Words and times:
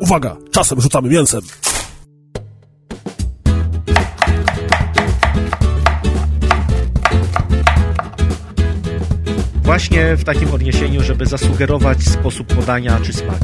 Uwaga, 0.00 0.36
czasem 0.50 0.80
rzucamy 0.80 1.08
mięsem. 1.08 1.40
Właśnie 9.62 10.16
w 10.16 10.24
takim 10.24 10.54
odniesieniu, 10.54 11.02
żeby 11.02 11.26
zasugerować 11.26 12.02
sposób 12.02 12.46
podania 12.46 13.00
czy 13.02 13.12
smak. 13.12 13.40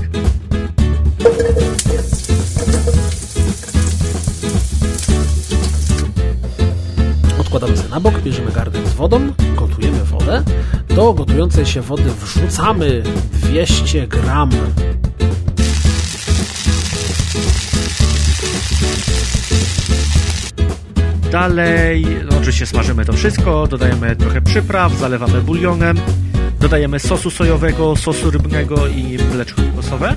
Odkładamy 7.40 7.76
sobie 7.76 7.88
na 7.88 8.00
bok, 8.00 8.20
bierzemy 8.20 8.52
garnek 8.52 8.88
z 8.88 8.92
wodą, 8.94 9.32
gotujemy 9.56 10.04
wodę. 10.04 10.42
Do 10.88 11.12
gotującej 11.12 11.66
się 11.66 11.80
wody 11.80 12.10
wrzucamy 12.20 13.02
200 13.32 14.08
gram 14.08 14.50
Dalej, 21.32 22.06
no 22.30 22.36
oczywiście 22.36 22.66
smażymy 22.66 23.04
to 23.04 23.12
wszystko, 23.12 23.66
dodajemy 23.66 24.16
trochę 24.16 24.40
przypraw, 24.40 24.92
zalewamy 24.92 25.40
bulionem, 25.40 25.96
dodajemy 26.60 26.98
sosu 27.00 27.30
sojowego, 27.30 27.96
sosu 27.96 28.30
rybnego 28.30 28.86
i 28.86 29.18
mleczko 29.34 29.62
kokosowe. 29.62 30.16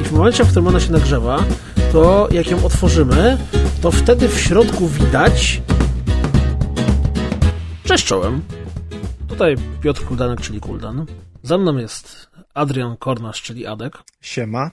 i 0.00 0.04
w 0.04 0.12
momencie, 0.12 0.44
w 0.44 0.48
którym 0.48 0.66
ona 0.66 0.80
się 0.80 0.92
nagrzewa, 0.92 1.44
to 1.92 2.28
jak 2.30 2.50
ją 2.50 2.64
otworzymy, 2.64 3.38
to 3.82 3.90
wtedy 3.90 4.28
w 4.28 4.40
środku 4.40 4.88
widać 4.88 5.62
Cześć 7.90 8.04
czołem. 8.04 8.42
Tutaj 9.28 9.56
Piotr 9.80 10.04
Kuldanek, 10.04 10.40
czyli 10.40 10.60
Kuldan. 10.60 11.06
Za 11.42 11.58
mną 11.58 11.76
jest 11.76 12.30
Adrian 12.54 12.96
Kornasz, 12.96 13.42
czyli 13.42 13.66
Adek. 13.66 13.98
Siema. 14.20 14.70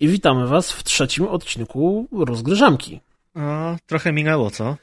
I 0.00 0.08
witamy 0.08 0.46
Was 0.46 0.72
w 0.72 0.84
trzecim 0.84 1.28
odcinku 1.28 2.08
Rozgryżamki. 2.12 3.00
O, 3.36 3.76
trochę 3.86 4.12
minęło, 4.12 4.50
co? 4.50 4.76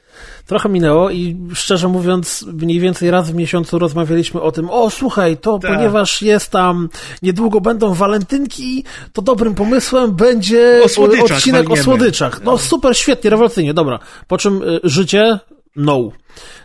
Trochę 0.46 0.68
minęło 0.68 1.10
i 1.10 1.36
szczerze 1.54 1.88
mówiąc, 1.88 2.44
mniej 2.52 2.80
więcej 2.80 3.10
raz 3.10 3.30
w 3.30 3.34
miesiącu 3.34 3.78
rozmawialiśmy 3.78 4.40
o 4.40 4.52
tym, 4.52 4.70
o 4.70 4.90
słuchaj, 4.90 5.36
to 5.36 5.58
Tak. 5.58 5.70
ponieważ 5.74 6.22
jest 6.22 6.50
tam, 6.50 6.88
niedługo 7.22 7.60
będą 7.60 7.94
walentynki, 7.94 8.84
to 9.12 9.22
dobrym 9.22 9.54
pomysłem 9.54 10.12
będzie 10.16 10.80
O 10.84 10.88
słodyczach 10.88 11.36
odcinek 11.36 11.62
walniemy. 11.62 11.80
o 11.80 11.84
słodyczach. 11.84 12.40
No 12.44 12.58
super, 12.58 12.96
świetnie, 12.96 13.30
rewelacyjnie, 13.30 13.74
dobra. 13.74 13.98
Po 14.28 14.38
czym 14.38 14.62
y, 14.62 14.80
życie, 14.84 15.38
no. 15.76 16.10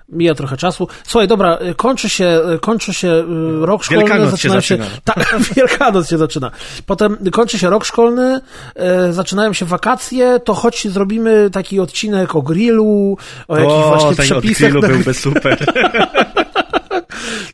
Mija 0.09 0.36
trochę 0.36 0.58
czasu. 0.58 0.88
Słuchaj, 1.08 1.27
dobra, 1.27 1.58
y, 1.72 1.75
kończy 1.75 2.09
się, 2.09 2.39
y, 2.55 2.59
kończy 2.59 2.94
się 2.94 3.08
y, 3.08 3.66
rok 3.66 3.83
szkolny. 3.83 4.03
Wielkanoc 4.03 4.30
się 4.39 4.50
zaczynają 4.50 4.61
zaczyna. 4.61 4.86
Tak, 5.03 5.36
Wielkanoc 5.55 6.09
się 6.09 6.17
zaczyna. 6.17 6.52
Potem 6.86 7.17
kończy 7.31 7.59
się 7.59 7.69
rok 7.69 7.86
szkolny, 7.86 8.39
e, 8.75 9.13
zaczynają 9.13 9.53
się 9.53 9.66
wakacje, 9.66 10.39
to 10.39 10.53
choć 10.53 10.88
zrobimy 10.88 11.50
taki 11.50 11.80
odcinek 11.80 12.35
o 12.35 12.41
grillu, 12.41 13.17
o 13.47 13.58
jakichś 13.58 13.75
o, 13.75 13.88
właśnie 13.89 14.16
ten 14.16 14.25
przepisach. 14.25 14.58
grillu 14.59 14.81
na- 14.81 14.88
byłby 14.88 15.13
super. 15.25 15.66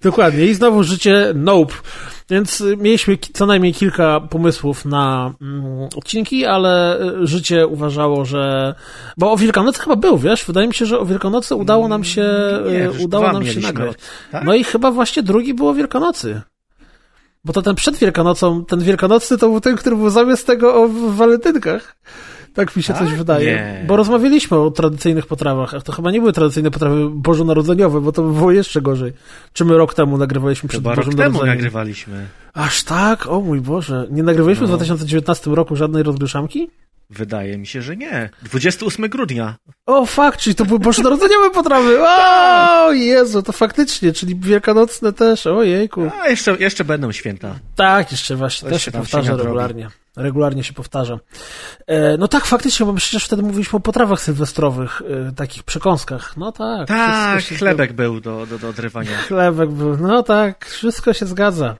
Dokładnie. 0.03 0.45
I 0.45 0.53
znowu 0.53 0.83
życie 0.83 1.31
nope. 1.35 1.73
Więc 2.33 2.63
mieliśmy 2.77 3.17
co 3.33 3.45
najmniej 3.45 3.73
kilka 3.73 4.19
pomysłów 4.19 4.85
na 4.85 5.33
mm, 5.41 5.89
odcinki, 5.95 6.45
ale 6.45 7.01
y, 7.01 7.27
życie 7.27 7.67
uważało, 7.67 8.25
że... 8.25 8.75
Bo 9.17 9.31
o 9.31 9.37
Wielkanocy 9.37 9.81
chyba 9.81 9.95
był, 9.95 10.17
wiesz? 10.17 10.45
Wydaje 10.45 10.67
mi 10.67 10.73
się, 10.73 10.85
że 10.85 10.99
o 10.99 11.05
Wielkanocy 11.05 11.55
udało 11.55 11.87
nam 11.87 12.03
się, 12.03 12.25
Nie, 12.71 12.89
y, 12.89 13.03
udało 13.03 13.31
nam 13.31 13.45
się 13.45 13.59
nagrać. 13.59 13.97
Tak? 14.31 14.43
No 14.43 14.53
i 14.55 14.63
chyba 14.63 14.91
właśnie 14.91 15.23
drugi 15.23 15.53
było 15.53 15.71
o 15.71 15.73
Wielkanocy. 15.73 16.41
Bo 17.45 17.53
to 17.53 17.61
ten 17.61 17.75
przed 17.75 17.97
Wielkanocą, 17.97 18.65
ten 18.65 18.79
Wielkanocny 18.79 19.37
to 19.37 19.49
był 19.49 19.61
ten, 19.61 19.75
który 19.75 19.95
był 19.95 20.09
zamiast 20.09 20.47
tego 20.47 20.83
o 20.83 20.87
walentynkach. 20.89 21.95
Tak 22.53 22.75
mi 22.75 22.83
się 22.83 22.93
coś 22.93 23.07
Tak? 23.09 23.17
wydaje. 23.17 23.45
Nie. 23.45 23.85
Bo 23.87 23.95
rozmawialiśmy 23.95 24.57
o 24.57 24.71
tradycyjnych 24.71 25.25
potrawach, 25.27 25.73
a 25.73 25.81
to 25.81 25.91
chyba 25.91 26.11
nie 26.11 26.19
były 26.19 26.33
tradycyjne 26.33 26.71
potrawy 26.71 27.09
bożonarodzeniowe, 27.09 28.01
bo 28.01 28.11
to 28.11 28.23
by 28.23 28.33
było 28.33 28.51
jeszcze 28.51 28.81
gorzej. 28.81 29.13
Czy 29.53 29.65
my 29.65 29.77
rok 29.77 29.93
temu 29.93 30.17
nagrywaliśmy 30.17 30.69
przed 30.69 30.81
Chyba 30.81 30.89
rok 30.95 31.05
Bożym 31.05 31.11
temu 31.17 31.23
Narodzeniem? 31.31 31.55
nagrywaliśmy. 31.55 32.25
Aż 32.53 32.83
tak? 32.83 33.27
O 33.27 33.41
mój 33.41 33.61
Boże. 33.61 34.07
Nie 34.11 34.23
nagrywaliśmy 34.23 34.61
No. 34.61 34.67
w 34.67 34.77
2019 34.77 35.55
roku 35.55 35.75
żadnej 35.75 36.03
rozgryszamki? 36.03 36.69
Wydaje 37.09 37.57
mi 37.57 37.67
się, 37.67 37.81
że 37.81 37.97
nie. 37.97 38.29
28 38.43 39.09
grudnia. 39.09 39.55
O, 39.85 40.05
fakt, 40.05 40.39
czyli 40.39 40.55
to 40.55 40.65
były 40.65 40.79
bożonarodzeniowe 40.79 41.49
potrawy. 41.51 41.97
O, 42.87 42.91
Jezu, 42.91 43.43
to 43.43 43.51
faktycznie, 43.51 44.11
czyli 44.13 44.35
wielkanocne 44.35 45.13
też. 45.13 45.47
Ojejku. 45.47 46.11
A 46.21 46.29
jeszcze, 46.29 46.55
jeszcze 46.59 46.83
będą 46.85 47.11
święta. 47.11 47.55
Tak, 47.75 48.11
jeszcze 48.11 48.35
właśnie, 48.35 48.65
To 48.69 48.73
też 48.75 48.83
się 48.83 48.91
powtarza 48.91 49.35
regularnie. 49.35 49.89
Regularnie 50.17 50.63
się 50.63 50.73
powtarza. 50.73 51.19
E, 51.87 52.17
no 52.17 52.27
tak, 52.27 52.45
faktycznie, 52.45 52.85
bo 52.85 52.93
przecież 52.93 53.25
wtedy 53.25 53.41
mówiliśmy 53.41 53.77
o 53.77 53.79
potrawach 53.79 54.21
sylwestrowych, 54.21 55.01
e, 55.29 55.31
takich 55.31 55.63
przekąskach. 55.63 56.37
No 56.37 56.51
tak. 56.51 56.87
Tak, 56.87 57.43
chlebek 57.43 57.93
był 57.93 58.21
do, 58.21 58.45
do, 58.45 58.59
do 58.59 58.69
odrywania. 58.69 59.17
Chlebek 59.27 59.69
był. 59.69 59.97
No 59.97 60.23
tak, 60.23 60.65
wszystko 60.65 61.13
się 61.13 61.25
zgadza. 61.25 61.75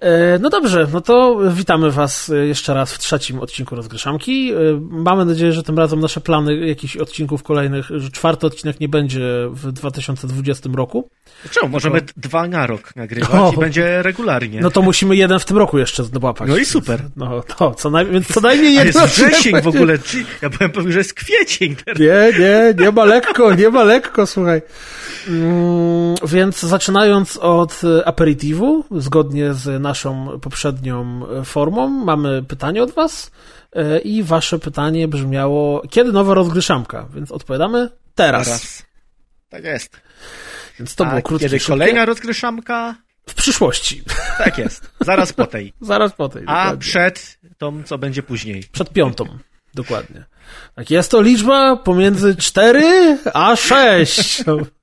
E, 0.00 0.38
no 0.38 0.50
dobrze, 0.50 0.86
no 0.92 1.00
to 1.00 1.38
witamy 1.50 1.90
Was 1.90 2.30
jeszcze 2.46 2.74
raz 2.74 2.92
w 2.92 2.98
trzecim 2.98 3.40
odcinku 3.40 3.76
Rozgryszamki. 3.76 4.52
Mamy 4.80 5.24
nadzieję, 5.24 5.52
że 5.52 5.62
tym 5.62 5.78
razem 5.78 6.00
nasze 6.00 6.20
plany 6.20 6.66
jakichś 6.66 6.96
odcinków 6.96 7.42
kolejnych, 7.42 7.86
że 7.90 8.10
czwarty 8.10 8.46
odcinek 8.46 8.80
nie 8.80 8.88
będzie 8.88 9.48
w 9.50 9.72
2020 9.72 10.70
roku. 10.74 11.08
Czemu? 11.50 11.68
Możemy 11.68 12.00
dwa 12.16 12.48
na 12.48 12.66
rok 12.66 12.96
nagrywać 12.96 13.30
O. 13.34 13.52
i 13.56 13.56
będzie 13.56 14.02
regularnie. 14.02 14.60
No 14.60 14.70
to 14.70 14.82
musimy 14.82 15.16
jeden 15.16 15.38
w 15.38 15.44
tym 15.44 15.58
roku 15.58 15.78
jeszcze 15.78 16.04
złapać. 16.04 16.48
No 16.48 16.56
i 16.56 16.64
super. 16.64 17.02
No 17.16 17.42
to, 17.42 17.57
co 17.76 17.90
naj... 17.90 18.06
co 18.34 18.40
najmniej 18.40 18.78
A 18.78 18.84
jeden 18.84 19.02
jest 19.02 19.14
wrzesień 19.14 19.62
w 19.62 19.68
ogóle. 19.68 19.98
Ja 20.42 20.48
byłem 20.48 20.72
pewien, 20.72 20.92
że 20.92 20.98
jest 20.98 21.14
kwiecień 21.14 21.76
teraz. 21.76 22.00
Nie, 22.00 22.38
nie, 22.38 22.84
nie 22.84 22.90
ma 22.90 23.04
lekko, 23.04 23.54
nie 23.54 23.68
ma 23.68 23.84
lekko, 23.84 24.26
słuchaj. 24.26 24.62
Mm, 25.28 26.14
więc 26.26 26.60
zaczynając 26.60 27.36
od 27.36 27.80
e, 27.84 28.08
aperitivu, 28.08 28.84
zgodnie 28.90 29.54
z 29.54 29.82
naszą 29.82 30.40
poprzednią 30.40 31.26
formą, 31.44 31.88
mamy 31.88 32.42
pytanie 32.42 32.82
od 32.82 32.90
Was 32.90 33.30
e, 33.72 33.98
i 33.98 34.22
Wasze 34.22 34.58
pytanie 34.58 35.08
brzmiało, 35.08 35.82
kiedy 35.90 36.12
nowa 36.12 36.34
rozgryszamka? 36.34 37.06
Więc 37.14 37.32
odpowiadamy 37.32 37.88
teraz. 38.14 38.46
Teraz. 38.46 38.82
Tak 39.48 39.64
jest. 39.64 40.00
Więc 40.78 40.94
to 40.94 41.04
było 41.04 41.16
A 41.16 41.22
krótkie, 41.22 41.46
kiedy 41.46 41.58
szybkie. 41.58 41.72
kolejna 41.72 42.04
rozgryszamka? 42.04 42.94
W 43.28 43.34
przyszłości. 43.34 44.02
Tak 44.38 44.58
jest. 44.58 44.90
Zaraz 45.00 45.32
po 45.32 45.46
tej. 45.46 45.72
Zaraz 45.80 46.12
po 46.12 46.28
tej. 46.28 46.42
A 46.46 46.46
dokładnie. 46.46 46.78
przed 46.78 47.38
tą, 47.58 47.82
co 47.82 47.98
będzie 47.98 48.22
później. 48.22 48.64
Przed 48.72 48.90
piątą. 48.90 49.38
Dokładnie. 49.74 50.24
Tak, 50.74 50.90
jest 50.90 51.10
to 51.10 51.22
liczba 51.22 51.76
pomiędzy 51.76 52.36
4 52.36 53.18
a 53.34 53.56
6. 53.56 54.44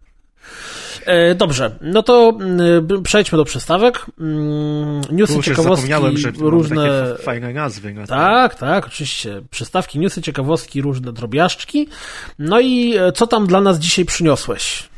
E, 1.06 1.36
Dobrze, 1.36 1.78
no 1.82 2.04
to 2.04 2.38
mm, 2.40 3.04
przejdźmy 3.04 3.38
do 3.38 3.46
przystawek. 3.46 4.06
Mm, 4.20 5.02
Newsy, 5.12 5.34
Kurczę, 5.34 5.52
ciekawostki, 5.52 5.92
że 6.16 6.32
różne... 6.38 7.16
fajne 7.18 7.54
nazwy. 7.54 7.94
Na 7.94 8.02
to. 8.02 8.08
Tak, 8.08 8.56
tak, 8.56 8.88
oczywiście. 8.88 9.42
Przystawki, 9.50 10.00
newsy, 10.00 10.22
ciekawostki, 10.22 10.82
różne 10.82 11.14
drobiażdżki. 11.14 11.88
No 12.40 12.60
i 12.60 12.98
e, 12.98 13.12
co 13.12 13.28
tam 13.28 13.48
dla 13.48 13.62
nas 13.62 13.80
dzisiaj 13.80 14.06
przyniosłeś? 14.06 14.90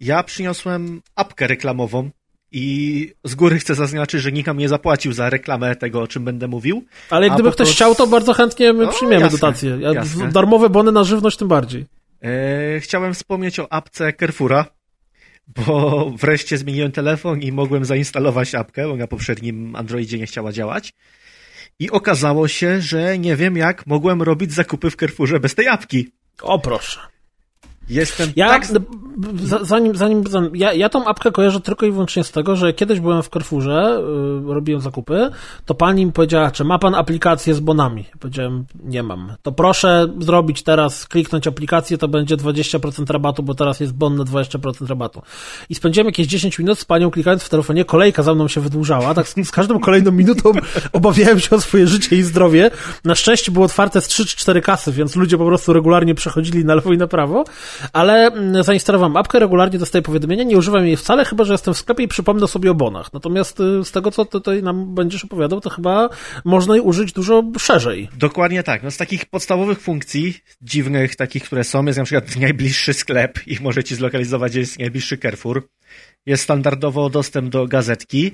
Ja 0.00 0.22
przyniosłem 0.22 1.02
apkę 1.14 1.46
reklamową 1.46 2.10
i 2.52 3.12
z 3.24 3.34
góry 3.34 3.58
chcę 3.58 3.74
zaznaczyć, 3.74 4.22
że 4.22 4.32
nikt 4.32 4.46
nam 4.46 4.58
nie 4.58 4.68
zapłacił 4.68 5.12
za 5.12 5.30
reklamę 5.30 5.76
tego, 5.76 6.02
o 6.02 6.06
czym 6.06 6.24
będę 6.24 6.48
mówił. 6.48 6.84
Ale 7.10 7.26
jak 7.26 7.34
gdyby 7.34 7.52
ktoś 7.52 7.68
to- 7.68 7.74
chciał, 7.74 7.94
to 7.94 8.06
bardzo 8.06 8.32
chętnie 8.32 8.72
my 8.72 8.84
No, 8.84 8.92
przyjmiemy 8.92 9.22
jasne, 9.22 9.38
dotację. 9.38 9.78
Ja, 9.80 9.92
jasne. 9.92 10.28
darmowe 10.28 10.68
bony 10.70 10.92
na 10.92 11.04
żywność 11.04 11.36
tym 11.36 11.48
bardziej. 11.48 11.86
E, 12.22 12.80
chciałem 12.80 13.14
wspomnieć 13.14 13.60
o 13.60 13.72
apce 13.72 14.12
Carrefoura, 14.12 14.66
bo 15.48 16.10
wreszcie 16.16 16.58
zmieniłem 16.58 16.92
telefon 16.92 17.40
i 17.40 17.52
mogłem 17.52 17.84
zainstalować 17.84 18.54
apkę, 18.54 18.88
bo 18.88 18.96
na 18.96 19.06
poprzednim 19.06 19.76
Androidzie 19.76 20.18
nie 20.18 20.26
chciała 20.26 20.52
działać. 20.52 20.92
I 21.78 21.90
okazało 21.90 22.48
się, 22.48 22.80
że 22.80 23.18
nie 23.18 23.36
wiem 23.36 23.56
jak 23.56 23.86
mogłem 23.86 24.22
robić 24.22 24.52
zakupy 24.52 24.90
w 24.90 24.96
Carrefourze 24.96 25.40
bez 25.40 25.54
tej 25.54 25.68
apki. 25.68 26.08
O 26.42 26.58
proszę. 26.58 27.00
Jestem 27.90 28.32
Ja, 28.36 28.48
tak... 28.48 28.66
zanim, 29.62 29.96
zanim, 29.96 30.26
zanim 30.26 30.56
ja, 30.56 30.72
ja 30.72 30.88
tą 30.88 31.04
apkę 31.04 31.32
kojarzę 31.32 31.60
tylko 31.60 31.86
i 31.86 31.90
wyłącznie 31.90 32.24
z 32.24 32.30
tego, 32.30 32.56
że 32.56 32.72
kiedyś 32.72 33.00
byłem 33.00 33.22
w 33.22 33.28
Carrefourze, 33.28 34.02
y, 34.50 34.54
robiłem 34.54 34.80
zakupy, 34.80 35.30
to 35.66 35.74
pani 35.74 36.06
mi 36.06 36.12
powiedziała, 36.12 36.50
czy 36.50 36.64
ma 36.64 36.78
pan 36.78 36.94
aplikację 36.94 37.54
z 37.54 37.60
bonami? 37.60 38.04
Ja 38.08 38.18
powiedziałem, 38.20 38.64
nie 38.84 39.02
mam. 39.02 39.32
To 39.42 39.52
proszę 39.52 40.06
zrobić 40.18 40.62
teraz, 40.62 41.08
kliknąć 41.08 41.46
aplikację, 41.46 41.98
to 41.98 42.08
będzie 42.08 42.36
20% 42.36 43.12
rabatu, 43.12 43.42
bo 43.42 43.54
teraz 43.54 43.80
jest 43.80 43.94
bon 43.94 44.16
na 44.16 44.24
20% 44.24 44.86
rabatu. 44.86 45.22
I 45.68 45.74
spędziłem 45.74 46.06
jakieś 46.06 46.26
10 46.26 46.58
minut 46.58 46.78
z 46.78 46.84
panią 46.84 47.10
klikając 47.10 47.42
w 47.42 47.48
telefonie, 47.48 47.84
kolejka 47.84 48.22
za 48.22 48.34
mną 48.34 48.48
się 48.48 48.60
wydłużała, 48.60 49.14
tak 49.14 49.28
z, 49.28 49.34
z 49.44 49.50
każdą 49.50 49.80
kolejną 49.80 50.12
minutą 50.12 50.52
obawiałem 50.92 51.40
się 51.40 51.56
o 51.56 51.60
swoje 51.60 51.86
życie 51.86 52.16
i 52.16 52.22
zdrowie. 52.22 52.70
Na 53.04 53.14
szczęście 53.14 53.52
było 53.52 53.64
otwarte 53.64 54.00
z 54.00 54.08
3 54.08 54.26
czy 54.26 54.36
4 54.36 54.62
kasy, 54.62 54.92
więc 54.92 55.16
ludzie 55.16 55.38
po 55.38 55.46
prostu 55.46 55.72
regularnie 55.72 56.14
przechodzili 56.14 56.64
na 56.64 56.74
lewo 56.74 56.92
i 56.92 56.98
na 56.98 57.06
prawo. 57.06 57.44
Ale 57.92 58.26
mm, 58.26 58.62
zainstalowałem 58.62 59.16
apkę, 59.16 59.38
regularnie 59.38 59.78
dostaję 59.78 60.02
powiadomienia, 60.02 60.44
nie 60.44 60.56
używam 60.56 60.86
jej 60.86 60.96
wcale, 60.96 61.24
chyba 61.24 61.44
że 61.44 61.52
jestem 61.52 61.74
w 61.74 61.78
sklepie 61.78 62.04
i 62.04 62.08
przypomnę 62.08 62.48
sobie 62.48 62.70
o 62.70 62.74
bonach. 62.74 63.12
Natomiast 63.12 63.60
y, 63.60 63.84
z 63.84 63.92
tego, 63.92 64.10
co 64.10 64.24
tutaj 64.24 64.62
nam 64.62 64.94
będziesz 64.94 65.24
opowiadał, 65.24 65.60
to 65.60 65.70
chyba 65.70 66.08
można 66.44 66.74
jej 66.74 66.84
użyć 66.84 67.12
dużo 67.12 67.42
szerzej. 67.58 68.08
Dokładnie 68.18 68.62
tak. 68.62 68.82
No 68.82 68.90
z 68.90 68.96
takich 68.96 69.26
podstawowych 69.26 69.80
funkcji, 69.80 70.34
dziwnych 70.62 71.16
takich, 71.16 71.44
które 71.44 71.64
są, 71.64 71.84
jest 71.84 71.98
na 71.98 72.04
przykład 72.04 72.36
najbliższy 72.40 72.94
sklep 72.94 73.46
i 73.46 73.56
może 73.60 73.84
ci 73.84 73.94
zlokalizować, 73.94 74.52
gdzie 74.52 74.60
jest 74.60 74.78
najbliższy 74.78 75.18
Carrefour. 75.18 75.68
Jest 76.26 76.42
standardowo 76.42 77.10
dostęp 77.10 77.48
do 77.48 77.66
gazetki. 77.66 78.32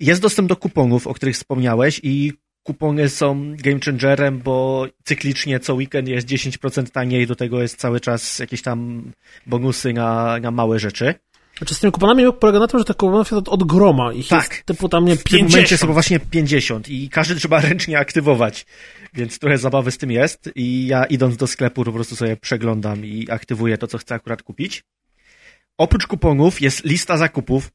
Jest 0.00 0.22
dostęp 0.22 0.48
do 0.48 0.56
kuponów, 0.56 1.06
o 1.06 1.14
których 1.14 1.34
wspomniałeś 1.34 2.00
i 2.02 2.32
kupony 2.62 3.08
są 3.08 3.56
game 3.56 3.80
changerem, 3.84 4.38
bo 4.38 4.86
cyklicznie 5.04 5.60
co 5.60 5.74
weekend 5.74 6.08
jest 6.08 6.28
10% 6.28 6.90
taniej, 6.90 7.26
do 7.26 7.36
tego 7.36 7.62
jest 7.62 7.76
cały 7.76 8.00
czas 8.00 8.38
jakieś 8.38 8.62
tam 8.62 9.10
bonusy 9.46 9.92
na, 9.92 10.38
na 10.38 10.50
małe 10.50 10.78
rzeczy. 10.78 11.14
Znaczy 11.58 11.74
z 11.74 11.80
tymi 11.80 11.92
kuponami 11.92 12.24
polega 12.40 12.58
na 12.58 12.66
tym, 12.66 12.78
że 12.78 12.84
te 12.84 12.94
kuponów 12.94 13.30
jest 13.30 13.48
od, 13.48 13.64
groma. 13.64 14.12
Ich 14.12 14.28
Tak. 14.28 14.50
jest 14.50 14.64
typu 14.64 14.88
tam 14.88 15.04
nie 15.04 15.16
W 15.16 15.24
tym 15.24 15.36
momencie 15.38 15.56
50. 15.56 15.80
chyba 15.80 15.92
właśnie 15.92 16.20
50 16.20 16.88
i 16.88 17.08
każdy 17.08 17.34
trzeba 17.34 17.60
ręcznie 17.60 17.98
aktywować, 17.98 18.66
więc 19.14 19.38
trochę 19.38 19.58
zabawy 19.58 19.90
z 19.90 19.98
tym 19.98 20.10
jest 20.10 20.50
i 20.54 20.86
ja 20.86 21.04
idąc 21.04 21.36
do 21.36 21.46
sklepu 21.46 21.84
po 21.84 21.92
prostu 21.92 22.16
sobie 22.16 22.36
przeglądam 22.36 23.04
i 23.04 23.26
aktywuję 23.30 23.78
to, 23.78 23.86
co 23.86 23.98
chcę 23.98 24.14
akurat 24.14 24.42
kupić. 24.42 24.84
Oprócz 25.78 26.06
kuponów 26.06 26.60
jest 26.60 26.84
lista 26.84 27.16
zakupów, 27.16 27.70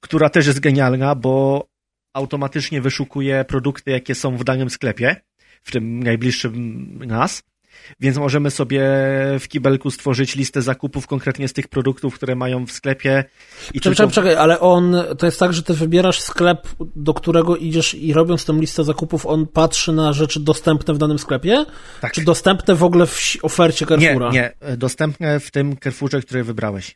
która 0.00 0.28
też 0.28 0.46
jest 0.46 0.60
genialna, 0.60 1.14
bo 1.14 1.66
automatycznie 2.14 2.80
wyszukuje 2.80 3.44
produkty, 3.44 3.90
jakie 3.90 4.14
są 4.14 4.36
w 4.36 4.44
danym 4.44 4.70
sklepie, 4.70 5.16
w 5.62 5.70
tym 5.70 6.02
najbliższym 6.02 6.98
nas. 7.06 7.42
Więc 8.00 8.16
możemy 8.16 8.50
sobie 8.50 8.82
w 9.40 9.48
kibelku 9.48 9.90
stworzyć 9.90 10.36
listę 10.36 10.62
zakupów 10.62 11.06
konkretnie 11.06 11.48
z 11.48 11.52
tych 11.52 11.68
produktów, 11.68 12.14
które 12.14 12.34
mają 12.34 12.66
w 12.66 12.72
sklepie. 12.72 13.24
I 13.74 13.80
Czekaj, 13.80 13.96
czekaj, 13.96 14.12
czekaj, 14.12 14.34
ale 14.34 14.60
on, 14.60 14.96
to 15.18 15.26
jest 15.26 15.38
tak, 15.38 15.52
że 15.52 15.62
ty 15.62 15.74
wybierasz 15.74 16.20
sklep, 16.20 16.68
do 16.96 17.14
którego 17.14 17.56
idziesz 17.56 17.94
i 17.94 18.12
robiąc 18.12 18.44
tę 18.44 18.52
listę 18.52 18.84
zakupów, 18.84 19.26
on 19.26 19.46
patrzy 19.46 19.92
na 19.92 20.12
rzeczy 20.12 20.40
dostępne 20.40 20.94
w 20.94 20.98
danym 20.98 21.18
sklepie? 21.18 21.66
Tak. 22.00 22.12
Czy 22.12 22.24
dostępne 22.24 22.74
w 22.74 22.82
ogóle 22.82 23.06
w 23.06 23.36
ofercie 23.42 23.84
Nie, 23.84 23.88
Carrefoura? 23.88 24.30
nie, 24.30 24.52
dostępne 24.76 25.40
w 25.40 25.50
tym 25.50 25.76
Carrefourze, 25.76 26.20
który 26.20 26.44
wybrałeś. 26.44 26.94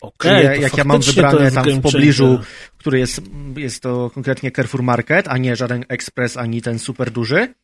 Okej, 0.00 0.44
to 0.44 0.62
jak 0.62 0.76
ja 0.76 0.84
mam 0.84 1.00
wybrane 1.00 1.50
tam 1.50 1.64
w 1.64 1.80
pobliżu, 1.80 2.38
który 2.78 2.98
jest, 2.98 3.20
jest 3.56 3.82
to 3.82 4.10
konkretnie 4.14 4.50
Carrefour 4.50 4.82
Market, 4.82 5.28
a 5.28 5.38
nie 5.38 5.56
żaden 5.56 5.84
Express, 5.88 6.36
ani 6.36 6.62
ten 6.62 6.78
super 6.78 7.10
duży. 7.10 7.54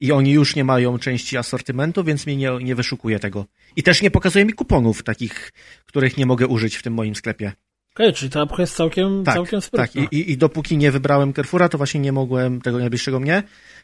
I 0.00 0.12
oni 0.12 0.30
już 0.30 0.56
nie 0.56 0.64
mają 0.64 0.98
części 0.98 1.36
asortymentu, 1.36 2.04
więc 2.04 2.26
mi 2.26 2.36
nie, 2.36 2.50
nie 2.62 2.74
wyszukuje 2.74 3.18
tego. 3.18 3.46
I 3.76 3.82
też 3.82 4.02
nie 4.02 4.10
pokazuje 4.10 4.44
mi 4.44 4.52
kuponów 4.52 5.02
takich, 5.02 5.52
których 5.86 6.16
nie 6.16 6.26
mogę 6.26 6.46
użyć 6.46 6.76
w 6.76 6.82
tym 6.82 6.94
moim 6.94 7.14
sklepie. 7.14 7.52
Okej, 7.94 8.12
czyli 8.12 8.30
ta 8.30 8.40
apka 8.40 8.62
jest 8.62 8.76
całkiem, 8.76 9.24
Tak, 9.24 9.34
całkiem 9.34 9.60
tak. 9.60 9.66
sprytna. 9.66 10.02
I, 10.10 10.16
i, 10.16 10.30
I 10.32 10.36
dopóki 10.36 10.76
nie 10.76 10.90
wybrałem 10.90 11.34
Carrefoura, 11.34 11.68
to 11.68 11.78
właśnie 11.78 12.00
nie 12.00 12.12
mogłem, 12.12 12.60
tego 12.60 12.78
najbliższego 12.78 13.20
mnie, 13.20 13.42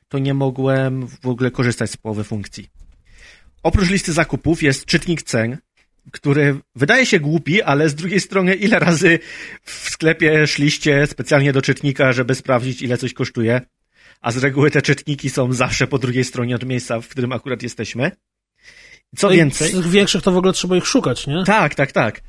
to 0.09 0.19
nie 0.19 0.35
mogłem 0.35 1.07
w 1.07 1.27
ogóle 1.27 1.51
korzystać 1.51 1.91
z 1.91 1.97
połowy 1.97 2.25
funkcji. 2.25 2.69
Oprócz 3.63 3.91
listy 3.91 4.13
zakupów 4.13 4.63
jest 4.63 4.85
czytnik 4.85 5.23
cen, 5.23 5.59
który 6.13 6.57
wydaje 6.75 7.07
się 7.07 7.21
głupi, 7.21 7.63
ale 7.63 7.89
z 7.89 7.95
drugiej 7.95 8.21
strony 8.21 8.55
ile 8.55 8.79
razy 8.79 9.19
w 9.63 9.91
sklepie 9.91 10.47
szliście 10.47 11.07
specjalnie 11.07 11.53
do 11.53 11.63
czytnika, 11.63 12.13
żeby 12.13 12.35
sprawdzić 12.35 12.83
ile 12.83 12.99
coś 12.99 13.13
kosztuje, 13.13 13.61
a 14.21 14.31
z 14.31 14.37
reguły 14.37 14.71
te 14.71 14.83
czytniki 14.83 15.31
są 15.31 15.53
zawsze 15.53 15.87
po 15.87 15.99
drugiej 15.99 16.25
stronie 16.25 16.55
od 16.55 16.65
miejsca, 16.67 17.01
w 17.01 17.09
którym 17.09 17.33
akurat 17.33 17.63
jesteśmy. 17.63 18.11
Co 19.17 19.27
No 19.27 19.35
więcej... 19.35 19.69
Z 19.69 19.73
tych 19.73 19.87
większych 19.87 20.23
to 20.23 20.33
w 20.33 20.37
ogóle 20.37 20.53
trzeba 20.53 20.77
ich 20.77 20.87
szukać, 20.87 21.27
nie? 21.27 21.45
Tak, 21.47 21.75
tak, 21.75 21.93
tak. 21.93 22.21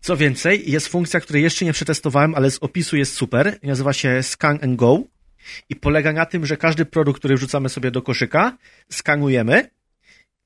Co 0.00 0.16
więcej, 0.16 0.70
jest 0.70 0.88
funkcja, 0.88 1.20
której 1.20 1.42
jeszcze 1.42 1.64
nie 1.64 1.72
przetestowałem, 1.72 2.34
ale 2.34 2.50
z 2.50 2.58
opisu 2.58 2.96
jest 2.96 3.14
super. 3.14 3.58
Nazywa 3.62 3.92
się 3.92 4.22
Scan 4.22 4.58
and 4.62 4.76
Go 4.76 5.02
i 5.68 5.76
polega 5.76 6.12
na 6.12 6.26
tym, 6.26 6.46
że 6.46 6.56
każdy 6.56 6.84
produkt, 6.84 7.18
który 7.18 7.36
wrzucamy 7.36 7.68
sobie 7.68 7.90
do 7.90 8.02
koszyka, 8.02 8.56
skanujemy. 8.90 9.70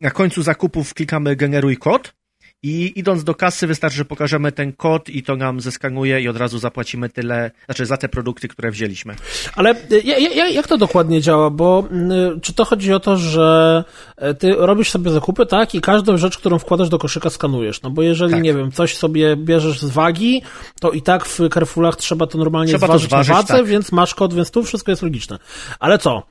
Na 0.00 0.10
końcu 0.10 0.42
zakupów 0.42 0.94
klikamy 0.94 1.36
generuj 1.36 1.76
kod 1.76 2.14
i 2.62 2.92
idąc 2.96 3.24
do 3.24 3.34
kasy 3.34 3.66
wystarczy, 3.66 3.96
że 3.96 4.04
pokażemy 4.04 4.52
ten 4.52 4.72
kod 4.72 5.08
i 5.08 5.22
to 5.22 5.36
nam 5.36 5.60
zeskanuje 5.60 6.20
i 6.20 6.28
od 6.28 6.36
razu 6.36 6.58
zapłacimy 6.58 7.08
tyle, 7.08 7.50
znaczy 7.66 7.86
za 7.86 7.96
te 7.96 8.08
produkty, 8.08 8.48
które 8.48 8.70
wzięliśmy. 8.70 9.14
Ale 9.56 9.74
ja- 10.04 10.48
jak 10.48 10.68
to 10.68 10.78
dokładnie 10.78 11.20
działa? 11.20 11.50
Bo 11.50 11.88
y, 12.36 12.40
czy 12.40 12.54
to 12.54 12.64
chodzi 12.64 12.92
o 12.92 13.00
to, 13.00 13.16
że 13.16 13.84
y, 14.30 14.34
ty 14.34 14.52
robisz 14.56 14.90
sobie 14.90 15.10
zakupy, 15.10 15.46
tak? 15.46 15.74
I 15.74 15.80
każdą 15.80 16.16
rzecz, 16.16 16.38
którą 16.38 16.58
wkładasz 16.58 16.88
do 16.88 16.98
koszyka, 16.98 17.30
skanujesz. 17.30 17.82
No 17.82 17.90
bo 17.90 18.02
jeżeli, 18.02 18.32
Tak. 18.32 18.42
nie 18.42 18.54
wiem, 18.54 18.72
coś 18.72 18.96
sobie 18.96 19.36
bierzesz 19.36 19.80
z 19.80 19.90
wagi, 19.90 20.42
to 20.80 20.90
i 20.90 21.02
tak 21.02 21.24
w 21.26 21.38
Carrefourach 21.54 21.96
trzeba 21.96 22.26
to 22.26 22.38
normalnie 22.38 22.72
Trzeba 22.72 22.86
to 22.86 22.92
zważyć, 22.92 23.08
zważyć, 23.10 23.28
na 23.28 23.34
wadze, 23.36 23.54
tak. 23.54 23.66
więc 23.66 23.92
masz 23.92 24.14
kod, 24.14 24.34
więc 24.34 24.50
tu 24.50 24.62
wszystko 24.62 24.92
jest 24.92 25.02
logiczne. 25.02 25.38
Ale 25.78 25.98
co? 25.98 26.22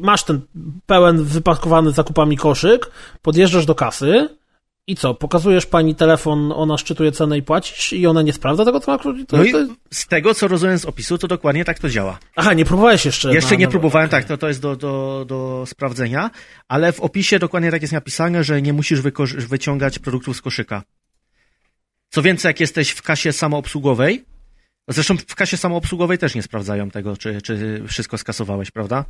Masz 0.00 0.24
ten 0.24 0.40
pełen, 0.86 1.24
wypakowany 1.24 1.90
zakupami 1.92 2.36
koszyk, 2.36 2.90
podjeżdżasz 3.22 3.66
do 3.66 3.74
kasy, 3.74 4.28
i 4.88 4.96
co? 4.96 5.14
Pokazujesz 5.14 5.66
pani 5.66 5.94
telefon, 5.94 6.52
ona 6.52 6.78
szczytuje 6.78 7.12
cenę 7.12 7.38
i 7.38 7.42
płacisz 7.42 7.92
i 7.92 8.06
ona 8.06 8.22
nie 8.22 8.32
sprawdza 8.32 8.64
tego, 8.64 8.80
co 8.80 8.92
ma. 8.92 8.98
To, 8.98 9.12
No 9.32 9.44
i 9.44 9.52
z 9.90 10.06
tego, 10.06 10.34
co 10.34 10.48
rozumiem 10.48 10.78
z 10.78 10.84
opisu, 10.84 11.18
to 11.18 11.28
dokładnie 11.28 11.64
tak 11.64 11.78
to 11.78 11.88
działa. 11.88 12.18
Aha, 12.36 12.52
nie 12.54 12.64
próbowałeś 12.64 13.04
jeszcze. 13.06 13.34
Jeszcze 13.34 13.50
na- 13.54 13.56
nie 13.60 13.64
na- 13.64 13.70
próbowałem, 13.70 14.08
okej. 14.08 14.20
tak, 14.20 14.28
to, 14.28 14.38
to 14.38 14.48
jest 14.48 14.60
do, 14.60 14.76
do, 14.76 15.24
do 15.28 15.64
sprawdzenia, 15.66 16.30
ale 16.68 16.92
w 16.92 17.00
opisie 17.00 17.38
dokładnie 17.38 17.70
tak 17.70 17.82
jest 17.82 17.92
napisane, 17.94 18.44
że 18.44 18.62
nie 18.62 18.72
musisz 18.72 19.00
wyciągać 19.48 19.98
produktów 19.98 20.36
z 20.36 20.42
koszyka. 20.42 20.82
Co 22.10 22.22
więcej, 22.22 22.48
jak 22.48 22.60
jesteś 22.60 22.90
w 22.90 23.02
kasie 23.02 23.32
samoobsługowej, 23.32 24.24
zresztą 24.88 25.16
w 25.16 25.34
kasie 25.34 25.56
samoobsługowej 25.56 26.18
też 26.18 26.34
nie 26.34 26.42
sprawdzają 26.42 26.90
tego, 26.90 27.16
czy, 27.16 27.42
czy 27.42 27.82
wszystko 27.88 28.18
skasowałeś, 28.18 28.70
prawda? 28.70 29.04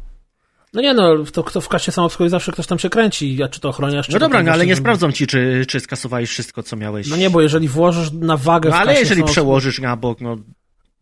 No 0.77 0.83
nie 0.83 0.95
no, 0.95 1.25
to 1.33 1.45
kto 1.45 1.61
w 1.61 1.69
kasie 1.69 1.93
samoobsługowej 1.93 2.31
zawsze 2.31 2.53
ktoś 2.53 2.67
tam 2.67 2.79
się 2.79 2.91
kręci, 2.91 3.43
a 3.43 3.49
czy 3.49 3.61
to 3.61 3.69
ochroniarz, 3.69 4.07
czy 4.07 4.13
No 4.13 4.19
dobra, 4.19 4.43
no 4.43 4.53
ale 4.53 4.67
nie 4.67 4.77
sprawdzą 4.77 5.13
ci, 5.13 5.27
czy, 5.27 5.65
czy 5.69 5.81
skasowałeś 5.81 6.31
wszystko, 6.31 6.63
co 6.63 6.77
miałeś. 6.77 7.09
No 7.09 7.17
nie, 7.17 7.31
bo 7.31 7.43
jeżeli 7.43 7.69
włożysz 7.69 8.13
na 8.13 8.37
wagę 8.37 8.71
No 8.71 8.77
ale 8.77 9.01
jeżeli 9.01 9.25
przełożysz 9.25 9.81
na 9.81 9.97
bok, 9.97 10.21
no 10.21 10.37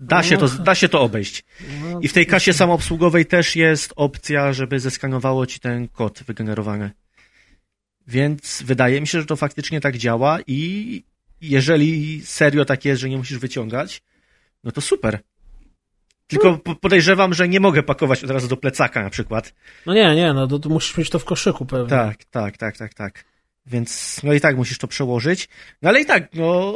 da 0.01 0.23
się, 0.23 0.37
to, 0.37 0.49
da 0.49 0.75
się 0.75 0.89
to 0.89 1.01
obejść. 1.01 1.45
No, 1.83 2.01
I 2.01 2.09
w 2.09 2.13
tej 2.13 2.27
kasie 2.27 2.53
samoobsługowej 2.53 3.27
też 3.27 3.57
jest 3.57 3.93
opcja, 3.97 4.53
żeby 4.53 4.81
zeskanowało 4.81 5.47
ci 5.47 5.61
ten 5.61 5.89
kod 5.89 6.23
wygenerowany. 6.27 6.91
Więc 8.07 8.63
wydaje 8.67 9.01
mi 9.01 9.07
się, 9.07 9.21
że 9.21 9.27
to 9.27 9.37
faktycznie 9.37 9.81
tak 9.81 9.97
działa 9.97 10.39
i 10.47 11.03
jeżeli 11.41 12.21
serio 12.25 12.65
tak 12.65 12.85
jest, 12.85 13.01
że 13.01 13.09
nie 13.09 13.17
musisz 13.17 13.39
wyciągać, 13.39 14.03
no 14.65 14.73
to 14.73 14.81
super. 14.81 15.19
Tylko 16.35 16.59
po- 16.59 16.75
podejrzewam, 16.75 17.35
że 17.35 17.49
nie 17.49 17.61
mogę 17.61 17.83
pakować 17.83 18.25
od 18.25 18.31
razu 18.31 18.49
do 18.49 18.57
plecaka 18.57 19.03
na 19.03 19.11
przykład. 19.11 19.55
No 19.87 19.95
nie, 19.95 20.15
nie, 20.15 20.33
no 20.33 20.47
to, 20.47 20.59
to 20.59 20.69
musisz 20.69 20.97
mieć 20.97 21.11
to 21.11 21.19
w 21.19 21.25
koszyku 21.25 21.67
pewnie. 21.67 21.89
Tak, 21.89 22.25
tak, 22.25 22.57
tak, 22.57 22.77
tak, 22.77 22.95
tak. 22.95 23.25
Więc 23.67 24.21
no 24.23 24.33
i 24.33 24.41
tak 24.41 24.57
musisz 24.57 24.79
to 24.79 24.87
przełożyć. 24.89 25.49
No 25.83 25.89
ale 25.89 26.01
i 26.01 26.07
tak, 26.07 26.29
no 26.35 26.75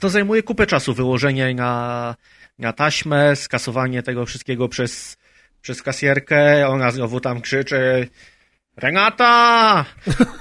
to 0.00 0.08
zajmuje 0.08 0.42
kupę 0.42 0.66
czasu 0.66 0.94
wyłożenie 0.94 1.54
na, 1.54 2.14
na 2.58 2.72
taśmę, 2.72 3.36
skasowanie 3.36 4.02
tego 4.02 4.26
wszystkiego 4.26 4.68
przez, 4.68 5.16
przez 5.62 5.82
kasjerkę. 5.82 6.68
Ona 6.68 6.90
znowu 6.90 7.20
tam 7.20 7.40
krzyczy 7.40 8.08
Renata! 8.76 9.84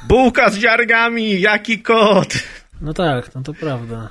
Bułka 0.07 0.49
z 0.49 0.57
ziargami! 0.57 1.41
Jaki 1.41 1.79
kot! 1.81 2.33
No 2.81 2.93
tak, 2.93 3.35
no 3.35 3.41
to 3.41 3.53
prawda. 3.53 4.09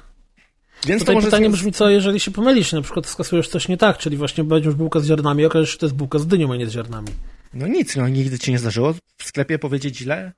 Więc 0.87 1.01
to 1.01 1.05
Tutaj 1.05 1.15
może 1.15 1.27
pytanie 1.27 1.51
brzmi, 1.51 1.73
co 1.73 1.91
jeżeli 1.91 2.21
się 2.21 2.31
pomylisz, 2.31 2.73
na 2.73 2.83
przykład 2.83 3.07
skasujesz 3.07 3.49
coś 3.49 3.69
nie 3.69 3.77
tak, 3.77 3.99
czyli 3.99 4.17
właśnie 4.17 4.45
będziesz 4.45 4.75
bułkę 4.75 5.01
z 5.01 5.07
ziarnami, 5.07 5.45
a 5.45 5.47
okaże 5.47 5.67
się, 5.67 5.73
że 5.73 5.79
to 5.79 5.87
jest 5.87 5.97
bułka 5.97 6.19
z 6.19 6.27
dynią, 6.27 6.53
a 6.53 6.57
nie 6.57 6.67
z 6.67 6.71
ziarnami. 6.73 7.09
No 7.55 7.67
nic, 7.67 7.97
no 7.97 8.09
nigdy 8.09 8.39
ci 8.39 8.51
nie 8.51 8.59
zdarzyło 8.59 8.93
w 9.19 9.25
sklepie 9.25 9.59
powiedzieć 9.59 9.97
źle? 9.99 10.33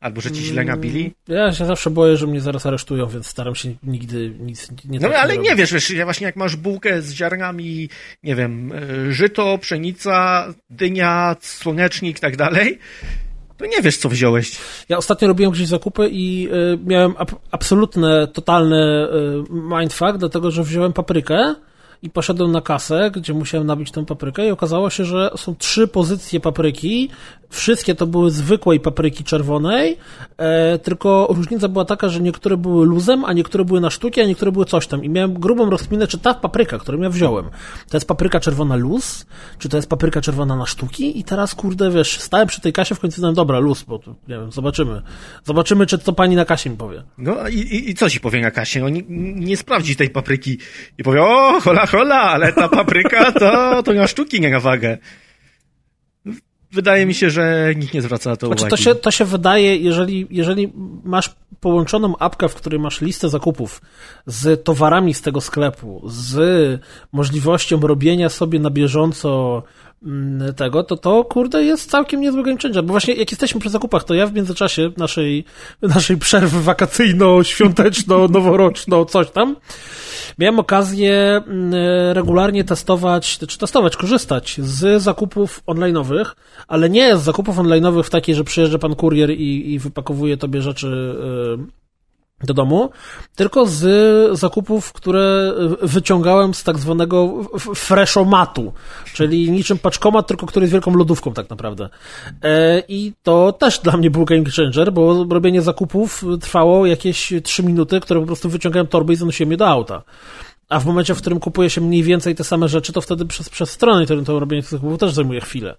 Albo 0.00 0.20
że 0.20 0.30
ci 0.30 0.42
źle 0.42 0.64
nabili? 0.64 1.14
Ja 1.28 1.52
się 1.52 1.66
zawsze 1.66 1.90
boję, 1.90 2.16
że 2.16 2.26
mnie 2.26 2.40
zaraz 2.40 2.66
aresztują, 2.66 3.06
więc 3.06 3.26
staram 3.26 3.54
się 3.54 3.74
nigdy 3.82 4.32
nic 4.40 4.70
nie 4.84 4.98
No 5.00 5.08
tak 5.08 5.16
ale 5.18 5.34
robić. 5.34 5.50
nie 5.50 5.56
wiesz, 5.56 5.72
wiesz, 5.72 5.90
ja 5.90 6.04
właśnie 6.04 6.24
jak 6.26 6.36
masz 6.36 6.56
bułkę 6.56 7.02
z 7.02 7.12
ziarnami, 7.12 7.88
nie 8.22 8.34
wiem, 8.36 8.72
e, 9.08 9.12
żyto, 9.12 9.58
pszenica, 9.58 10.46
dynia, 10.70 11.36
słonecznik 11.40 12.18
i 12.18 12.20
tak 12.20 12.36
dalej, 12.36 12.78
to 13.60 13.66
nie 13.66 13.82
wiesz, 13.82 13.96
co 13.96 14.08
wziąłeś. 14.08 14.56
Ja 14.88 14.96
ostatnio 14.98 15.28
robiłem 15.28 15.52
gdzieś 15.52 15.66
zakupy 15.68 16.08
i 16.12 16.48
y, 16.52 16.78
miałem 16.86 17.14
ab- 17.18 17.38
absolutne, 17.50 18.26
totalny 18.26 18.76
y, 18.76 19.76
mindfuck, 19.78 20.12
dlatego 20.18 20.50
że 20.50 20.62
wziąłem 20.62 20.92
paprykę 20.92 21.54
i 22.02 22.10
poszedłem 22.10 22.52
na 22.52 22.60
kasę, 22.60 23.10
gdzie 23.14 23.34
musiałem 23.34 23.66
nabić 23.66 23.90
tę 23.90 24.06
paprykę 24.06 24.46
i 24.46 24.50
okazało 24.50 24.90
się, 24.90 25.04
że 25.04 25.30
są 25.36 25.54
trzy 25.56 25.88
pozycje 25.88 26.40
papryki 26.40 27.10
wszystkie 27.50 27.94
to 27.94 28.06
były 28.06 28.30
zwykłej 28.30 28.80
papryki 28.80 29.24
czerwonej, 29.24 29.98
e, 30.36 30.78
tylko 30.78 31.26
różnica 31.30 31.68
była 31.68 31.84
taka, 31.84 32.08
że 32.08 32.20
niektóre 32.20 32.56
były 32.56 32.86
luzem, 32.86 33.24
a 33.24 33.32
niektóre 33.32 33.64
były 33.64 33.80
na 33.80 33.90
sztuki, 33.90 34.20
a 34.20 34.26
niektóre 34.26 34.52
były 34.52 34.64
coś 34.64 34.86
tam. 34.86 35.04
I 35.04 35.08
miałem 35.08 35.34
grubą 35.34 35.70
rozkminę, 35.70 36.06
czy 36.06 36.18
ta 36.18 36.34
papryka, 36.34 36.78
którą 36.78 37.00
ja 37.00 37.10
wziąłem, 37.10 37.44
to 37.90 37.96
jest 37.96 38.08
papryka 38.08 38.40
czerwona 38.40 38.76
luz, 38.76 39.26
czy 39.58 39.68
to 39.68 39.76
jest 39.76 39.88
papryka 39.88 40.20
czerwona 40.20 40.56
na 40.56 40.66
sztuki 40.66 41.18
i 41.18 41.24
teraz, 41.24 41.54
kurde, 41.54 41.90
wiesz, 41.90 42.20
stałem 42.20 42.48
przy 42.48 42.60
tej 42.60 42.72
kasie, 42.72 42.94
w 42.94 43.00
końcu 43.00 43.14
powiedziałem, 43.16 43.34
dobra, 43.34 43.58
luz, 43.58 43.82
bo 43.82 43.98
tu, 43.98 44.10
nie 44.28 44.38
wiem, 44.38 44.52
zobaczymy. 44.52 45.02
Zobaczymy, 45.44 45.86
czy 45.86 45.98
to 45.98 46.12
pani 46.12 46.36
na 46.36 46.44
kasie 46.44 46.70
mi 46.70 46.76
powie. 46.76 47.02
No 47.18 47.48
i, 47.48 47.58
i, 47.58 47.90
i 47.90 47.94
co 47.94 48.10
ci 48.10 48.20
powie 48.20 48.40
na 48.40 48.50
kasie? 48.50 48.80
No 48.80 48.88
nie, 48.88 49.02
nie 49.34 49.56
sprawdzi 49.56 49.96
tej 49.96 50.10
papryki 50.10 50.58
i 50.98 51.02
powie, 51.02 51.22
o, 51.22 51.60
hola, 51.60 51.86
hola, 51.86 52.20
ale 52.20 52.52
ta 52.52 52.68
papryka 52.68 53.32
to, 53.32 53.82
to 53.82 53.92
na 53.92 54.06
sztuki, 54.06 54.40
nie 54.40 54.50
na 54.50 54.60
wagę. 54.60 54.98
Wydaje 56.72 57.06
mi 57.06 57.14
się, 57.14 57.30
że 57.30 57.74
nikt 57.76 57.94
nie 57.94 58.02
zwraca 58.02 58.30
na 58.30 58.36
to 58.36 58.46
Znaczy, 58.46 58.60
uwagi. 58.60 58.70
to, 58.70 58.76
się, 58.76 58.94
to 58.94 59.10
się 59.10 59.24
wydaje, 59.24 59.76
jeżeli, 59.76 60.26
jeżeli 60.30 60.72
masz 61.04 61.34
połączoną 61.60 62.16
apkę, 62.18 62.48
w 62.48 62.54
której 62.54 62.80
masz 62.80 63.00
listę 63.00 63.28
zakupów 63.28 63.82
z 64.26 64.64
towarami 64.64 65.14
z 65.14 65.22
tego 65.22 65.40
sklepu, 65.40 66.02
z 66.06 66.80
możliwością 67.12 67.80
robienia 67.80 68.28
sobie 68.28 68.58
na 68.58 68.70
bieżąco 68.70 69.62
tego, 70.56 70.82
to 70.82 70.96
to, 70.96 71.24
kurde, 71.24 71.64
jest 71.64 71.90
całkiem 71.90 72.20
niezły 72.20 72.42
game 72.42 72.56
changer. 72.62 72.84
Bo 72.84 72.92
właśnie 72.92 73.14
jak 73.14 73.30
jesteśmy 73.30 73.60
przy 73.60 73.70
zakupach, 73.70 74.04
to 74.04 74.14
ja 74.14 74.26
w 74.26 74.34
międzyczasie 74.34 74.90
naszej, 74.96 75.44
naszej 75.82 76.16
przerwy 76.16 76.62
wakacyjno-świąteczno-noworoczno, 76.62 79.04
coś 79.04 79.30
tam, 79.30 79.56
miałem 80.38 80.58
okazję 80.58 81.42
mm, 81.46 81.74
regularnie 82.12 82.64
testować, 82.64 83.38
czy 83.38 83.58
testować, 83.58 83.96
korzystać 83.96 84.60
z 84.62 85.02
zakupów 85.02 85.62
online'owych, 85.66 86.26
ale 86.68 86.90
nie 86.90 87.16
z 87.16 87.22
zakupów 87.22 87.56
online'owych 87.56 88.02
w 88.02 88.10
takiej, 88.10 88.34
że 88.34 88.44
przyjeżdża 88.44 88.78
pan 88.78 88.94
kurier 88.94 89.30
i, 89.30 89.72
i 89.72 89.78
wypakowuje 89.78 90.36
tobie 90.36 90.62
rzeczy 90.62 91.16
y, 91.66 91.79
do 92.44 92.54
domu, 92.54 92.90
tylko 93.36 93.66
z 93.66 94.38
zakupów, 94.38 94.92
które 94.92 95.52
wyciągałem 95.82 96.54
z 96.54 96.64
tak 96.64 96.78
zwanego 96.78 97.44
freshomatu, 97.74 98.72
czyli 99.14 99.50
niczym 99.50 99.78
paczkomat, 99.78 100.26
tylko 100.26 100.46
który 100.46 100.64
jest 100.64 100.72
wielką 100.72 100.94
lodówką 100.94 101.32
tak 101.32 101.50
naprawdę. 101.50 101.88
E, 102.42 102.82
I 102.88 103.12
to 103.22 103.52
też 103.52 103.78
dla 103.78 103.96
mnie 103.96 104.10
był 104.10 104.24
game 104.24 104.44
changer, 104.56 104.92
bo 104.92 105.26
robienie 105.30 105.62
zakupów 105.62 106.24
trwało 106.40 106.86
jakieś 106.86 107.32
3 107.42 107.62
minuty, 107.62 108.00
które 108.00 108.20
po 108.20 108.26
prostu 108.26 108.48
wyciągałem 108.48 108.86
torby 108.86 109.12
i 109.12 109.16
zanosiłem 109.16 109.50
je 109.50 109.56
do 109.56 109.68
auta. 109.68 110.02
A 110.68 110.80
w 110.80 110.86
momencie, 110.86 111.14
w 111.14 111.18
którym 111.18 111.40
kupuje 111.40 111.70
się 111.70 111.80
mniej 111.80 112.02
więcej 112.02 112.34
te 112.34 112.44
same 112.44 112.68
rzeczy, 112.68 112.92
to 112.92 113.00
wtedy 113.00 113.26
przez, 113.26 113.48
przez 113.48 113.70
stronę 113.70 114.00
internetową 114.00 114.40
robienie 114.40 114.62
tych 114.62 114.70
zakupów 114.70 114.98
też 114.98 115.12
zajmuje 115.12 115.40
chwilę. 115.40 115.76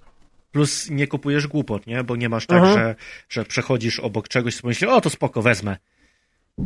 Plus 0.51 0.89
nie 0.89 1.07
kupujesz 1.07 1.47
głupot, 1.47 1.87
nie? 1.87 2.03
Bo 2.03 2.15
nie 2.15 2.29
masz 2.29 2.45
tak, 2.45 2.57
Mhm. 2.57 2.73
że, 2.77 2.95
że 3.29 3.45
przechodzisz 3.45 3.99
obok 3.99 4.27
czegoś 4.27 4.55
i 4.63 4.67
myślisz, 4.67 4.89
o 4.89 5.01
to 5.01 5.09
spoko, 5.09 5.41
wezmę. 5.41 5.77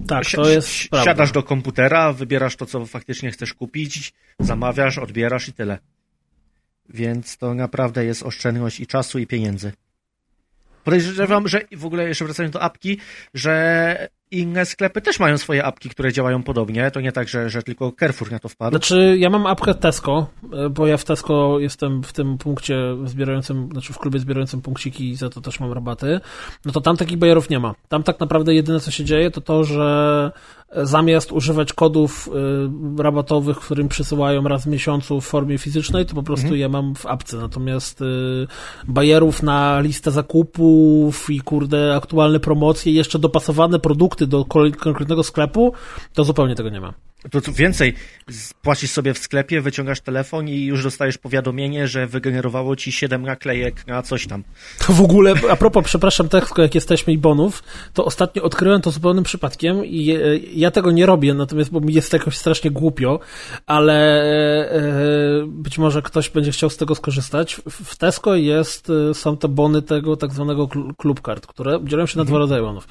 Tak, 0.07 0.25
Si- 0.25 0.35
to 0.35 0.49
jest 0.49 0.67
si- 0.67 0.89
prawda. 0.89 1.11
Siadasz 1.11 1.31
do 1.31 1.43
komputera, 1.43 2.13
wybierasz 2.13 2.55
to, 2.55 2.65
co 2.65 2.85
faktycznie 2.85 3.31
chcesz 3.31 3.53
kupić, 3.53 4.13
zamawiasz, 4.39 4.97
odbierasz 4.97 5.47
i 5.47 5.53
tyle. 5.53 5.79
Więc 6.89 7.37
to 7.37 7.53
naprawdę 7.53 8.05
jest 8.05 8.23
oszczędność 8.23 8.79
i 8.79 8.87
czasu, 8.87 9.19
i 9.19 9.27
pieniędzy. 9.27 9.73
Podejrzewam, 10.83 11.47
że 11.47 11.61
w 11.71 11.85
ogóle 11.85 12.07
jeszcze 12.07 12.25
wracając 12.25 12.53
do 12.53 12.61
apki, 12.61 12.97
że 13.33 14.09
inne 14.31 14.65
sklepy 14.65 15.01
też 15.01 15.19
mają 15.19 15.37
swoje 15.37 15.65
apki, 15.65 15.89
które 15.89 16.13
działają 16.13 16.43
podobnie. 16.43 16.91
To 16.91 17.01
nie 17.01 17.11
tak, 17.11 17.27
że, 17.27 17.49
że 17.49 17.63
tylko 17.63 17.91
Carrefour 17.99 18.31
na 18.31 18.39
to 18.39 18.49
wpadł. 18.49 18.71
Znaczy, 18.71 19.15
ja 19.19 19.29
mam 19.29 19.45
apkę 19.45 19.73
Tesco, 19.73 20.27
e, 20.53 20.69
bo 20.69 20.87
ja 20.87 20.97
w 20.97 21.05
Tesco 21.05 21.59
jestem 21.59 22.03
w 22.03 22.13
tym 22.13 22.37
punkcie 22.37 22.77
zbierającym, 23.05 23.69
znaczy 23.71 23.93
w 23.93 23.97
klubie 23.97 24.19
zbierającym 24.19 24.61
punkciki 24.61 25.09
i 25.09 25.15
za 25.15 25.29
to 25.29 25.41
też 25.41 25.59
mam 25.59 25.73
rabaty. 25.73 26.19
No 26.65 26.71
to 26.71 26.81
tam 26.81 26.97
takich 26.97 27.17
bajerów 27.17 27.49
nie 27.49 27.59
ma. 27.59 27.75
Tam 27.87 28.03
tak 28.03 28.19
naprawdę 28.19 28.53
jedyne, 28.53 28.79
co 28.79 28.91
się 28.91 29.05
dzieje, 29.05 29.31
to 29.31 29.41
to, 29.41 29.63
że 29.63 30.31
zamiast 30.83 31.31
używać 31.31 31.73
kodów 31.73 32.29
y, 32.99 33.03
rabatowych, 33.03 33.57
którym 33.57 33.87
przysyłają 33.87 34.43
raz 34.43 34.63
w 34.63 34.67
miesiącu 34.67 35.21
w 35.21 35.25
formie 35.25 35.57
fizycznej, 35.57 36.05
to 36.05 36.15
po 36.15 36.23
prostu 36.23 36.55
je 36.55 36.69
mam 36.69 36.95
w 36.95 37.05
apce. 37.05 37.37
Natomiast 37.37 38.01
y, 38.01 38.05
bajerów 38.87 39.43
na 39.43 39.79
listę 39.79 40.11
zakupów 40.11 41.29
i 41.29 41.39
kurde 41.39 41.95
aktualne 41.95 42.39
promocje, 42.39 42.93
jeszcze 42.93 43.19
dopasowane 43.19 43.79
produkty 43.79 44.27
do 44.27 44.45
konkretnego 44.45 45.23
sklepu, 45.23 45.73
to 46.13 46.23
zupełnie 46.23 46.55
tego 46.55 46.69
nie 46.69 46.81
ma. 46.81 46.93
To 47.31 47.41
tu 47.41 47.53
więcej, 47.53 47.93
płacisz 48.61 48.91
sobie 48.91 49.13
w 49.13 49.17
sklepie, 49.17 49.61
wyciągasz 49.61 50.01
telefon 50.01 50.49
i 50.49 50.65
już 50.65 50.83
dostajesz 50.83 51.17
powiadomienie, 51.17 51.87
że 51.87 52.07
wygenerowało 52.07 52.75
ci 52.75 52.91
7 52.91 53.21
naklejek 53.21 53.87
na 53.87 54.01
coś 54.01 54.27
tam. 54.27 54.43
To 54.87 54.93
w 54.93 55.01
ogóle, 55.01 55.33
a 55.49 55.55
propos, 55.55 55.85
przepraszam, 55.85 56.29
Tesco, 56.29 56.61
jak 56.61 56.75
jesteśmy 56.75 57.13
i 57.13 57.17
bonów, 57.17 57.63
to 57.93 58.05
ostatnio 58.05 58.43
odkryłem 58.43 58.81
to 58.81 58.91
zupełnym 58.91 59.23
przypadkiem 59.23 59.85
i 59.85 60.11
e, 60.11 60.37
ja 60.53 60.71
tego 60.71 60.91
nie 60.91 61.05
robię, 61.05 61.33
natomiast 61.33 61.71
bo 61.71 61.79
mi 61.79 61.93
jest 61.93 62.13
jakoś 62.13 62.37
strasznie 62.37 62.71
głupio, 62.71 63.19
ale 63.65 63.95
e, 64.71 65.45
być 65.47 65.77
może 65.77 66.01
ktoś 66.01 66.29
będzie 66.29 66.51
chciał 66.51 66.69
z 66.69 66.77
tego 66.77 66.95
skorzystać. 66.95 67.55
W- 67.69 67.97
Tesco 67.97 68.35
jest, 68.35 68.89
e, 69.09 69.13
są 69.13 69.37
te 69.37 69.47
bony 69.47 69.81
tego 69.81 70.17
tak 70.17 70.33
zwanego 70.33 70.67
kl- 70.67 70.93
club 70.97 71.21
card, 71.21 71.47
które 71.47 71.79
dzielą 71.83 72.05
się 72.05 72.17
na 72.19 72.25
dwa 72.25 72.37
rodzaje 72.37 72.61
bonów. 72.61 72.87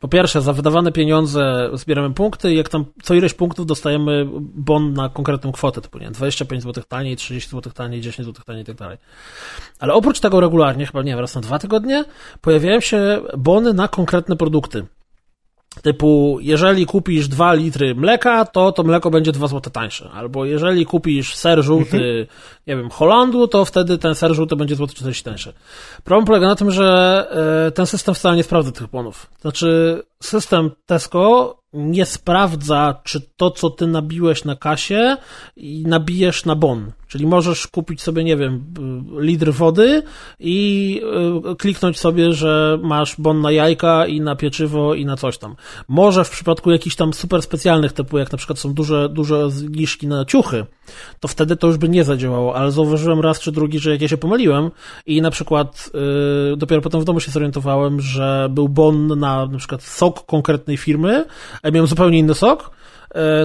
Po 0.00 0.08
pierwsze, 0.08 0.42
za 0.42 0.52
wydawane 0.52 0.92
pieniądze 0.92 1.70
zbieramy 1.72 2.14
punkty 2.14 2.52
i 2.52 2.56
jak 2.56 2.68
tam 2.68 2.84
co 3.02 3.14
ileś 3.14 3.34
punktów 3.34 3.66
dostajemy 3.74 4.26
bon 4.54 4.92
na 4.92 5.08
konkretną 5.08 5.52
kwotę, 5.52 5.80
typu 5.80 5.98
nie 5.98 6.04
wiem, 6.04 6.12
25 6.12 6.62
zł 6.62 6.84
taniej, 6.88 7.16
30 7.16 7.50
zł 7.50 7.72
taniej, 7.72 8.00
10 8.00 8.26
zł 8.26 8.44
taniej 8.46 8.62
i 8.62 8.66
tak 8.66 8.76
dalej. 8.76 8.98
Ale 9.78 9.94
oprócz 9.94 10.20
tego 10.20 10.40
regularnie, 10.40 10.86
chyba 10.86 11.02
nie 11.02 11.12
wiem, 11.12 11.20
raz 11.20 11.34
na 11.34 11.40
dwa 11.40 11.58
tygodnie, 11.58 12.04
pojawiają 12.40 12.80
się 12.80 13.20
bony 13.36 13.72
na 13.72 13.88
konkretne 13.88 14.36
produkty. 14.36 14.86
Typu, 15.82 16.38
jeżeli 16.40 16.86
kupisz 16.86 17.28
2 17.28 17.54
litry 17.54 17.94
mleka, 17.94 18.44
to 18.44 18.72
to 18.72 18.82
mleko 18.82 19.10
będzie 19.10 19.32
2 19.32 19.46
zł 19.46 19.72
tańsze. 19.72 20.10
Albo 20.14 20.44
jeżeli 20.44 20.86
kupisz 20.86 21.34
ser 21.34 21.62
żółty, 21.62 22.26
nie 22.66 22.76
wiem, 22.76 22.90
Holandu, 22.90 23.48
to 23.48 23.64
wtedy 23.64 23.98
ten 23.98 24.14
ser 24.14 24.34
żółty 24.34 24.56
będzie 24.56 24.76
złoty 24.76 24.94
40 24.94 25.24
tańszy. 25.24 25.52
Problem 26.04 26.26
polega 26.26 26.46
na 26.46 26.56
tym, 26.56 26.70
że 26.70 26.86
e, 27.66 27.70
ten 27.70 27.86
system 27.86 28.14
wcale 28.14 28.36
nie 28.36 28.42
sprawdza 28.42 28.72
tych 28.72 28.86
bonów. 28.86 29.26
Znaczy, 29.40 30.02
system 30.20 30.70
Tesco 30.86 31.56
nie 31.74 32.06
sprawdza, 32.06 33.00
czy 33.04 33.20
to, 33.20 33.50
co 33.50 33.70
ty 33.70 33.86
nabiłeś 33.86 34.44
na 34.44 34.56
kasie, 34.56 35.16
i 35.56 35.84
nabijesz 35.86 36.44
na 36.44 36.56
bon. 36.56 36.92
Czyli 37.14 37.26
możesz 37.26 37.66
kupić 37.66 38.02
sobie, 38.02 38.24
nie 38.24 38.36
wiem, 38.36 38.64
y, 39.18 39.22
litr 39.22 39.52
wody 39.52 40.02
i 40.40 41.00
y, 41.52 41.56
kliknąć 41.56 41.98
sobie, 41.98 42.32
że 42.32 42.78
masz 42.82 43.14
bon 43.18 43.40
na 43.40 43.50
jajka 43.50 44.06
i 44.06 44.20
na 44.20 44.36
pieczywo 44.36 44.94
i 44.94 45.04
na 45.04 45.16
coś 45.16 45.38
tam. 45.38 45.56
Może 45.88 46.24
w 46.24 46.30
przypadku 46.30 46.70
jakichś 46.70 46.96
tam 46.96 47.12
super 47.12 47.42
specjalnych 47.42 47.92
typu, 47.92 48.18
jak 48.18 48.32
na 48.32 48.38
przykład 48.38 48.58
są 48.58 48.74
duże, 48.74 49.08
duże 49.08 49.50
zniżki 49.50 50.06
na 50.06 50.24
ciuchy, 50.24 50.66
to 51.20 51.28
wtedy 51.28 51.56
to 51.56 51.66
już 51.66 51.76
by 51.76 51.88
nie 51.88 52.04
zadziałało, 52.04 52.56
ale 52.56 52.70
zauważyłem 52.70 53.20
raz 53.20 53.40
czy 53.40 53.52
drugi, 53.52 53.78
że 53.78 53.90
jak 53.90 54.02
ja 54.02 54.08
się 54.08 54.16
pomyliłem 54.16 54.70
i 55.06 55.22
na 55.22 55.30
przykład 55.30 55.90
y, 56.52 56.56
dopiero 56.56 56.82
potem 56.82 57.00
w 57.00 57.04
domu 57.04 57.20
się 57.20 57.30
zorientowałem, 57.30 58.00
że 58.00 58.48
był 58.50 58.68
bon 58.68 59.06
na 59.06 59.46
na 59.46 59.58
przykład 59.58 59.82
sok 59.82 60.26
konkretnej 60.26 60.76
firmy, 60.76 61.24
a 61.62 61.68
ja 61.68 61.70
miałem 61.70 61.86
zupełnie 61.86 62.18
inny 62.18 62.34
sok, 62.34 62.70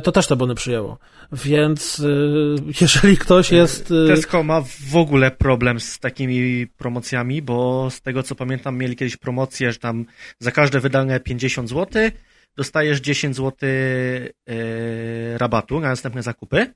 to 0.03 0.11
też 0.11 0.27
te 0.27 0.35
bony 0.35 0.55
przyjęło. 0.55 0.97
Więc 1.31 1.99
y, 1.99 2.55
jeżeli 2.81 3.17
ktoś 3.17 3.51
jest... 3.51 3.91
y, 3.91 4.07
Tesco 4.07 4.43
ma 4.43 4.61
w 4.91 4.95
ogóle 4.95 5.31
problem 5.31 5.79
z 5.79 5.99
takimi 5.99 6.67
promocjami, 6.67 7.41
bo 7.41 7.89
z 7.89 8.01
tego 8.01 8.23
co 8.23 8.35
pamiętam 8.35 8.77
mieli 8.77 8.95
kiedyś 8.95 9.17
promocję, 9.17 9.71
że 9.71 9.79
tam 9.79 10.05
za 10.39 10.51
każde 10.51 10.79
wydane 10.79 11.19
50 11.19 11.69
zł 11.69 12.11
dostajesz 12.55 13.01
10 13.01 13.35
zł 13.35 13.69
e, 13.69 15.37
rabatu 15.37 15.79
na 15.79 15.87
następne 15.87 16.23
zakupy. 16.23 16.73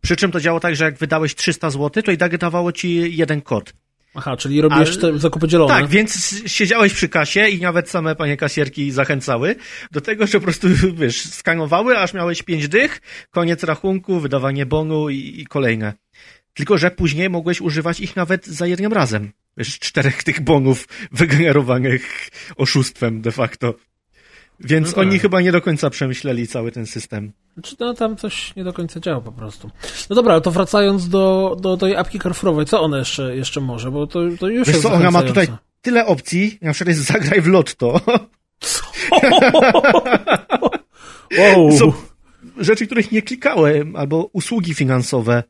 Przy 0.00 0.16
czym 0.16 0.30
to 0.30 0.40
działo 0.40 0.60
tak, 0.60 0.76
że 0.76 0.84
jak 0.84 0.98
wydałeś 0.98 1.34
300 1.34 1.70
zł, 1.70 2.02
to 2.02 2.12
i 2.12 2.16
tak 2.16 2.38
dawało 2.38 2.72
ci 2.72 3.16
jeden 3.16 3.42
kod. 3.42 3.72
Aha, 4.14 4.36
czyli 4.36 4.60
robisz 4.60 4.78
Ale- 4.78 4.96
te 4.96 5.18
zakupy 5.18 5.48
dzielone. 5.48 5.74
Tak, 5.74 5.86
więc 5.86 6.34
siedziałeś 6.46 6.94
przy 6.94 7.08
kasie 7.08 7.48
i 7.48 7.60
nawet 7.60 7.90
same 7.90 8.16
panie 8.16 8.36
kasierki 8.36 8.90
zachęcały 8.90 9.56
do 9.90 10.00
tego, 10.00 10.26
że 10.26 10.38
po 10.38 10.44
prostu, 10.44 10.68
wiesz, 11.00 11.24
skanowały, 11.24 11.98
aż 11.98 12.14
miałeś 12.14 12.42
pięć 12.42 12.68
dych, 12.68 13.00
koniec 13.30 13.62
rachunku, 13.62 14.20
wydawanie 14.20 14.66
bonu 14.66 15.10
i, 15.10 15.40
i 15.40 15.46
kolejne. 15.46 15.92
Tylko, 16.54 16.78
że 16.78 16.90
później 16.90 17.30
mogłeś 17.30 17.60
używać 17.60 18.00
ich 18.00 18.16
nawet 18.16 18.46
za 18.46 18.66
jednym 18.66 18.92
razem. 18.92 19.32
Wiesz, 19.56 19.78
czterech 19.78 20.22
tych 20.22 20.40
bonów 20.40 20.88
wygenerowanych 21.12 22.28
oszustwem 22.56 23.22
de 23.22 23.32
facto. 23.32 23.74
Więc 24.60 24.86
No 24.88 24.92
tak. 24.92 25.06
oni 25.06 25.18
chyba 25.18 25.40
nie 25.40 25.52
do 25.52 25.60
końca 25.60 25.90
przemyśleli 25.90 26.46
cały 26.46 26.72
ten 26.72 26.86
system. 26.86 27.32
Czy 27.62 27.76
no, 27.80 27.94
tam 27.94 28.16
coś 28.16 28.56
nie 28.56 28.64
do 28.64 28.72
końca 28.72 29.00
działa 29.00 29.20
po 29.20 29.32
prostu. 29.32 29.70
No 30.10 30.16
dobra, 30.16 30.32
ale 30.32 30.40
to 30.40 30.50
wracając 30.50 31.08
do, 31.08 31.56
do 31.60 31.76
tej 31.76 31.96
apki 31.96 32.18
Carrefourowej, 32.18 32.66
co 32.66 32.80
ona 32.80 32.98
jeszcze, 32.98 33.36
jeszcze 33.36 33.60
może, 33.60 33.90
bo 33.90 34.06
to, 34.06 34.20
to 34.40 34.48
już 34.48 34.66
Wiesz 34.66 34.76
jest 34.76 34.82
co, 34.82 34.92
ona 34.92 35.10
ma 35.10 35.22
tutaj 35.22 35.48
tyle 35.82 36.06
opcji, 36.06 36.58
na 36.62 36.72
przykład 36.72 36.96
jest 36.96 37.08
zagraj 37.08 37.40
w 37.40 37.46
lotto. 37.46 38.00
Wow. 41.38 41.72
Są 41.72 41.92
rzeczy, 42.58 42.86
których 42.86 43.12
nie 43.12 43.22
klikałem, 43.22 43.96
albo 43.96 44.30
usługi 44.32 44.74
finansowe. 44.74 45.42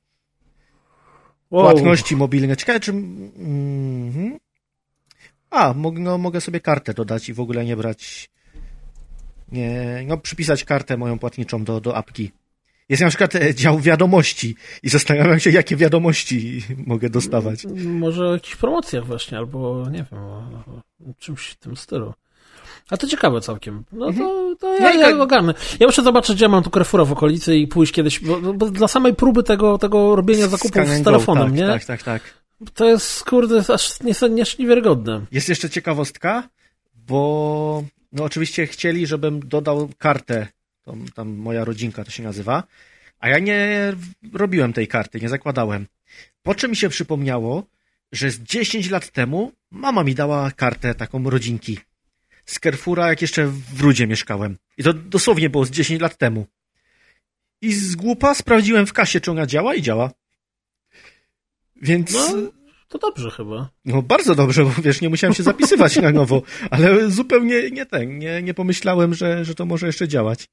wow. 1.50 1.70
Płatności 1.70 2.16
mobilne. 2.16 2.56
Ciekawe, 2.56 2.80
czy... 2.80 2.90
Mhm. 2.90 4.38
A, 5.50 5.74
mog, 5.74 5.98
no, 5.98 6.18
mogę 6.18 6.40
sobie 6.40 6.60
kartę 6.60 6.94
dodać 6.94 7.28
i 7.28 7.34
w 7.34 7.40
ogóle 7.40 7.64
nie 7.64 7.76
brać, 7.76 8.30
no 10.06 10.18
przypisać 10.18 10.64
kartę 10.64 10.96
moją 10.96 11.18
płatniczą 11.18 11.64
do, 11.64 11.80
do 11.80 11.96
apki. 11.96 12.30
Jest 12.88 13.02
na 13.02 13.08
przykład 13.08 13.34
e, 13.34 13.54
dział 13.54 13.80
wiadomości 13.80 14.56
i 14.82 14.88
zastanawiam 14.88 15.40
się, 15.40 15.50
jakie 15.50 15.76
wiadomości 15.76 16.62
mogę 16.86 17.10
dostawać. 17.10 17.66
Może 17.84 18.28
o 18.28 18.32
jakichś 18.32 18.56
promocjach 18.56 19.06
właśnie, 19.06 19.38
albo 19.38 19.86
nie 19.90 20.04
wiem, 20.10 20.20
o, 20.20 20.42
czymś 21.18 21.46
w 21.46 21.56
tym 21.56 21.76
stylu. 21.76 22.14
A 22.90 22.96
to 22.96 23.06
ciekawe 23.06 23.40
całkiem. 23.40 23.84
No 23.92 24.12
to, 24.12 24.54
to 24.60 24.78
ja, 24.78 24.92
ja 24.92 25.22
ogarnę. 25.22 25.54
Ja 25.80 25.86
muszę 25.86 26.02
zobaczyć, 26.02 26.36
gdzie 26.36 26.48
mam 26.48 26.62
tu 26.62 26.70
Carrefoura 26.70 27.04
w 27.04 27.12
okolicy 27.12 27.56
i 27.56 27.66
pójść 27.66 27.92
kiedyś, 27.92 28.20
bo, 28.20 28.52
bo 28.52 28.70
dla 28.70 28.88
samej 28.88 29.14
próby 29.14 29.42
tego, 29.42 29.78
tego 29.78 30.16
robienia 30.16 30.48
zakupów 30.48 30.88
z 30.88 31.02
telefonem, 31.02 31.44
tak, 31.44 31.54
nie? 31.54 31.66
Tak, 31.66 31.84
tak, 31.84 32.02
tak. 32.02 32.22
To 32.74 32.84
jest, 32.84 33.24
kurde, 33.24 33.62
aż 33.74 34.00
niewiarygodne. 34.58 35.20
Jest 35.32 35.48
jeszcze 35.48 35.70
ciekawostka, 35.70 36.48
bo 37.06 37.84
no 38.12 38.24
oczywiście 38.24 38.66
chcieli, 38.66 39.06
żebym 39.06 39.48
dodał 39.48 39.90
kartę, 39.98 40.46
tam, 40.84 41.06
tam 41.14 41.28
moja 41.28 41.64
rodzinka 41.64 42.04
to 42.04 42.10
się 42.10 42.22
nazywa, 42.22 42.62
a 43.18 43.28
ja 43.28 43.38
nie 43.38 43.92
robiłem 44.32 44.72
tej 44.72 44.88
karty, 44.88 45.20
nie 45.20 45.28
zakładałem. 45.28 45.86
Po 46.42 46.54
czym 46.54 46.70
mi 46.70 46.76
się 46.76 46.88
przypomniało, 46.88 47.66
że 48.12 48.30
z 48.30 48.38
10 48.40 48.90
lat 48.90 49.10
temu 49.10 49.52
mama 49.70 50.04
mi 50.04 50.14
dała 50.14 50.50
kartę 50.50 50.94
taką 50.94 51.30
rodzinki 51.30 51.78
z 52.46 52.60
Carrefoura, 52.60 53.08
jak 53.08 53.22
jeszcze 53.22 53.46
w 53.46 53.80
Rudzie 53.80 54.06
mieszkałem. 54.06 54.56
I 54.78 54.82
to 54.82 54.92
dosłownie 54.92 55.50
było 55.50 55.64
z 55.64 55.70
10 55.70 56.00
lat 56.00 56.16
temu. 56.16 56.46
I 57.60 57.74
z 57.74 57.96
głupa 57.96 58.34
sprawdziłem 58.34 58.86
w 58.86 58.92
kasie, 58.92 59.20
czy 59.20 59.30
ona 59.30 59.46
działa 59.46 59.74
i 59.74 59.82
działa. 59.82 60.10
Więc... 61.82 62.12
No, 62.12 62.52
to 62.98 63.08
dobrze 63.08 63.30
chyba. 63.30 63.68
No 63.84 64.02
bardzo 64.02 64.34
dobrze, 64.34 64.64
bo 64.64 64.70
wiesz, 64.82 65.00
nie 65.00 65.08
musiałem 65.08 65.34
się 65.34 65.42
zapisywać 65.42 65.96
na 65.96 66.10
nowo, 66.10 66.42
ale 66.70 67.10
zupełnie 67.10 67.70
nie 67.70 67.86
ten, 67.86 68.18
nie, 68.18 68.42
nie 68.42 68.54
pomyślałem, 68.54 69.14
że, 69.14 69.44
że 69.44 69.54
to 69.54 69.66
może 69.66 69.86
jeszcze 69.86 70.08
działać. 70.08 70.48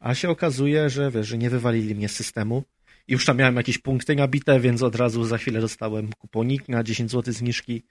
A 0.00 0.14
się 0.14 0.30
okazuje, 0.30 0.90
że 0.90 1.10
wiesz, 1.10 1.26
że 1.26 1.38
nie 1.38 1.50
wywalili 1.50 1.94
mnie 1.94 2.08
z 2.08 2.12
systemu. 2.12 2.62
Już 3.08 3.24
tam 3.24 3.36
miałem 3.36 3.56
jakieś 3.56 3.78
punkty 3.78 4.16
nabite, 4.16 4.60
więc 4.60 4.82
od 4.82 4.96
razu 4.96 5.24
za 5.24 5.38
chwilę 5.38 5.60
dostałem 5.60 6.10
kuponik 6.18 6.68
na 6.68 6.82
10 6.82 7.10
zł 7.10 7.34
zniżki. 7.34 7.82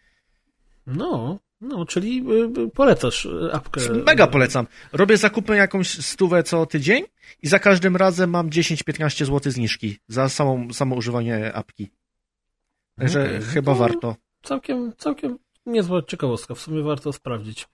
No, 0.87 1.39
no, 1.61 1.85
czyli 1.85 2.23
y, 2.65 2.69
polecasz 2.69 3.27
apkę. 3.51 3.81
Mega 4.05 4.27
polecam. 4.27 4.67
Robię 4.93 5.17
zakupy 5.17 5.55
jakąś 5.55 6.05
stówę 6.05 6.43
co 6.43 6.65
tydzień 6.65 7.03
i 7.41 7.47
za 7.47 7.59
każdym 7.59 7.95
razem 7.95 8.29
mam 8.29 8.49
10-15 8.49 9.25
zł 9.25 9.51
zniżki 9.51 9.97
za 10.07 10.29
samą, 10.29 10.73
samo 10.73 10.95
używanie 10.95 11.53
apki. 11.53 11.89
Także 12.99 13.23
okay. 13.23 13.41
chyba 13.41 13.73
warto. 13.73 14.15
Całkiem, 14.43 14.93
całkiem 14.97 15.37
niezła 15.65 16.01
ciekawostka. 16.01 16.55
W 16.55 16.59
sumie 16.59 16.81
warto 16.81 17.13
sprawdzić. 17.13 17.67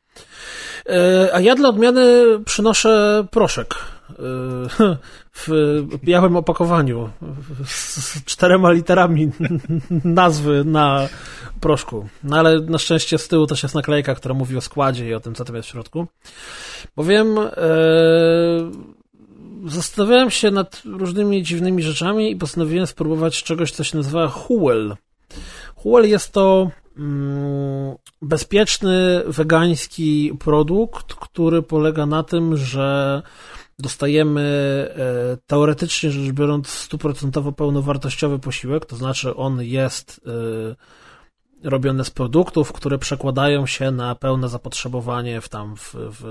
E, 0.89 1.29
a 1.33 1.39
ja 1.39 1.55
dla 1.55 1.69
odmiany 1.69 2.23
przynoszę 2.45 3.25
proszek 3.31 3.75
e, 4.09 4.13
w 5.33 5.47
białym 6.03 6.35
opakowaniu 6.35 7.09
z 7.65 8.23
czterema 8.25 8.71
literami 8.71 9.31
nazwy 10.03 10.63
na 10.65 11.09
proszku. 11.61 12.07
No 12.23 12.37
ale 12.37 12.59
na 12.59 12.77
szczęście 12.77 13.17
z 13.17 13.27
tyłu 13.27 13.47
też 13.47 13.63
jest 13.63 13.75
naklejka, 13.75 14.15
która 14.15 14.33
mówi 14.33 14.57
o 14.57 14.61
składzie 14.61 15.09
i 15.09 15.13
o 15.13 15.19
tym, 15.19 15.35
co 15.35 15.45
tam 15.45 15.55
jest 15.55 15.67
w 15.67 15.71
środku. 15.71 16.07
Bowiem 16.95 17.37
e, 17.37 17.51
zastanawiałem 19.65 20.29
się 20.29 20.51
nad 20.51 20.81
różnymi 20.85 21.43
dziwnymi 21.43 21.83
rzeczami 21.83 22.31
i 22.31 22.35
postanowiłem 22.35 22.87
spróbować 22.87 23.43
czegoś, 23.43 23.71
co 23.71 23.83
się 23.83 23.97
nazywa 23.97 24.27
Huel. 24.27 24.95
Huel 25.83 26.09
jest 26.09 26.33
to 26.33 26.71
mm, 26.97 27.95
bezpieczny, 28.21 29.23
wegański 29.27 30.33
produkt, 30.39 31.13
który 31.13 31.61
polega 31.61 32.05
na 32.05 32.23
tym, 32.23 32.57
że 32.57 33.21
dostajemy 33.79 34.41
e, 34.95 35.37
teoretycznie 35.47 36.11
rzecz 36.11 36.31
biorąc 36.31 36.67
stuprocentowo 36.67 37.51
pełnowartościowy 37.51 38.39
posiłek, 38.39 38.85
to 38.85 38.95
znaczy 38.95 39.35
on 39.35 39.61
jest 39.61 40.21
e, 40.25 40.75
robione 41.63 42.05
z 42.05 42.09
produktów, 42.09 42.73
które 42.73 42.97
przekładają 42.97 43.65
się 43.65 43.91
na 43.91 44.15
pełne 44.15 44.49
zapotrzebowanie 44.49 45.41
w 45.41 45.49
tam 45.49 45.75
w, 45.75 45.95
w 45.95 46.23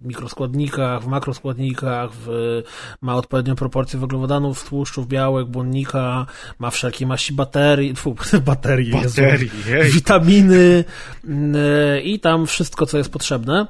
mikroskładnikach, 0.00 1.02
w 1.02 1.06
makroskładnikach, 1.06 2.10
w, 2.12 2.62
ma 3.00 3.16
odpowiednią 3.16 3.54
proporcję 3.54 3.98
węglowodanów, 3.98 4.68
tłuszczów, 4.68 5.08
białek, 5.08 5.48
błonnika, 5.48 6.26
ma 6.58 6.70
wszelkie 6.70 7.06
maści 7.06 7.32
baterii, 7.32 7.94
tfu, 7.96 8.16
baterie, 8.44 8.92
baterii 8.92 9.50
Jezu, 9.66 9.94
witaminy 9.94 10.84
mm, 11.24 11.56
i 12.02 12.20
tam 12.20 12.46
wszystko, 12.46 12.86
co 12.86 12.98
jest 12.98 13.12
potrzebne. 13.12 13.66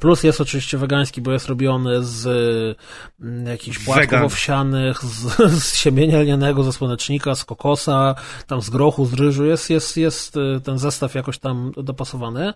Plus 0.00 0.22
jest 0.22 0.40
oczywiście 0.40 0.78
wegański, 0.78 1.20
bo 1.20 1.32
jest 1.32 1.46
robiony 1.46 2.04
z 2.04 2.26
mm, 3.20 3.46
jakichś 3.46 3.78
płatków 3.78 4.22
owsianych, 4.22 5.04
z, 5.04 5.36
z 5.64 5.76
siemienia 5.76 6.20
lnianego, 6.20 6.62
ze 6.62 6.72
słonecznika, 6.72 7.34
z 7.34 7.44
kokosa, 7.44 8.14
tam 8.46 8.60
z 8.60 8.70
grochu, 8.70 9.06
z 9.06 9.14
ryżu. 9.14 9.44
Jest, 9.44 9.70
jest, 9.70 9.96
jest 9.96 10.36
y, 10.36 10.60
ten 10.64 10.78
zestaw 10.78 11.14
jakoś 11.14 11.38
tam 11.38 11.72
dopasowany. 11.76 12.54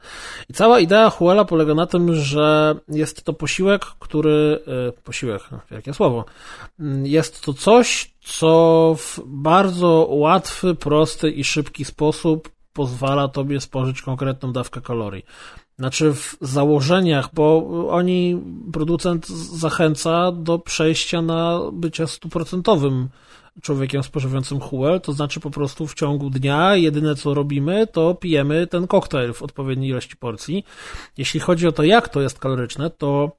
I 0.49 0.53
cała 0.53 0.81
idea 0.81 1.11
Huela 1.11 1.45
polega 1.45 1.75
na 1.75 1.87
tym, 1.87 2.15
że 2.15 2.75
jest 2.89 3.25
to 3.25 3.33
posiłek, 3.33 3.85
który, 3.99 4.63
y, 4.99 5.03
posiłek, 5.03 5.43
jakie 5.71 5.95
słowo, 5.95 6.25
mm, 6.81 7.07
jest 7.07 7.41
to 7.45 7.53
coś, 7.53 8.15
co 8.25 8.95
w 8.99 9.21
bardzo 9.27 10.07
łatwy, 10.11 10.75
prosty 10.75 11.31
i 11.31 11.45
szybki 11.45 11.85
sposób 11.85 12.59
pozwala 12.73 13.29
tobie 13.29 13.61
spożyć 13.61 14.03
konkretną 14.03 14.53
dawkę 14.53 14.81
kalorii. 14.81 15.25
Znaczy 15.79 16.15
w 16.15 16.37
założeniach, 16.41 17.29
bo 17.35 17.67
oni, 17.91 18.43
producent 18.73 19.29
zachęca 19.29 20.33
do 20.33 20.59
przejścia 20.59 21.23
na 21.23 21.61
bycia 21.73 22.07
stuprocentowym 22.07 23.09
człowiekiem 23.63 24.03
spożywającym 24.03 24.61
huel, 24.61 25.01
to 25.01 25.13
znaczy 25.13 25.41
po 25.41 25.51
prostu 25.51 25.87
w 25.87 25.95
ciągu 25.95 26.31
dnia 26.31 26.77
jedyne 26.77 27.15
co 27.15 27.35
robimy, 27.35 27.87
to 27.87 28.15
pijemy 28.15 28.67
ten 28.67 28.87
koktajl 28.87 29.33
w 29.33 29.43
odpowiedniej 29.43 29.91
ilości 29.91 30.17
porcji. 30.17 30.65
Jeśli 31.17 31.41
chodzi 31.41 31.67
o 31.67 31.73
to, 31.73 31.83
jak 31.83 32.09
to 32.09 32.21
jest 32.21 32.39
kaloryczne, 32.39 32.91
to 32.91 33.37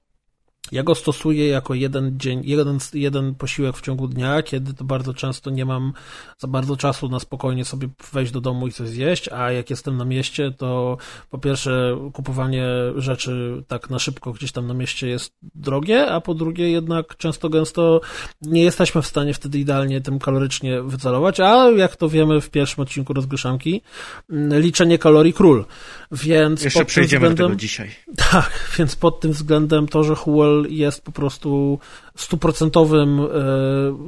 ja 0.72 0.84
go 0.84 0.96
stosuję 0.96 1.48
jako 1.48 1.74
jeden 1.74 2.20
dzień, 2.20 2.42
jeden, 2.44 2.78
jeden 2.94 3.36
posiłek 3.36 3.78
w 3.78 3.82
ciągu 3.82 4.08
dnia, 4.08 4.44
kiedy 4.44 4.74
to 4.74 4.84
bardzo 4.84 5.14
często 5.14 5.50
nie 5.50 5.66
mam 5.66 5.94
za 6.38 6.48
bardzo 6.48 6.78
czasu 6.78 7.10
na 7.10 7.20
spokojnie 7.20 7.66
sobie 7.66 7.88
wejść 8.14 8.32
do 8.32 8.42
domu 8.42 8.68
i 8.68 8.72
coś 8.72 8.90
zjeść, 8.90 9.30
a 9.30 9.52
jak 9.52 9.70
jestem 9.70 9.98
na 9.98 10.06
mieście, 10.06 10.52
to 10.52 10.98
po 11.30 11.38
pierwsze 11.38 11.98
kupowanie 12.14 12.66
rzeczy 12.96 13.64
tak 13.68 13.90
na 13.90 14.00
szybko 14.00 14.34
gdzieś 14.34 14.52
tam 14.52 14.68
na 14.68 14.74
mieście 14.74 15.08
jest 15.08 15.34
drogie, 15.56 16.08
a 16.08 16.22
po 16.22 16.34
drugie 16.34 16.72
jednak 16.72 17.18
często 17.18 17.50
gęsto 17.50 18.02
nie 18.42 18.64
jesteśmy 18.64 19.02
w 19.02 19.08
stanie 19.08 19.34
wtedy 19.34 19.60
idealnie 19.60 20.02
tym 20.02 20.20
kalorycznie 20.20 20.82
wycelować, 20.82 21.40
a 21.40 21.70
jak 21.70 21.96
to 21.96 22.10
wiemy 22.10 22.42
w 22.42 22.50
pierwszym 22.50 22.82
odcinku 22.82 23.14
rozgryszanki, 23.14 23.82
mm, 24.30 24.62
liczenie 24.62 24.98
kalorii 24.98 25.34
król. 25.34 25.66
Więc 26.12 26.64
Jeszcze 26.64 26.86
przejdziemy 26.86 27.20
względem, 27.20 27.46
do 27.46 27.50
tego 27.50 27.60
dzisiaj. 27.60 27.90
Tak, 28.32 28.76
więc 28.78 28.96
pod 28.96 29.20
tym 29.20 29.32
względem 29.32 29.88
to, 29.88 30.04
że 30.04 30.16
Huel 30.16 30.59
jest 30.70 31.06
po 31.06 31.12
prostu 31.12 31.80
stuprocentowym 32.16 33.20
e, 33.20 33.26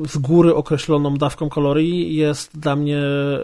z 0.08 0.18
góry 0.18 0.56
określoną 0.56 1.16
dawką 1.16 1.50
kalorii 1.50 2.16
jest 2.16 2.60
dla 2.60 2.76
mnie 2.76 2.98
e, 2.98 3.40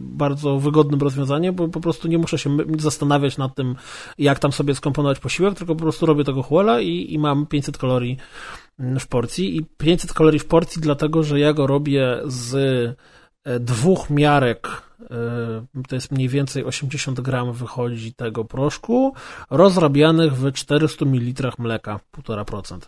bardzo 0.00 0.58
wygodnym 0.58 1.00
rozwiązaniem, 1.00 1.54
bo 1.54 1.68
po 1.68 1.80
prostu 1.80 2.08
nie 2.08 2.18
muszę 2.18 2.38
się 2.38 2.56
zastanawiać 2.78 3.38
nad 3.38 3.54
tym, 3.54 3.74
jak 4.18 4.38
tam 4.38 4.52
sobie 4.52 4.74
skomponować 4.74 5.18
posiłek, 5.18 5.54
tylko 5.54 5.74
po 5.74 5.82
prostu 5.82 6.06
robię 6.06 6.24
tego 6.24 6.42
Huela 6.42 6.80
i, 6.80 7.14
i 7.14 7.18
mam 7.18 7.46
500 7.46 7.78
kalorii 7.78 8.16
w 8.78 9.06
porcji. 9.06 9.56
I 9.56 9.64
500 9.78 10.12
kalorii 10.12 10.40
w 10.40 10.46
porcji 10.46 10.82
dlatego, 10.82 11.22
że 11.22 11.40
ja 11.40 11.52
go 11.52 11.66
robię 11.66 12.18
z 12.24 12.96
dwóch 13.44 14.10
miarek 14.10 14.82
E, 15.10 15.82
to 15.88 15.94
jest 15.94 16.12
mniej 16.12 16.28
więcej 16.28 16.64
80 16.64 17.20
gram 17.20 17.52
wychodzi 17.52 18.14
tego 18.14 18.44
proszku, 18.44 19.14
rozrabianych 19.50 20.36
w 20.36 20.52
400 20.52 21.04
ml 21.04 21.52
mleka, 21.58 22.00
1,5%. 22.16 22.78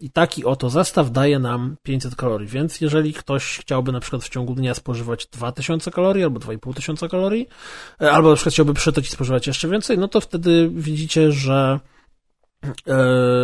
I 0.00 0.10
taki 0.10 0.44
oto 0.44 0.70
zestaw 0.70 1.10
daje 1.10 1.38
nam 1.38 1.76
500 1.82 2.16
kalorii, 2.16 2.48
więc 2.48 2.80
jeżeli 2.80 3.12
ktoś 3.12 3.58
chciałby 3.58 3.92
na 3.92 4.00
przykład 4.00 4.24
w 4.24 4.28
ciągu 4.28 4.54
dnia 4.54 4.74
spożywać 4.74 5.26
2000 5.26 5.90
kalorii 5.90 6.24
albo 6.24 6.38
2500 6.38 7.10
kalorii, 7.10 7.48
e, 8.02 8.12
albo 8.12 8.30
na 8.30 8.36
przykład 8.36 8.54
chciałby 8.54 8.74
przytyć 8.74 9.08
i 9.08 9.10
spożywać 9.10 9.46
jeszcze 9.46 9.68
więcej, 9.68 9.98
no 9.98 10.08
to 10.08 10.20
wtedy 10.20 10.70
widzicie, 10.74 11.32
że 11.32 11.80
e, 11.84 11.99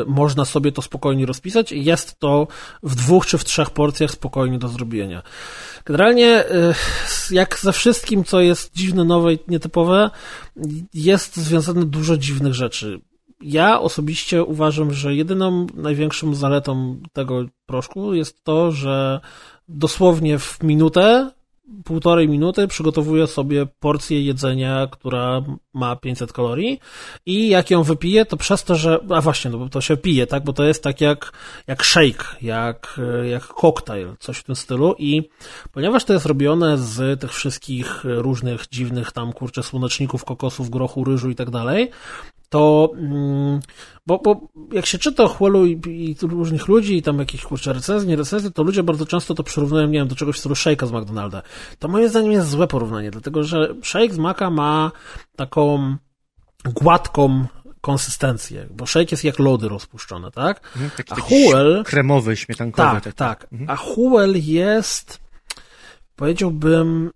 można 0.07 0.45
sobie 0.45 0.73
to 0.73 0.83
spokojnie 0.83 1.27
rozpisać 1.27 1.73
i 1.73 1.85
jest 1.85 2.19
to 2.19 2.47
w 2.83 2.95
dwóch 2.95 3.27
czy 3.27 3.39
w 3.39 3.45
trzech 3.45 3.71
porcjach 3.71 4.11
spokojnie 4.11 4.59
do 4.59 4.69
zrobienia. 4.69 5.23
Generalnie, 5.85 6.45
y, 7.31 7.35
jak 7.35 7.59
ze 7.59 7.73
wszystkim, 7.73 8.25
co 8.25 8.41
jest 8.41 8.75
dziwne, 8.75 9.05
nowe 9.05 9.33
i 9.33 9.39
nietypowe, 9.49 10.11
jest 10.95 11.37
związane 11.37 11.85
dużo 11.85 12.17
dziwnych 12.17 12.55
rzeczy. 12.55 13.01
Ja 13.41 13.81
osobiście 13.81 14.45
uważam, 14.45 14.95
że 14.95 15.15
jedyną 15.15 15.67
największą 15.75 16.35
zaletą 16.35 17.01
tego 17.13 17.45
proszku 17.67 18.15
jest 18.15 18.45
to, 18.45 18.73
że 18.73 19.21
dosłownie 19.69 20.39
w 20.39 20.63
minutę 20.63 21.31
półtorej 21.85 22.29
minuty 22.29 22.69
przygotowuję 22.69 23.27
sobie 23.27 23.67
porcję 23.81 24.23
jedzenia, 24.23 24.87
która 24.91 25.43
ma 25.75 25.97
500 25.97 26.33
kalorii 26.33 26.81
i 27.27 27.49
jak 27.49 27.71
ją 27.71 27.83
wypiję, 27.83 28.25
to 28.25 28.37
przez 28.37 28.65
to, 28.65 28.75
że, 28.75 28.99
a 29.11 29.21
właśnie, 29.21 29.51
no 29.51 29.59
bo 29.59 29.69
to 29.69 29.81
się 29.81 29.97
pije, 29.97 30.27
tak, 30.27 30.45
bo 30.45 30.53
to 30.53 30.65
jest 30.65 30.83
tak 30.83 31.01
jak, 31.01 31.33
jak 31.67 31.85
shake, 31.85 32.25
jak, 32.43 33.01
jak 33.31 33.47
koktajl, 33.47 34.17
coś 34.19 34.39
w 34.39 34.45
tym 34.45 34.57
stylu 34.57 34.95
i 34.99 35.23
ponieważ 35.73 36.05
to 36.05 36.13
jest 36.13 36.27
robione 36.27 36.79
z 36.79 37.21
tych 37.21 37.33
wszystkich 37.33 38.05
różnych 38.05 38.67
dziwnych 38.71 39.13
tam, 39.13 39.33
kurczę, 39.33 39.63
słoneczników, 39.63 40.25
kokosów, 40.25 40.71
grochu, 40.71 41.05
ryżu 41.05 41.31
i 41.31 41.35
tak 41.35 41.51
dalej, 41.51 41.91
to, 42.49 42.93
mm, 42.97 43.61
bo, 44.07 44.19
bo 44.19 44.49
jak 44.73 44.87
się 44.87 44.99
czyta 44.99 45.23
o 45.23 45.29
Huelu 45.29 45.67
i, 45.67 45.81
i 45.87 46.17
różnych 46.23 46.69
ludzi 46.69 46.97
i 46.97 47.03
tam 47.03 47.19
jakieś 47.19 47.43
kurczę 47.43 47.73
recenzje, 47.73 48.09
nie 48.09 48.17
recenzje, 48.17 48.51
to 48.51 48.63
ludzie 48.63 48.83
bardzo 48.83 49.07
często 49.07 49.35
to 49.35 49.43
przyrównują, 49.43 49.87
nie 49.87 49.99
wiem, 49.99 50.09
do 50.09 50.17
czegoś 50.17 50.37
w 50.37 50.39
stylu 50.39 50.55
shake'a 50.55 50.87
z 50.87 50.93
McDonalda. 50.93 51.43
To 51.79 51.89
moim 51.89 52.09
zdaniem 52.09 52.33
jest 52.33 52.49
złe 52.49 52.67
porównanie, 52.67 53.11
dlatego 53.11 53.43
że 53.43 53.75
shake 53.83 54.15
z 54.15 54.19
Maca 54.19 54.51
ma 54.51 54.93
taką 55.37 55.97
gładką 56.65 57.47
konsystencję, 57.81 58.67
bo 58.71 58.87
shake 58.87 59.09
jest 59.11 59.25
jak 59.25 59.39
lody 59.39 59.69
rozpuszczone, 59.69 60.31
tak? 60.31 60.61
Mhm, 60.77 60.91
taki, 60.97 61.13
A 61.13 61.25
Huel... 61.25 61.85
Kremowy, 61.87 62.37
śmietankowy. 62.37 62.89
Tak, 62.89 63.05
taki. 63.05 63.17
tak. 63.17 63.47
Mhm. 63.53 63.71
A 63.71 63.77
Huel 63.77 64.35
jest, 64.37 65.21
powiedziałbym, 66.17 67.11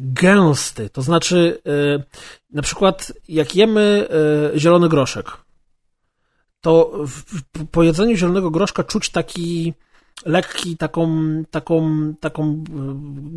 gęsty. 0.00 0.90
To 0.90 1.02
znaczy, 1.02 1.62
y, 1.66 2.02
na 2.50 2.62
przykład, 2.62 3.12
jak 3.28 3.56
jemy 3.56 4.08
y, 4.54 4.58
zielony 4.58 4.88
groszek, 4.88 5.30
to 6.60 6.92
po 7.70 7.82
jedzeniu 7.82 8.16
zielonego 8.16 8.50
groszka 8.50 8.84
czuć 8.84 9.10
taki 9.10 9.74
lekki, 10.26 10.76
taką, 10.76 11.08
taką, 11.50 11.90
taką, 12.20 12.64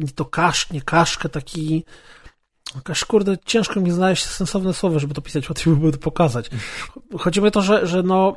y, 0.03 0.13
to 0.15 0.25
kasz, 0.25 0.71
nie 0.71 0.81
kaszkę, 0.81 1.29
taki, 1.29 1.83
Jakaś, 2.75 3.05
kurde, 3.05 3.37
ciężko 3.45 3.79
mi 3.79 3.91
znaleźć 3.91 4.25
sensowne 4.25 4.73
słowo, 4.73 4.99
żeby 4.99 5.13
to 5.13 5.21
pisać, 5.21 5.49
łatwiej 5.49 5.75
byłoby 5.75 5.97
to 5.97 6.03
pokazać. 6.03 6.49
Chodzi 7.19 7.41
o 7.41 7.51
to, 7.51 7.61
że, 7.61 7.87
że 7.87 8.03
no, 8.03 8.35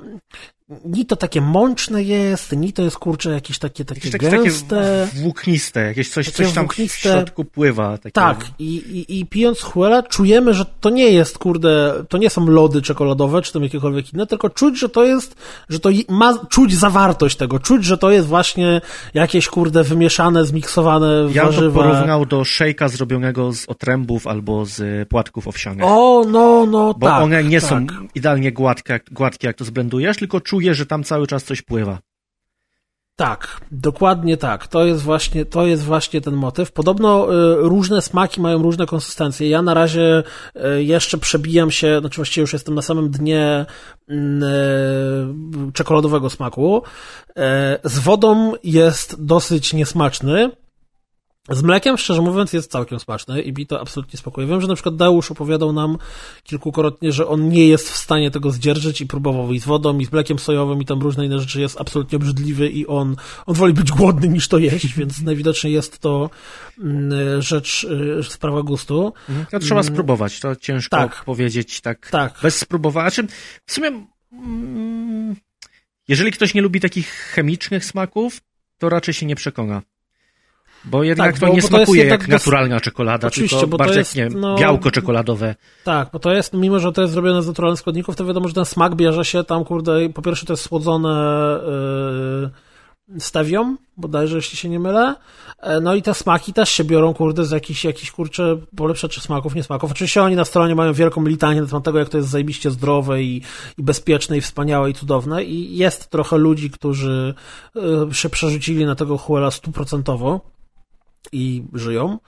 ni 0.85 1.07
to 1.07 1.17
takie 1.17 1.41
mączne 1.41 2.03
jest, 2.03 2.53
ni 2.57 2.73
to 2.73 2.83
jest, 2.83 2.99
kurczę, 2.99 3.31
jakieś 3.31 3.59
takie, 3.59 3.85
takie 3.85 4.09
Jakieś 4.09 4.31
gęste. 4.31 5.07
takie 5.07 5.23
włókniste, 5.23 5.81
jakieś 5.81 6.11
coś, 6.11 6.27
Takie 6.27 6.45
coś 6.45 6.53
tam 6.53 6.65
włókniste. 6.65 6.97
w 6.99 7.03
środku 7.13 7.45
pływa. 7.45 7.99
Takie... 7.99 8.11
Tak, 8.13 8.47
i, 8.59 8.75
i, 8.77 9.21
i 9.21 9.27
pijąc 9.27 9.61
Huela 9.63 10.03
czujemy, 10.03 10.55
że 10.55 10.65
to 10.81 10.91
nie 10.91 11.11
jest, 11.11 11.39
kurde, 11.39 11.95
to 12.09 12.19
nie 12.19 12.31
są 12.31 12.47
lody 12.47 12.83
czekoladowe, 12.83 13.43
czy 13.43 13.53
tam 13.53 13.63
jakiekolwiek 13.63 14.13
inne, 14.15 14.27
tylko 14.27 14.51
czuć, 14.51 14.79
że 14.81 14.89
to 14.89 15.05
jest, 15.05 15.35
że 15.69 15.81
to 15.81 15.91
ma, 16.09 16.39
czuć 16.49 16.75
zawartość 16.75 17.37
tego, 17.37 17.59
czuć, 17.59 17.85
że 17.85 17.99
to 17.99 18.11
jest 18.11 18.27
właśnie 18.29 18.81
jakieś, 19.15 19.49
kurde, 19.49 19.85
wymieszane, 19.85 20.45
zmiksowane 20.45 21.07
Ja 21.07 21.27
bym 21.27 21.33
to 21.35 21.43
warzywa. 21.45 21.83
porównał 21.83 22.27
do 22.27 22.45
szejka 22.45 22.89
zrobionego 22.89 23.53
z 23.53 23.69
otrębów 23.69 24.27
albo 24.27 24.65
z 24.67 25.09
płatków 25.09 25.49
owsianych. 25.49 25.85
O, 25.87 26.25
no, 26.31 26.67
no, 26.67 26.95
Bo 26.95 27.07
tak. 27.07 27.23
one 27.23 27.45
nie 27.45 27.61
tak. 27.61 27.71
są 27.71 27.87
idealnie 28.15 28.53
gładkie 28.53 28.93
jak, 28.93 29.03
gładkie, 29.13 29.47
jak 29.47 29.57
to 29.57 29.65
zblendujesz, 29.65 30.17
tylko 30.17 30.41
czujesz, 30.57 30.77
że 30.77 30.87
tam 30.87 31.05
cały 31.05 31.27
czas 31.27 31.45
coś 31.45 31.63
pływa. 31.63 31.99
Tak, 33.17 33.61
dokładnie 33.71 34.37
tak. 34.37 34.67
To 34.69 34.85
jest 34.85 35.03
właśnie, 35.03 35.45
to 35.45 35.67
jest 35.67 35.85
właśnie 35.85 36.21
ten 36.21 36.35
motyw. 36.35 36.73
Podobno 36.73 37.35
y, 37.35 37.57
różne 37.57 38.03
smaki 38.03 38.41
mają 38.41 38.63
różne 38.63 38.87
konsystencje. 38.87 39.49
Ja 39.49 39.63
na 39.63 39.75
razie 39.75 40.23
y, 40.57 40.85
jeszcze 40.85 41.19
przebijam 41.19 41.71
się, 41.71 42.01
znaczy 42.01 42.17
właściwie 42.17 42.41
już 42.43 42.53
jestem 42.53 42.75
na 42.75 42.83
samym 42.83 43.11
dnie 43.11 43.67
mm, 44.09 44.43
y, 45.69 45.73
czekoladowego 45.73 46.31
smaku. 46.31 46.83
Y, 47.29 47.33
z 47.85 47.99
wodą 47.99 48.53
jest 48.65 49.25
dosyć 49.25 49.73
niesmaczny. 49.73 50.51
Z 51.51 51.63
mlekiem, 51.63 51.99
szczerze 51.99 52.23
mówiąc, 52.23 52.53
jest 52.53 52.71
całkiem 52.71 53.01
smaczny 53.01 53.43
i 53.43 53.53
mi 53.53 53.67
to 53.67 53.81
absolutnie 53.81 54.19
spokojnie. 54.19 54.51
Wiem, 54.51 54.61
że 54.61 54.69
na 54.69 54.75
przykład 54.75 54.97
Deusz 54.97 55.31
opowiadał 55.31 55.73
nam 55.73 55.99
kilkukrotnie, 56.43 57.13
że 57.13 57.27
on 57.27 57.49
nie 57.49 57.69
jest 57.69 57.91
w 57.91 57.97
stanie 57.97 58.31
tego 58.31 58.51
zdzierżyć 58.51 59.01
i 59.01 59.07
próbował 59.07 59.53
i 59.53 59.61
z 59.61 59.65
wodą, 59.65 59.99
i 59.99 60.07
z 60.07 60.13
mlekiem 60.13 60.39
sojowym, 60.39 60.83
i 60.83 60.85
tam 60.85 61.01
różne 61.01 61.27
inne 61.27 61.39
rzeczy. 61.39 61.61
Jest 61.61 61.81
absolutnie 61.81 62.17
obrzydliwy 62.17 62.69
i 62.69 62.87
on, 62.87 63.17
on 63.47 63.55
woli 63.55 63.73
być 63.73 63.93
głodny 63.93 64.29
niż 64.29 64.49
to 64.49 64.59
jeść, 64.59 64.95
więc 64.99 65.23
najwidoczniej 65.23 65.73
jest 65.73 65.99
to 65.99 66.31
mm, 66.79 67.43
rzecz, 67.43 67.85
y, 67.85 68.23
sprawa 68.23 68.63
gustu. 68.63 69.13
To 69.51 69.59
trzeba 69.59 69.83
spróbować, 69.83 70.41
to 70.41 70.57
ciężko 70.57 70.97
Tak. 70.97 71.25
powiedzieć 71.25 71.81
tak, 71.81 72.11
Tak. 72.11 72.39
bez 72.43 72.59
spróbowania. 72.59 73.11
Znaczy, 73.11 73.29
w 73.67 73.73
sumie, 73.73 74.07
mm, 74.33 75.37
jeżeli 76.09 76.33
ktoś 76.33 76.55
nie 76.55 76.63
lubi 76.63 76.81
takich 76.81 77.09
chemicznych 77.09 77.85
smaków, 77.85 78.41
to 78.79 78.89
raczej 78.89 79.15
się 79.15 79.27
nie 79.27 79.37
przekona. 79.37 79.83
Bo 80.85 81.03
jednak 81.03 81.33
Tak, 81.33 81.41
to 81.41 81.47
bo- 81.47 81.53
nie 81.55 81.63
bo 81.63 81.69
to 81.69 81.79
jest 81.79 81.87
smakuje 81.91 82.05
jak 82.05 82.29
naturalna 82.29 82.81
czekolada, 82.81 83.29
Oczywiście, 83.29 83.57
tylko 83.57 83.71
bo 83.71 83.79
to 83.79 83.85
bardziej 83.85 83.99
jest, 83.99 84.17
jak, 84.17 84.31
nie 84.31 84.41
no- 84.41 84.57
białko 84.59 84.91
czekoladowe. 84.91 85.55
Tak, 85.85 86.09
bo 86.13 86.19
to 86.19 86.33
jest, 86.33 86.53
mimo 86.53 86.79
że 86.79 86.93
to 86.93 87.01
jest 87.03 87.13
zrobione 87.13 87.43
z 87.43 87.47
naturalnych 87.47 87.81
składników, 87.81 88.17
to 88.17 88.25
wiadomo, 88.25 88.49
że 88.49 88.55
ten 88.55 88.65
smak 88.65 88.95
bierze 88.95 89.25
się 89.25 89.45
tam, 89.45 89.65
kurde, 89.65 90.09
po 90.09 90.23
pierwsze 90.23 90.47
to 90.47 90.53
jest 90.53 90.63
słodzone 90.63 91.59
yy, 93.09 93.21
stewią, 93.21 93.77
bodajże, 93.97 94.37
jeśli 94.37 94.59
się 94.59 94.69
nie 94.69 94.81
mylę, 94.81 95.15
E, 95.59 95.81
no 95.81 95.95
i 95.95 96.03
te 96.03 96.15
smaki 96.15 96.53
też 96.53 96.69
się 96.69 96.85
biorą, 96.85 97.15
kurde, 97.15 97.45
z 97.45 97.51
jakichś, 97.51 97.85
jakichś 97.85 98.11
kurczę, 98.11 98.57
polepszaczy 98.77 99.21
smaków, 99.21 99.55
nie 99.55 99.63
smaków. 99.63 99.91
Oczywiście 99.91 100.23
oni 100.23 100.37
na 100.37 100.45
stronie 100.45 100.75
mają 100.75 100.93
wielką 100.93 101.25
litanię 101.27 101.61
na 101.61 101.67
temat 101.67 101.85
tego, 101.85 101.99
jak 101.99 102.09
to 102.09 102.17
jest 102.17 102.29
zajebiście 102.29 102.71
zdrowe 102.71 103.23
i, 103.23 103.43
i 103.79 103.83
bezpieczne 103.83 104.37
i 104.37 104.41
wspaniałe 104.41 104.91
i 104.91 104.95
cudowne 104.95 105.45
i 105.45 105.77
jest 105.77 106.11
trochę 106.11 106.39
ludzi, 106.39 106.71
którzy 106.71 107.35
yy, 107.75 108.15
się 108.15 108.29
przerzucili 108.29 108.87
na 108.87 108.95
tego 108.95 109.19
Huela 109.19 109.51
stuprocentowo 109.51 110.41
i 111.33 111.65
żyją. 111.73 112.19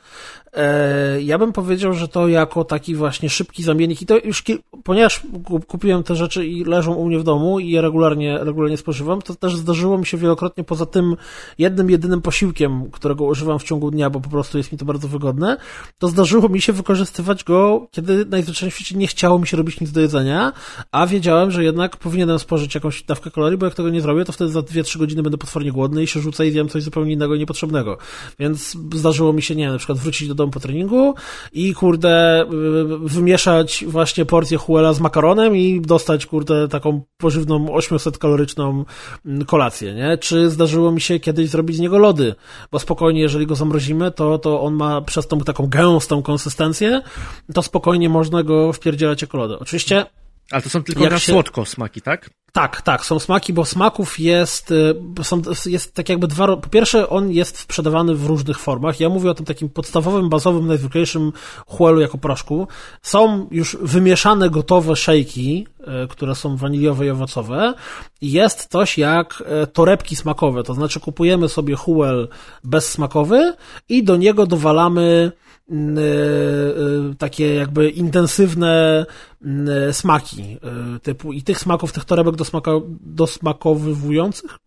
E, 0.54 1.22
ja 1.22 1.38
bym 1.38 1.52
powiedział, 1.52 1.94
że 1.94 2.08
to 2.08 2.28
jako 2.28 2.64
taki 2.64 2.94
właśnie 2.94 3.30
szybki 3.30 3.62
zamiennik 3.62 4.02
i 4.02 4.06
to 4.06 4.18
już, 4.18 4.44
ponieważ 4.84 5.22
ku- 5.44 5.60
kupiłem 5.60 6.02
te 6.02 6.16
rzeczy 6.16 6.46
i 6.46 6.64
leżą 6.64 6.94
u 6.94 7.06
mnie 7.06 7.18
w 7.18 7.24
domu 7.24 7.60
i 7.60 7.70
je 7.70 7.80
regularnie, 7.80 8.38
regularnie 8.38 8.76
spożywam, 8.76 9.22
to 9.22 9.34
też 9.34 9.56
zdarzyło 9.56 9.98
mi 9.98 10.06
się 10.06 10.16
wielokrotnie 10.16 10.64
poza 10.64 10.86
tym 10.86 11.16
jednym, 11.58 11.90
jedynym 11.90 12.22
posiłkiem, 12.22 12.90
którego 12.90 13.24
używam 13.24 13.58
w 13.58 13.64
ciągu 13.64 13.90
dnia, 13.90 14.10
bo 14.10 14.20
po 14.20 14.30
prostu 14.30 14.58
jest 14.58 14.72
mi 14.72 14.78
to 14.78 14.84
bardzo 14.84 15.08
wygodne, 15.08 15.56
to 15.98 16.08
zdarzyło 16.08 16.48
mi 16.48 16.60
się 16.60 16.72
wykorzystywać 16.72 17.44
go, 17.44 17.86
kiedy 17.90 18.24
najzwyczajniej 18.24 18.70
w 18.70 18.74
świecie 18.74 18.96
nie 18.96 19.06
chciało 19.06 19.38
mi 19.38 19.46
się 19.46 19.56
robić 19.56 19.80
nic 19.80 19.92
do 19.92 20.00
jedzenia, 20.00 20.52
a 20.92 21.06
wiedziałem, 21.06 21.50
że 21.50 21.64
jednak 21.64 21.96
powinienem 21.96 22.38
spożyć 22.38 22.74
jakąś 22.74 23.02
dawkę 23.02 23.30
kalorii, 23.30 23.58
bo 23.58 23.66
jak 23.66 23.74
tego 23.74 23.88
nie 23.88 24.00
zrobię, 24.00 24.24
to 24.24 24.32
wtedy 24.32 24.50
za 24.50 24.60
2-3 24.60 24.98
godziny 24.98 25.22
będę 25.22 25.38
potwornie 25.38 25.72
głodny 25.72 26.02
i 26.02 26.06
się 26.06 26.20
rzucę 26.20 26.46
i 26.46 26.50
zjem 26.50 26.68
coś 26.68 26.82
zupełnie 26.82 27.12
innego 27.12 27.34
i 27.34 27.38
niepotrzebnego. 27.38 27.98
Więc 28.38 28.76
zdarzyło 28.94 29.32
mi 29.32 29.42
się, 29.42 29.54
nie 29.54 29.64
wiem, 29.64 29.72
na 29.72 29.78
przykład 29.78 29.98
wrócić 29.98 30.28
do 30.28 30.34
domu 30.34 30.52
po 30.52 30.60
treningu 30.60 31.14
i 31.52 31.74
kurde, 31.74 32.42
y, 32.42 32.46
wymieszać 33.08 33.84
właśnie 33.88 34.24
porcję 34.24 34.58
Huela 34.58 34.92
z 34.92 35.00
makaronem 35.00 35.56
i 35.56 35.80
dostać 35.80 36.26
kurde 36.26 36.68
taką 36.68 37.02
pożywną 37.16 37.66
800-kaloryczną 37.66 38.84
mm, 39.26 39.44
kolację, 39.44 39.94
nie? 39.94 40.18
Czy 40.18 40.50
zdarzyło 40.50 40.92
mi 40.92 41.00
się 41.00 41.20
kiedyś 41.20 41.48
zrobić 41.48 41.76
z 41.76 41.80
niego 41.80 41.98
lody? 41.98 42.34
Bo 42.72 42.78
spokojnie, 42.78 43.20
jeżeli 43.20 43.46
go 43.46 43.54
zamrozimy, 43.54 44.10
to, 44.10 44.38
to 44.38 44.60
on 44.60 44.74
ma 44.74 45.00
przez 45.00 45.26
tą 45.26 45.40
taką 45.40 45.66
gęstą 45.66 46.22
konsystencję, 46.22 47.02
to 47.54 47.62
spokojnie 47.62 48.08
można 48.08 48.42
go 48.42 48.72
wpierdzielać 48.72 49.22
jako 49.22 49.38
lody. 49.38 49.58
Oczywiście 49.58 50.06
Ale 50.50 50.62
to 50.62 50.70
są 50.70 50.82
tylko 50.82 51.02
Jak 51.02 51.12
na 51.12 51.18
się- 51.18 51.32
słodko 51.32 51.66
smaki, 51.66 52.02
tak? 52.02 52.30
tak, 52.52 52.82
tak, 52.82 53.04
są 53.06 53.18
smaki, 53.18 53.52
bo 53.52 53.64
smaków 53.64 54.18
jest, 54.18 54.70
y, 54.70 54.94
są, 55.22 55.42
jest 55.66 55.94
tak 55.94 56.08
jakby 56.08 56.26
dwa, 56.26 56.56
po 56.56 56.68
pierwsze 56.68 57.08
on 57.08 57.30
jest 57.32 57.58
sprzedawany 57.58 58.14
w 58.14 58.26
różnych 58.26 58.58
formach, 58.58 59.00
ja 59.00 59.08
mówię 59.08 59.30
o 59.30 59.34
tym 59.34 59.46
takim 59.46 59.68
podstawowym, 59.68 60.28
bazowym, 60.28 60.66
najzwyklejszym 60.66 61.32
chłelu 61.66 62.00
jako 62.00 62.18
proszku. 62.18 62.68
Są 63.02 63.48
już 63.50 63.76
wymieszane 63.80 64.50
gotowe 64.50 64.96
szejki, 64.96 65.66
y, 66.04 66.08
które 66.08 66.34
są 66.34 66.56
waniliowe 66.56 67.06
i 67.06 67.10
owocowe 67.10 67.74
jest 68.22 68.66
coś 68.70 68.98
jak 68.98 69.42
y, 69.62 69.66
torebki 69.66 70.16
smakowe, 70.16 70.62
to 70.62 70.74
znaczy 70.74 71.00
kupujemy 71.00 71.48
sobie 71.48 71.74
huel 71.76 72.28
bezsmakowy 72.64 73.54
i 73.88 74.04
do 74.04 74.16
niego 74.16 74.46
dowalamy 74.46 75.32
takie 77.18 77.54
jakby 77.54 77.90
intensywne 77.90 79.06
mm, 79.44 79.92
smaki 79.92 80.58
y, 80.96 81.00
typu 81.00 81.32
i 81.32 81.42
tych 81.42 81.58
smaków, 81.58 81.92
tych 81.92 82.04
torebek 82.04 82.36
dosmaka, 82.36 82.70
dosmakowywujących, 83.00 84.58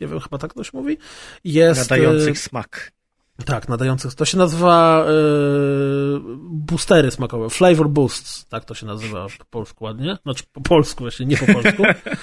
nie 0.00 0.06
wiem, 0.06 0.20
chyba 0.20 0.38
tak 0.38 0.54
to 0.54 0.64
się 0.64 0.70
mówi, 0.74 0.98
jest... 1.44 1.90
Nadających 1.90 2.38
smak. 2.38 2.92
Tak, 3.44 3.68
nadających. 3.68 4.14
To 4.14 4.24
się 4.24 4.38
nazywa 4.38 5.06
boostery 6.40 7.10
smakowe, 7.10 7.50
flavor 7.50 7.88
boosts, 7.88 8.46
tak 8.48 8.64
to 8.64 8.74
się 8.74 8.86
nazywa 8.86 9.26
po 9.38 9.44
polsku 9.44 9.84
ładnie, 9.84 10.18
znaczy 10.22 10.44
po 10.52 10.60
polsku 10.60 11.04
właśnie, 11.04 11.26
nie 11.26 11.36
po 11.36 11.46
polsku. 11.46 11.82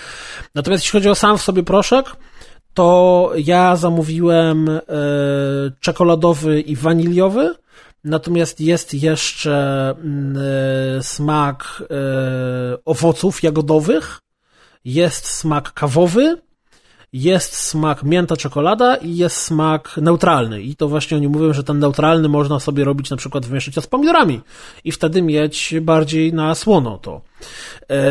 Natomiast 0.56 0.84
jeśli 0.84 1.00
chodzi 1.00 1.10
o 1.10 1.16
sam 1.16 1.38
w 1.38 1.42
sobie 1.42 1.64
proszek, 1.64 2.16
to 2.74 3.32
ja 3.36 3.76
zamówiłem 3.76 4.80
czekoladowy 5.80 6.62
i 6.62 6.76
waniliowy, 6.76 7.56
natomiast 8.04 8.62
jest 8.62 8.94
jeszcze 8.94 9.90
mm, 9.98 10.38
y, 10.98 11.04
smak 11.04 11.84
y, 11.84 12.84
owoców 12.86 13.44
jagodowych, 13.44 14.20
jest 14.86 15.28
smak 15.28 15.74
kawowy, 15.74 16.42
jest 17.14 17.56
smak 17.56 18.04
mięta 18.04 18.38
czekolada 18.38 18.96
i 18.96 19.16
jest 19.16 19.36
smak 19.38 19.98
neutralny. 19.98 20.62
I 20.62 20.76
to 20.76 20.88
właśnie 20.88 21.18
oni 21.18 21.28
mówią, 21.28 21.54
że 21.54 21.64
ten 21.64 21.80
neutralny 21.80 22.30
można 22.30 22.60
sobie 22.60 22.84
robić 22.84 23.10
na 23.10 23.18
przykład 23.18 23.46
w 23.46 23.52
mieszaninie 23.52 23.82
z 23.82 23.88
pomidorami 23.88 24.42
i 24.84 24.92
wtedy 24.92 25.22
mieć 25.22 25.76
bardziej 25.82 26.34
na 26.34 26.56
słono 26.56 26.98
to. 26.98 27.22
E, 27.90 28.02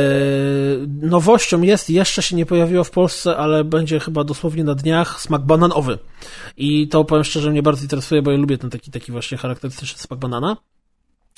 nowością 0.87 1.63
jest, 1.63 1.91
jeszcze 1.91 2.23
się 2.23 2.37
nie 2.37 2.47
pojawiło 2.47 2.85
w 2.85 2.91
Polsce, 2.91 3.37
ale 3.37 3.65
będzie 3.65 4.01
chyba 4.01 4.25
dosłownie 4.25 4.65
na 4.65 4.75
dniach 4.75 5.21
smak 5.21 5.43
bananowy. 5.43 5.99
I 6.57 6.89
to 6.89 7.05
powiem 7.05 7.25
szczerze, 7.25 7.51
mnie 7.51 7.63
bardzo 7.63 7.83
interesuje, 7.83 8.23
bo 8.23 8.31
ja 8.31 8.39
lubię 8.39 8.59
ten 8.59 8.71
taki, 8.71 8.91
taki 8.91 9.13
właśnie 9.13 9.39
charakterystyczny 9.39 9.99
smak 9.99 10.19
banana. 10.19 10.57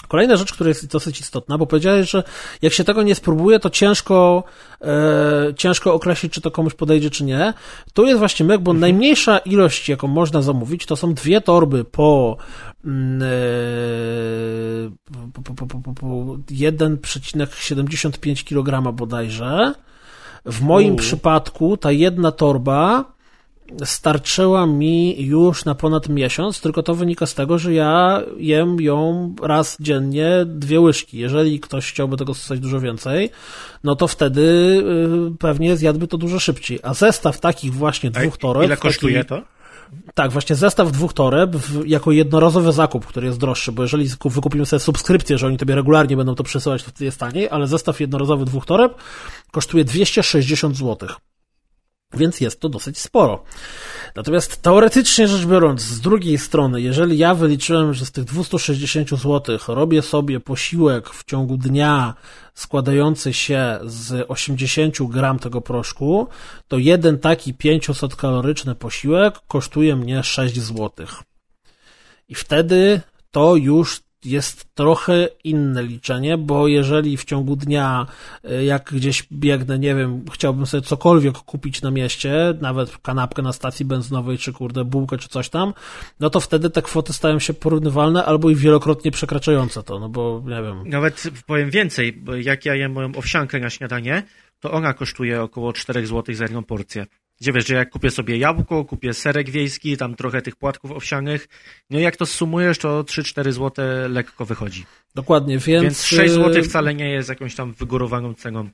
Kolejna 0.09 0.37
rzecz, 0.37 0.53
która 0.53 0.69
jest 0.69 0.87
dosyć 0.87 1.21
istotna, 1.21 1.59
bo 1.59 1.67
powiedziałeś, 1.67 2.11
że 2.11 2.23
jak 2.63 2.73
się 2.73 2.85
tego 2.85 3.03
nie 3.03 3.15
spróbuje, 3.15 3.61
to 3.61 3.71
ciężko, 3.71 4.45
e, 4.81 5.55
ciężko 5.57 5.95
określić, 5.95 6.33
czy 6.33 6.41
to 6.41 6.51
komuś 6.51 6.75
podejdzie, 6.75 7.11
czy 7.11 7.25
nie. 7.25 7.55
Tu 7.95 8.07
jest 8.07 8.19
właśnie 8.19 8.47
myk, 8.47 8.61
bo 8.61 8.71
mhm. 8.71 8.81
najmniejsza 8.81 9.39
ilość, 9.39 9.89
jaką 9.89 10.09
można 10.09 10.43
zamówić, 10.43 10.87
to 10.87 10.97
są 10.97 11.15
dwie 11.15 11.41
torby 11.41 11.85
po, 11.85 12.37
mm, 12.85 13.23
e, 13.23 13.27
po, 15.33 15.43
po, 15.43 15.67
po, 15.67 15.67
po, 15.67 15.95
po 15.95 16.07
1,75 16.51 18.45
kg 18.45 18.93
bodajże. 18.93 19.75
W 20.45 20.61
moim 20.63 20.95
U. 20.95 20.97
przypadku 20.97 21.77
ta 21.77 21.93
jedna 21.93 22.33
torba 22.33 23.13
starczyła 23.85 24.67
mi 24.67 25.23
już 25.23 25.65
na 25.65 25.75
ponad 25.75 26.09
miesiąc, 26.09 26.61
tylko 26.61 26.83
to 26.83 26.95
wynika 26.95 27.27
z 27.27 27.35
tego, 27.35 27.59
że 27.59 27.75
ja 27.75 28.23
jem 28.37 28.81
ją 28.81 29.35
raz 29.43 29.77
dziennie 29.81 30.31
dwie 30.47 30.81
łyżki. 30.81 31.19
Jeżeli 31.19 31.61
ktoś 31.61 31.93
chciałby 31.93 32.17
tego 32.17 32.35
stosować 32.35 32.61
dużo 32.61 32.81
więcej, 32.81 33.31
no 33.85 33.97
to 33.97 34.09
wtedy 34.09 34.43
y, 35.35 35.39
pewnie 35.39 35.77
zjadłby 35.77 36.07
to 36.07 36.19
dużo 36.19 36.39
szybciej. 36.39 36.79
A 36.83 36.95
zestaw 36.95 37.41
takich 37.41 37.75
właśnie 37.75 38.11
dwóch 38.11 38.39
toreb... 38.39 38.65
Ile 38.65 38.77
kosztuje 38.77 39.25
to? 39.25 39.43
Tak, 40.15 40.31
właśnie 40.33 40.57
zestaw 40.57 40.93
dwóch 40.93 41.13
toreb 41.13 41.57
jako 41.87 42.13
jednorazowy 42.13 42.73
zakup, 42.73 43.07
który 43.07 43.27
jest 43.27 43.39
droższy, 43.39 43.73
bo 43.73 43.83
jeżeli 43.83 44.09
wykupimy 44.25 44.67
sobie 44.67 44.81
subskrypcję, 44.81 45.39
że 45.39 45.47
oni 45.47 45.57
tobie 45.57 45.75
regularnie 45.75 46.17
będą 46.17 46.35
to 46.35 46.45
przesyłać, 46.45 46.83
to 46.83 47.05
jest 47.05 47.21
taniej, 47.21 47.49
ale 47.51 47.67
zestaw 47.67 48.01
jednorazowy 48.01 48.45
dwóch 48.45 48.67
toreb 48.67 48.95
kosztuje 49.51 49.85
260 49.85 50.77
złotych 50.77 51.17
więc 52.15 52.41
jest 52.41 52.61
to 52.61 52.69
dosyć 52.69 52.99
sporo. 52.99 53.45
Natomiast 54.17 54.63
teoretycznie 54.63 55.29
rzecz 55.29 55.47
biorąc, 55.47 55.81
z 55.81 56.01
drugiej 56.01 56.39
strony, 56.39 56.81
jeżeli 56.81 57.19
ja 57.19 57.35
wyliczyłem, 57.35 57.95
że 57.95 58.07
z 58.07 58.13
tych 58.13 58.25
260 58.25 59.11
zł 59.11 59.59
robię 59.69 60.03
sobie 60.03 60.41
posiłek 60.41 61.11
w 61.11 61.25
ciągu 61.25 61.57
dnia 61.57 62.15
składający 62.55 63.33
się 63.33 63.79
z 63.85 64.27
80 64.29 64.97
gram 65.03 65.39
tego 65.39 65.61
proszku, 65.61 66.29
to 66.69 66.79
jeden 66.79 67.19
taki 67.19 67.55
500 67.55 68.17
kaloryczny 68.17 68.75
posiłek 68.75 69.35
kosztuje 69.49 69.97
mnie 69.97 70.23
6 70.23 70.61
zł. 70.61 71.07
I 72.29 72.35
wtedy 72.35 73.01
to 73.31 73.57
już 73.57 74.03
jest 74.25 74.75
trochę 74.75 75.29
inne 75.45 75.83
liczenie, 75.83 76.39
bo 76.39 76.69
jeżeli 76.69 77.17
w 77.17 77.25
ciągu 77.25 77.57
dnia, 77.57 78.07
y, 78.51 78.65
jak 78.65 78.93
gdzieś 78.93 79.27
biegnę, 79.33 79.79
nie 79.79 79.95
wiem, 79.95 80.25
chciałbym 80.33 80.67
sobie 80.67 80.83
cokolwiek 80.83 81.35
kupić 81.35 81.83
na 81.83 81.91
mieście, 81.91 82.55
nawet 82.61 82.99
kanapkę 82.99 83.43
na 83.43 83.53
stacji 83.53 83.85
benzynowej, 83.85 84.39
czy 84.39 84.53
kurde, 84.53 84.85
bułkę, 84.85 85.19
czy 85.19 85.29
coś 85.29 85.49
tam, 85.49 85.75
no 86.21 86.31
to 86.31 86.41
wtedy 86.41 86.71
te 86.71 86.83
kwoty 86.83 87.13
stają 87.13 87.39
się 87.39 87.55
porównywalne 87.55 88.25
albo 88.25 88.51
i 88.51 88.55
wielokrotnie 88.55 89.11
przekraczające 89.11 89.83
to, 89.83 89.99
no 89.99 90.09
bo 90.09 90.43
nie 90.45 90.63
wiem. 90.63 90.89
Nawet 90.89 91.23
powiem 91.47 91.71
więcej, 91.71 92.13
bo 92.13 92.35
jak 92.35 92.65
ja 92.65 92.75
jem 92.75 92.93
moją 92.93 93.15
owsiankę 93.15 93.61
na 93.61 93.71
śniadanie, 93.71 94.23
to 94.61 94.71
ona 94.71 94.95
kosztuje 94.95 95.43
około 95.43 95.73
4 95.73 96.07
zł 96.07 96.35
za 96.35 96.45
jedną 96.45 96.65
porcję. 96.65 97.07
Gdzie 97.43 97.53
wiesz, 97.53 97.67
że 97.67 97.75
jak 97.75 97.91
kupię 97.91 98.11
sobie 98.11 98.37
jabłko, 98.37 98.85
kupię 98.85 99.15
serek 99.15 99.51
wiejski, 99.51 99.97
tam 99.97 100.15
trochę 100.15 100.43
tych 100.43 100.57
płatków 100.57 100.93
owsianych, 100.93 101.49
no 101.91 101.99
i 101.99 102.03
jak 102.03 102.17
to 102.17 102.27
sumujesz, 102.27 102.79
to 102.79 103.03
3-4 103.03 103.53
zł 103.53 103.85
lekko 104.09 104.45
wychodzi. 104.45 104.85
Dokładnie, 105.15 105.59
więc... 105.59 105.83
Więc 105.83 106.05
6 106.05 106.35
zł 106.35 106.55
y, 106.57 106.63
wcale 106.63 106.95
nie 106.95 107.11
jest 107.11 107.29
jakąś 107.29 107.55
tam 107.55 107.73
wygórowaną 107.73 108.35
ceną. 108.35 108.69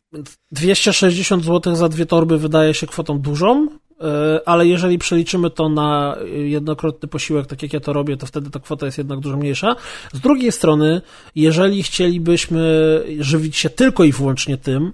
260 0.52 1.44
zł 1.44 1.74
za 1.74 1.88
dwie 1.88 2.06
torby 2.06 2.38
wydaje 2.38 2.74
się 2.74 2.86
kwotą 2.86 3.18
dużą, 3.18 3.66
y, 3.66 4.04
ale 4.46 4.66
jeżeli 4.66 4.98
przeliczymy 4.98 5.50
to 5.50 5.68
na 5.68 6.16
jednokrotny 6.26 7.08
posiłek, 7.08 7.46
tak 7.46 7.62
jak 7.62 7.72
ja 7.72 7.80
to 7.80 7.92
robię, 7.92 8.16
to 8.16 8.26
wtedy 8.26 8.50
ta 8.50 8.60
kwota 8.60 8.86
jest 8.86 8.98
jednak 8.98 9.20
dużo 9.20 9.36
mniejsza. 9.36 9.76
Z 10.12 10.20
drugiej 10.20 10.52
strony, 10.52 11.00
jeżeli 11.34 11.82
chcielibyśmy 11.82 12.60
żywić 13.18 13.56
się 13.56 13.70
tylko 13.70 14.04
i 14.04 14.12
wyłącznie 14.12 14.56
tym, 14.56 14.92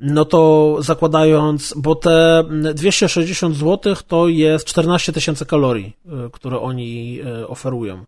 no 0.00 0.24
to 0.24 0.76
zakładając, 0.80 1.74
bo 1.76 1.94
te 1.94 2.44
260 2.74 3.56
zł 3.56 3.96
to 4.08 4.28
jest 4.28 4.66
14 4.66 5.12
tysięcy 5.12 5.46
kalorii, 5.46 5.96
y, 6.26 6.30
które 6.30 6.60
oni 6.60 7.20
y, 7.42 7.48
oferują. 7.48 8.04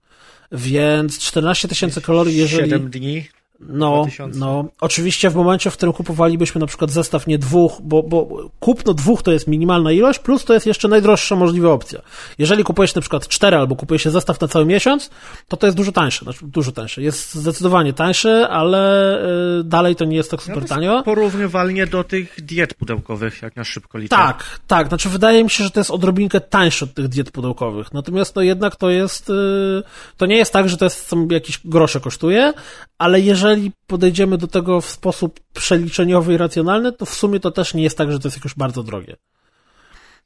Więc 0.52 1.18
14 1.18 1.68
tysięcy 1.68 2.00
kalorii, 2.00 2.36
jeżeli... 2.36 2.70
7 2.70 2.90
dni 2.90 3.24
no, 3.60 4.06
no, 4.34 4.64
oczywiście 4.80 5.30
w 5.30 5.34
momencie, 5.34 5.70
w 5.70 5.76
którym 5.76 5.92
kupowalibyśmy 5.92 6.60
na 6.60 6.66
przykład 6.66 6.90
zestaw 6.90 7.26
nie 7.26 7.38
dwóch, 7.38 7.72
bo, 7.82 8.02
bo 8.02 8.28
kupno 8.60 8.94
dwóch 8.94 9.22
to 9.22 9.32
jest 9.32 9.46
minimalna 9.46 9.92
ilość, 9.92 10.18
plus 10.18 10.44
to 10.44 10.54
jest 10.54 10.66
jeszcze 10.66 10.88
najdroższa 10.88 11.36
możliwa 11.36 11.70
opcja. 11.70 12.00
Jeżeli 12.38 12.64
kupujesz 12.64 12.94
na 12.94 13.00
przykład 13.00 13.28
cztery 13.28 13.56
albo 13.56 13.76
kupujesz 13.76 14.04
zestaw 14.04 14.40
na 14.40 14.48
cały 14.48 14.64
miesiąc, 14.64 15.10
to 15.48 15.56
to 15.56 15.66
jest 15.66 15.76
dużo 15.76 15.92
tańsze, 15.92 16.24
znaczy 16.24 16.38
dużo 16.42 16.72
tańsze. 16.72 17.02
Jest 17.02 17.34
zdecydowanie 17.34 17.92
tańsze, 17.92 18.48
ale 18.48 19.14
y, 19.60 19.64
dalej 19.64 19.96
to 19.96 20.04
nie 20.04 20.16
jest 20.16 20.30
tak 20.30 20.42
super 20.42 20.62
no 20.62 20.68
tanio. 20.68 21.02
Porównywalnie 21.02 21.86
do 21.86 22.04
tych 22.04 22.40
diet 22.44 22.74
pudełkowych, 22.74 23.42
jak 23.42 23.56
na 23.56 23.64
szybko 23.64 23.98
liczę. 23.98 24.16
Tak, 24.16 24.60
tak, 24.66 24.88
znaczy 24.88 25.08
wydaje 25.08 25.44
mi 25.44 25.50
się, 25.50 25.64
że 25.64 25.70
to 25.70 25.80
jest 25.80 25.90
odrobinkę 25.90 26.40
tańsze 26.40 26.84
od 26.84 26.94
tych 26.94 27.08
diet 27.08 27.30
pudełkowych. 27.30 27.92
Natomiast 27.92 28.36
no 28.36 28.42
jednak 28.42 28.76
to 28.76 28.90
jest, 28.90 29.30
y, 29.30 29.82
to 30.16 30.26
nie 30.26 30.36
jest 30.36 30.52
tak, 30.52 30.68
że 30.68 30.76
to 30.76 30.84
jest 30.84 31.14
jakieś 31.30 31.60
grosze 31.64 32.00
kosztuje, 32.00 32.52
ale 32.98 33.20
jeżeli 33.20 33.47
podejdziemy 33.86 34.38
do 34.38 34.46
tego 34.46 34.80
w 34.80 34.86
sposób 34.86 35.40
przeliczeniowy 35.52 36.34
i 36.34 36.36
racjonalny, 36.36 36.92
to 36.92 37.06
w 37.06 37.14
sumie 37.14 37.40
to 37.40 37.50
też 37.50 37.74
nie 37.74 37.82
jest 37.82 37.98
tak, 37.98 38.12
że 38.12 38.18
to 38.18 38.28
jest 38.28 38.36
jakoś 38.36 38.54
bardzo 38.54 38.82
drogie. 38.82 39.16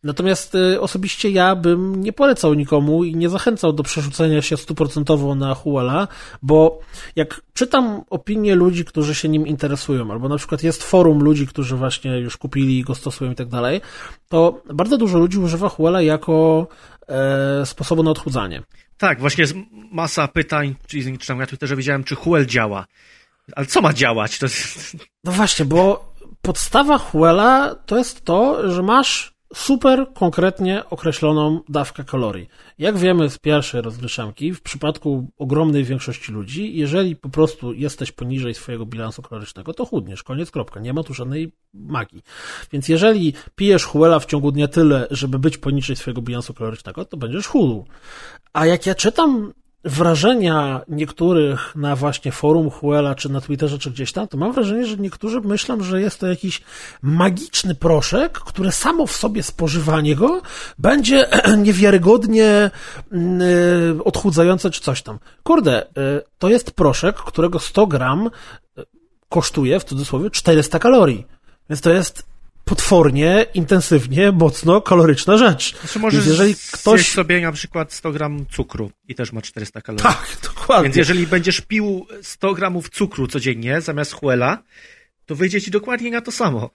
Natomiast 0.03 0.55
y, 0.55 0.81
osobiście 0.81 1.31
ja 1.31 1.57
bym 1.57 2.03
nie 2.03 2.13
polecał 2.13 2.55
nikomu 2.55 3.05
i 3.05 3.17
nie 3.17 3.29
zachęcał 3.29 3.73
do 3.73 3.83
przerzucenia 3.83 4.43
się 4.43 4.57
stuprocentowo 4.57 5.35
na 5.35 5.55
Huela, 5.55 6.09
bo 6.43 6.81
jak 7.17 7.41
czytam 7.53 8.03
opinie 8.11 8.55
ludzi, 8.55 8.85
którzy 8.85 9.15
się 9.15 9.29
nim 9.29 9.47
interesują, 9.47 10.11
albo 10.11 10.29
na 10.29 10.37
przykład 10.37 10.63
jest 10.63 10.83
forum 10.83 11.23
ludzi, 11.23 11.47
którzy 11.47 11.77
właśnie 11.77 12.19
już 12.19 12.37
kupili 12.37 12.83
go 12.83 12.95
stosują 12.95 13.31
i 13.31 13.35
tak 13.35 13.49
dalej, 13.49 13.81
to 14.29 14.63
bardzo 14.75 14.99
dużo 14.99 15.19
ludzi 15.19 15.39
używa 15.39 15.69
Huela 15.69 16.03
jako 16.03 16.67
e, 17.09 17.67
sposobu 17.67 18.03
na 18.03 18.11
odchudzanie. 18.11 18.63
Tak, 19.03 19.21
właśnie 19.21 19.43
jest 19.43 19.55
masa 19.93 20.29
pytań, 20.29 20.75
czy 20.87 21.27
tam 21.27 21.39
na 21.39 21.47
Twitterze 21.47 21.77
widziałem, 21.77 22.05
czy 22.05 22.15
Huel 22.15 22.47
działa. 22.47 22.87
Ale 23.57 23.67
co 23.67 23.83
ma 23.83 23.93
działać? 23.93 24.39
To. 24.39 24.47
No 25.25 25.33
właśnie, 25.33 25.65
bo 25.65 26.13
podstawa 26.43 26.99
Huela 26.99 27.75
to 27.87 27.99
jest 27.99 28.25
to, 28.25 28.71
że 28.73 28.83
masz 28.83 29.32
super 29.55 30.07
konkretnie 30.15 30.83
określoną 30.91 31.61
dawkę 31.69 32.05
kalorii. 32.05 32.49
Jak 32.79 32.99
wiemy 32.99 33.31
z 33.31 33.39
pierwszej 33.39 33.83
rozgrzeszanki, 33.83 34.55
w 34.55 34.63
przypadku 34.63 35.31
ogromnej 35.39 35.85
większości 35.85 36.33
ludzi, 36.33 36.77
jeżeli 36.77 37.17
po 37.17 37.29
prostu 37.29 37.73
jesteś 37.73 38.13
poniżej 38.13 38.55
swojego 38.55 38.87
bilansu 38.87 39.23
kalorycznego, 39.23 39.75
to 39.75 39.87
chudniesz. 39.87 40.23
Koniec, 40.23 40.51
kropka. 40.51 40.81
Nie 40.81 40.93
ma 40.93 41.03
tu 41.03 41.15
żadnej 41.15 41.53
magii. 41.75 42.23
Więc 42.73 42.89
jeżeli 42.89 43.35
pijesz 43.57 43.85
Huela 43.85 44.19
w 44.19 44.27
ciągu 44.27 44.53
dnia 44.53 44.69
tyle, 44.69 45.07
żeby 45.11 45.39
być 45.39 45.59
poniżej 45.59 45.97
swojego 45.97 46.23
bilansu 46.23 46.55
kalorycznego, 46.55 47.05
to 47.05 47.17
będziesz 47.17 47.47
chudł. 47.47 47.85
A 48.53 48.67
jak 48.67 48.87
ja 48.87 48.95
czytam 48.95 49.53
wrażenia 49.85 50.81
niektórych 50.89 51.77
na 51.77 51.97
właśnie 51.97 52.33
forum 52.33 52.71
Huela, 52.71 53.15
czy 53.15 53.29
na 53.29 53.41
Twitterze, 53.41 53.79
czy 53.79 53.91
gdzieś 53.91 54.13
tam, 54.13 54.29
to 54.29 54.37
mam 54.37 54.53
wrażenie, 54.53 54.87
że 54.87 54.97
niektórzy 54.97 55.41
myślą, 55.41 55.81
że 55.81 56.01
jest 56.01 56.21
to 56.21 56.27
jakiś 56.27 56.63
magiczny 57.03 57.75
proszek, 57.75 58.33
który 58.33 58.73
samo 58.73 59.07
w 59.07 59.13
sobie 59.17 59.43
spożywanie 59.43 60.17
go 60.17 60.43
będzie 60.79 61.29
niewiarygodnie 61.67 62.71
mm, 63.13 63.43
y, 63.43 64.05
odchudzające, 64.05 64.71
czy 64.71 64.81
coś 64.81 65.03
tam. 65.03 65.19
Kurde, 65.43 65.87
y, 65.87 65.91
to 66.39 66.49
jest 66.49 66.71
proszek, 66.71 67.17
którego 67.17 67.59
100 67.59 67.87
gram 67.87 68.31
y, 68.79 68.83
kosztuje, 69.29 69.81
w 69.81 69.85
cudzysłowie, 69.85 70.31
400 70.31 70.79
kalorii. 70.79 71.27
Więc 71.71 71.81
to 71.81 71.91
jest 71.91 72.32
potwornie, 72.65 73.47
intensywnie, 73.55 74.33
mocno 74.33 74.81
kaloryczna 74.81 75.37
rzecz. 75.37 75.81
Znaczy 75.81 75.99
możesz 75.99 76.27
Więc 76.27 76.39
jeżeli 76.39 76.55
ktoś 76.73 77.13
sobie 77.13 77.41
na 77.41 77.53
przykład 77.53 77.93
100 77.93 78.13
gram 78.13 78.47
cukru 78.51 78.91
i 79.09 79.15
też 79.15 79.33
ma 79.33 79.43
400 79.43 79.81
kalorii. 79.81 80.03
Tak, 80.03 80.37
dokładnie. 80.55 80.85
Więc 80.85 80.97
jeżeli 80.97 81.27
będziesz 81.27 81.61
pił 81.61 82.07
100 82.23 82.55
gramów 82.55 82.91
cukru 82.91 83.27
codziennie 83.27 83.81
zamiast 83.81 84.13
chłela, 84.13 84.63
to 85.27 85.35
wyjdzie 85.35 85.61
ci 85.61 85.71
dokładnie 85.71 86.11
na 86.11 86.21
to 86.21 86.33
samo. 86.33 86.71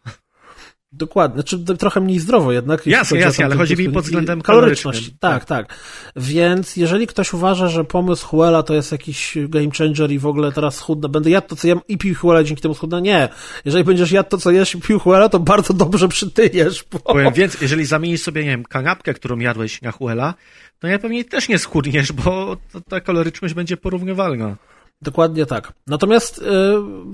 Dokładnie, 0.91 1.41
znaczy 1.41 1.77
trochę 1.77 2.01
mniej 2.01 2.19
zdrowo 2.19 2.51
jednak. 2.51 2.85
Jasne, 2.85 3.19
jasne, 3.19 3.45
ale 3.45 3.55
chodzi 3.55 3.77
mi 3.77 3.89
pod 3.89 4.03
względem 4.03 4.41
kaloryczności. 4.41 5.11
Tak, 5.19 5.45
tak, 5.45 5.67
tak. 5.67 5.79
Więc 6.15 6.77
jeżeli 6.77 7.07
ktoś 7.07 7.33
uważa, 7.33 7.67
że 7.67 7.83
pomysł 7.83 8.27
Huela 8.27 8.63
to 8.63 8.73
jest 8.73 8.91
jakiś 8.91 9.37
game 9.49 9.69
changer 9.77 10.11
i 10.11 10.19
w 10.19 10.25
ogóle 10.25 10.51
teraz 10.51 10.75
schudnę, 10.75 11.09
będę 11.09 11.29
jadł 11.29 11.47
to, 11.47 11.55
co 11.55 11.67
jem 11.67 11.79
i 11.87 11.97
pił 11.97 12.15
Huela 12.15 12.43
dzięki 12.43 12.61
temu 12.61 12.73
schudnę, 12.73 13.01
nie. 13.01 13.29
Jeżeli 13.65 13.83
będziesz 13.83 14.11
jadł 14.11 14.29
to, 14.29 14.37
co 14.37 14.51
jesz 14.51 14.75
i 14.75 14.81
pił 14.81 14.99
Huela, 14.99 15.29
to 15.29 15.39
bardzo 15.39 15.73
dobrze 15.73 16.07
przytyjesz. 16.07 16.85
Bo... 16.91 16.99
Powiem 16.99 17.33
więc, 17.33 17.61
jeżeli 17.61 17.85
zamienisz 17.85 18.21
sobie, 18.21 18.43
nie 18.43 18.49
wiem, 18.49 18.63
kanapkę, 18.63 19.13
którą 19.13 19.39
jadłeś 19.39 19.81
na 19.81 19.91
Huela, 19.91 20.33
to 20.79 20.87
najpewniej 20.87 21.25
też 21.25 21.49
nie 21.49 21.59
schudniesz, 21.59 22.11
bo 22.11 22.57
ta 22.89 23.01
kaloryczność 23.01 23.53
będzie 23.53 23.77
porównywalna. 23.77 24.55
Dokładnie 25.01 25.45
tak. 25.45 25.73
Natomiast 25.87 26.37
y, 26.37 26.41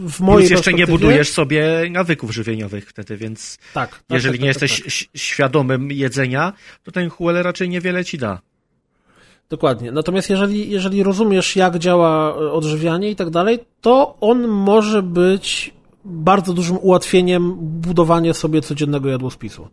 w 0.08 0.20
mojej 0.20 0.48
Plus 0.48 0.58
jeszcze 0.58 0.74
nie 0.74 0.88
budujesz 0.88 1.30
sobie 1.30 1.88
nawyków 1.92 2.32
żywieniowych 2.32 2.90
wtedy, 2.90 3.18
więc 3.18 3.58
tak, 3.74 3.90
tak 3.90 4.02
jeżeli 4.10 4.38
tak, 4.38 4.46
nie 4.46 4.54
tak, 4.54 4.62
jesteś 4.62 4.84
tak. 5.06 5.22
świadomym 5.22 5.92
jedzenia, 5.92 6.54
to 6.84 6.92
ten 6.92 7.10
huel 7.10 7.44
raczej 7.44 7.70
niewiele 7.70 8.06
ci 8.06 8.18
da. 8.18 8.42
Dokładnie. 9.50 9.92
Natomiast 9.92 10.30
jeżeli, 10.30 10.70
jeżeli 10.70 11.04
rozumiesz, 11.04 11.56
jak 11.56 11.78
działa 11.78 12.38
y, 12.42 12.52
odżywianie 12.52 13.10
i 13.10 13.16
tak 13.16 13.30
dalej, 13.30 13.60
to 13.82 14.18
on 14.22 14.48
może 14.48 15.04
być 15.04 15.74
bardzo 16.06 16.54
dużym 16.54 16.78
ułatwieniem 16.78 17.56
budowania 17.60 18.34
sobie 18.34 18.62
codziennego 18.62 19.10
jadłospisu. 19.10 19.68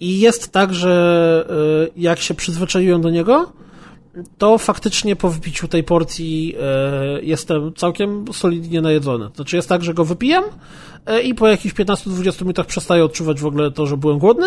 I 0.00 0.20
jest 0.20 0.52
tak, 0.52 0.74
że 0.74 1.46
y, 1.86 2.00
jak 2.00 2.20
się 2.20 2.34
przyzwyczaiłem 2.34 3.00
do 3.00 3.10
niego, 3.10 3.52
to 4.38 4.58
faktycznie 4.58 5.16
po 5.16 5.30
wypiciu 5.30 5.68
tej 5.68 5.84
porcji 5.84 6.54
e, 6.60 7.22
jestem 7.22 7.74
całkiem 7.74 8.24
solidnie 8.32 8.80
najedzony. 8.80 9.30
Znaczy 9.36 9.56
jest 9.56 9.68
tak, 9.68 9.82
że 9.82 9.94
go 9.94 10.04
wypijam 10.04 10.44
e, 11.06 11.22
i 11.22 11.34
po 11.34 11.48
jakichś 11.48 11.74
15-20 11.74 12.42
minutach 12.42 12.66
przestaję 12.66 13.04
odczuwać 13.04 13.40
w 13.40 13.46
ogóle 13.46 13.70
to, 13.70 13.86
że 13.86 13.96
byłem 13.96 14.18
głodny 14.18 14.46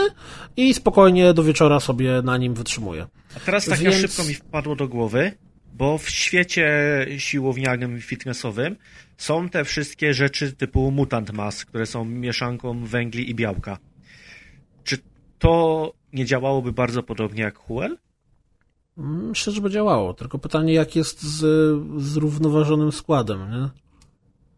i 0.58 0.74
spokojnie 0.74 1.34
do 1.34 1.44
wieczora 1.44 1.80
sobie 1.80 2.22
na 2.22 2.38
nim 2.38 2.54
wytrzymuję. 2.54 3.08
A 3.38 3.40
teraz 3.40 3.66
tak 3.66 3.80
Więc... 3.80 3.96
szybko 3.96 4.24
mi 4.24 4.34
wpadło 4.34 4.76
do 4.76 4.88
głowy, 4.88 5.32
bo 5.74 5.98
w 5.98 6.10
świecie 6.10 6.68
siłownianym, 7.18 8.02
fitnessowym 8.02 8.76
są 9.18 9.50
te 9.50 9.64
wszystkie 9.64 10.14
rzeczy 10.14 10.54
typu 10.54 10.92
mutant 10.92 11.34
mass, 11.34 11.66
które 11.66 11.86
są 11.86 12.06
mieszanką 12.06 12.86
węgli 12.86 13.30
i 13.30 13.36
białka. 13.36 13.78
Czy 14.84 14.98
to 15.40 15.94
nie 16.14 16.26
działałoby 16.26 16.74
bardzo 16.74 17.04
podobnie 17.04 17.44
jak 17.44 17.58
Huel? 17.58 17.98
Myślę, 18.98 19.54
że 19.54 19.62
by 19.62 19.70
działało, 19.70 20.14
tylko 20.14 20.40
pytanie, 20.40 20.74
jak 20.74 20.96
jest 20.96 21.24
z 21.24 21.42
zrównoważonym 22.02 22.92
składem, 22.92 23.52
nie? 23.52 23.70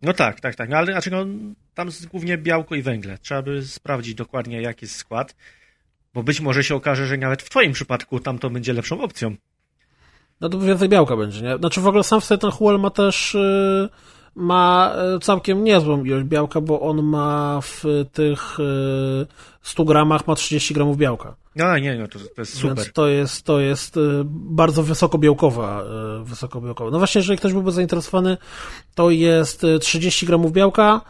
No 0.01 0.13
tak, 0.13 0.39
tak, 0.39 0.55
tak, 0.55 0.69
no, 0.69 0.77
ale 0.77 0.91
znaczy, 0.91 1.11
no, 1.11 1.25
tam 1.73 1.87
jest 1.87 2.07
głównie 2.07 2.37
białko 2.37 2.75
i 2.75 2.81
węgle. 2.81 3.17
Trzeba 3.17 3.41
by 3.41 3.65
sprawdzić 3.65 4.15
dokładnie, 4.15 4.61
jaki 4.61 4.85
jest 4.85 4.95
skład, 4.95 5.35
bo 6.13 6.23
być 6.23 6.41
może 6.41 6.63
się 6.63 6.75
okaże, 6.75 7.07
że 7.07 7.17
nawet 7.17 7.41
w 7.41 7.49
twoim 7.49 7.71
przypadku 7.71 8.19
tam 8.19 8.39
to 8.39 8.49
będzie 8.49 8.73
lepszą 8.73 9.01
opcją. 9.01 9.35
No 10.41 10.49
to 10.49 10.59
więcej 10.59 10.89
białka 10.89 11.17
będzie, 11.17 11.41
nie? 11.41 11.57
Znaczy 11.57 11.81
w 11.81 11.87
ogóle 11.87 12.03
sam 12.03 12.21
w 12.21 12.25
sobie 12.25 12.37
ten 12.37 12.51
Huel 12.51 12.79
ma 12.79 12.89
też... 12.89 13.33
Yy 13.33 13.89
ma 14.37 14.93
e, 15.15 15.19
całkiem 15.19 15.63
niezłą 15.63 16.03
ilość 16.03 16.25
białka, 16.25 16.61
bo 16.61 16.81
on 16.81 17.03
ma 17.03 17.59
w 17.61 17.83
tych 18.13 18.57
100 19.61 19.83
e, 19.83 19.85
gramach 19.85 20.27
ma 20.27 20.35
30 20.35 20.73
gramów 20.73 20.97
białka. 20.97 21.35
No 21.55 21.77
nie, 21.77 21.95
no 21.95 22.07
to, 22.07 22.19
to 22.19 22.41
jest 22.41 22.53
super. 22.53 22.75
Więc 22.77 22.91
to 22.93 23.07
jest, 23.07 23.43
to 23.43 23.59
jest 23.59 23.97
e, 23.97 24.01
bardzo 24.25 24.83
wysokobiałkowa, 24.83 25.83
wysokobiałkowa. 26.23 26.91
No 26.91 26.97
właśnie, 26.97 27.19
jeżeli 27.19 27.37
ktoś 27.37 27.53
byłby 27.53 27.71
zainteresowany, 27.71 28.37
to 28.95 29.09
jest 29.09 29.65
30 29.81 30.25
gramów 30.25 30.51
białka, 30.51 31.01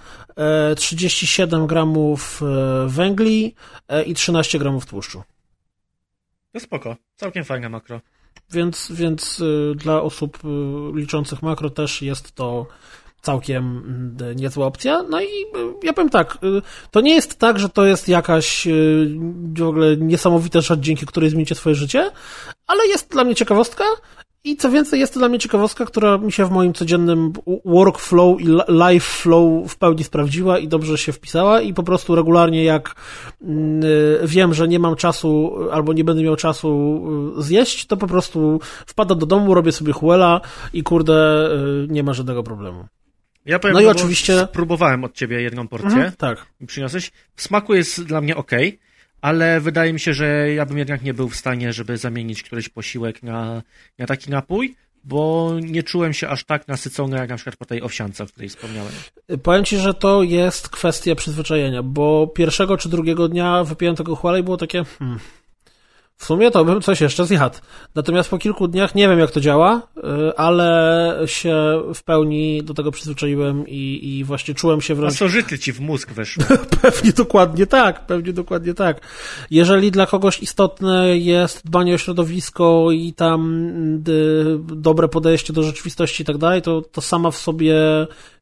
37 0.75 1.67
gramów 1.67 2.41
węgli 2.87 3.55
i 4.05 4.13
13 4.13 4.59
gramów 4.59 4.85
tłuszczu. 4.85 5.23
To 6.53 6.59
spoko, 6.59 6.95
całkiem 7.15 7.43
fajne 7.43 7.69
makro. 7.69 8.01
Więc, 8.51 8.91
więc 8.91 9.43
dla 9.75 10.01
osób 10.01 10.39
liczących 10.93 11.41
makro 11.41 11.69
też 11.69 12.01
jest 12.01 12.31
to 12.35 12.67
całkiem 13.21 13.63
mm, 13.77 14.35
niezła 14.35 14.65
opcja. 14.65 15.03
No 15.09 15.21
i 15.21 15.25
y, 15.25 15.73
ja 15.83 15.93
powiem 15.93 16.09
tak, 16.09 16.37
y, 16.43 16.61
to 16.91 17.01
nie 17.01 17.15
jest 17.15 17.39
tak, 17.39 17.59
że 17.59 17.69
to 17.69 17.85
jest 17.85 18.07
jakaś 18.07 18.67
y, 18.67 19.17
w 19.57 19.61
ogóle 19.61 19.97
niesamowita 19.97 20.61
rzecz, 20.61 20.79
dzięki 20.79 21.05
której 21.05 21.29
zmienicie 21.29 21.55
swoje 21.55 21.75
życie, 21.75 22.11
ale 22.67 22.87
jest 22.87 23.11
dla 23.11 23.23
mnie 23.23 23.35
ciekawostka 23.35 23.83
i 24.43 24.57
co 24.57 24.69
więcej, 24.69 24.99
jest 24.99 25.13
to 25.13 25.19
dla 25.19 25.29
mnie 25.29 25.39
ciekawostka, 25.39 25.85
która 25.85 26.17
mi 26.17 26.31
się 26.31 26.45
w 26.45 26.51
moim 26.51 26.73
codziennym 26.73 27.33
workflow 27.65 28.41
i 28.41 28.45
life 28.69 29.05
flow 29.05 29.71
w 29.71 29.77
pełni 29.77 30.03
sprawdziła 30.03 30.59
i 30.59 30.67
dobrze 30.67 30.97
się 30.97 31.11
wpisała 31.11 31.61
i 31.61 31.73
po 31.73 31.83
prostu 31.83 32.15
regularnie 32.15 32.63
jak 32.63 32.95
mm, 33.41 33.81
wiem, 34.23 34.53
że 34.53 34.67
nie 34.67 34.79
mam 34.79 34.95
czasu 34.95 35.57
albo 35.71 35.93
nie 35.93 36.03
będę 36.03 36.23
miał 36.23 36.35
czasu 36.35 37.01
zjeść, 37.37 37.85
to 37.85 37.97
po 37.97 38.07
prostu 38.07 38.59
wpadam 38.85 39.19
do 39.19 39.25
domu, 39.25 39.53
robię 39.53 39.71
sobie 39.71 39.93
huela 39.93 40.41
i 40.73 40.83
kurde, 40.83 41.49
nie 41.87 42.03
ma 42.03 42.13
żadnego 42.13 42.43
problemu. 42.43 42.87
Ja 43.47 43.59
powiem, 43.59 43.73
no 43.73 43.81
i 43.81 43.87
oczywiście 43.87 44.47
spróbowałem 44.49 45.03
od 45.03 45.13
ciebie 45.13 45.41
jedną 45.41 45.67
porcję. 45.67 45.89
Mhm, 45.89 46.11
tak. 46.11 46.45
Przyniosłeś. 46.67 47.11
W 47.35 47.41
smaku 47.41 47.73
jest 47.73 48.03
dla 48.03 48.21
mnie 48.21 48.35
ok, 48.35 48.51
ale 49.21 49.61
wydaje 49.61 49.93
mi 49.93 49.99
się, 49.99 50.13
że 50.13 50.53
ja 50.53 50.65
bym 50.65 50.77
jednak 50.77 51.03
nie 51.03 51.13
był 51.13 51.29
w 51.29 51.35
stanie, 51.35 51.73
żeby 51.73 51.97
zamienić 51.97 52.43
któryś 52.43 52.69
posiłek 52.69 53.23
na, 53.23 53.63
na 53.97 54.05
taki 54.05 54.31
napój, 54.31 54.75
bo 55.03 55.51
nie 55.61 55.83
czułem 55.83 56.13
się 56.13 56.29
aż 56.29 56.43
tak 56.43 56.67
nasycony 56.67 57.17
jak 57.17 57.29
na 57.29 57.35
przykład 57.35 57.55
po 57.55 57.65
tej 57.65 57.81
owsiance, 57.81 58.23
o 58.23 58.27
której 58.27 58.49
wspomniałem. 58.49 58.91
Powiem 59.43 59.65
ci, 59.65 59.77
że 59.77 59.93
to 59.93 60.23
jest 60.23 60.69
kwestia 60.69 61.15
przyzwyczajenia, 61.15 61.83
bo 61.83 62.27
pierwszego 62.27 62.77
czy 62.77 62.89
drugiego 62.89 63.27
dnia 63.27 63.63
wypiłem 63.63 63.95
tego 63.95 64.15
chwale 64.15 64.39
i 64.39 64.43
było 64.43 64.57
takie 64.57 64.83
hmm, 64.83 65.19
w 66.17 66.25
sumie 66.25 66.51
to 66.51 66.65
bym 66.65 66.81
coś 66.81 67.01
jeszcze 67.01 67.25
zjadł. 67.25 67.55
Natomiast 67.95 68.29
po 68.29 68.37
kilku 68.37 68.67
dniach 68.67 68.95
nie 68.95 69.09
wiem, 69.09 69.19
jak 69.19 69.31
to 69.31 69.39
działa, 69.39 69.81
y, 69.97 70.01
ale 70.37 71.19
się 71.25 71.81
w 71.93 72.03
pełni 72.03 72.63
do 72.63 72.73
tego 72.73 72.91
przyzwyczaiłem 72.91 73.67
i, 73.67 73.99
i 74.03 74.23
właśnie 74.23 74.53
czułem 74.53 74.81
się 74.81 74.95
wręcz... 74.95 75.13
Pasożyty 75.13 75.59
ci 75.59 75.73
w 75.73 75.79
mózg 75.79 76.11
weszły. 76.11 76.43
pewnie 76.81 77.13
dokładnie 77.13 77.67
tak, 77.67 78.05
pewnie 78.05 78.33
dokładnie 78.33 78.73
tak. 78.73 79.01
Jeżeli 79.51 79.91
dla 79.91 80.05
kogoś 80.05 80.39
istotne 80.39 81.17
jest 81.17 81.65
dbanie 81.65 81.95
o 81.95 81.97
środowisko 81.97 82.87
i 82.91 83.13
tam 83.13 83.71
y, 84.07 84.59
dobre 84.75 85.07
podejście 85.07 85.53
do 85.53 85.63
rzeczywistości 85.63 86.23
i 86.23 86.25
tak 86.25 86.37
dalej, 86.37 86.61
to, 86.61 86.81
to 86.81 87.01
sama 87.01 87.31
w 87.31 87.37
sobie 87.37 87.75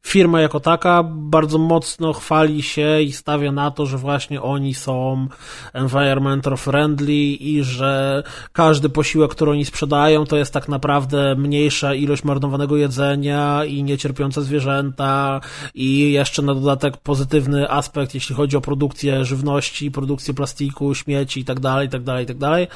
firma 0.06 0.40
jako 0.40 0.60
taka 0.60 1.02
bardzo 1.02 1.58
mocno 1.58 2.12
chwali 2.12 2.62
się 2.62 3.02
i 3.02 3.12
stawia 3.12 3.52
na 3.52 3.70
to, 3.70 3.86
że 3.86 3.98
właśnie 3.98 4.42
oni 4.42 4.74
są 4.74 5.26
environmental 5.72 6.56
friendly 6.56 7.14
i 7.40 7.62
że 7.62 8.22
każdy 8.52 8.88
posiłek, 8.88 9.30
który 9.30 9.50
oni 9.50 9.64
sprzedają, 9.64 10.24
to 10.24 10.36
jest 10.36 10.52
tak 10.52 10.68
naprawdę 10.68 11.34
mniejsza 11.34 11.94
ilość 11.94 12.24
marnowanego 12.24 12.76
jedzenia 12.76 13.64
i 13.64 13.82
niecierpiące 13.82 14.42
zwierzęta 14.42 15.40
i 15.74 16.12
jeszcze 16.12 16.42
na 16.42 16.54
dodatek 16.54 16.96
pozytywny 16.96 17.70
aspekt, 17.70 18.14
jeśli 18.14 18.34
chodzi 18.34 18.56
o 18.56 18.60
produkcję 18.60 19.24
żywności, 19.24 19.90
produkcję 19.90 20.34
plastiku, 20.34 20.94
śmieci 20.94 21.40
i 21.40 21.44
tak 21.44 21.60
dalej, 21.60 21.86
i 21.86 21.90
tak 21.90 22.02
dalej, 22.02 22.24
i 22.24 22.26
tak 22.26 22.38
dalej. 22.38 22.66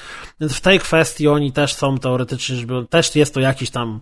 Więc 0.41 0.55
w 0.55 0.61
tej 0.61 0.79
kwestii 0.79 1.29
oni 1.29 1.53
też 1.53 1.75
są 1.75 1.99
teoretycznie, 1.99 2.57
też 2.91 3.17
jest 3.17 3.35
to 3.35 3.41
jakiś 3.41 3.71
tam, 3.71 4.01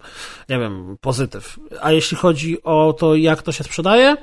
nie 0.49 0.59
wiem, 0.59 0.97
pozytyw. 1.01 1.59
A 1.83 1.93
jeśli 1.93 2.17
chodzi 2.17 2.63
o 2.63 2.95
to, 2.99 3.18
jak 3.23 3.43
to 3.43 3.53
się 3.53 3.65
sprzedaje, 3.65 4.17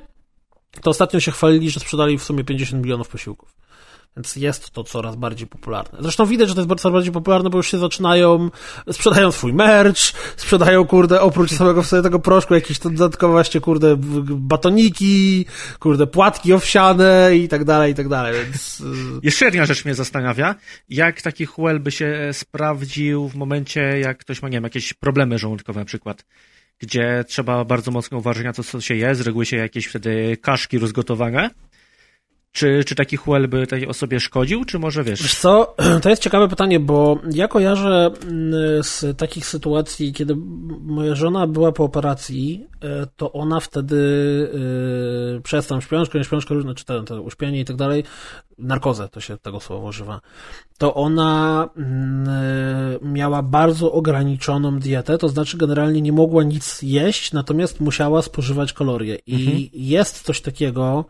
to 0.81 0.89
ostatnio 0.89 1.19
się 1.19 1.31
chwalili, 1.31 1.69
że 1.69 1.79
sprzedali 1.79 2.17
w 2.17 2.23
sumie 2.23 2.43
50 2.43 2.83
milionów 2.83 3.07
posiłków. 3.07 3.55
Więc 4.17 4.35
jest 4.35 4.71
to 4.71 4.83
coraz 4.83 5.15
bardziej 5.15 5.47
popularne. 5.47 5.99
Zresztą 6.01 6.25
widać, 6.25 6.49
że 6.49 6.55
to 6.55 6.61
jest 6.61 6.81
coraz 6.81 6.93
bardziej 6.93 7.11
popularne, 7.11 7.49
bo 7.49 7.57
już 7.57 7.71
się 7.71 7.77
zaczynają, 7.77 8.49
sprzedają 8.91 9.31
swój 9.31 9.53
merch, 9.53 9.99
sprzedają, 10.37 10.85
kurde, 10.85 11.21
oprócz 11.21 11.51
samego 11.51 11.83
sobie 11.83 12.01
tego 12.01 12.19
proszku, 12.19 12.53
jakieś 12.53 12.79
dodatkowe 12.79 13.33
właśnie, 13.33 13.61
kurde, 13.61 13.95
batoniki, 14.29 15.45
kurde, 15.79 16.07
płatki 16.07 16.53
owsiane 16.53 17.35
i 17.35 17.47
tak 17.47 17.63
dalej, 17.63 17.91
i 17.91 17.95
tak 17.95 18.07
dalej, 18.07 18.45
więc... 18.45 18.83
Jeszcze 19.23 19.45
jedna 19.45 19.65
rzecz 19.65 19.85
mnie 19.85 19.95
zastanawia, 19.95 20.55
jak 20.89 21.21
taki 21.21 21.45
huel 21.45 21.79
by 21.79 21.91
się 21.91 22.29
sprawdził 22.33 23.27
w 23.27 23.35
momencie, 23.35 23.81
jak 23.81 24.17
ktoś 24.17 24.41
ma, 24.41 24.49
nie 24.49 24.57
wiem, 24.57 24.63
jakieś 24.63 24.93
problemy 24.93 25.37
żołądkowe 25.37 25.79
na 25.79 25.85
przykład 25.85 26.25
gdzie 26.79 27.23
trzeba 27.27 27.65
bardzo 27.65 27.91
mocno 27.91 28.17
uważać 28.17 28.43
na 28.43 28.53
to, 28.53 28.63
co 28.63 28.81
się 28.81 28.95
je, 28.95 29.15
z 29.15 29.21
reguły 29.21 29.45
się 29.45 29.57
jakieś 29.57 29.85
wtedy 29.85 30.37
kaszki 30.37 30.79
rozgotowane. 30.79 31.49
Czy, 32.55 32.83
czy 32.83 32.95
taki 32.95 33.17
huel 33.17 33.47
by 33.47 33.67
tej 33.67 33.87
osobie 33.87 34.19
szkodził, 34.19 34.65
czy 34.65 34.79
może 34.79 35.03
wiesz? 35.03 35.21
Wiesz 35.21 35.39
co, 35.39 35.75
to 36.01 36.09
jest 36.09 36.21
ciekawe 36.21 36.47
pytanie, 36.47 36.79
bo 36.79 37.19
ja 37.31 37.47
kojarzę 37.47 38.11
mm, 38.23 38.83
z 38.83 39.17
takich 39.17 39.45
sytuacji, 39.45 40.13
kiedy 40.13 40.35
moja 40.81 41.15
żona 41.15 41.47
była 41.47 41.71
po 41.71 41.83
operacji, 41.83 42.67
e, 42.81 43.07
to 43.15 43.31
ona 43.31 43.59
wtedy 43.59 43.95
yy, 45.33 45.41
przez 45.41 45.67
tam 45.67 45.81
śpiączkę, 45.81 46.23
śpiączkę 46.23 46.53
różne, 46.53 46.75
czy 46.75 47.21
uśpienie 47.21 47.59
i 47.59 47.65
tak 47.65 47.75
dalej, 47.75 48.03
narkozę, 48.57 49.09
to 49.09 49.19
się 49.19 49.37
tego 49.37 49.59
słowa 49.59 49.87
używa, 49.87 50.21
to 50.77 50.93
ona 50.93 51.69
yy, 51.75 53.09
miała 53.09 53.43
bardzo 53.43 53.91
ograniczoną 53.91 54.79
dietę, 54.79 55.17
to 55.17 55.29
znaczy 55.29 55.57
generalnie 55.57 56.01
nie 56.01 56.13
mogła 56.13 56.43
nic 56.43 56.81
jeść, 56.81 57.33
natomiast 57.33 57.79
musiała 57.79 58.21
spożywać 58.21 58.73
kalorie. 58.73 59.15
I 59.27 59.45
mhm. 59.45 59.63
jest 59.73 60.21
coś 60.21 60.41
takiego, 60.41 61.05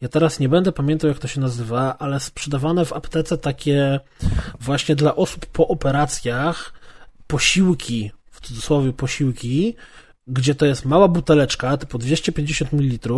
Ja 0.00 0.08
teraz 0.08 0.40
nie 0.40 0.48
będę 0.48 0.72
pamiętał, 0.72 1.08
jak 1.08 1.18
to 1.18 1.28
się 1.28 1.40
nazywa, 1.40 1.96
ale 1.98 2.20
sprzedawane 2.20 2.84
w 2.84 2.92
aptece 2.92 3.38
takie 3.38 4.00
właśnie 4.60 4.96
dla 4.96 5.16
osób 5.16 5.46
po 5.46 5.68
operacjach 5.68 6.72
posiłki, 7.26 8.10
w 8.30 8.40
cudzysłowie 8.40 8.92
posiłki, 8.92 9.76
gdzie 10.26 10.54
to 10.54 10.66
jest 10.66 10.84
mała 10.84 11.08
buteleczka, 11.08 11.76
typu 11.76 11.98
250 11.98 12.72
ml, 12.72 13.08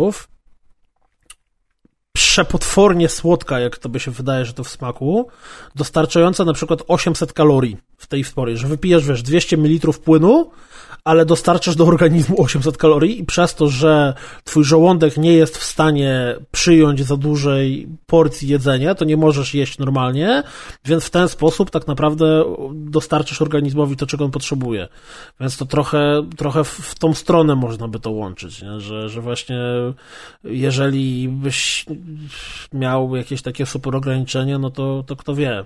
przepotwornie 2.13 3.09
słodka, 3.09 3.59
jak 3.59 3.77
to 3.77 3.89
by 3.89 3.99
się 3.99 4.11
wydaje, 4.11 4.45
że 4.45 4.53
to 4.53 4.63
w 4.63 4.69
smaku, 4.69 5.27
dostarczająca 5.75 6.45
na 6.45 6.53
przykład 6.53 6.79
800 6.87 7.33
kalorii 7.33 7.77
w 7.97 8.07
tej 8.07 8.23
spory, 8.23 8.57
że 8.57 8.67
wypijesz, 8.67 9.05
wiesz, 9.05 9.23
200 9.23 9.57
ml 9.57 9.93
płynu, 9.93 10.51
ale 11.03 11.25
dostarczasz 11.25 11.75
do 11.75 11.85
organizmu 11.85 12.41
800 12.41 12.77
kalorii 12.77 13.19
i 13.19 13.25
przez 13.25 13.55
to, 13.55 13.67
że 13.67 14.13
twój 14.43 14.63
żołądek 14.63 15.17
nie 15.17 15.33
jest 15.33 15.57
w 15.57 15.63
stanie 15.63 16.35
przyjąć 16.51 17.03
za 17.03 17.17
dużej 17.17 17.87
porcji 18.05 18.47
jedzenia, 18.47 18.95
to 18.95 19.05
nie 19.05 19.17
możesz 19.17 19.53
jeść 19.53 19.77
normalnie, 19.77 20.43
więc 20.85 21.05
w 21.05 21.09
ten 21.09 21.29
sposób 21.29 21.69
tak 21.69 21.87
naprawdę 21.87 22.43
dostarczasz 22.73 23.41
organizmowi 23.41 23.95
to, 23.95 24.05
czego 24.05 24.25
on 24.25 24.31
potrzebuje. 24.31 24.87
Więc 25.39 25.57
to 25.57 25.65
trochę, 25.65 26.27
trochę 26.37 26.63
w 26.63 26.95
tą 26.99 27.13
stronę 27.13 27.55
można 27.55 27.87
by 27.87 27.99
to 27.99 28.11
łączyć, 28.11 28.61
nie? 28.61 28.79
Że, 28.79 29.09
że 29.09 29.21
właśnie 29.21 29.59
jeżeli 30.43 31.29
byś 31.29 31.85
miał 32.73 33.15
jakieś 33.15 33.41
takie 33.41 33.65
super 33.65 33.95
ograniczenie, 33.95 34.57
no 34.57 34.69
to, 34.69 35.03
to 35.07 35.15
kto 35.15 35.35
wie. 35.35 35.65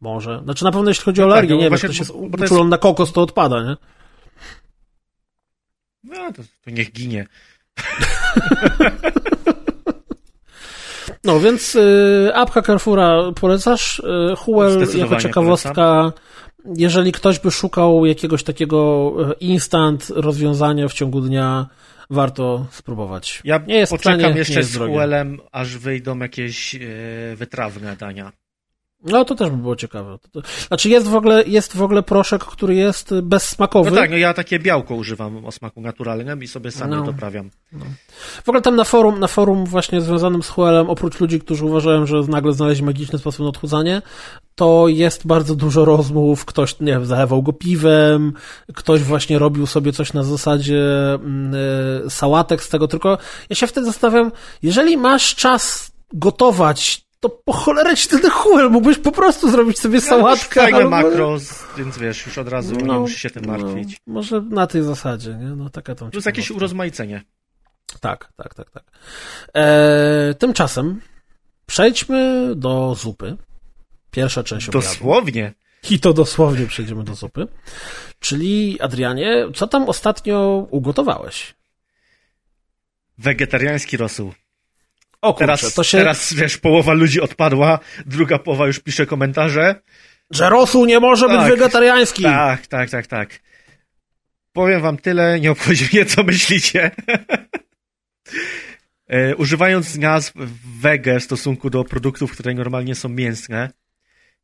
Może. 0.00 0.40
Znaczy 0.44 0.64
na 0.64 0.72
pewno 0.72 0.90
jeśli 0.90 1.04
chodzi 1.04 1.22
o 1.22 1.24
No 1.24 1.30
tak, 1.30 1.38
alergię, 1.38 1.54
no 1.54 1.62
nie 1.62 1.70
wiem, 1.70 1.78
ktoś 1.78 1.98
jest 1.98 2.10
uczulony 2.10 2.40
jest- 2.40 2.70
na 2.70 2.78
kokos, 2.78 3.12
to 3.12 3.22
odpada, 3.22 3.62
nie? 3.62 3.76
No 6.06 6.32
to, 6.32 6.42
to 6.64 6.70
niech 6.70 6.92
ginie. 6.92 7.26
No 11.24 11.40
więc 11.40 11.74
y, 11.74 12.30
apka 12.34 12.62
Carrefoura 12.62 13.32
polecasz. 13.40 13.98
Y, 13.98 14.36
Huel 14.36 14.86
jako 14.94 15.16
ciekawostka. 15.16 16.12
Jeżeli 16.76 17.12
ktoś 17.12 17.38
by 17.38 17.50
szukał 17.50 18.06
jakiegoś 18.06 18.42
takiego 18.42 19.12
y, 19.30 19.34
instant 19.40 20.12
rozwiązania 20.14 20.88
w 20.88 20.92
ciągu 20.92 21.20
dnia, 21.20 21.66
warto 22.10 22.66
spróbować. 22.70 23.40
Ja 23.44 23.60
nie 23.66 23.74
jest 23.74 23.92
poczekam 23.92 24.20
tanie, 24.20 24.32
nie 24.32 24.38
jeszcze 24.38 24.58
jest 24.58 24.70
z. 24.70 24.76
Huelem, 24.76 25.40
aż 25.52 25.76
wyjdą 25.76 26.18
jakieś 26.18 26.74
e, 26.74 26.78
wytrawne 27.36 27.96
dania. 27.96 28.32
No 29.04 29.24
to 29.24 29.34
też 29.34 29.50
by 29.50 29.56
było 29.56 29.76
ciekawe. 29.76 30.18
Znaczy 30.68 30.88
jest 30.88 31.08
w 31.08 31.14
ogóle, 31.14 31.44
jest 31.46 31.76
w 31.76 31.82
ogóle 31.82 32.02
proszek, 32.02 32.44
który 32.44 32.74
jest 32.74 33.14
bezsmakowy. 33.22 33.90
No 33.90 33.96
tak, 33.96 34.10
no 34.10 34.16
ja 34.16 34.34
takie 34.34 34.58
białko 34.58 34.94
używam 34.94 35.44
o 35.44 35.52
smaku 35.52 35.80
naturalnym 35.80 36.42
i 36.42 36.48
sobie 36.48 36.70
sam 36.70 36.90
No. 36.90 36.96
je 36.96 37.04
doprawiam. 37.04 37.50
W 38.44 38.48
ogóle 38.48 38.62
tam 38.62 38.76
na 38.76 38.84
forum, 38.84 39.20
na 39.20 39.26
forum 39.26 39.64
właśnie 39.66 40.00
związanym 40.00 40.42
z 40.42 40.48
Huelem, 40.48 40.90
oprócz 40.90 41.20
ludzi, 41.20 41.40
którzy 41.40 41.64
uważają, 41.64 42.06
że 42.06 42.16
nagle 42.28 42.52
znaleźli 42.52 42.84
magiczny 42.84 43.18
sposób 43.18 43.40
na 43.40 43.48
odchudzanie, 43.48 44.02
to 44.54 44.88
jest 44.88 45.26
bardzo 45.26 45.54
dużo 45.54 45.84
rozmów, 45.84 46.44
ktoś, 46.44 46.80
nie 46.80 46.92
wiem, 46.92 47.06
zalewał 47.06 47.42
go 47.42 47.52
piwem, 47.52 48.32
ktoś 48.74 49.02
właśnie 49.02 49.38
robił 49.38 49.66
sobie 49.66 49.92
coś 49.92 50.12
na 50.12 50.22
zasadzie 50.22 50.84
e, 51.14 52.10
sałatek 52.10 52.62
z 52.62 52.68
tego, 52.68 52.88
tylko 52.88 53.18
ja 53.50 53.56
się 53.56 53.66
wtedy 53.66 53.86
zastanawiam, 53.86 54.32
jeżeli 54.62 54.96
masz 54.96 55.34
czas 55.34 55.92
gotować, 56.12 57.05
to 57.20 57.28
po 57.28 57.52
cholerę 57.52 57.96
ci 57.96 58.08
ten 58.08 58.30
Huel, 58.30 58.70
mógłbyś 58.70 58.98
po 58.98 59.12
prostu 59.12 59.50
zrobić 59.50 59.78
sobie 59.78 60.00
sałatkę. 60.00 60.60
Fajne 60.60 60.78
albo- 60.78 60.90
makro, 60.90 61.36
więc 61.78 61.98
wiesz, 61.98 62.26
już 62.26 62.38
od 62.38 62.48
razu 62.48 62.74
nie 62.74 62.84
No, 62.84 63.00
musisz 63.00 63.22
się 63.22 63.30
tym 63.30 63.46
martwić. 63.46 63.96
No, 64.06 64.14
może 64.14 64.40
na 64.40 64.66
tej 64.66 64.82
zasadzie, 64.82 65.30
nie? 65.34 65.46
No 65.46 65.70
taka 65.70 65.94
tam 65.94 66.10
Plus 66.10 66.26
jakieś 66.26 66.50
urozmaicenie. 66.50 67.22
Tak, 68.00 68.32
tak, 68.36 68.54
tak, 68.54 68.70
tak. 68.70 68.84
E, 69.54 70.34
tymczasem 70.38 71.00
przejdźmy 71.66 72.52
do 72.56 72.94
zupy. 72.94 73.36
Pierwsza 74.10 74.42
część 74.42 74.68
obiadu. 74.68 74.86
Dosłownie. 74.86 75.54
I 75.90 76.00
to 76.00 76.12
dosłownie 76.12 76.66
przejdziemy 76.66 77.04
do 77.04 77.14
zupy. 77.14 77.46
Czyli, 78.20 78.80
Adrianie, 78.80 79.46
co 79.54 79.66
tam 79.66 79.88
ostatnio 79.88 80.66
ugotowałeś? 80.70 81.54
Wegetariański 83.18 83.96
rosół. 83.96 84.32
O 85.22 85.34
kurczę, 85.34 85.46
Teraz, 85.46 85.74
to 85.74 85.84
się... 85.84 85.98
teraz, 85.98 86.34
wiesz, 86.34 86.58
połowa 86.58 86.92
ludzi 86.92 87.20
odpadła, 87.20 87.78
druga 88.06 88.38
połowa 88.38 88.66
już 88.66 88.80
pisze 88.80 89.06
komentarze. 89.06 89.74
Że 90.30 90.50
rosół 90.50 90.84
nie 90.84 91.00
może 91.00 91.28
być 91.28 91.36
Tak. 91.36 91.50
wegetariański! 91.50 92.22
Tak, 92.22 92.66
tak, 92.66 92.90
tak, 92.90 93.06
tak. 93.06 93.40
Powiem 94.52 94.80
wam 94.80 94.96
tyle, 94.96 95.40
nie 95.40 95.50
obchodzi 95.50 95.88
mnie, 95.92 96.04
co 96.04 96.22
myślicie. 96.22 96.90
e, 99.08 99.36
używając 99.36 99.96
nazw 99.96 100.32
wege 100.80 101.20
w 101.20 101.24
stosunku 101.24 101.70
do 101.70 101.84
produktów, 101.84 102.32
które 102.32 102.54
normalnie 102.54 102.94
są 102.94 103.08
mięsne, 103.08 103.70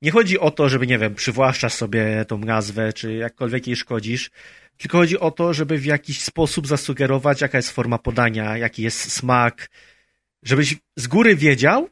nie 0.02 0.10
chodzi 0.10 0.38
o 0.38 0.50
to, 0.50 0.68
żeby, 0.68 0.86
nie 0.86 0.98
wiem, 0.98 1.14
przywłaszczasz 1.14 1.72
sobie 1.72 2.24
tą 2.28 2.38
nazwę, 2.38 2.92
czy 2.92 3.14
jakkolwiek 3.14 3.66
jej 3.66 3.76
szkodzisz, 3.76 4.30
tylko 4.76 4.98
chodzi 4.98 5.18
o 5.18 5.30
to, 5.30 5.54
żeby 5.54 5.78
w 5.78 5.84
jakiś 5.84 6.20
sposób 6.20 6.66
zasugerować, 6.66 7.40
jaka 7.40 7.58
jest 7.58 7.70
forma 7.70 7.98
podania, 7.98 8.56
jaki 8.56 8.82
jest 8.82 9.12
smak, 9.12 9.70
żebyś 10.42 10.76
z 10.96 11.06
góry 11.06 11.36
wiedział, 11.36 11.88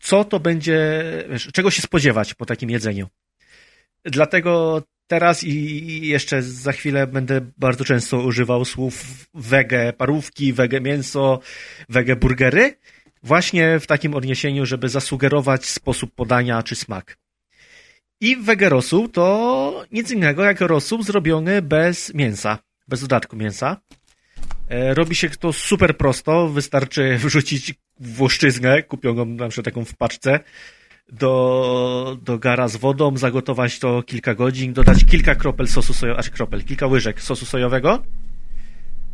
co 0.00 0.24
to 0.24 0.40
będzie, 0.40 1.02
wiesz, 1.30 1.48
czego 1.52 1.70
się 1.70 1.82
spodziewać 1.82 2.34
po 2.34 2.46
takim 2.46 2.70
jedzeniu. 2.70 3.08
Dlatego 4.04 4.82
teraz 5.06 5.44
i 5.44 6.06
jeszcze 6.06 6.42
za 6.42 6.72
chwilę 6.72 7.06
będę 7.06 7.40
bardzo 7.58 7.84
często 7.84 8.18
używał 8.20 8.64
słów 8.64 9.04
wege 9.34 9.92
parówki, 9.92 10.52
wege 10.52 10.80
mięso, 10.80 11.40
wege 11.88 12.16
burgery, 12.16 12.78
właśnie 13.22 13.80
w 13.80 13.86
takim 13.86 14.14
odniesieniu, 14.14 14.66
żeby 14.66 14.88
zasugerować 14.88 15.66
sposób 15.66 16.14
podania 16.14 16.62
czy 16.62 16.74
smak. 16.74 17.18
I 18.20 18.36
wege 18.36 18.68
rosół 18.68 19.08
to 19.08 19.84
nic 19.92 20.10
innego 20.10 20.44
jak 20.44 20.60
rosół 20.60 21.02
zrobiony 21.02 21.62
bez 21.62 22.14
mięsa, 22.14 22.58
bez 22.88 23.00
dodatku 23.00 23.36
mięsa. 23.36 23.76
E, 24.68 24.94
Robi 24.94 25.14
się 25.14 25.30
to 25.30 25.52
super 25.52 25.96
prosto, 25.96 26.48
wystarczy 26.48 27.16
wrzucić 27.24 27.74
włoszczyznę, 28.00 28.82
kupioną 28.82 29.24
na 29.24 29.48
przykład 29.48 29.64
taką 29.64 29.84
w 29.84 29.96
paczce, 29.96 30.40
do, 31.12 32.18
do 32.22 32.38
gara 32.38 32.68
z 32.68 32.76
wodą, 32.76 33.16
zagotować 33.16 33.78
to 33.78 34.02
kilka 34.02 34.34
godzin, 34.34 34.72
dodać 34.72 35.04
kilka 35.04 35.34
kropel 35.34 35.68
sosu 35.68 35.94
sojowego, 35.94 36.18
aż 36.18 36.30
kropel, 36.30 36.64
kilka 36.64 36.86
łyżek 36.86 37.22
sosu 37.22 37.46
sojowego, 37.46 38.02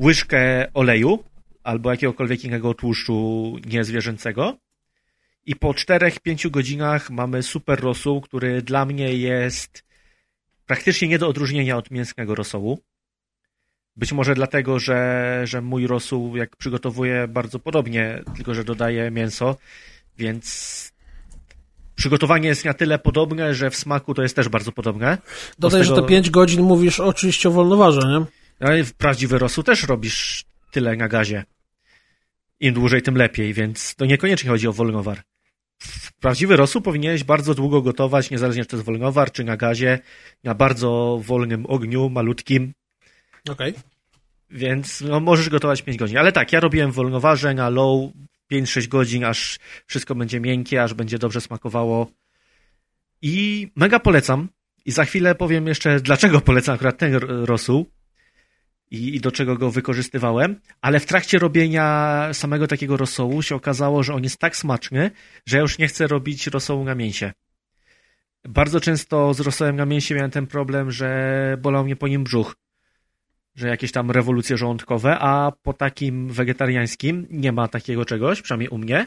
łyżkę 0.01 0.73
oleju 0.75 1.25
albo 1.63 1.91
jakiegokolwiek 1.91 2.45
innego 2.45 2.75
tłuszczu 2.75 3.57
niezwierzęcego 3.67 4.57
i 5.47 5.57
po 5.57 5.71
4-5 5.71 6.51
godzinach 6.51 7.11
mamy 7.11 7.43
super 7.43 7.81
rosół, 7.81 8.21
który 8.21 8.63
dla 8.63 8.85
mnie 8.85 9.15
jest 9.15 9.85
praktycznie 10.67 11.09
nie 11.09 11.19
do 11.19 11.29
odróżnienia 11.29 11.77
od 11.77 11.91
mięsnego 11.91 12.35
rosołu. 12.35 12.79
Być 13.97 14.13
może 14.13 14.35
dlatego, 14.35 14.79
że, 14.79 15.41
że 15.45 15.61
mój 15.63 15.87
rosół, 15.87 16.37
jak 16.37 16.57
przygotowuję, 16.57 17.29
bardzo 17.29 17.59
podobnie, 17.59 18.23
tylko 18.37 18.55
że 18.55 18.65
dodaję 18.65 19.11
mięso, 19.11 19.57
więc 20.19 20.93
przygotowanie 21.95 22.49
jest 22.49 22.65
na 22.65 22.75
tyle 22.75 22.99
podobne, 22.99 23.55
że 23.55 23.71
w 23.71 23.77
smaku 23.77 24.15
to 24.15 24.23
jest 24.23 24.37
też 24.37 24.49
bardzo 24.49 24.73
podobne. 24.73 25.19
Dodaj, 25.59 25.85
z 25.85 25.87
że 25.87 25.95
tego- 25.95 26.03
te 26.03 26.09
5 26.09 26.31
godzin 26.31 26.63
mówisz 26.63 27.01
oczywiście 27.01 27.49
o 27.49 27.53
wolnowarze, 27.53 28.01
nie? 28.09 28.27
Ale 28.67 28.85
w 28.85 28.95
prawdziwy 28.95 29.39
rosół 29.39 29.65
też 29.65 29.83
robisz 29.83 30.45
tyle 30.71 30.97
na 30.97 31.09
gazie. 31.09 31.45
Im 32.61 32.75
dłużej, 32.75 33.03
tym 33.03 33.17
lepiej, 33.17 33.55
więc 33.55 33.95
to 33.95 34.05
niekoniecznie 34.05 34.51
chodzi 34.51 34.69
o 34.69 34.73
wolnowar. 34.73 35.23
W 35.79 36.13
prawdziwy 36.13 36.57
rosół 36.57 36.83
powinieneś 36.83 37.25
bardzo 37.25 37.55
długo 37.55 37.83
gotować, 37.83 38.31
niezależnie 38.31 38.63
czy 38.63 38.69
to 38.69 38.77
jest 38.77 38.87
wolnowar, 38.87 39.33
czy 39.33 39.45
na 39.45 39.57
gazie, 39.57 39.99
na 40.45 40.55
bardzo 40.55 41.21
wolnym 41.25 41.67
ogniu, 41.67 42.11
malutkim, 42.11 42.73
Okej. 43.49 43.75
więc 44.51 45.01
no, 45.01 45.21
możesz 45.21 45.49
gotować 45.49 45.83
5 45.83 45.99
godzin. 45.99 46.19
Ale 46.19 46.33
tak, 46.33 46.53
ja 46.53 46.61
robiłem 46.61 46.93
w 46.93 46.95
wolnowarze 46.95 47.55
na 47.55 47.69
low 47.69 48.11
5-6 48.53 48.89
godzin, 48.89 49.25
aż 49.25 49.59
wszystko 49.87 50.15
będzie 50.15 50.41
miękkie, 50.41 50.83
aż 50.83 50.95
będzie 50.95 51.19
dobrze 51.19 51.41
smakowało. 51.41 52.11
I 53.23 53.69
mega 53.77 53.99
polecam. 54.01 54.49
I 54.85 54.93
za 54.93 55.05
chwilę 55.05 55.35
powiem 55.35 55.67
jeszcze, 55.67 56.01
dlaczego 56.01 56.41
polecam 56.41 56.75
akurat 56.75 56.99
ten 56.99 57.15
rosół 57.45 57.87
i, 58.91 59.15
i 59.17 59.21
do 59.21 59.33
czego 59.33 59.57
go 59.57 59.71
wykorzystywałem. 59.71 60.61
Ale 60.81 61.01
w 61.01 61.07
trakcie 61.07 61.39
robienia 61.39 62.29
samego 62.33 62.67
takiego 62.67 62.97
rosołu 62.97 63.43
się 63.43 63.55
okazało, 63.55 64.03
że 64.03 64.15
on 64.15 64.23
jest 64.23 64.39
tak 64.39 64.57
smaczny, 64.57 65.11
że 65.47 65.57
ja 65.57 65.63
już 65.63 65.79
nie 65.79 65.89
chcę 65.89 66.07
robić 66.07 66.47
rosołu 66.47 66.85
na 66.85 66.95
mięsie. 66.95 67.33
Bardzo 68.45 68.81
często 68.81 69.35
z 69.35 69.41
rosołem 69.41 69.77
na 69.77 69.87
mięsie 69.87 70.15
miałem 70.15 70.31
ten 70.31 70.47
problem, 70.47 70.91
że 70.91 71.57
bolał 71.63 71.85
mnie 71.85 71.97
po 71.97 72.09
nim 72.09 72.25
brzuch 72.25 72.55
że 73.61 73.69
jakieś 73.69 73.93
tam 73.93 74.11
rewolucje 74.11 74.57
żołądkowe, 74.57 75.19
a 75.19 75.53
po 75.63 75.73
takim 75.73 76.29
wegetariańskim 76.29 77.27
nie 77.31 77.53
ma 77.53 77.69
takiego 77.69 78.05
czegoś, 78.05 78.43
przynajmniej 78.43 78.69
u 78.69 78.79
mnie. 78.79 79.07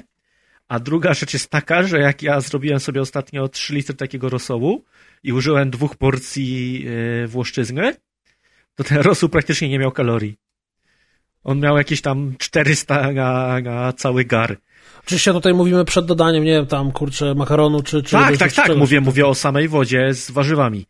A 0.68 0.80
druga 0.80 1.14
rzecz 1.14 1.34
jest 1.34 1.50
taka, 1.50 1.84
że 1.84 2.00
jak 2.00 2.22
ja 2.22 2.42
zrobiłem 2.42 2.80
sobie 2.80 3.02
ostatnio 3.02 3.48
3 3.48 3.76
litry 3.76 3.96
takiego 3.96 4.30
rosołu 4.30 4.86
i 5.24 5.34
użyłem 5.34 5.70
dwóch 5.70 5.96
porcji 5.96 6.84
yy, 6.84 7.28
włoszczyzny, 7.28 7.96
to 8.76 8.84
ten 8.84 8.98
rosół 9.10 9.30
praktycznie 9.30 9.70
nie 9.70 9.80
miał 9.80 9.92
kalorii. 9.92 10.38
On 11.44 11.60
miał 11.60 11.78
jakieś 11.78 12.02
tam 12.02 12.34
400 12.38 13.12
na, 13.12 13.60
na 13.60 13.94
cały 13.94 14.26
gar. 14.26 14.58
Oczywiście 15.04 15.34
tutaj 15.34 15.54
mówimy 15.54 15.86
przed 15.86 16.06
dodaniem, 16.06 16.44
nie 16.44 16.52
wiem, 16.52 16.68
tam 16.68 16.92
kurczę 16.92 17.36
makaronu 17.36 17.84
czy... 17.84 18.04
czy 18.04 18.12
tak, 18.12 18.38
tak, 18.38 18.54
tak, 18.54 18.78
mówię, 18.78 19.02
mówię 19.02 19.28
o 19.28 19.36
samej 19.36 19.68
wodzie 19.68 20.14
z 20.14 20.32
warzywami. 20.32 20.86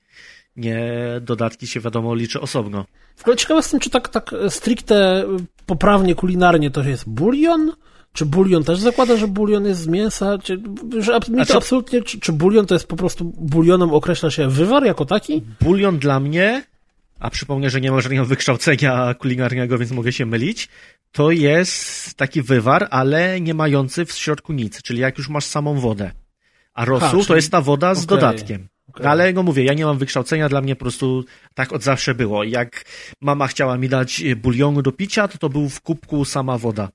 Nie, 0.55 0.85
dodatki 1.21 1.67
się 1.67 1.79
wiadomo 1.79 2.15
liczy 2.15 2.41
osobno. 2.41 2.85
W 3.15 3.21
ogóle 3.21 3.37
ciekawe 3.37 3.57
jestem, 3.57 3.79
czy 3.79 3.89
tak, 3.89 4.09
tak 4.09 4.31
stricte 4.49 5.25
poprawnie 5.65 6.15
kulinarnie 6.15 6.71
to 6.71 6.83
jest 6.83 7.09
bulion? 7.09 7.71
Czy 8.13 8.25
bulion 8.25 8.63
też 8.63 8.79
zakłada, 8.79 9.17
że 9.17 9.27
bulion 9.27 9.65
jest 9.65 9.81
z 9.81 9.87
mięsa? 9.87 10.37
Czy, 10.37 10.61
że 10.99 11.19
mi 11.29 11.45
to 11.45 11.57
absolutnie, 11.57 12.01
czy, 12.01 12.19
czy 12.19 12.33
bulion 12.33 12.65
to 12.65 12.75
jest 12.75 12.87
po 12.87 12.95
prostu 12.95 13.25
bulionem 13.25 13.93
określa 13.93 14.31
się 14.31 14.49
wywar 14.49 14.85
jako 14.85 15.05
taki? 15.05 15.41
Bulion 15.61 15.99
dla 15.99 16.19
mnie, 16.19 16.63
a 17.19 17.29
przypomnę, 17.29 17.69
że 17.69 17.81
nie 17.81 17.91
ma 17.91 18.01
żadnego 18.01 18.25
wykształcenia 18.25 19.13
kulinarnego, 19.13 19.77
więc 19.77 19.91
mogę 19.91 20.11
się 20.11 20.25
mylić, 20.25 20.69
to 21.11 21.31
jest 21.31 22.13
taki 22.13 22.41
wywar, 22.41 22.87
ale 22.91 23.41
nie 23.41 23.53
mający 23.53 24.05
w 24.05 24.11
środku 24.11 24.53
nic, 24.53 24.81
czyli 24.81 24.99
jak 24.99 25.17
już 25.17 25.29
masz 25.29 25.45
samą 25.45 25.79
wodę. 25.79 26.11
A 26.73 26.85
rosół 26.85 27.09
czyli- 27.09 27.25
to 27.25 27.35
jest 27.35 27.51
ta 27.51 27.61
woda 27.61 27.95
z 27.95 27.97
okej, 27.97 28.07
dodatkiem. 28.07 28.67
Okej. 28.93 29.07
Ale 29.07 29.33
no 29.33 29.43
mówię, 29.43 29.63
ja 29.63 29.73
nie 29.73 29.85
mam 29.85 29.97
wykształcenia, 29.97 30.49
dla 30.49 30.61
mnie 30.61 30.75
po 30.75 30.79
prostu 30.79 31.23
tak 31.53 31.73
od 31.73 31.83
zawsze 31.83 32.15
było. 32.15 32.43
Jak 32.43 32.85
mama 33.21 33.47
chciała 33.47 33.77
mi 33.77 33.89
dać 33.89 34.21
e, 34.21 34.35
bulionu 34.35 34.81
do 34.81 34.91
picia, 34.91 35.27
to 35.27 35.37
to 35.37 35.49
był 35.49 35.69
w 35.69 35.81
kubku 35.81 36.25
sama 36.25 36.57
woda. 36.57 36.89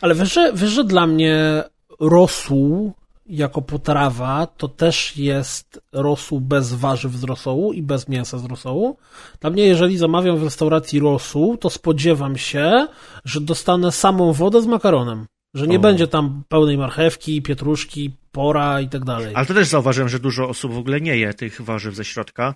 Ale 0.00 0.14
wiesz, 0.14 0.32
że, 0.32 0.52
wiesz, 0.54 0.70
że 0.70 0.84
dla 0.84 1.06
mnie 1.06 1.62
rosół 2.00 2.92
jako 3.26 3.62
potrawa 3.62 4.46
to 4.46 4.68
też 4.68 5.16
jest 5.16 5.80
rosół 5.92 6.40
bez 6.40 6.74
warzyw 6.74 7.12
z 7.12 7.24
rosołu 7.24 7.72
i 7.72 7.82
bez 7.82 8.08
mięsa 8.08 8.38
z 8.38 8.44
rosołu. 8.44 8.96
Dla 9.40 9.50
mnie, 9.50 9.66
jeżeli 9.66 9.98
zamawiam 9.98 10.36
w 10.36 10.44
restauracji 10.44 11.00
rosół, 11.00 11.56
to 11.56 11.70
spodziewam 11.70 12.36
się, 12.36 12.86
że 13.24 13.40
dostanę 13.40 13.92
samą 13.92 14.32
wodę 14.32 14.62
z 14.62 14.66
makaronem. 14.66 15.26
Że 15.54 15.66
nie 15.66 15.76
O. 15.76 15.80
będzie 15.80 16.08
tam 16.08 16.42
pełnej 16.48 16.78
marchewki, 16.78 17.42
pietruszki, 17.42 18.16
pora 18.32 18.80
i 18.80 18.88
tak 18.88 19.04
dalej. 19.04 19.34
Ale 19.34 19.46
to 19.46 19.54
też 19.54 19.68
zauważyłem, 19.68 20.08
że 20.08 20.18
dużo 20.18 20.48
osób 20.48 20.72
w 20.72 20.78
ogóle 20.78 21.00
nie 21.00 21.16
je 21.16 21.34
tych 21.34 21.60
warzyw 21.60 21.94
ze 21.94 22.04
środka, 22.04 22.54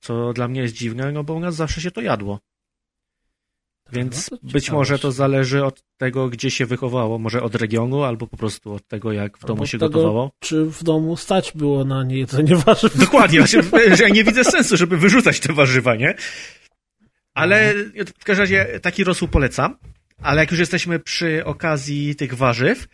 co 0.00 0.32
dla 0.32 0.48
mnie 0.48 0.60
jest 0.60 0.74
dziwne, 0.74 1.12
no 1.12 1.24
bo 1.24 1.34
u 1.34 1.40
nas 1.40 1.54
zawsze 1.54 1.80
się 1.80 1.90
to 1.90 2.00
jadło. 2.00 2.38
Więc 3.92 4.30
No 4.30 4.38
to 4.38 4.46
być 4.46 4.70
może 4.70 4.98
to 4.98 5.12
zależy 5.12 5.64
od 5.64 5.82
tego, 5.96 6.28
gdzie 6.28 6.50
się 6.50 6.66
wychowało, 6.66 7.18
może 7.18 7.42
od 7.42 7.54
regionu, 7.54 8.02
albo 8.02 8.26
po 8.26 8.36
prostu 8.36 8.72
od 8.72 8.88
tego, 8.88 9.12
jak 9.12 9.38
w 9.38 9.40
domu 9.40 9.52
Albo 9.52 9.66
się 9.66 9.78
tego, 9.78 9.90
gotowało. 9.90 10.32
Czy 10.38 10.64
w 10.64 10.82
domu 10.84 11.16
stać 11.16 11.52
było 11.54 11.84
na 11.84 12.04
niejedzenie 12.04 12.56
warzyw? 12.56 12.98
Dokładnie, 12.98 13.38
właśnie, 13.38 13.62
ja 14.06 14.08
nie 14.08 14.24
widzę 14.24 14.44
sensu, 14.44 14.76
żeby 14.76 14.96
wyrzucać 14.96 15.40
te 15.40 15.52
warzywa, 15.52 15.94
nie? 15.94 16.14
Ale 17.34 17.74
w 18.20 18.24
każdym 18.24 18.42
razie 18.42 18.80
taki 18.80 19.04
rosół 19.04 19.28
polecam, 19.28 19.76
ale 20.22 20.40
jak 20.40 20.50
już 20.50 20.60
jesteśmy 20.60 20.98
przy 20.98 21.44
okazji 21.44 22.16
tych 22.16 22.34
warzyw, 22.34 22.88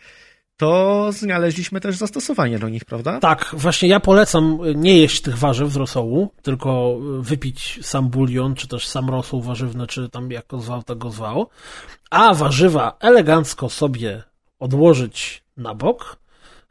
to 0.57 1.09
znaleźliśmy 1.11 1.79
też 1.81 1.97
zastosowanie 1.97 2.59
do 2.59 2.69
nich, 2.69 2.85
prawda? 2.85 3.19
Tak, 3.19 3.49
właśnie 3.53 3.89
ja 3.89 3.99
polecam 3.99 4.59
nie 4.75 4.97
jeść 4.97 5.21
tych 5.21 5.37
warzyw 5.37 5.71
z 5.71 5.75
rosołu, 5.75 6.33
tylko 6.41 6.97
wypić 7.19 7.79
sam 7.81 8.09
bulion, 8.09 8.55
czy 8.55 8.67
też 8.67 8.87
sam 8.87 9.09
rosół 9.09 9.41
warzywny, 9.41 9.87
czy 9.87 10.09
tam 10.09 10.31
jak 10.31 10.47
go 10.47 10.59
zwał, 10.59 10.83
tak 10.83 10.97
go 10.97 11.11
zwał. 11.11 11.49
A 12.09 12.33
warzywa 12.33 12.97
elegancko 12.99 13.69
sobie 13.69 14.23
odłożyć 14.59 15.43
na 15.57 15.75
bok, 15.75 16.17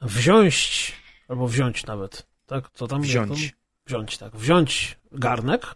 wziąć, 0.02 0.92
albo 1.28 1.48
wziąć 1.48 1.86
nawet, 1.86 2.26
tak? 2.46 2.70
Co 2.74 2.86
tam? 2.86 3.02
Wziąć. 3.02 3.56
Wziąć, 3.86 4.18
tak. 4.18 4.36
Wziąć 4.36 4.98
garnek, 5.12 5.74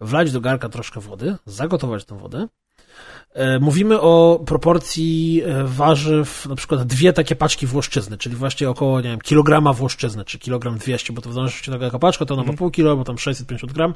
wlać 0.00 0.32
do 0.32 0.40
garnka 0.40 0.68
troszkę 0.68 1.00
wody, 1.00 1.36
zagotować 1.46 2.04
tę 2.04 2.18
wodę. 2.18 2.46
E, 3.34 3.58
Mówimy 3.58 4.00
o 4.00 4.40
proporcji 4.46 5.42
e, 5.44 5.64
warzyw, 5.64 6.46
na 6.46 6.54
przykład 6.54 6.82
dwie 6.82 7.12
takie 7.12 7.36
paczki 7.36 7.66
włoszczyzny, 7.66 8.18
czyli 8.18 8.36
właśnie 8.36 8.70
około, 8.70 9.00
nie 9.00 9.08
wiem, 9.10 9.20
kilograma 9.20 9.72
włoszczyzny, 9.72 10.24
czy 10.24 10.38
kilogram 10.38 10.78
200, 10.78 11.12
bo 11.12 11.22
to 11.22 11.30
w 11.30 11.32
zależności 11.32 11.70
od 11.70 11.74
tego 11.74 11.84
jaka 11.84 11.98
paczka, 11.98 12.24
to 12.26 12.34
ona 12.34 12.42
ma 12.44 12.52
pół 12.52 12.70
kilo, 12.70 12.96
bo 12.96 13.04
tam 13.04 13.18
650 13.18 13.72
gram. 13.72 13.94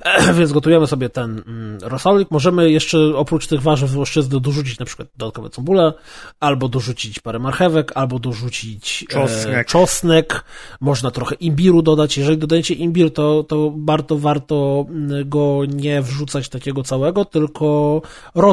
E, 0.00 0.34
Więc 0.34 0.52
gotujemy 0.52 0.86
sobie 0.86 1.08
ten 1.08 1.42
mm, 1.46 1.78
rosolik. 1.82 2.30
Możemy 2.30 2.70
jeszcze 2.70 2.98
oprócz 3.16 3.46
tych 3.46 3.62
warzyw 3.62 3.90
z 3.90 3.94
włoszczyzny 3.94 4.40
dorzucić 4.40 4.78
na 4.78 4.86
przykład 4.86 5.08
dodatkowe 5.16 5.50
cebulę, 5.50 5.92
albo 6.40 6.68
dorzucić 6.68 7.20
parę 7.20 7.38
marchewek, 7.38 7.92
albo 7.94 8.18
dorzucić 8.18 9.04
e, 9.10 9.12
Czosnek. 9.12 9.68
czosnek. 9.68 10.44
Można 10.80 11.10
trochę 11.10 11.34
imbiru 11.34 11.82
dodać. 11.82 12.18
Jeżeli 12.18 12.38
dodajecie 12.38 12.74
imbir, 12.74 13.12
to, 13.12 13.44
to 13.44 13.72
bardzo 13.76 14.18
warto 14.18 14.86
mm, 14.88 15.28
go 15.28 15.60
nie 15.68 16.02
wrzucać 16.02 16.48
takiego 16.48 16.82
całego, 16.82 17.24
tylko 17.24 18.02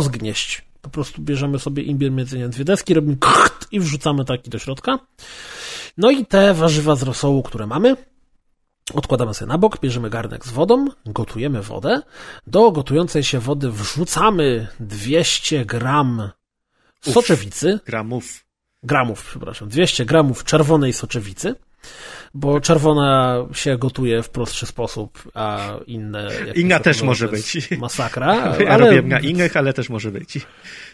rozgnieść. 0.04 0.62
Po 0.82 0.90
prostu 0.90 1.22
bierzemy 1.22 1.60
sobie 1.60 1.84
imbir 1.84 2.12
między 2.12 2.50
dwie 2.50 2.66
deski, 2.66 2.94
robimy 2.94 3.18
krcht 3.18 3.68
i 3.72 3.80
wrzucamy 3.80 4.26
taki 4.26 4.50
do 4.50 4.60
środka. 4.60 5.00
No 5.98 6.12
i 6.12 6.26
te 6.26 6.54
warzywa 6.54 6.96
z 6.96 7.04
rosołu, 7.04 7.44
które 7.44 7.68
mamy, 7.68 7.96
Odkładamy 8.94 9.34
sobie 9.34 9.50
na 9.50 9.58
bok, 9.58 9.80
bierzemy 9.80 10.10
garnek 10.10 10.46
z 10.46 10.52
wodą, 10.52 10.88
gotujemy 11.06 11.62
wodę. 11.62 12.02
Do 12.48 12.72
gotującej 12.72 13.24
się 13.24 13.40
wody 13.40 13.72
wrzucamy 13.72 14.68
200 14.80 15.66
gram 15.66 16.32
soczewicy, 17.02 17.80
Gramów. 17.86 18.46
gramów, 18.84 19.26
przepraszam, 19.26 19.70
200 19.70 20.06
gramów 20.06 20.44
czerwonej 20.44 20.94
soczewicy, 20.94 21.56
bo 22.34 22.62
czerwona 22.62 23.38
się 23.54 23.78
gotuje 23.78 24.24
w 24.24 24.30
prostszy 24.30 24.66
sposób, 24.66 25.24
a 25.34 25.70
inne... 25.88 26.30
Inna 26.56 26.80
też 26.80 26.98
to 27.00 27.06
może 27.06 27.28
być. 27.28 27.70
Masakra, 27.80 28.36
Ja 28.60 28.70
ale 28.70 28.86
robię 28.86 29.02
na 29.02 29.20
innych, 29.20 29.58
ale 29.58 29.74
też 29.74 29.90
może 29.90 30.12
być. 30.12 30.38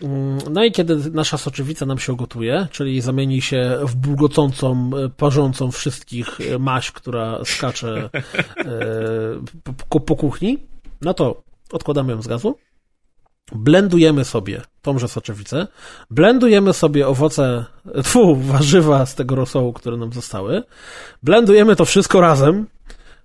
Mm, 0.02 0.38
No 0.52 0.64
i 0.64 0.72
kiedy 0.72 1.12
nasza 1.12 1.38
soczewica 1.38 1.86
nam 1.86 2.00
się 2.00 2.14
ugotuje, 2.14 2.68
czyli 2.72 3.02
zamieni 3.02 3.42
się 3.42 3.78
w 3.84 3.96
bulgocącą, 3.96 4.90
parzącą 5.18 5.72
wszystkich 5.72 6.28
maść, 6.60 6.92
która 6.92 7.40
skacze 7.46 8.10
e, 8.14 8.24
po, 9.64 9.74
po- 9.90 10.00
po 10.00 10.16
kuchni, 10.16 10.58
no 11.02 11.14
to 11.14 11.44
odkładamy 11.72 12.12
ją 12.14 12.22
z 12.22 12.28
gazu, 12.28 12.58
blendujemy 13.52 14.26
sobie 14.26 14.62
tąże 14.82 15.08
soczewicę, 15.08 15.68
blendujemy 16.10 16.74
sobie 16.74 17.08
owoce, 17.08 17.66
tfu, 18.04 18.36
warzywa 18.36 19.06
z 19.06 19.16
tego 19.16 19.36
rosołu, 19.36 19.74
które 19.74 19.98
nam 19.98 20.14
zostały, 20.14 20.64
blendujemy 21.24 21.76
to 21.76 21.86
wszystko 21.86 22.22
razem, 22.22 22.66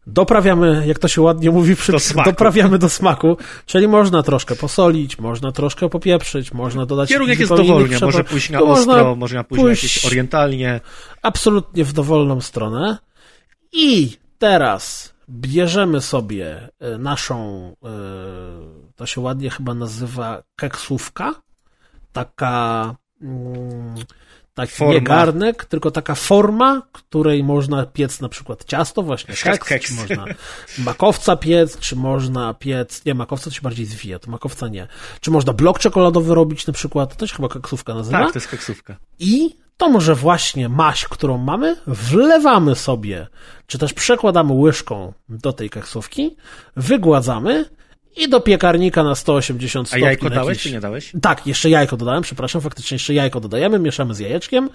doprawiamy, 0.07 0.85
jak 0.87 0.99
to 0.99 1.09
się 1.09 1.23
ładnie 1.23 1.51
mówi, 1.51 1.77
przy, 1.77 1.93
Do 1.93 1.99
doprawiamy 2.25 2.79
do 2.79 2.89
smaku, 2.89 3.37
czyli 3.67 3.89
można 3.89 4.23
troszkę 4.23 4.57
posolić, 4.57 5.19
można 5.19 5.53
troszkę 5.53 5.89
popieprzyć, 5.89 6.53
można 6.53 6.87
dodać 6.87 7.09
Kierunek 7.09 7.41
jest 7.41 7.53
innych 7.53 8.01
może 8.01 8.25
pójść 8.25 8.51
na 8.51 8.61
ostro, 8.61 9.17
można 9.17 9.45
pójść, 9.45 9.63
pójść- 9.63 9.83
jakieś 9.83 10.05
orientalnie. 10.07 10.81
absolutnie 11.23 11.85
w 11.85 11.93
dowolną 11.93 12.41
stronę. 12.41 12.99
I 13.73 14.17
teraz 14.39 15.15
bierzemy 15.31 16.01
sobie 16.01 16.69
e, 16.81 16.99
naszą, 16.99 17.69
e, 17.85 17.89
to 18.97 19.07
się 19.07 19.21
ładnie 19.21 19.51
chyba 19.51 19.75
nazywa 19.75 20.43
keksówka, 20.57 21.35
taka 22.13 22.95
mm, 23.23 23.95
taki 24.55 24.73
Forma. 24.73 24.95
nie 24.95 25.01
garnek, 25.01 25.65
tylko 25.65 25.91
taka 25.91 26.15
forma, 26.15 26.83
której 26.93 27.45
można 27.45 27.87
piec 27.87 28.21
na 28.21 28.29
przykład 28.29 28.65
ciasto, 28.65 29.03
właśnie 29.03 29.35
keks, 29.35 29.69
Keks. 29.69 29.89
czy 29.89 29.95
można 29.95 30.25
makowca 30.79 31.37
piec, 31.37 31.79
czy 31.79 31.97
można 31.97 32.55
piec, 32.55 33.05
nie, 33.05 33.15
makowca 33.15 33.45
to 33.45 33.51
się 33.51 33.63
bardziej 33.63 33.87
zwija, 33.87 34.19
to 34.19 34.31
makowca 34.31 34.69
nie. 34.69 34.87
Czy 35.21 35.31
można 35.31 35.53
blok 35.53 35.79
czekoladowy 35.79 36.35
robić 36.35 36.67
na 36.67 36.73
przykład, 36.73 37.17
to 37.17 37.27
się 37.27 37.37
chyba 37.37 37.49
keksówka 37.49 37.95
nazywa. 37.95 38.19
Tak, 38.19 38.33
to 38.33 38.39
jest 38.39 38.49
keksówka. 38.49 38.97
I 39.19 39.57
to 39.77 39.89
może 39.89 40.15
właśnie 40.15 40.69
maść, 40.69 41.05
którą 41.05 41.39
mamy, 41.39 41.77
wlewamy 41.87 42.75
sobie, 42.75 43.27
czy 43.67 43.79
też 43.79 43.93
przekładamy 43.93 44.53
łyżką 44.53 45.13
do 45.29 45.53
tej 45.53 45.71
keksówki, 45.71 46.37
wygładzamy 46.77 47.65
i 48.17 48.29
do 48.29 48.41
piekarnika 48.41 49.03
na 49.03 49.15
180 49.15 49.87
A 49.87 49.89
stopni. 49.89 50.05
jajko 50.05 50.29
na 50.29 50.35
dałeś, 50.35 50.49
jakiś- 50.49 50.63
czy 50.63 50.73
nie 50.73 50.81
dałeś? 50.81 51.13
Tak, 51.23 51.47
jeszcze 51.47 51.71
jajko 51.71 51.97
dodałem, 51.97 52.23
przepraszam, 52.23 52.61
faktycznie 52.63 52.95
jeszcze 52.95 53.15
jajko 53.15 53.41
dodajemy, 53.41 53.79
mieszamy 53.79 54.15
z 54.15 54.19
jajeczkiem. 54.19 54.71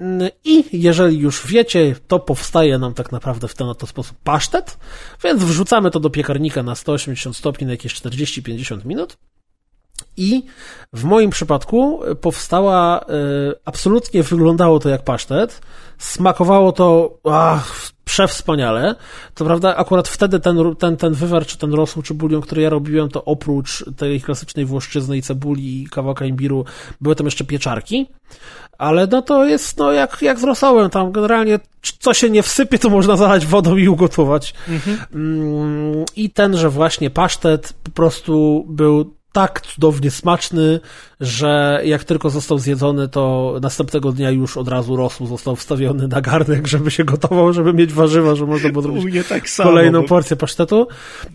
Mm, 0.00 0.28
I 0.44 0.64
jeżeli 0.82 1.18
już 1.18 1.46
wiecie, 1.46 1.94
to 2.08 2.18
powstaje 2.18 2.78
nam 2.78 2.94
tak 2.94 3.12
naprawdę 3.12 3.48
w 3.48 3.54
ten 3.54 3.68
oto 3.68 3.86
sposób 3.86 4.16
pasztet, 4.24 4.78
więc 5.24 5.44
wrzucamy 5.44 5.90
to 5.90 6.00
do 6.00 6.10
piekarnika 6.10 6.62
na 6.62 6.74
180 6.74 7.36
stopni 7.36 7.66
na 7.66 7.72
jakieś 7.72 7.94
40-50 7.94 8.84
minut. 8.84 9.16
I 10.16 10.42
w 10.92 11.04
moim 11.04 11.30
przypadku 11.30 12.00
powstała, 12.20 13.00
e, 13.00 13.04
absolutnie 13.64 14.22
wyglądało 14.22 14.80
to 14.80 14.88
jak 14.88 15.04
pasztet, 15.04 15.60
smakowało 15.98 16.72
to 16.72 17.18
ach, 17.24 17.92
przewspaniale. 18.04 18.94
To 19.34 19.44
prawda, 19.44 19.76
akurat 19.76 20.08
wtedy 20.08 20.40
ten, 20.40 20.56
ten, 20.78 20.96
ten 20.96 21.14
wywar, 21.14 21.46
czy 21.46 21.58
ten 21.58 21.74
rosół, 21.74 22.02
czy 22.02 22.14
bulion, 22.14 22.40
który 22.40 22.62
ja 22.62 22.70
robiłem, 22.70 23.08
to 23.08 23.24
oprócz 23.24 23.84
tej 23.96 24.20
klasycznej 24.20 24.64
włoszczyzny 24.64 25.16
i 25.16 25.22
cebuli 25.22 25.82
i 25.82 25.86
kawałka 25.86 26.24
imbiru, 26.24 26.64
były 27.00 27.16
tam 27.16 27.26
jeszcze 27.26 27.44
pieczarki. 27.44 28.06
Ale 28.78 29.06
no 29.06 29.22
to 29.22 29.44
jest 29.44 29.78
no 29.78 29.92
jak, 29.92 30.22
jak 30.22 30.38
z 30.38 30.44
rosołem, 30.44 30.90
tam 30.90 31.12
generalnie 31.12 31.58
co 31.98 32.14
się 32.14 32.30
nie 32.30 32.42
wsypie, 32.42 32.78
to 32.78 32.90
można 32.90 33.16
zalać 33.16 33.46
wodą 33.46 33.76
i 33.76 33.88
ugotować. 33.88 34.54
Mm, 35.14 36.04
I 36.16 36.30
tenże 36.30 36.70
właśnie 36.70 37.10
pasztet 37.10 37.72
po 37.82 37.90
prostu 37.90 38.64
był 38.68 39.14
tak 39.34 39.60
cudownie 39.60 40.10
smaczny, 40.10 40.80
że 41.24 41.80
jak 41.84 42.04
tylko 42.04 42.30
został 42.30 42.58
zjedzony, 42.58 43.08
to 43.08 43.54
następnego 43.62 44.12
dnia 44.12 44.30
już 44.30 44.56
od 44.56 44.68
razu 44.68 44.96
rosół 44.96 45.26
został 45.26 45.56
wstawiony 45.56 46.08
na 46.08 46.20
garnek, 46.20 46.66
żeby 46.66 46.90
się 46.90 47.04
gotował, 47.04 47.52
żeby 47.52 47.72
mieć 47.72 47.92
warzywa, 47.92 48.34
żeby 48.34 48.52
można 48.52 48.68
było 48.68 48.82
zrobić 48.82 49.28
tak 49.28 49.48
samo, 49.48 49.70
kolejną 49.70 50.02
bo... 50.02 50.08
porcję 50.08 50.36
pasztetu. 50.36 50.86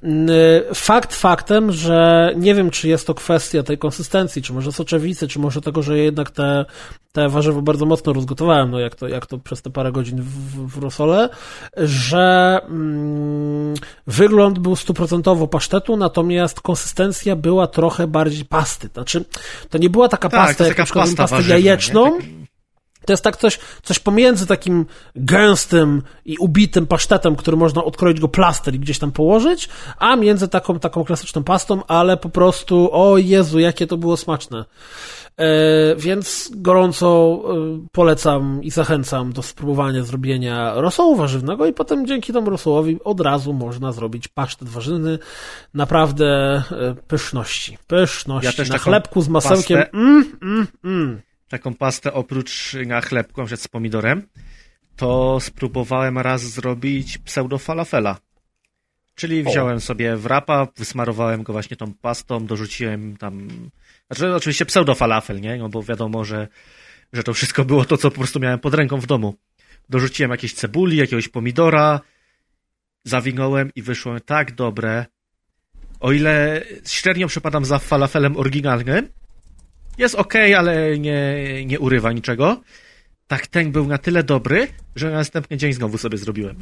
Mm, 0.04 0.30
fakt 0.74 1.16
faktem, 1.16 1.72
że 1.72 2.32
nie 2.38 2.56
wiem, 2.56 2.70
czy 2.70 2.88
jest 2.88 3.08
to 3.08 3.14
kwestia 3.14 3.64
tej 3.64 3.78
konsystencji, 3.78 4.42
czy 4.42 4.54
może 4.54 4.72
soczewicy, 4.72 5.28
czy 5.28 5.40
może 5.40 5.62
tego, 5.62 5.82
że 5.82 5.98
jednak 5.98 6.32
te, 6.32 6.66
te 7.12 7.30
warzywa 7.30 7.62
bardzo 7.62 7.86
mocno 7.86 8.14
rozgotowałem, 8.14 8.72
no 8.72 8.80
jak 8.80 8.96
to, 8.96 9.08
jak 9.08 9.26
to 9.26 9.38
przez 9.38 9.62
te 9.62 9.70
parę 9.70 9.92
godzin 9.92 10.22
w, 10.22 10.68
w 10.68 10.78
rosole, 10.78 11.30
że 11.78 12.60
mm, 12.70 13.74
wygląd 14.08 14.60
był 14.60 14.76
stuprocentowo 14.76 15.48
pasztetu, 15.48 15.98
natomiast 15.98 16.62
konsystencja 16.62 17.36
była 17.36 17.68
trochę 17.68 18.08
bardziej 18.08 18.46
pasty. 18.46 18.90
Znaczy, 18.94 19.26
to 19.70 19.78
nie 19.80 19.90
była 19.90 20.10
taka 20.10 20.30
tak, 20.30 20.40
pasta, 20.48 20.64
jak 20.64 20.74
taka 20.74 20.82
na 20.82 20.86
przykład 20.86 21.06
pasta 21.06 21.24
pastę 21.24 21.36
warzywna, 21.36 21.56
jajeczną, 21.56 22.06
nie? 22.06 22.22
Tak- 22.22 22.49
to 23.06 23.14
jest 23.14 23.24
tak 23.24 23.38
coś, 23.38 23.60
coś 23.84 24.00
pomiędzy 24.00 24.48
takim 24.48 24.86
gęstym 25.16 26.02
i 26.26 26.38
ubitym 26.38 26.88
pasztetem, 26.88 27.36
który 27.36 27.58
można 27.58 27.84
odkroić 27.84 28.20
go 28.20 28.28
plaster 28.28 28.76
i 28.76 28.80
gdzieś 28.80 29.00
tam 29.00 29.12
położyć, 29.12 29.70
a 29.98 30.16
między 30.16 30.48
taką, 30.48 30.80
taką 30.80 31.04
klasyczną 31.04 31.44
pastą, 31.44 31.82
ale 31.88 32.18
po 32.18 32.30
prostu, 32.30 32.90
o 32.92 33.18
Jezu, 33.18 33.60
jakie 33.60 33.88
to 33.88 33.98
było 33.98 34.18
smaczne. 34.18 34.66
E, 35.38 35.96
więc 35.96 36.52
gorąco 36.56 37.40
e, 37.44 37.88
polecam 37.92 38.64
i 38.64 38.72
zachęcam 38.72 39.34
do 39.34 39.42
spróbowania 39.42 40.04
zrobienia 40.04 40.74
rosołu 40.76 41.16
warzywnego 41.16 41.66
i 41.66 41.74
potem 41.74 42.08
dzięki 42.08 42.34
temu 42.34 42.50
rosołowi 42.50 42.98
od 43.04 43.22
razu 43.22 43.54
można 43.54 43.92
zrobić 43.92 44.28
pasztet 44.28 44.70
warzywny. 44.70 45.20
Naprawdę 45.74 46.26
e, 46.72 46.96
pyszności. 47.08 47.78
Pyszności. 47.88 48.46
Ja 48.46 48.54
też 48.54 48.70
Na 48.70 48.78
chlebku 48.78 49.22
z 49.22 49.30
masełkiem. 49.30 49.78
pastę- 49.78 49.90
Mm, 49.94 50.26
mm, 50.42 50.68
mm. 50.84 51.22
Taką 51.50 51.74
pastę 51.74 52.14
oprócz 52.14 52.74
na 52.86 53.02
chlebku, 53.02 53.42
na 53.42 53.58
z 53.58 53.68
pomidorem, 53.68 54.28
to 54.96 55.40
spróbowałem 55.40 56.18
raz 56.18 56.42
zrobić 56.42 57.18
pseudo-falafela. 57.18 58.16
Czyli 59.16 59.44
wziąłem 59.44 59.80
sobie 59.82 60.16
wrapa, 60.16 60.68
wysmarowałem 60.78 61.44
go 61.44 61.54
właśnie 61.54 61.78
tą 61.78 61.94
pastą, 61.94 62.46
dorzuciłem 62.46 63.18
tam, 63.18 63.48
znaczy 64.08 64.36
oczywiście 64.36 64.66
pseudo-falafel, 64.66 65.42
nie? 65.42 65.58
No 65.58 65.70
bo 65.70 65.84
wiadomo, 65.84 66.26
że, 66.26 66.48
że 67.14 67.24
to 67.24 67.34
wszystko 67.34 67.66
było 67.66 67.86
to, 67.86 67.98
co 67.98 68.12
po 68.12 68.18
prostu 68.18 68.40
miałem 68.40 68.60
pod 68.60 68.74
ręką 68.74 68.98
w 68.98 69.06
domu. 69.06 69.36
Dorzuciłem 69.90 70.32
jakieś 70.32 70.54
cebuli, 70.54 70.98
jakiegoś 70.98 71.28
pomidora, 71.28 72.02
zawinąłem 73.04 73.72
i 73.76 73.82
wyszło 73.82 74.20
tak 74.20 74.56
dobre. 74.56 75.06
O 76.00 76.12
ile 76.12 76.64
średnio 76.88 77.28
przepadam 77.28 77.66
za 77.66 77.80
falafelem 77.80 78.38
oryginalnym, 78.38 79.10
jest 80.00 80.16
ok, 80.16 80.34
ale 80.58 81.00
nie, 81.00 81.36
nie 81.66 81.80
urywa 81.80 82.12
niczego. 82.12 82.62
Tak 83.28 83.48
ten 83.48 83.72
był 83.72 83.88
na 83.88 83.98
tyle 83.98 84.24
dobry, 84.24 84.68
że 84.96 85.10
na 85.10 85.18
następny 85.18 85.58
dzień 85.58 85.74
znowu 85.74 85.98
sobie 85.98 86.18
zrobiłem. 86.18 86.56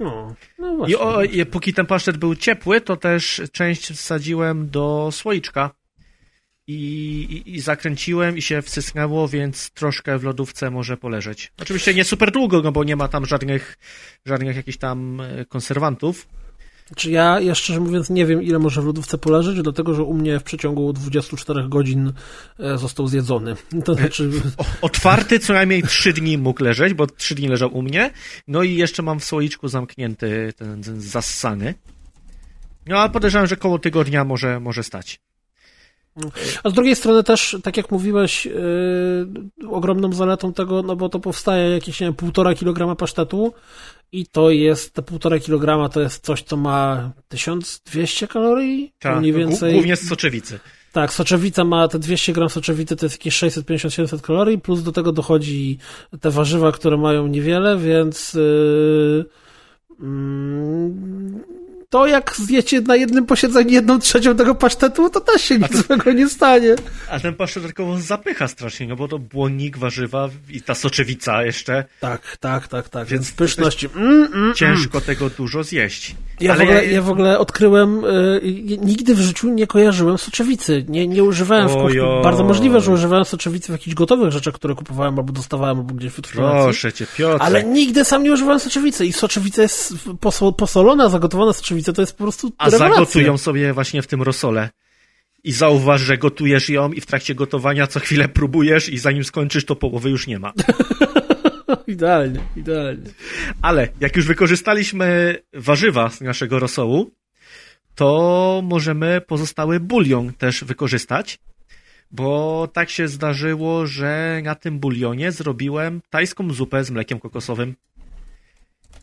No, 0.00 0.34
no 0.58 0.76
właśnie. 0.76 0.94
I, 0.94 0.98
o, 0.98 1.22
I 1.22 1.46
póki 1.46 1.74
ten 1.74 1.86
pasztet 1.86 2.16
był 2.16 2.36
ciepły, 2.36 2.80
to 2.80 2.96
też 2.96 3.42
część 3.52 3.92
wsadziłem 3.92 4.70
do 4.70 5.08
słoiczka 5.12 5.70
i, 6.66 6.74
i, 7.30 7.54
i 7.54 7.60
zakręciłem 7.60 8.36
i 8.38 8.42
się 8.42 8.62
wsysnęło, 8.62 9.28
więc 9.28 9.70
troszkę 9.70 10.18
w 10.18 10.24
lodówce 10.24 10.70
może 10.70 10.96
poleżeć. 10.96 11.52
Oczywiście 11.60 11.94
nie 11.94 12.04
super 12.04 12.30
długo, 12.30 12.62
no 12.62 12.72
bo 12.72 12.84
nie 12.84 12.96
ma 12.96 13.08
tam 13.08 13.26
żadnych, 13.26 13.78
żadnych 14.26 14.56
jakichś 14.56 14.78
tam 14.78 15.20
e, 15.20 15.44
konserwantów. 15.44 16.28
Znaczy 16.92 17.10
ja, 17.10 17.40
ja 17.40 17.54
szczerze 17.54 17.80
mówiąc 17.80 18.10
nie 18.10 18.26
wiem, 18.26 18.42
ile 18.42 18.58
może 18.58 18.82
w 18.82 18.86
lodówce 18.86 19.18
poleżeć, 19.18 19.62
dlatego 19.62 19.94
że 19.94 20.02
u 20.02 20.14
mnie 20.14 20.38
w 20.38 20.42
przeciągu 20.42 20.92
24 20.92 21.68
godzin 21.68 22.12
e, 22.58 22.78
został 22.78 23.06
zjedzony. 23.06 23.56
To 23.84 23.94
znaczy... 23.94 24.30
O, 24.56 24.64
otwarty 24.82 25.38
co 25.38 25.52
najmniej 25.52 25.82
3 25.82 26.12
dni 26.12 26.38
mógł 26.38 26.64
leżeć, 26.64 26.94
bo 26.94 27.06
3 27.06 27.34
dni 27.34 27.48
leżał 27.48 27.74
u 27.74 27.82
mnie. 27.82 28.10
No 28.48 28.62
i 28.62 28.74
jeszcze 28.74 29.02
mam 29.02 29.20
w 29.20 29.24
słoiczku 29.24 29.68
zamknięty 29.68 30.52
ten, 30.56 30.82
ten 30.82 31.00
zassany. 31.00 31.74
No 32.86 32.98
ale 32.98 33.10
podejrzewam, 33.10 33.46
że 33.46 33.56
koło 33.56 33.78
tygodnia 33.78 34.24
może, 34.24 34.60
może 34.60 34.82
stać. 34.82 35.20
A 36.62 36.70
z 36.70 36.72
drugiej 36.72 36.96
strony 36.96 37.22
też, 37.22 37.56
tak 37.62 37.76
jak 37.76 37.90
mówiłeś, 37.90 38.46
yy, 38.46 39.68
ogromną 39.70 40.12
zaletą 40.12 40.52
tego, 40.52 40.82
no 40.82 40.96
bo 40.96 41.08
to 41.08 41.20
powstaje 41.20 41.70
jakieś, 41.70 42.00
nie 42.00 42.06
wiem, 42.06 42.14
półtora 42.14 42.54
kilograma 42.54 42.96
pasztetu 42.96 43.54
i 44.12 44.26
to 44.26 44.50
jest, 44.50 44.94
te 44.94 45.02
półtora 45.02 45.38
kilograma 45.38 45.88
to 45.88 46.00
jest 46.00 46.24
coś, 46.24 46.42
co 46.42 46.56
ma 46.56 47.12
1200 47.28 48.28
kalorii? 48.28 48.92
Tak, 48.98 49.18
mniej 49.18 49.32
więcej. 49.32 49.72
Głównie 49.72 49.96
z 49.96 50.08
soczewicy. 50.08 50.60
Tak, 50.92 51.12
soczewica 51.12 51.64
ma 51.64 51.88
te 51.88 51.98
200 51.98 52.32
gram 52.32 52.48
soczewicy, 52.48 52.96
to 52.96 53.06
jest 53.06 53.14
jakieś 53.14 53.38
650-700 53.42 54.20
kalorii, 54.20 54.58
plus 54.58 54.82
do 54.82 54.92
tego 54.92 55.12
dochodzi 55.12 55.78
te 56.20 56.30
warzywa, 56.30 56.72
które 56.72 56.96
mają 56.96 57.26
niewiele, 57.26 57.76
więc 57.76 58.34
yy, 58.34 59.24
mm, 60.00 61.44
to 61.92 62.06
jak 62.06 62.36
zjecie 62.36 62.80
na 62.80 62.96
jednym 62.96 63.26
posiedzeniu 63.26 63.70
jedną 63.70 63.98
trzecią 63.98 64.36
tego 64.36 64.54
pasztetu, 64.54 65.10
to 65.10 65.20
też 65.20 65.42
się 65.42 65.58
nic 65.58 65.86
złego 65.86 66.12
nie 66.12 66.28
stanie. 66.28 66.74
A 67.10 67.20
ten 67.20 67.34
pasztet 67.34 67.62
dodatkowo 67.62 67.98
zapycha 68.00 68.48
strasznie, 68.48 68.86
no 68.86 68.96
bo 68.96 69.08
to 69.08 69.18
błonnik, 69.18 69.78
warzywa 69.78 70.28
i 70.50 70.62
ta 70.62 70.74
soczewica 70.74 71.44
jeszcze. 71.44 71.84
Tak, 72.00 72.36
tak, 72.40 72.68
tak, 72.68 72.88
tak, 72.88 73.08
Więc 73.08 73.22
więc 73.26 73.32
pyszności. 73.32 73.88
Mm, 73.96 74.32
mm, 74.34 74.54
Ciężko 74.54 75.00
tego 75.00 75.30
dużo 75.30 75.64
zjeść. 75.64 76.14
Ja, 76.40 76.54
w 76.54 76.56
Ale 76.56 76.64
ogóle, 76.64 76.86
ja 76.86 77.02
w 77.02 77.10
ogóle 77.10 77.38
odkryłem, 77.38 78.04
y, 78.04 78.78
nigdy 78.82 79.14
w 79.14 79.20
życiu 79.20 79.48
nie 79.48 79.66
kojarzyłem 79.66 80.18
soczewicy. 80.18 80.84
Nie, 80.88 81.08
nie 81.08 81.24
używałem, 81.24 81.68
w, 81.68 81.76
Ojoj. 81.76 82.22
bardzo 82.22 82.44
możliwe, 82.44 82.80
że 82.80 82.92
używałem 82.92 83.24
soczewicy 83.24 83.68
w 83.68 83.70
jakichś 83.70 83.94
gotowych 83.94 84.32
rzeczach, 84.32 84.54
które 84.54 84.74
kupowałem 84.74 85.18
albo 85.18 85.32
dostawałem, 85.32 85.78
albo 85.78 85.94
gdzieś 85.94 86.12
w. 86.12 86.20
Proszę 86.20 86.92
cię, 86.92 87.06
Piotr. 87.16 87.42
Ale 87.42 87.64
nigdy 87.64 88.04
sam 88.04 88.22
nie 88.22 88.32
używałem 88.32 88.60
soczewicy 88.60 89.06
i 89.06 89.12
soczewica 89.12 89.62
jest 89.62 89.94
posol, 90.20 90.54
posolona, 90.54 91.08
zagotowana 91.08 91.52
soczewica, 91.52 91.81
to 91.84 92.02
jest 92.02 92.12
po 92.12 92.24
prostu 92.24 92.52
A 92.58 92.64
rewelacja. 92.64 92.94
zagotują 92.94 93.38
sobie 93.38 93.72
właśnie 93.72 94.02
w 94.02 94.06
tym 94.06 94.22
rosole. 94.22 94.70
I 95.44 95.52
zauważ, 95.52 96.00
że 96.00 96.18
gotujesz 96.18 96.68
ją 96.68 96.92
i 96.92 97.00
w 97.00 97.06
trakcie 97.06 97.34
gotowania 97.34 97.86
co 97.86 98.00
chwilę 98.00 98.28
próbujesz 98.28 98.88
i 98.88 98.98
zanim 98.98 99.24
skończysz, 99.24 99.64
to 99.64 99.76
połowy 99.76 100.10
już 100.10 100.26
nie 100.26 100.38
ma. 100.38 100.52
Idealnie, 101.86 102.40
idealnie. 102.56 103.10
Ale 103.62 103.88
jak 104.00 104.16
już 104.16 104.26
wykorzystaliśmy 104.26 105.36
warzywa 105.52 106.10
z 106.10 106.20
naszego 106.20 106.58
rosołu, 106.58 107.10
to 107.94 108.60
możemy 108.64 109.20
pozostały 109.20 109.80
bulion 109.80 110.32
też 110.32 110.64
wykorzystać, 110.64 111.38
bo 112.10 112.68
tak 112.72 112.90
się 112.90 113.08
zdarzyło, 113.08 113.86
że 113.86 114.40
na 114.44 114.54
tym 114.54 114.78
bulionie 114.78 115.32
zrobiłem 115.32 116.00
tajską 116.10 116.52
zupę 116.52 116.84
z 116.84 116.90
mlekiem 116.90 117.18
kokosowym. 117.18 117.74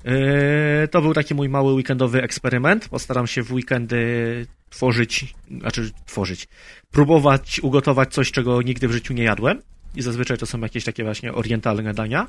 Yy, 0.05 0.87
To 0.87 1.01
był 1.01 1.13
taki 1.13 1.35
mój 1.35 1.49
mały 1.49 1.73
weekendowy 1.73 2.23
eksperyment. 2.23 2.89
Postaram 2.89 3.27
się 3.27 3.43
w 3.43 3.53
weekendy 3.53 4.45
tworzyć, 4.69 5.33
znaczy 5.59 5.91
tworzyć, 6.05 6.47
próbować 6.91 7.59
ugotować 7.59 8.13
coś, 8.13 8.31
czego 8.31 8.61
nigdy 8.61 8.87
w 8.87 8.91
życiu 8.91 9.13
nie 9.13 9.23
jadłem. 9.23 9.61
I 9.95 10.01
zazwyczaj 10.01 10.37
to 10.37 10.45
są 10.45 10.59
jakieś 10.59 10.83
takie 10.83 11.03
właśnie 11.03 11.33
orientalne 11.33 11.93
dania. 11.93 12.27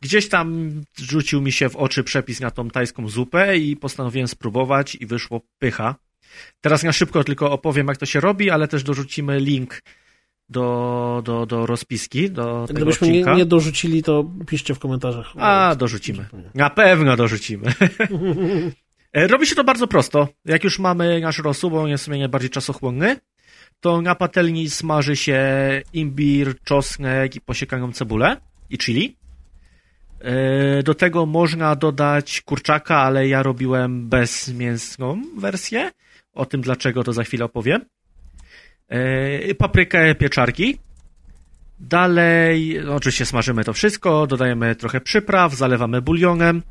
Gdzieś 0.00 0.28
tam 0.28 0.70
rzucił 0.98 1.40
mi 1.40 1.52
się 1.52 1.68
w 1.68 1.76
oczy 1.76 2.04
przepis 2.04 2.40
na 2.40 2.50
tą 2.50 2.70
tajską 2.70 3.08
zupę 3.08 3.56
i 3.56 3.76
postanowiłem 3.76 4.28
spróbować 4.28 4.94
i 4.94 5.06
wyszło 5.06 5.40
pycha. 5.58 5.94
Teraz 6.60 6.82
na 6.82 6.92
szybko 6.92 7.24
tylko 7.24 7.50
opowiem, 7.50 7.88
jak 7.88 7.96
to 7.96 8.06
się 8.06 8.20
robi, 8.20 8.50
ale 8.50 8.68
też 8.68 8.82
dorzucimy 8.82 9.40
link 9.40 9.82
do, 10.48 11.22
do, 11.24 11.46
do 11.46 11.66
rozpiski, 11.66 12.30
do 12.30 12.64
tego 12.66 12.76
Gdybyśmy 12.80 13.06
nie, 13.08 13.12
odcinka. 13.12 13.34
nie 13.34 13.46
dorzucili, 13.46 14.02
to 14.02 14.24
piszcie 14.46 14.74
w 14.74 14.78
komentarzach. 14.78 15.32
A, 15.36 15.74
dorzucimy. 15.78 16.26
Na 16.54 16.70
pewno 16.70 17.16
dorzucimy. 17.16 17.72
E, 19.12 19.26
Robi 19.26 19.46
się 19.46 19.54
to 19.54 19.64
bardzo 19.64 19.86
prosto. 19.86 20.28
Jak 20.44 20.64
już 20.64 20.78
mamy 20.78 21.20
nasz 21.20 21.38
rosół, 21.38 21.70
bo 21.70 21.82
on 21.82 21.88
jest 21.88 22.02
w 22.02 22.04
sumie 22.04 22.18
najbardziej 22.18 22.50
czasochłonny, 22.50 23.16
to 23.80 24.02
na 24.02 24.14
patelni 24.14 24.70
smaży 24.70 25.16
się 25.16 25.40
imbir, 25.92 26.54
czosnek 26.64 27.36
i 27.36 27.40
posiekaną 27.40 27.92
cebulę 27.92 28.36
i 28.70 28.78
chili. 28.78 29.16
E, 30.20 30.82
Do 30.82 30.94
tego 30.94 31.26
można 31.26 31.76
dodać 31.76 32.40
kurczaka, 32.40 32.96
ale 32.96 33.28
ja 33.28 33.42
robiłem 33.42 34.08
bezmięsną 34.08 35.22
wersję. 35.38 35.90
O 36.32 36.46
tym 36.46 36.60
dlaczego 36.60 37.04
to 37.04 37.12
za 37.12 37.24
chwilę 37.24 37.44
opowiem. 37.44 37.84
E, 38.88 39.54
Paprykę, 39.54 40.14
pieczarki. 40.14 40.78
Dalej, 41.80 42.80
oczywiście 42.88 43.26
smażymy 43.26 43.64
to 43.64 43.72
wszystko, 43.72 44.26
dodajemy 44.26 44.76
trochę 44.76 45.00
przypraw, 45.00 45.54
zalewamy 45.54 46.02
bulionem, 46.02 46.62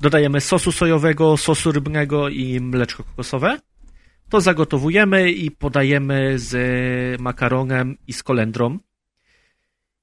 dodajemy 0.00 0.40
sosu 0.40 0.72
sojowego, 0.72 1.36
sosu 1.36 1.72
rybnego 1.72 2.28
i 2.28 2.60
mleczko 2.60 3.04
kokosowe. 3.04 3.58
To 4.28 4.40
zagotowujemy 4.40 5.30
i 5.30 5.50
podajemy 5.50 6.38
z 6.38 7.20
makaronem 7.20 7.96
i 8.06 8.12
z 8.12 8.22
kolendrą. 8.22 8.78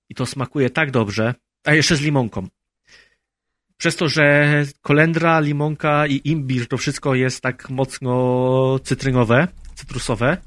I 0.09 0.15
to 0.15 0.25
smakuje 0.25 0.69
tak 0.69 0.91
dobrze. 0.91 1.33
A 1.65 1.73
jeszcze 1.73 1.95
z 1.95 2.01
limonką. 2.01 2.47
Przez 3.77 3.95
to, 3.95 4.09
że 4.09 4.47
kolendra, 4.81 5.39
limonka 5.39 6.07
i 6.07 6.21
imbir 6.23 6.67
to 6.67 6.77
wszystko 6.77 7.15
jest 7.15 7.41
tak 7.41 7.69
mocno 7.69 8.79
cytrynowe, 8.83 9.47
cytrusowe, 9.75 10.37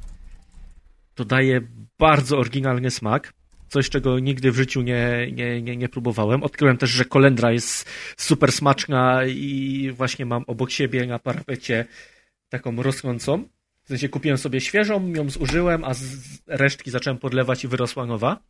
to 1.21 1.25
daje 1.25 1.61
bardzo 1.99 2.39
oryginalny 2.39 2.91
smak. 2.91 3.33
Coś, 3.69 3.91
czego 3.91 4.19
nigdy 4.19 4.53
w 4.53 4.57
życiu 4.57 4.83
nie, 4.83 5.33
nie, 5.33 5.63
nie, 5.63 5.77
nie 5.77 5.89
próbowałem. 5.89 6.43
Odkryłem 6.43 6.77
też, 6.77 6.91
że 6.91 7.05
kolendra 7.05 7.53
jest 7.53 7.91
super 8.17 8.53
smaczna 8.53 9.25
i 9.27 9.93
właśnie 9.97 10.27
mam 10.27 10.45
obok 10.47 10.71
siebie 10.71 11.07
na 11.07 11.19
parapecie 11.19 11.87
taką 12.49 12.83
rosnącą. 12.83 13.49
W 13.85 13.89
sensie 13.89 14.09
kupiłem 14.09 14.39
sobie 14.39 14.61
świeżą, 14.61 15.13
ją 15.13 15.31
zużyłem, 15.31 15.85
a 15.85 15.95
z 15.95 16.03
resztki 16.47 16.91
zacząłem 16.91 17.19
podlewać 17.19 17.65
i 17.65 17.69
wyrosła 17.69 18.07
nowa. 18.07 18.41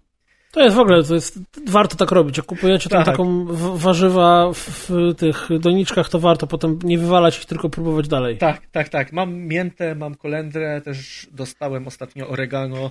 To 0.53 0.61
jest 0.61 0.77
w 0.77 0.79
ogóle, 0.79 1.05
to 1.05 1.15
jest, 1.15 1.39
warto 1.67 1.97
tak 1.97 2.11
robić. 2.11 2.37
Jak 2.37 2.47
kupujecie 2.47 2.89
tam 2.91 3.05
Tak. 3.05 3.13
taką 3.13 3.47
warzywa 3.77 4.53
w, 4.53 4.89
w 4.89 5.15
tych 5.15 5.49
doniczkach, 5.61 6.09
to 6.09 6.19
warto 6.19 6.47
potem 6.47 6.79
nie 6.83 6.99
wywalać 6.99 7.39
ich, 7.39 7.45
tylko 7.45 7.69
próbować 7.69 8.09
dalej. 8.09 8.39
Tak, 8.39 8.67
tak, 8.67 8.89
tak. 8.89 9.13
Mam 9.13 9.35
miętę, 9.35 9.95
mam 9.95 10.15
kolendrę, 10.15 10.81
też 10.81 11.27
dostałem 11.33 11.87
ostatnio 11.87 12.29
oregano, 12.29 12.91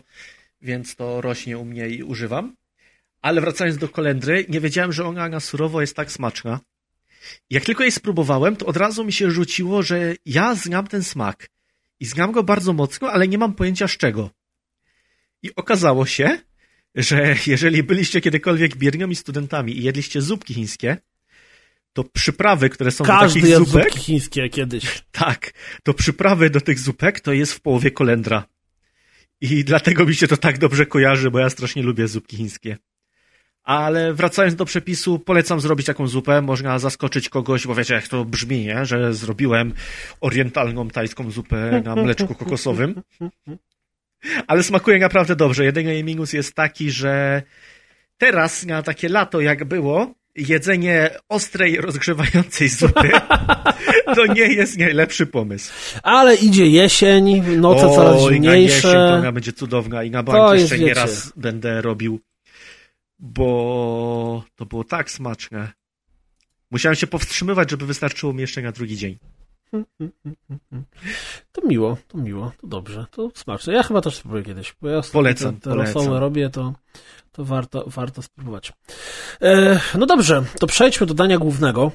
więc 0.62 0.95
to 0.95 1.22
rośnie 1.22 1.57
u 1.57 1.66
mnie 1.66 1.88
i 1.88 2.03
używam. 2.03 2.55
Ale 3.22 3.41
wracając 3.41 3.78
do 3.78 3.89
kolendry, 3.89 4.45
nie 4.49 4.60
wiedziałem, 4.60 4.91
że 4.93 5.05
ona 5.05 5.30
na 5.30 5.39
surowo 5.39 5.82
jest 5.82 5.95
tak 5.95 6.12
smaczna. 6.12 6.60
Jak 7.49 7.64
tylko 7.66 7.84
jej 7.84 7.91
spróbowałem, 7.91 8.55
to 8.55 8.66
od 8.66 8.78
razu 8.78 9.05
mi 9.05 9.14
się 9.14 9.32
rzuciło, 9.32 9.84
że 9.84 10.16
ja 10.26 10.55
znam 10.55 10.88
ten 10.88 11.03
smak. 11.03 11.49
I 11.99 12.05
znam 12.05 12.32
go 12.32 12.43
bardzo 12.43 12.74
mocno, 12.74 13.12
ale 13.12 13.28
nie 13.28 13.38
mam 13.38 13.53
pojęcia 13.53 13.88
z 13.88 13.91
czego. 13.97 14.30
I 15.43 15.55
okazało 15.55 16.05
się, 16.05 16.39
że 16.96 17.36
jeżeli 17.48 17.84
byliście 17.84 18.22
kiedykolwiek 18.22 18.76
biernią 18.76 19.10
i 19.10 19.16
studentami 19.16 19.78
i 19.78 19.84
jedliście 19.84 20.22
zupki 20.22 20.54
chińskie, 20.54 20.98
to 21.94 22.04
przyprawy, 22.04 22.70
które 22.70 22.92
są 22.92 23.04
do 23.04 23.08
Każdy 23.08 23.40
takich 23.40 23.52
jadł 23.52 23.66
zupek, 23.66 23.84
zupki 23.84 24.00
chińskie 24.00 24.50
kiedyś. 24.50 25.04
tak, 25.12 25.52
to 25.84 25.94
przyprawy 25.94 26.50
do 26.50 26.62
tych 26.62 26.80
zupek 26.80 27.20
to 27.20 27.34
jest 27.34 27.54
w 27.54 27.62
połowie 27.62 27.92
kolendra. 27.92 28.44
I 29.42 29.64
dlatego 29.64 30.06
mi 30.06 30.16
się 30.16 30.28
to 30.28 30.38
tak 30.38 30.58
dobrze 30.58 30.86
kojarzy, 30.86 31.32
bo 31.32 31.40
ja 31.40 31.50
strasznie 31.50 31.84
lubię 31.84 32.08
zupki 32.08 32.38
chińskie. 32.38 32.78
Ale 33.64 34.14
wracając 34.14 34.56
do 34.56 34.66
przepisu, 34.66 35.20
polecam 35.20 35.60
zrobić 35.60 35.86
taką 35.86 36.08
zupę. 36.08 36.42
Można 36.42 36.80
zaskoczyć 36.80 37.30
kogoś, 37.30 37.68
bo 37.68 37.76
wiecie, 37.76 37.94
jak 37.94 38.08
to 38.08 38.26
brzmi, 38.26 38.66
nie? 38.66 38.86
że 38.86 39.14
zrobiłem 39.14 39.74
orientalną 40.22 40.88
tajską 40.88 41.32
zupę 41.32 41.82
na 41.86 41.96
mleczku 41.96 42.36
kokosowym. 42.36 43.02
Ale 44.47 44.63
smakuje 44.63 44.99
naprawdę 44.99 45.36
dobrze. 45.36 45.65
Jedyny 45.65 45.93
jej 45.93 46.03
minus 46.03 46.34
jest 46.34 46.53
taki, 46.53 46.91
że 46.91 47.41
teraz 48.17 48.65
na 48.65 48.84
takie 48.84 49.09
lato 49.09 49.41
jak 49.41 49.65
było, 49.65 50.13
jedzenie 50.36 51.09
ostrej, 51.30 51.78
rozgrzewającej 51.78 52.70
zupy 52.70 53.09
to 54.15 54.26
nie 54.26 54.53
jest 54.53 54.78
najlepszy 54.78 55.26
pomysł. 55.26 55.74
Ale 56.03 56.36
idzie 56.36 56.67
jesień, 56.67 57.41
noce 57.57 57.95
coraz 57.95 58.22
Oj, 58.22 58.39
na 58.41 58.55
jesień 58.55 58.82
to 58.82 58.88
zimniejsze. 58.89 59.13
ona 59.13 59.32
będzie 59.32 59.53
cudowna 59.53 60.03
i 60.03 60.11
na 60.11 60.24
bank 60.24 60.59
jeszcze 60.59 60.80
nie 60.80 60.86
wiecie. 60.86 60.99
raz 60.99 61.34
będę 61.36 61.82
robił, 61.82 62.20
bo 63.20 64.43
to 64.55 64.65
było 64.65 64.84
tak 64.84 65.11
smaczne. 65.11 65.72
Musiałem 66.72 66.95
się 66.95 67.07
powstrzymywać, 67.07 67.72
żeby 67.72 67.86
wystarczyło 67.86 68.34
mi 68.34 68.41
jeszcze 68.41 68.61
na 68.61 68.72
drugi 68.72 68.97
dzień. 68.97 69.17
To 71.51 71.67
miło, 71.67 71.97
to 72.07 72.17
miło, 72.17 72.51
to 72.61 72.67
dobrze, 72.67 73.05
to 73.11 73.32
smaczne. 73.36 73.74
Ja 73.74 73.84
chyba 73.84 74.01
też 74.01 74.15
spróbuję 74.15 74.43
kiedyś, 74.43 74.76
bo 74.82 74.89
ja 74.89 75.01
Polecam, 75.13 75.55
te, 75.55 75.70
te 75.70 75.76
rosoły 75.76 76.20
robię, 76.20 76.49
to, 76.49 76.74
to 77.32 77.45
warto, 77.45 77.84
warto 77.88 78.22
spróbować. 78.22 78.74
E, 79.41 79.80
no 79.97 80.05
dobrze, 80.05 80.43
to 80.59 80.67
przejdźmy 80.67 81.07
do 81.07 81.13
dania 81.13 81.38
głównego. 81.38 81.91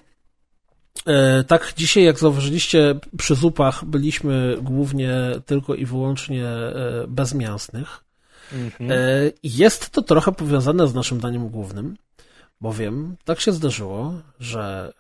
E, 1.07 1.45
tak, 1.45 1.73
dzisiaj, 1.77 2.05
jak 2.05 2.19
zauważyliście, 2.19 2.95
przy 3.19 3.35
zupach 3.35 3.85
byliśmy 3.85 4.57
głównie 4.63 5.15
tylko 5.47 5.75
i 5.75 5.87
wyłącznie 5.87 6.47
e, 6.49 7.05
bezmięsnych. 7.09 8.05
Mhm. 8.53 8.91
E, 8.91 8.97
Jest 9.43 9.91
to 9.91 10.03
trochę 10.03 10.33
powiązane 10.33 10.89
z 10.89 10.95
naszym 10.95 11.21
daniem 11.21 11.49
głównym, 11.49 11.97
bowiem 12.65 13.17
tak 13.25 13.41
się 13.41 13.53
zdarzyło, 13.53 14.23
że 14.41 14.93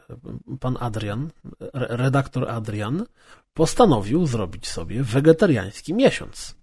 pan 0.60 0.76
Adrian, 0.80 1.30
re- 1.60 1.86
redaktor 1.90 2.50
Adrian, 2.50 3.06
postanowił 3.54 4.26
zrobić 4.26 4.68
sobie 4.68 5.02
wegetariański 5.02 5.94
miesiąc. 5.94 6.56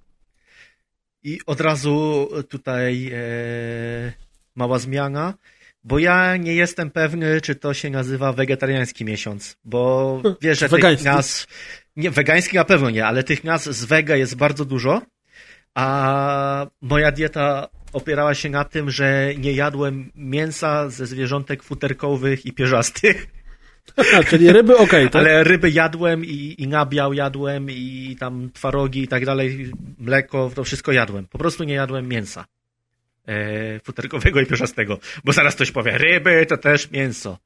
I 1.23 1.39
od 1.45 1.61
razu 1.61 2.27
tutaj 2.49 3.11
e, 3.13 3.19
mała 4.55 4.79
zmiana, 4.79 5.33
bo 5.83 5.99
ja 5.99 6.37
nie 6.37 6.55
jestem 6.55 6.91
pewny, 6.91 7.41
czy 7.41 7.55
to 7.55 7.73
się 7.73 7.89
nazywa 7.89 8.33
wegetariański 8.33 9.05
miesiąc, 9.05 9.57
bo 9.65 10.21
wiesz, 10.41 10.59
że 10.59 10.69
tych 10.69 11.03
nazw, 11.03 11.47
nie, 11.95 12.11
wegański 12.11 12.55
na 12.55 12.65
pewno 12.65 12.89
nie, 12.89 13.05
ale 13.05 13.23
tych 13.23 13.43
nazw 13.43 13.71
z 13.71 13.85
wega 13.85 14.15
jest 14.15 14.35
bardzo 14.35 14.65
dużo, 14.65 15.01
a 15.75 16.67
moja 16.81 17.11
dieta 17.11 17.67
opierała 17.93 18.33
się 18.33 18.49
na 18.49 18.63
tym, 18.63 18.91
że 18.91 19.33
nie 19.37 19.53
jadłem 19.53 20.11
mięsa 20.15 20.89
ze 20.89 21.05
zwierzątek 21.05 21.63
futerkowych 21.63 22.45
i 22.45 22.53
pierzastych, 22.53 23.27
Aha, 23.97 24.23
czyli 24.23 24.51
ryby 24.51 24.77
okej, 24.77 25.09
tak? 25.09 25.15
ale 25.15 25.43
ryby 25.43 25.69
jadłem 25.69 26.25
i, 26.25 26.55
i 26.57 26.67
nabiał 26.67 27.13
jadłem 27.13 27.67
i 27.69 28.15
tam 28.19 28.49
twarogi 28.53 29.01
i 29.01 29.07
tak 29.07 29.25
dalej, 29.25 29.71
mleko, 29.99 30.51
to 30.55 30.63
wszystko 30.63 30.91
jadłem. 30.91 31.27
Po 31.27 31.37
prostu 31.37 31.63
nie 31.63 31.73
jadłem 31.73 32.07
mięsa 32.07 32.45
e, 33.27 33.79
futerkowego 33.79 34.41
i 34.41 34.45
pierzastego, 34.45 34.99
bo 35.23 35.31
zaraz 35.31 35.55
ktoś 35.55 35.71
powie, 35.71 35.97
ryby 35.97 36.45
to 36.45 36.57
też 36.57 36.91
mięso. 36.91 37.37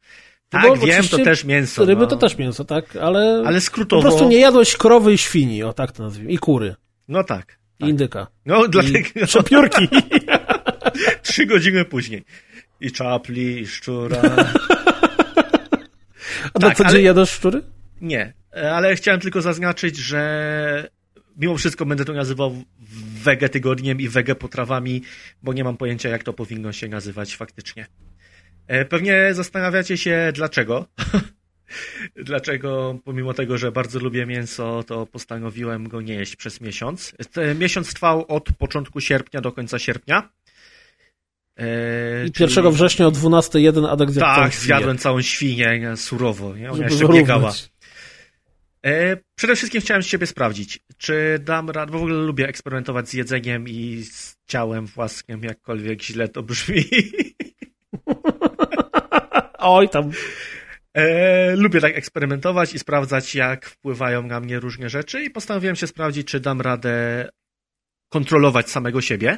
No 0.54 0.62
Tak, 0.62 0.68
bo 0.68 0.76
wiem, 0.76 1.08
to 1.08 1.18
też 1.18 1.43
mięso. 1.43 1.86
Ryby 1.86 2.02
no. 2.02 2.08
to 2.08 2.16
też 2.16 2.38
mięso, 2.38 2.66
tak? 2.66 2.96
Ale, 2.96 3.43
Ale 3.46 3.58
po 3.58 3.62
skrótowo, 3.62 4.02
prostu 4.02 4.30
nie 4.30 4.39
jadłeś 4.39 4.78
krowy 4.78 5.14
i 5.14 5.18
świni, 5.18 5.64
o 5.64 5.74
tak 5.74 5.91
to 5.91 6.04
nazwijmy, 6.04 6.32
i 6.32 6.38
kury, 6.38 6.76
no 7.08 7.24
tak. 7.24 7.58
I 7.80 7.89
indyka, 7.89 8.28
No, 8.45 8.67
dlatego 8.67 8.99
przepiórki. 9.26 9.88
trzy 11.23 11.45
godziny 11.45 11.86
później. 11.86 12.23
I 12.82 12.91
czapli, 12.91 13.59
i 13.59 13.67
szczura. 13.67 14.21
A 16.53 16.59
na 16.59 16.67
Tak, 16.67 16.78
co 16.78 16.84
dzień 16.84 16.89
ale- 16.93 17.01
jadasz 17.01 17.32
szczury? 17.32 17.61
Nie, 18.01 18.34
ale 18.73 18.95
chciałem 18.95 19.19
tylko 19.21 19.41
zaznaczyć, 19.41 19.97
że 19.97 20.89
mimo 21.38 21.57
wszystko 21.57 21.86
będę 21.86 22.05
to 22.05 22.13
nazywał 22.13 22.63
wege 23.23 23.49
tygodniem 23.49 23.99
i 24.01 24.09
wege 24.09 24.36
potrawami, 24.36 25.01
bo 25.43 25.53
nie 25.53 25.63
mam 25.63 25.78
pojęcia, 25.78 26.09
jak 26.09 26.23
to 26.23 26.34
powinno 26.34 26.71
się 26.73 26.88
nazywać 26.88 27.36
faktycznie. 27.36 27.88
E, 28.67 28.86
Pewnie 28.86 29.30
zastanawiacie 29.34 29.97
się, 29.97 30.32
dlaczego. 30.36 30.86
dlaczego, 32.16 32.99
pomimo 33.03 33.34
tego, 33.34 33.57
że 33.57 33.72
bardzo 33.72 33.99
lubię 33.99 34.26
mięso, 34.26 34.84
to 34.88 35.05
postanowiłem 35.05 35.88
go 35.88 36.01
nie 36.01 36.13
jeść 36.13 36.36
przez 36.36 36.61
miesiąc. 36.61 37.13
Ten 37.32 37.59
miesiąc 37.59 37.93
trwał 37.93 38.26
od 38.28 38.49
początku 38.57 39.01
sierpnia 39.01 39.41
do 39.41 39.51
końca 39.51 39.80
sierpnia. 39.80 40.30
E, 41.57 42.26
I 42.26 42.32
czyli- 42.32 42.49
1 42.49 42.72
września 42.72 43.07
o 43.07 43.11
12.01 43.11 43.86
Adek 43.86 44.11
zjadł 44.11 44.41
Tak, 44.41 44.53
zjadłem 44.53 44.97
całą 44.97 45.22
świnię 45.22 45.80
nie, 45.80 45.97
surowo. 45.97 46.55
Nie? 46.55 46.72
Ona 46.72 46.89
żeby 46.89 46.91
jeszcze 46.91 47.07
biegała. 47.07 47.53
E, 48.86 49.18
przede 49.36 49.55
wszystkim 49.55 49.82
chciałem 49.82 50.03
z 50.03 50.07
ciebie 50.07 50.28
sprawdzić, 50.28 50.80
czy 50.97 51.39
dam 51.43 51.70
radę, 51.70 51.91
bo 51.91 51.99
w 51.99 52.01
ogóle 52.01 52.16
lubię 52.16 52.47
eksperymentować 52.47 53.09
z 53.09 53.13
jedzeniem 53.13 53.68
i 53.68 54.03
z 54.03 54.38
ciałem 54.47 54.86
własnym, 54.86 55.43
jakkolwiek 55.43 56.03
źle 56.03 56.28
to 56.28 56.43
brzmi. 56.43 56.86
Oj, 59.59 59.89
tam 59.89 60.11
E, 60.96 61.56
lubię 61.56 61.82
tak 61.82 61.98
eksperymentować 61.98 62.74
i 62.74 62.80
sprawdzać, 62.80 63.36
jak 63.36 63.66
wpływają 63.66 64.24
na 64.24 64.39
mnie 64.39 64.60
różne 64.60 64.89
rzeczy 64.89 65.24
i 65.24 65.30
postanowiłem 65.30 65.76
się 65.76 65.88
sprawdzić, 65.88 66.28
czy 66.28 66.39
dam 66.39 66.62
radę 66.62 67.30
kontrolować 68.10 68.70
samego 68.70 69.02
siebie. 69.02 69.38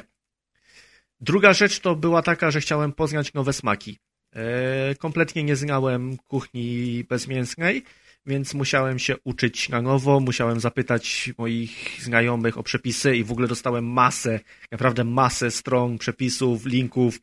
Druga 1.20 1.52
rzecz 1.52 1.80
to 1.80 1.96
była 1.96 2.22
taka, 2.22 2.50
że 2.50 2.60
chciałem 2.60 2.92
poznać 2.92 3.34
nowe 3.34 3.52
smaki. 3.52 3.98
E, 4.34 4.94
kompletnie 4.94 5.44
nie 5.44 5.56
znałem 5.56 6.16
kuchni 6.16 7.04
bezmięsnej, 7.08 7.84
więc 8.26 8.54
musiałem 8.54 8.98
się 8.98 9.16
uczyć 9.24 9.68
na 9.68 9.82
nowo, 9.82 10.20
musiałem 10.20 10.60
zapytać 10.60 11.32
moich 11.38 12.02
znajomych 12.02 12.58
o 12.58 12.62
przepisy 12.62 13.16
i 13.16 13.24
w 13.24 13.32
ogóle 13.32 13.48
dostałem 13.48 13.84
masę, 13.84 14.40
naprawdę 14.72 15.04
masę 15.04 15.50
stron, 15.50 15.98
przepisów, 15.98 16.66
linków 16.66 17.18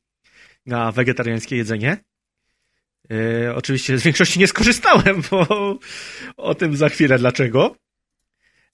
na 0.66 0.92
wegetariańskie 0.92 1.58
jedzenie. 1.58 1.98
E, 3.12 3.56
oczywiście 3.56 3.98
z 3.98 4.04
większości 4.04 4.40
nie 4.40 4.48
skorzystałem, 4.48 5.22
bo 5.32 5.48
o 6.38 6.56
tym 6.56 6.78
za 6.78 6.90
chwilę 6.90 7.20
dlaczego. 7.20 7.76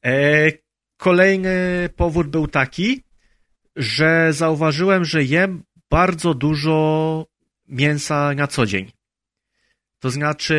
E, 0.05 0.51
kolejny 0.97 1.89
powód 1.95 2.27
był 2.27 2.47
taki, 2.47 3.03
że 3.75 4.33
zauważyłem, 4.33 5.05
że 5.05 5.23
jem 5.23 5.63
bardzo 5.89 6.33
dużo 6.33 7.25
mięsa 7.67 8.33
na 8.33 8.47
co 8.47 8.65
dzień. 8.65 8.91
To 9.99 10.09
znaczy, 10.09 10.57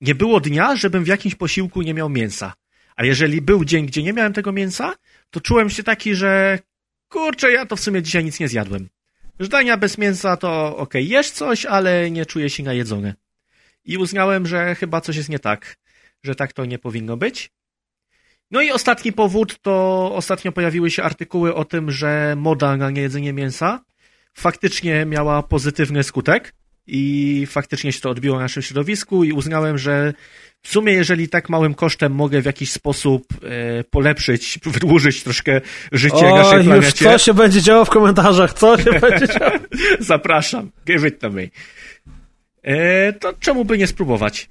nie 0.00 0.14
było 0.14 0.40
dnia, 0.40 0.76
żebym 0.76 1.04
w 1.04 1.08
jakimś 1.08 1.34
posiłku 1.34 1.82
nie 1.82 1.94
miał 1.94 2.08
mięsa. 2.08 2.52
A 2.96 3.04
jeżeli 3.04 3.40
był 3.42 3.64
dzień, 3.64 3.86
gdzie 3.86 4.02
nie 4.02 4.12
miałem 4.12 4.32
tego 4.32 4.52
mięsa, 4.52 4.94
to 5.30 5.40
czułem 5.40 5.70
się 5.70 5.82
taki, 5.82 6.14
że 6.14 6.58
kurczę, 7.08 7.52
ja 7.52 7.66
to 7.66 7.76
w 7.76 7.80
sumie 7.80 8.02
dzisiaj 8.02 8.24
nic 8.24 8.40
nie 8.40 8.48
zjadłem. 8.48 8.88
Żdania 9.40 9.76
bez 9.76 9.98
mięsa 9.98 10.36
to 10.36 10.76
okej, 10.76 11.08
jesz 11.08 11.30
coś, 11.30 11.66
ale 11.66 12.10
nie 12.10 12.26
czuję 12.26 12.50
się 12.50 12.62
najedzony. 12.62 13.14
I 13.84 13.96
uznałem, 13.96 14.46
że 14.46 14.74
chyba 14.74 15.00
coś 15.00 15.16
jest 15.16 15.28
nie 15.28 15.38
tak, 15.38 15.76
że 16.22 16.34
tak 16.34 16.52
to 16.52 16.64
nie 16.64 16.78
powinno 16.78 17.16
być. 17.16 17.50
No 18.50 18.60
i 18.60 18.70
ostatni 18.70 19.12
powód 19.12 19.58
to 19.62 20.10
ostatnio 20.14 20.52
pojawiły 20.52 20.90
się 20.90 21.02
artykuły 21.02 21.54
o 21.54 21.64
tym, 21.64 21.90
że 21.90 22.34
moda 22.36 22.76
na 22.76 22.90
niejedzenie 22.90 23.32
mięsa 23.32 23.84
faktycznie 24.34 25.06
miała 25.06 25.42
pozytywny 25.42 26.02
skutek 26.02 26.54
i 26.90 27.46
faktycznie 27.46 27.92
się 27.92 28.00
to 28.00 28.10
odbiło 28.10 28.36
na 28.36 28.42
naszym 28.42 28.62
środowisku 28.62 29.24
i 29.24 29.32
uznałem, 29.32 29.78
że 29.78 30.12
w 30.62 30.68
sumie 30.68 30.92
jeżeli 30.92 31.28
tak 31.28 31.48
małym 31.48 31.74
kosztem 31.74 32.12
mogę 32.12 32.42
w 32.42 32.44
jakiś 32.44 32.72
sposób 32.72 33.26
e, 33.42 33.84
polepszyć, 33.84 34.58
wydłużyć 34.74 35.22
troszkę 35.22 35.60
życie 35.92 36.16
o, 36.16 36.36
naszej 36.36 36.64
planecie. 36.64 36.86
już 36.86 36.94
co 36.94 37.18
się 37.18 37.34
będzie 37.34 37.62
działo 37.62 37.84
w 37.84 37.90
komentarzach, 37.90 38.52
co 38.52 38.78
się 38.78 38.92
będzie 39.00 39.26
działo? 39.26 39.52
Zapraszam, 40.00 40.70
give 40.86 41.04
it 41.04 41.18
to 41.18 41.30
me. 41.30 41.48
E, 42.62 43.12
to 43.12 43.32
czemu 43.40 43.64
by 43.64 43.78
nie 43.78 43.86
spróbować? 43.86 44.50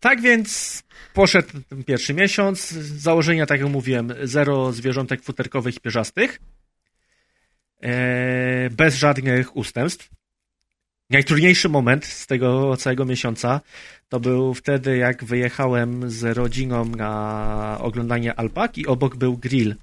Tak 0.00 0.20
więc 0.20 0.82
poszedł 1.14 1.48
ten 1.68 1.84
pierwszy 1.84 2.14
miesiąc. 2.14 2.70
Założenia, 2.70 3.46
tak 3.46 3.60
jak 3.60 3.70
mówiłem, 3.70 4.14
zero 4.22 4.72
zwierzątek 4.72 5.22
futerkowych 5.22 5.76
i 5.76 5.80
pierzastych. 5.80 6.40
E, 7.82 8.70
bez 8.70 8.96
żadnych 8.96 9.56
ustępstw. 9.56 10.08
Najtrudniejszy 11.12 11.68
moment 11.68 12.04
z 12.04 12.26
tego 12.26 12.76
całego 12.76 13.04
miesiąca 13.04 13.60
to 14.08 14.20
był 14.20 14.54
wtedy, 14.54 14.96
jak 14.96 15.24
wyjechałem 15.24 16.10
z 16.10 16.36
rodziną 16.36 16.84
na 16.84 17.78
oglądanie 17.80 18.34
alpak 18.34 18.78
i 18.78 18.86
obok 18.86 19.16
był 19.16 19.36
grill 19.36 19.74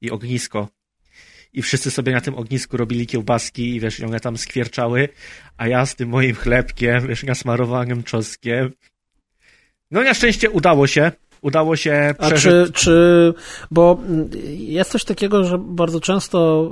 i 0.00 0.10
ognisko. 0.10 0.68
I 1.52 1.62
wszyscy 1.62 1.90
sobie 1.90 2.12
na 2.12 2.20
tym 2.20 2.34
ognisku 2.34 2.76
robili 2.76 3.06
kiełbaski 3.06 3.76
i 3.76 3.80
wiesz, 3.80 4.00
one 4.00 4.20
tam 4.20 4.36
skwierczały, 4.36 5.08
a 5.56 5.68
ja 5.68 5.86
z 5.86 5.94
tym 5.94 6.08
moim 6.08 6.34
chlebkiem, 6.34 7.06
wiesz, 7.08 7.22
nasmarowanym 7.22 8.02
czosnkiem. 8.02 8.72
No 9.90 10.02
na 10.02 10.14
szczęście 10.14 10.50
udało 10.50 10.86
się. 10.86 11.12
Udało 11.42 11.76
się 11.76 12.14
A 12.18 12.26
przeżyć. 12.26 12.66
czy, 12.66 12.72
czy, 12.72 13.34
bo 13.70 14.00
jest 14.58 14.90
coś 14.90 15.04
takiego, 15.04 15.44
że 15.44 15.58
bardzo 15.58 16.00
często, 16.00 16.70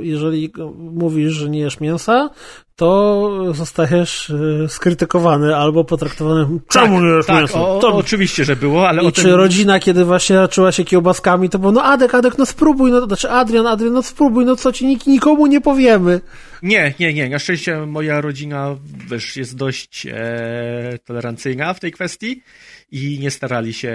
y, 0.00 0.06
jeżeli 0.06 0.52
mówisz, 0.78 1.32
że 1.32 1.50
nie 1.50 1.60
jesz 1.60 1.80
mięsa, 1.80 2.30
to 2.76 3.54
zostajesz 3.54 4.30
y, 4.30 4.66
skrytykowany 4.68 5.56
albo 5.56 5.84
potraktowany, 5.84 6.60
czemu 6.68 7.00
nie 7.00 7.08
jesz 7.08 7.26
tak, 7.26 7.36
mięsa? 7.38 7.60
o, 7.60 7.78
To- 7.78 7.94
oczywiście, 7.94 8.44
że 8.44 8.56
było, 8.56 8.88
ale 8.88 9.04
I 9.04 9.12
czy 9.12 9.22
tym... 9.22 9.34
rodzina, 9.34 9.80
kiedy 9.80 10.04
właśnie 10.04 10.36
raczyła 10.36 10.72
się 10.72 10.84
kiełbaskami, 10.84 11.48
to 11.48 11.58
było, 11.58 11.72
no 11.72 11.82
Adek, 11.84 12.14
Adek, 12.14 12.38
no 12.38 12.46
spróbuj, 12.46 12.90
no, 12.90 13.06
znaczy 13.06 13.30
Adrian, 13.30 13.66
Adrian, 13.66 13.92
no 13.92 14.02
spróbuj, 14.02 14.44
no 14.44 14.56
co 14.56 14.72
ci, 14.72 14.86
nik- 14.86 15.06
nikomu 15.06 15.46
nie 15.46 15.60
powiemy. 15.60 16.20
Nie, 16.62 16.94
nie, 17.00 17.14
nie. 17.14 17.28
Na 17.28 17.38
szczęście 17.38 17.86
moja 17.86 18.20
rodzina 18.20 18.76
wiesz, 19.10 19.36
jest 19.36 19.56
dość 19.56 20.06
e, 20.06 20.98
tolerancyjna 21.04 21.74
w 21.74 21.80
tej 21.80 21.92
kwestii 21.92 22.42
i 22.90 23.18
nie 23.20 23.30
starali 23.30 23.72
się 23.72 23.94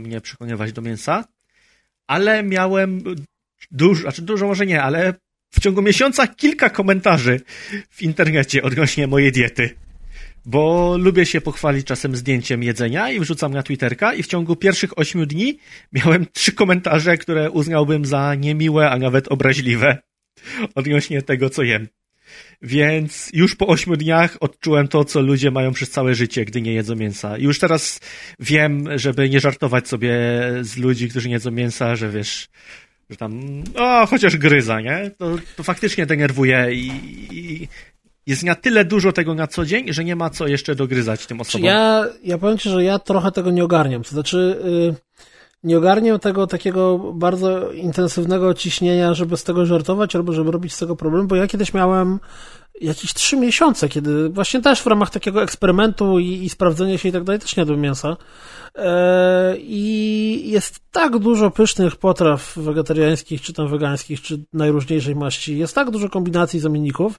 mnie 0.00 0.20
przekonywać 0.20 0.72
do 0.72 0.82
mięsa, 0.82 1.24
ale 2.06 2.42
miałem 2.42 3.00
dużo, 3.70 4.02
znaczy 4.02 4.22
dużo 4.22 4.46
może 4.46 4.66
nie, 4.66 4.82
ale 4.82 5.14
w 5.56 5.60
ciągu 5.60 5.82
miesiąca 5.82 6.26
kilka 6.26 6.70
komentarzy 6.70 7.40
w 7.90 8.02
internecie 8.02 8.62
odnośnie 8.62 9.06
mojej 9.06 9.32
diety. 9.32 9.70
Bo 10.44 10.96
lubię 10.98 11.26
się 11.26 11.40
pochwalić 11.40 11.86
czasem 11.86 12.16
zdjęciem 12.16 12.62
jedzenia 12.62 13.10
i 13.10 13.20
wrzucam 13.20 13.54
na 13.54 13.62
Twitterka 13.62 14.14
i 14.14 14.22
w 14.22 14.26
ciągu 14.26 14.56
pierwszych 14.56 14.98
ośmiu 14.98 15.26
dni 15.26 15.58
miałem 15.92 16.26
trzy 16.32 16.52
komentarze, 16.52 17.18
które 17.18 17.50
uznałbym 17.50 18.04
za 18.04 18.34
niemiłe, 18.34 18.90
a 18.90 18.98
nawet 18.98 19.28
obraźliwe 19.28 19.98
odnośnie 20.74 21.22
tego, 21.22 21.50
co 21.50 21.62
jem. 21.62 21.88
Więc 22.62 23.30
już 23.32 23.54
po 23.54 23.66
ośmiu 23.66 23.96
dniach 23.96 24.36
odczułem 24.40 24.88
to, 24.88 25.04
co 25.04 25.20
ludzie 25.20 25.50
mają 25.50 25.72
przez 25.72 25.90
całe 25.90 26.14
życie, 26.14 26.44
gdy 26.44 26.62
nie 26.62 26.72
jedzą 26.72 26.96
mięsa. 26.96 27.38
I 27.38 27.42
już 27.42 27.58
teraz 27.58 28.00
wiem, 28.40 28.98
żeby 28.98 29.28
nie 29.28 29.40
żartować 29.40 29.88
sobie 29.88 30.12
z 30.60 30.76
ludzi, 30.76 31.08
którzy 31.08 31.28
nie 31.28 31.34
jedzą 31.34 31.50
mięsa, 31.50 31.96
że 31.96 32.10
wiesz, 32.10 32.48
że 33.10 33.16
tam, 33.16 33.40
o, 33.76 34.06
chociaż 34.06 34.36
gryza, 34.36 34.80
nie? 34.80 35.10
To, 35.18 35.36
to 35.56 35.62
faktycznie 35.62 36.06
denerwuje 36.06 36.68
i, 36.72 36.90
i 37.30 37.68
jest 38.26 38.42
na 38.42 38.54
tyle 38.54 38.84
dużo 38.84 39.12
tego 39.12 39.34
na 39.34 39.46
co 39.46 39.64
dzień, 39.64 39.92
że 39.92 40.04
nie 40.04 40.16
ma 40.16 40.30
co 40.30 40.46
jeszcze 40.46 40.74
dogryzać 40.74 41.26
tym 41.26 41.40
osobom. 41.40 41.64
ja, 41.64 42.06
ja 42.24 42.38
powiem 42.38 42.58
ci, 42.58 42.68
że 42.68 42.84
ja 42.84 42.98
trochę 42.98 43.32
tego 43.32 43.50
nie 43.50 43.64
ogarniam. 43.64 44.02
To 44.02 44.10
znaczy, 44.10 44.58
y, 44.66 44.94
nie 45.62 45.78
ogarniam 45.78 46.18
tego 46.18 46.46
takiego 46.46 46.98
bardzo 46.98 47.72
intensywnego 47.72 48.54
ciśnienia, 48.54 49.14
żeby 49.14 49.36
z 49.36 49.44
tego 49.44 49.66
żartować 49.66 50.16
albo 50.16 50.32
żeby 50.32 50.50
robić 50.50 50.74
z 50.74 50.78
tego 50.78 50.96
problem, 50.96 51.26
bo 51.26 51.36
ja 51.36 51.46
kiedyś 51.46 51.74
miałem 51.74 52.18
jakieś 52.80 53.14
trzy 53.14 53.36
miesiące, 53.36 53.88
kiedy 53.88 54.28
właśnie 54.28 54.60
też 54.60 54.82
w 54.82 54.86
ramach 54.86 55.10
takiego 55.10 55.42
eksperymentu 55.42 56.18
i, 56.18 56.44
i 56.44 56.48
sprawdzenia 56.48 56.98
się 56.98 57.08
i 57.08 57.12
tak 57.12 57.24
dalej 57.24 57.40
też 57.40 57.56
nie 57.56 57.60
jadłem 57.60 57.80
mięsa. 57.80 58.16
E, 58.74 59.56
I 59.58 60.50
jest 60.50 60.80
tak 60.92 61.18
dużo 61.18 61.50
pysznych 61.50 61.96
potraw 61.96 62.56
wegetariańskich, 62.56 63.40
czy 63.40 63.52
tam 63.52 63.68
wegańskich, 63.68 64.22
czy 64.22 64.44
najróżniejszej 64.52 65.16
maści. 65.16 65.58
Jest 65.58 65.74
tak 65.74 65.90
dużo 65.90 66.08
kombinacji 66.08 66.60
zamienników, 66.60 67.18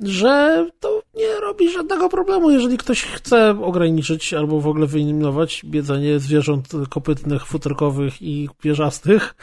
że 0.00 0.66
to 0.80 0.99
nie 1.14 1.40
robi 1.40 1.72
żadnego 1.72 2.08
problemu, 2.08 2.50
jeżeli 2.50 2.78
ktoś 2.78 3.02
chce 3.02 3.50
ograniczyć 3.50 4.34
albo 4.34 4.60
w 4.60 4.66
ogóle 4.66 4.86
wyeliminować 4.86 5.62
jedzenie 5.72 6.18
zwierząt 6.18 6.68
kopytnych, 6.90 7.46
futerkowych 7.46 8.22
i 8.22 8.48
pierzastych, 8.62 9.34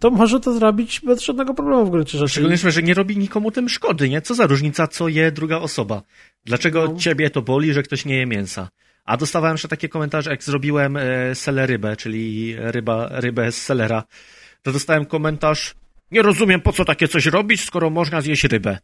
to 0.00 0.10
może 0.10 0.40
to 0.40 0.52
zrobić 0.52 1.00
bez 1.00 1.20
żadnego 1.22 1.54
problemu 1.54 1.86
w 1.86 1.90
gruncie 1.90 2.18
rzeczy. 2.18 2.32
Szczególnie, 2.32 2.56
że 2.56 2.82
nie 2.82 2.94
robi 2.94 3.16
nikomu 3.16 3.50
tym 3.50 3.68
szkody, 3.68 4.08
nie? 4.08 4.22
Co 4.22 4.34
za 4.34 4.46
różnica, 4.46 4.86
co 4.86 5.08
je 5.08 5.32
druga 5.32 5.58
osoba? 5.58 6.02
Dlaczego 6.44 6.84
No. 6.84 6.96
ciebie 6.96 7.30
to 7.30 7.42
boli, 7.42 7.72
że 7.72 7.82
ktoś 7.82 8.04
nie 8.04 8.16
je 8.16 8.26
mięsa? 8.26 8.68
A 9.04 9.16
dostawałem 9.16 9.54
jeszcze 9.54 9.68
takie 9.68 9.88
komentarze, 9.88 10.30
jak 10.30 10.42
zrobiłem 10.42 10.96
e, 10.96 11.34
selerybę, 11.34 11.96
czyli 11.96 12.54
ryba, 12.58 13.08
rybę 13.10 13.52
z 13.52 13.62
selera. 13.62 14.04
To 14.62 14.72
dostałem 14.72 15.06
komentarz, 15.06 15.74
nie 16.10 16.22
rozumiem 16.22 16.60
po 16.60 16.72
co 16.72 16.84
takie 16.84 17.08
coś 17.08 17.26
robić, 17.26 17.64
skoro 17.64 17.90
można 17.90 18.20
zjeść 18.20 18.44
rybę. 18.44 18.78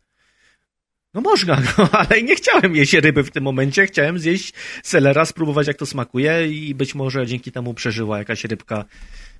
No 1.14 1.20
można, 1.20 1.60
no, 1.78 1.88
ale 1.92 2.22
nie 2.22 2.34
chciałem 2.34 2.76
jeść 2.76 2.92
ryby 2.92 3.22
w 3.22 3.30
tym 3.30 3.44
momencie, 3.44 3.86
chciałem 3.86 4.18
zjeść 4.18 4.52
selera, 4.82 5.24
spróbować 5.24 5.66
jak 5.66 5.76
to 5.76 5.86
smakuje 5.86 6.48
i 6.48 6.74
być 6.74 6.94
może 6.94 7.26
dzięki 7.26 7.52
temu 7.52 7.74
przeżyła 7.74 8.18
jakaś 8.18 8.44
rybka 8.44 8.84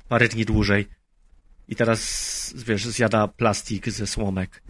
parę 0.09 0.29
dni 0.29 0.45
dłużej. 0.45 0.87
I 1.69 1.77
teraz, 1.77 2.55
wiesz, 2.57 2.87
zjada 2.87 3.29
plastik 3.29 3.89
ze 3.89 4.07
słomek. 4.07 4.63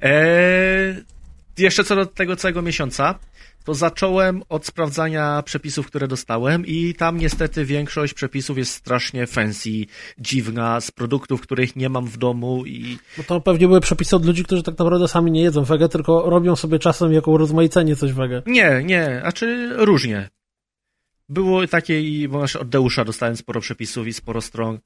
eee, 0.00 1.04
jeszcze 1.58 1.84
co 1.84 1.96
do 1.96 2.06
tego 2.06 2.36
całego 2.36 2.62
miesiąca, 2.62 3.18
to 3.64 3.74
zacząłem 3.74 4.42
od 4.48 4.66
sprawdzania 4.66 5.42
przepisów, 5.42 5.86
które 5.86 6.08
dostałem 6.08 6.66
i 6.66 6.94
tam 6.94 7.16
niestety 7.16 7.64
większość 7.64 8.14
przepisów 8.14 8.58
jest 8.58 8.72
strasznie 8.72 9.26
fancy, 9.26 9.70
dziwna, 10.18 10.80
z 10.80 10.90
produktów, 10.90 11.40
których 11.40 11.76
nie 11.76 11.88
mam 11.88 12.06
w 12.06 12.16
domu 12.16 12.66
i 12.66 12.98
Bo 13.16 13.22
to 13.22 13.40
pewnie 13.40 13.68
były 13.68 13.80
przepisy 13.80 14.16
od 14.16 14.26
ludzi, 14.26 14.44
którzy 14.44 14.62
tak 14.62 14.78
naprawdę 14.78 15.08
sami 15.08 15.30
nie 15.30 15.42
jedzą 15.42 15.64
wege, 15.64 15.88
tylko 15.88 16.30
robią 16.30 16.56
sobie 16.56 16.78
czasem 16.78 17.12
jako 17.12 17.30
urozmaicenie 17.30 17.96
coś 17.96 18.12
wege. 18.12 18.42
nie, 18.46 18.82
nie, 18.84 19.18
znaczy 19.20 19.70
różnie. 19.76 20.28
Było 21.28 21.66
takie 21.66 22.02
i 22.02 22.28
bo 22.28 22.40
od 22.60 22.68
Deusza 22.68 23.04
dostałem 23.04 23.36
sporo 23.36 23.60
przepisów 23.60 24.06
i 24.06 24.12
sporo 24.12 24.40
stron 24.40 24.78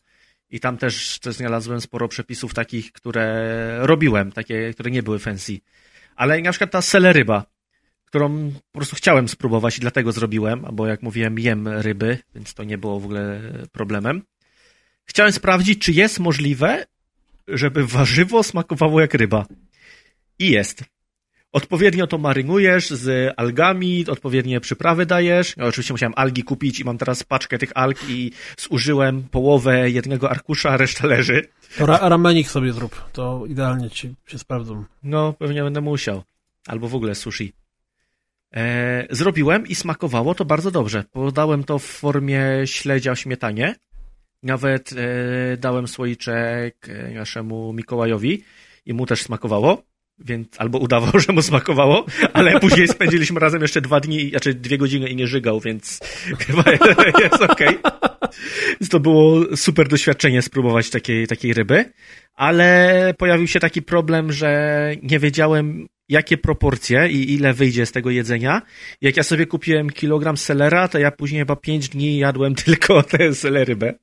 i 0.50 0.60
tam 0.60 0.76
też, 0.76 1.18
też 1.18 1.34
znalazłem 1.34 1.80
sporo 1.80 2.08
przepisów 2.08 2.54
takich, 2.54 2.92
które 2.92 3.86
robiłem, 3.86 4.32
takie, 4.32 4.72
które 4.74 4.90
nie 4.90 5.02
były 5.02 5.18
fancy. 5.18 5.58
Ale 6.16 6.40
na 6.40 6.50
przykład 6.50 6.70
ta 6.70 6.82
seleryba, 6.82 7.44
którą 8.16 8.52
po 8.72 8.78
prostu 8.78 8.96
chciałem 8.96 9.28
spróbować 9.28 9.78
i 9.78 9.80
dlatego 9.80 10.12
zrobiłem, 10.12 10.66
bo 10.72 10.86
jak 10.86 11.02
mówiłem, 11.02 11.38
jem 11.38 11.68
ryby, 11.68 12.18
więc 12.34 12.54
to 12.54 12.64
nie 12.64 12.78
było 12.78 13.00
w 13.00 13.04
ogóle 13.04 13.40
problemem. 13.72 14.22
Chciałem 15.04 15.32
sprawdzić, 15.32 15.78
czy 15.78 15.92
jest 15.92 16.18
możliwe, 16.18 16.86
żeby 17.48 17.86
warzywo 17.86 18.42
smakowało 18.42 19.00
jak 19.00 19.14
ryba. 19.14 19.46
I 20.38 20.50
jest. 20.50 20.84
Odpowiednio 21.52 22.06
to 22.06 22.18
marynujesz 22.18 22.90
z 22.90 23.34
algami, 23.36 24.04
odpowiednie 24.08 24.60
przyprawy 24.60 25.06
dajesz. 25.06 25.54
Ja 25.56 25.64
oczywiście 25.64 25.94
musiałem 25.94 26.14
algi 26.16 26.42
kupić 26.42 26.80
i 26.80 26.84
mam 26.84 26.98
teraz 26.98 27.22
paczkę 27.22 27.58
tych 27.58 27.72
alg 27.74 27.98
i 28.08 28.32
zużyłem 28.58 29.22
połowę 29.22 29.90
jednego 29.90 30.30
arkusza, 30.30 30.70
a 30.70 30.76
reszta 30.76 31.06
leży. 31.06 31.48
To 31.78 31.86
ra 31.86 32.08
ramenik 32.08 32.48
sobie 32.48 32.72
zrób, 32.72 33.12
to 33.12 33.46
idealnie 33.46 33.90
ci 33.90 34.14
się 34.26 34.38
sprawdzą. 34.38 34.84
No, 35.02 35.32
pewnie 35.32 35.62
będę 35.62 35.80
musiał. 35.80 36.22
Albo 36.66 36.88
w 36.88 36.94
ogóle 36.94 37.14
sushi. 37.14 37.52
E, 38.56 39.06
zrobiłem 39.10 39.66
i 39.66 39.74
smakowało 39.74 40.34
to 40.34 40.44
bardzo 40.44 40.70
dobrze. 40.70 41.04
Podałem 41.12 41.64
to 41.64 41.78
w 41.78 41.84
formie 41.84 42.42
śledzia 42.64 43.16
śmietanie. 43.16 43.74
Nawet 44.42 44.92
e, 44.92 45.56
dałem 45.56 45.88
słoiczek 45.88 46.88
e, 46.88 47.10
naszemu 47.14 47.72
Mikołajowi 47.72 48.44
i 48.86 48.94
mu 48.94 49.06
też 49.06 49.22
smakowało. 49.22 49.82
Więc 50.18 50.48
albo 50.58 50.78
udawał, 50.78 51.20
że 51.26 51.32
mu 51.32 51.42
smakowało, 51.42 52.06
ale 52.32 52.60
później 52.60 52.88
spędziliśmy 52.88 53.40
razem 53.40 53.62
jeszcze 53.62 53.80
dwa 53.80 54.00
dni, 54.00 54.30
znaczy 54.30 54.54
dwie 54.54 54.78
godziny 54.78 55.08
i 55.08 55.16
nie 55.16 55.26
żygał, 55.26 55.60
więc 55.60 56.00
chyba 56.46 56.64
jest 57.22 57.42
okej. 57.42 57.78
Więc 58.80 58.88
to 58.90 59.00
było 59.00 59.56
super 59.56 59.88
doświadczenie 59.88 60.42
spróbować 60.42 60.90
takiej, 60.90 61.26
takiej 61.26 61.52
ryby, 61.52 61.84
ale 62.34 63.14
pojawił 63.18 63.46
się 63.46 63.60
taki 63.60 63.82
problem, 63.82 64.32
że 64.32 64.92
nie 65.02 65.18
wiedziałem 65.18 65.86
jakie 66.08 66.38
proporcje 66.38 67.08
i 67.08 67.34
ile 67.34 67.52
wyjdzie 67.52 67.86
z 67.86 67.92
tego 67.92 68.10
jedzenia. 68.10 68.62
Jak 69.00 69.16
ja 69.16 69.22
sobie 69.22 69.46
kupiłem 69.46 69.90
kilogram 69.90 70.36
selera, 70.36 70.88
to 70.88 70.98
ja 70.98 71.10
później 71.10 71.40
chyba 71.40 71.56
5 71.56 71.88
dni 71.88 72.18
jadłem 72.18 72.54
tylko 72.64 73.02
tę 73.02 73.34
selerybę, 73.34 73.94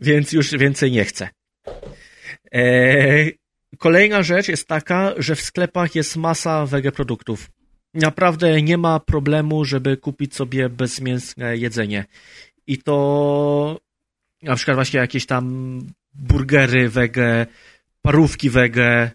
więc 0.00 0.32
już 0.32 0.50
więcej 0.50 0.92
nie 0.92 1.04
chcę. 1.04 1.28
Eee, 2.52 3.38
kolejna 3.78 4.22
rzecz 4.22 4.48
jest 4.48 4.68
taka, 4.68 5.12
że 5.16 5.34
w 5.34 5.40
sklepach 5.40 5.94
jest 5.94 6.16
masa 6.16 6.66
wege 6.66 6.92
produktów. 6.92 7.50
Naprawdę 7.94 8.62
nie 8.62 8.78
ma 8.78 9.00
problemu, 9.00 9.64
żeby 9.64 9.96
kupić 9.96 10.34
sobie 10.34 10.68
bezmięsne 10.68 11.56
jedzenie. 11.56 12.04
I 12.66 12.78
to 12.78 13.80
na 14.42 14.56
przykład 14.56 14.76
właśnie 14.76 15.00
jakieś 15.00 15.26
tam 15.26 15.80
burgery 16.14 16.88
wege, 16.88 17.46
parówki 18.02 18.50
wege, 18.50 19.10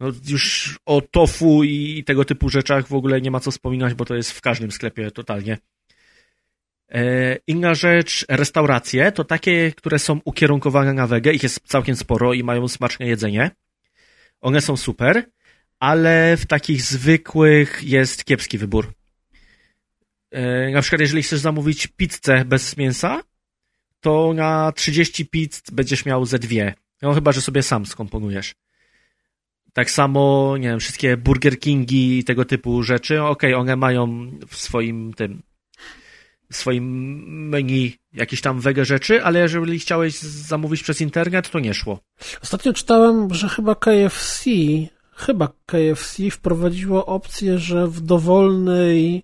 no 0.00 0.12
już 0.28 0.78
o 0.86 1.00
tofu 1.00 1.64
i 1.64 2.04
tego 2.06 2.24
typu 2.24 2.48
rzeczach 2.48 2.88
w 2.88 2.94
ogóle 2.94 3.20
nie 3.20 3.30
ma 3.30 3.40
co 3.40 3.50
wspominać, 3.50 3.94
bo 3.94 4.04
to 4.04 4.14
jest 4.14 4.32
w 4.32 4.40
każdym 4.40 4.70
sklepie 4.70 5.10
totalnie. 5.10 5.58
E, 6.88 7.36
inna 7.46 7.74
rzecz, 7.74 8.26
restauracje, 8.28 9.12
to 9.12 9.24
takie, 9.24 9.72
które 9.72 9.98
są 9.98 10.20
ukierunkowane 10.24 10.94
na 10.94 11.06
wege, 11.06 11.32
ich 11.32 11.42
jest 11.42 11.60
całkiem 11.64 11.96
sporo 11.96 12.32
i 12.34 12.44
mają 12.44 12.68
smaczne 12.68 13.06
jedzenie. 13.06 13.50
One 14.40 14.60
są 14.60 14.76
super, 14.76 15.30
ale 15.80 16.36
w 16.36 16.46
takich 16.46 16.82
zwykłych 16.82 17.82
jest 17.84 18.24
kiepski 18.24 18.58
wybór. 18.58 18.92
E, 20.30 20.70
na 20.70 20.80
przykład, 20.82 21.00
jeżeli 21.00 21.22
chcesz 21.22 21.40
zamówić 21.40 21.86
pizzę 21.86 22.44
bez 22.44 22.76
mięsa, 22.76 23.22
to 24.00 24.32
na 24.34 24.72
30 24.72 25.26
pizz 25.26 25.62
będziesz 25.72 26.04
miał 26.04 26.26
ze 26.26 26.38
dwie. 26.38 26.74
No 27.02 27.14
chyba, 27.14 27.32
że 27.32 27.40
sobie 27.40 27.62
sam 27.62 27.86
skomponujesz. 27.86 28.54
Tak 29.72 29.90
samo, 29.90 30.54
nie 30.56 30.68
wiem, 30.68 30.80
wszystkie 30.80 31.16
Burger 31.16 31.58
Kingi 31.58 32.18
i 32.18 32.24
tego 32.24 32.44
typu 32.44 32.82
rzeczy, 32.82 33.22
okej, 33.22 33.54
okay, 33.54 33.60
one 33.60 33.76
mają 33.76 34.30
w 34.48 34.56
swoim 34.56 35.14
tym 35.14 35.42
w 36.50 36.56
swoim 36.56 36.84
menu 37.48 37.94
jakieś 38.12 38.40
tam 38.40 38.60
wege 38.60 38.84
rzeczy, 38.84 39.24
ale 39.24 39.40
jeżeli 39.40 39.78
chciałeś 39.78 40.18
zamówić 40.20 40.82
przez 40.82 41.00
internet, 41.00 41.50
to 41.50 41.60
nie 41.60 41.74
szło. 41.74 41.98
Ostatnio 42.42 42.72
czytałem, 42.72 43.34
że 43.34 43.48
chyba 43.48 43.74
KFC, 43.74 44.50
chyba 45.14 45.48
KFC 45.66 46.30
wprowadziło 46.30 47.06
opcję, 47.06 47.58
że 47.58 47.86
w 47.86 48.00
dowolnej 48.00 49.22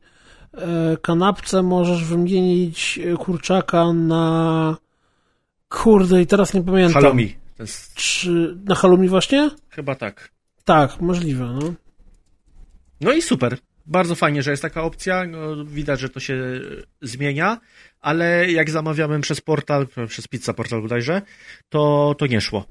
e, 0.52 0.96
kanapce 1.02 1.62
możesz 1.62 2.04
wymienić 2.04 3.00
kurczaka 3.18 3.92
na 3.92 4.76
kurde 5.68 6.22
i 6.22 6.26
teraz 6.26 6.54
nie 6.54 6.62
pamiętam. 6.62 7.02
Halloumi. 7.02 7.36
Jest... 7.58 7.94
Czy 7.94 8.58
na 8.64 8.74
halloumi 8.74 9.08
właśnie? 9.08 9.50
Chyba 9.68 9.94
tak. 9.94 10.30
Tak, 10.64 11.00
możliwe, 11.00 11.44
no. 11.44 11.74
No 13.00 13.12
i 13.12 13.22
super. 13.22 13.58
Bardzo 13.86 14.14
fajnie, 14.14 14.42
że 14.42 14.50
jest 14.50 14.62
taka 14.62 14.82
opcja. 14.82 15.24
No, 15.26 15.64
widać, 15.64 16.00
że 16.00 16.08
to 16.08 16.20
się 16.20 16.60
zmienia, 17.02 17.58
ale 18.00 18.52
jak 18.52 18.70
zamawiałem 18.70 19.20
przez 19.20 19.40
portal, 19.40 19.86
przez 20.08 20.28
Pizza 20.28 20.54
Portal 20.54 20.82
bodajże, 20.82 21.22
to, 21.68 22.14
to 22.18 22.26
nie 22.26 22.40
szło. 22.40 22.66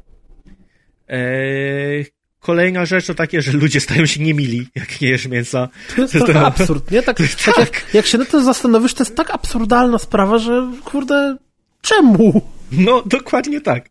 Eee, 1.07 2.05
kolejna 2.39 2.86
rzecz 2.86 3.05
to 3.07 3.13
takie, 3.13 3.41
że 3.41 3.51
ludzie 3.51 3.80
stają 3.80 4.05
się 4.05 4.24
niemili, 4.24 4.68
jak 4.76 5.01
nie 5.01 5.09
jesz 5.09 5.28
mięsa. 5.28 5.70
To 5.95 6.01
jest 6.01 6.13
trochę 6.13 6.34
to... 6.34 6.47
absurd, 6.47 6.91
nie? 6.91 7.01
Tak, 7.01 7.18
tak, 7.18 7.28
tak. 7.55 7.57
Jak, 7.57 7.93
jak 7.93 8.05
się 8.05 8.18
na 8.18 8.26
to 8.26 8.43
zastanowisz, 8.43 8.93
to 8.93 9.03
jest 9.03 9.16
tak 9.16 9.32
absurdalna 9.32 9.97
sprawa, 9.97 10.38
że 10.38 10.72
kurde, 10.84 11.38
czemu? 11.82 12.41
No, 12.72 13.03
dokładnie 13.05 13.61
tak. 13.61 13.89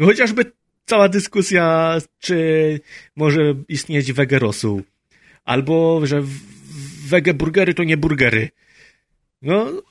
Chociażby 0.00 0.52
cała 0.86 1.08
dyskusja, 1.08 1.96
czy 2.18 2.80
może 3.16 3.54
istnieć 3.68 4.12
wegerosu, 4.12 4.82
albo 5.44 6.06
że 6.06 6.22
wege 7.06 7.34
burgery 7.34 7.74
to 7.74 7.84
nie 7.84 7.96
burgery. 7.96 8.48
No, 9.42 9.82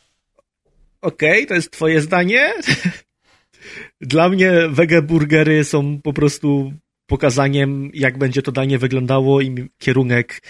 okej, 1.01 1.31
okay, 1.31 1.45
to 1.45 1.53
jest 1.53 1.71
twoje 1.71 2.01
zdanie. 2.01 2.53
Dla 4.01 4.29
mnie 4.29 4.51
wege 4.69 5.01
burgery 5.01 5.63
są 5.63 6.01
po 6.01 6.13
prostu 6.13 6.73
pokazaniem, 7.05 7.91
jak 7.93 8.17
będzie 8.17 8.41
to 8.41 8.51
danie 8.51 8.77
wyglądało 8.77 9.41
i 9.41 9.69
kierunek, 9.77 10.41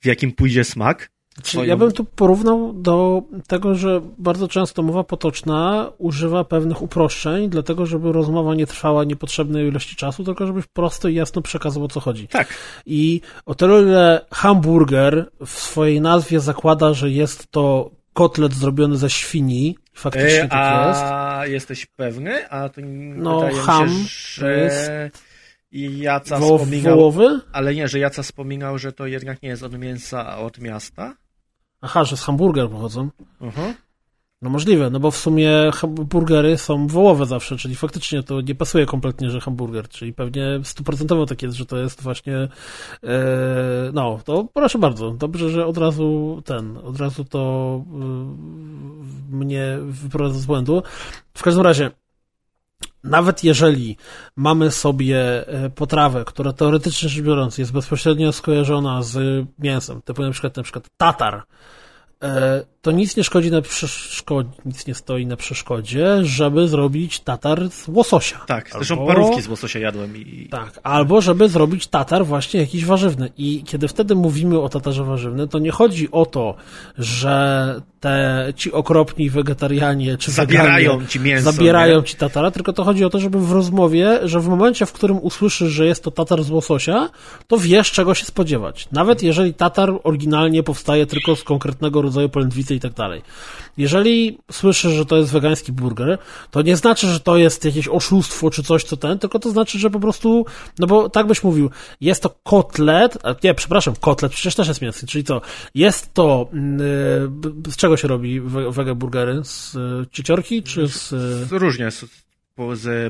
w 0.00 0.06
jakim 0.06 0.32
pójdzie 0.32 0.64
smak. 0.64 1.10
Swoją... 1.42 1.68
Ja 1.68 1.76
bym 1.76 1.92
tu 1.92 2.04
porównał 2.04 2.72
do 2.72 3.22
tego, 3.46 3.74
że 3.74 4.00
bardzo 4.18 4.48
często 4.48 4.82
mowa 4.82 5.04
potoczna 5.04 5.90
używa 5.98 6.44
pewnych 6.44 6.82
uproszczeń, 6.82 7.48
dlatego 7.48 7.86
żeby 7.86 8.12
rozmowa 8.12 8.54
nie 8.54 8.66
trwała 8.66 9.04
niepotrzebnej 9.04 9.68
ilości 9.68 9.96
czasu, 9.96 10.24
tylko 10.24 10.46
żeby 10.46 10.62
prosto 10.72 11.08
i 11.08 11.14
jasno 11.14 11.42
przekazał 11.42 11.84
o 11.84 11.88
co 11.88 12.00
chodzi. 12.00 12.28
Tak. 12.28 12.48
I 12.86 13.20
o 13.46 13.54
tyle, 13.54 13.82
ile 13.82 14.26
hamburger 14.30 15.30
w 15.46 15.50
swojej 15.50 16.00
nazwie 16.00 16.40
zakłada, 16.40 16.94
że 16.94 17.10
jest 17.10 17.50
to 17.50 17.90
kotlet 18.12 18.54
zrobiony 18.54 18.96
ze 18.96 19.10
świni, 19.10 19.76
faktycznie 19.94 20.42
e, 20.42 20.48
tak 20.48 20.86
jest. 20.86 21.02
A 21.02 21.46
jesteś 21.46 21.86
pewny? 21.86 22.48
A 22.48 22.68
to 22.68 22.80
no, 23.16 23.48
ham 23.66 23.88
się, 23.88 24.40
że... 24.40 24.58
jest 24.58 24.90
i 25.74 25.98
Jaca 25.98 26.38
Wo 26.38 26.58
wspominał... 26.58 26.96
Wołowy? 26.96 27.40
Ale 27.52 27.74
nie, 27.74 27.88
że 27.88 27.98
Jaca 27.98 28.22
wspominał, 28.22 28.78
że 28.78 28.92
to 28.92 29.06
jednak 29.06 29.42
nie 29.42 29.48
jest 29.48 29.62
od 29.62 29.78
mięsa, 29.78 30.26
a 30.26 30.36
od 30.36 30.58
miasta. 30.58 31.14
Aha, 31.84 32.04
że 32.04 32.16
z 32.16 32.22
hamburger 32.22 32.70
pochodzą. 32.70 33.08
-huh. 33.40 33.74
No 34.42 34.50
możliwe, 34.50 34.90
no 34.90 35.00
bo 35.00 35.10
w 35.10 35.16
sumie 35.16 35.50
burgery 35.88 36.58
są 36.58 36.86
wołowe 36.86 37.26
zawsze, 37.26 37.56
czyli 37.56 37.76
faktycznie 37.76 38.22
to 38.22 38.40
nie 38.40 38.54
pasuje 38.54 38.86
kompletnie, 38.86 39.30
że 39.30 39.40
hamburger, 39.40 39.88
czyli 39.88 40.12
pewnie 40.12 40.60
stuprocentowo 40.62 41.26
tak 41.26 41.42
jest, 41.42 41.56
że 41.56 41.66
to 41.66 41.76
jest 41.78 42.02
właśnie 42.02 42.36
e, 43.04 43.18
no, 43.92 44.20
to 44.24 44.44
proszę 44.54 44.78
bardzo, 44.78 45.10
dobrze, 45.10 45.50
że 45.50 45.66
od 45.66 45.78
razu 45.78 46.42
ten, 46.44 46.76
od 46.76 47.00
razu 47.00 47.24
to 47.24 47.84
e, 49.30 49.36
mnie 49.36 49.78
wyprowadza 49.80 50.38
z 50.38 50.46
błędu. 50.46 50.82
W 51.34 51.42
każdym 51.42 51.64
razie 51.64 51.90
nawet 53.04 53.44
jeżeli 53.44 53.96
mamy 54.36 54.70
sobie 54.70 55.48
e, 55.48 55.70
potrawę, 55.70 56.24
która 56.24 56.52
teoretycznie 56.52 57.08
rzecz 57.08 57.24
biorąc 57.24 57.58
jest 57.58 57.72
bezpośrednio 57.72 58.32
skojarzona 58.32 59.02
z 59.02 59.46
mięsem, 59.58 60.02
typu 60.02 60.22
na 60.22 60.30
przykład, 60.30 60.56
na 60.56 60.62
przykład 60.62 60.84
tatar, 60.96 61.42
E, 62.24 62.64
to 62.84 62.92
nic 62.92 63.16
nie 63.16 63.24
szkodzi 63.24 63.50
na 63.50 63.62
przeszkodzie, 63.62 64.48
nic 64.64 64.86
nie 64.86 64.94
stoi 64.94 65.26
na 65.26 65.36
przeszkodzie, 65.36 66.06
żeby 66.22 66.68
zrobić 66.68 67.20
tatar 67.20 67.70
z 67.70 67.88
łososia. 67.88 68.40
Tak, 68.46 68.66
albo, 68.66 68.84
zresztą 68.84 69.06
parówki 69.06 69.42
z 69.42 69.48
łososia 69.48 69.78
jadłem. 69.78 70.16
I... 70.16 70.48
Tak, 70.50 70.80
albo 70.82 71.20
żeby 71.20 71.48
zrobić 71.48 71.86
tatar 71.86 72.26
właśnie 72.26 72.60
jakiś 72.60 72.84
warzywny. 72.84 73.30
I 73.38 73.62
kiedy 73.66 73.88
wtedy 73.88 74.14
mówimy 74.14 74.60
o 74.60 74.68
tatarze 74.68 75.04
warzywnym, 75.04 75.48
to 75.48 75.58
nie 75.58 75.70
chodzi 75.70 76.10
o 76.10 76.26
to, 76.26 76.54
że 76.98 77.80
te 78.00 78.52
ci 78.56 78.72
okropni 78.72 79.30
wegetarianie 79.30 80.16
czy 80.16 80.30
zabierają 80.30 80.92
weganie, 80.92 81.08
ci 81.08 81.20
mięso. 81.20 81.52
Zabierają 81.52 81.98
nie? 81.98 82.04
ci 82.04 82.16
tatara, 82.16 82.50
tylko 82.50 82.72
to 82.72 82.84
chodzi 82.84 83.04
o 83.04 83.10
to, 83.10 83.20
żeby 83.20 83.40
w 83.40 83.52
rozmowie, 83.52 84.20
że 84.22 84.40
w 84.40 84.48
momencie, 84.48 84.86
w 84.86 84.92
którym 84.92 85.18
usłyszysz, 85.18 85.72
że 85.72 85.86
jest 85.86 86.04
to 86.04 86.10
tatar 86.10 86.42
z 86.42 86.50
łososia, 86.50 87.10
to 87.46 87.58
wiesz, 87.58 87.92
czego 87.92 88.14
się 88.14 88.24
spodziewać. 88.24 88.88
Nawet 88.92 89.22
jeżeli 89.22 89.54
tatar 89.54 89.92
oryginalnie 90.02 90.62
powstaje 90.62 91.06
tylko 91.06 91.36
z 91.36 91.44
konkretnego 91.44 92.02
rodzaju 92.02 92.28
polędwicy 92.28 92.73
i 92.76 92.80
tak 92.80 92.92
dalej. 92.92 93.22
Jeżeli 93.76 94.38
słyszysz, 94.52 94.92
że 94.92 95.06
to 95.06 95.16
jest 95.16 95.32
wegański 95.32 95.72
burger, 95.72 96.18
to 96.50 96.62
nie 96.62 96.76
znaczy, 96.76 97.06
że 97.06 97.20
to 97.20 97.36
jest 97.36 97.64
jakieś 97.64 97.88
oszustwo 97.88 98.50
czy 98.50 98.62
coś, 98.62 98.84
co 98.84 98.96
ten, 98.96 99.18
tylko 99.18 99.38
to 99.38 99.50
znaczy, 99.50 99.78
że 99.78 99.90
po 99.90 100.00
prostu, 100.00 100.46
no 100.78 100.86
bo 100.86 101.08
tak 101.08 101.26
byś 101.26 101.42
mówił, 101.42 101.70
jest 102.00 102.22
to 102.22 102.30
kotlet, 102.42 103.18
nie, 103.44 103.54
przepraszam, 103.54 103.94
kotlet 104.00 104.32
przecież 104.32 104.54
też 104.54 104.68
jest 104.68 104.82
mięsny, 104.82 105.08
czyli 105.08 105.24
co, 105.24 105.40
jest 105.74 106.14
to, 106.14 106.48
yy, 106.52 107.72
z 107.72 107.76
czego 107.76 107.96
się 107.96 108.08
robi 108.08 108.40
wege 108.70 108.94
burgery? 108.94 109.40
Z 109.44 109.74
yy, 109.74 110.62
czy 110.62 110.88
z... 110.88 111.10
Yy... 111.50 111.58
Różnie, 111.58 111.90
z 111.90 112.04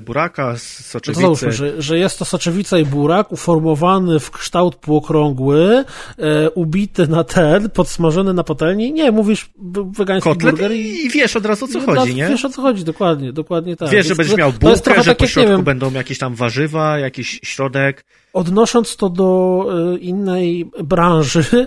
buraka, 0.01 0.57
z 0.57 0.87
soczewicy. 0.87 1.23
No 1.23 1.27
załóżmy, 1.27 1.53
że, 1.53 1.83
że 1.83 1.99
jest 1.99 2.19
to 2.19 2.25
soczewica 2.25 2.79
i 2.79 2.85
burak 2.85 3.33
uformowany 3.33 4.21
w 4.21 4.31
kształt 4.31 4.77
półokrągły, 4.77 5.85
e, 6.19 6.51
ubity 6.51 7.09
na 7.09 7.25
ten, 7.25 7.71
podsmażony 7.71 8.35
na 8.35 8.45
patelni. 8.45 8.93
Nie, 8.93 9.13
mówisz 9.13 9.51
wegański 9.99 10.31
Kotlet 10.31 10.55
burger 10.55 10.73
i, 10.73 11.07
i 11.07 11.11
wiesz 11.11 11.37
od 11.37 11.47
razu 11.47 11.65
o 11.65 11.69
co 11.69 11.81
chodzi, 11.81 12.15
nie? 12.15 12.29
Wiesz 12.29 12.45
o 12.45 12.49
co 12.49 12.63
chodzi, 12.63 12.85
dokładnie, 12.85 13.33
dokładnie 13.33 13.77
tak. 13.77 13.91
Wiesz, 13.91 14.07
że 14.07 14.15
będziesz 14.15 14.37
miał 14.37 14.53
bułkę, 14.53 15.03
że 15.03 15.05
tak, 15.05 15.17
po 15.17 15.27
środku 15.27 15.51
wiem, 15.51 15.65
będą 15.65 15.93
jakieś 15.93 16.19
tam 16.19 16.35
warzywa, 16.35 16.99
jakiś 16.99 17.41
środek. 17.43 18.05
Odnosząc 18.33 18.97
to 18.97 19.09
do 19.09 19.65
e, 19.95 19.99
innej 19.99 20.71
branży, 20.85 21.67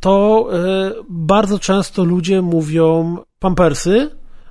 to 0.00 0.48
e, 0.52 0.92
bardzo 1.08 1.58
często 1.58 2.04
ludzie 2.04 2.42
mówią 2.42 3.16
pampersy 3.38 4.10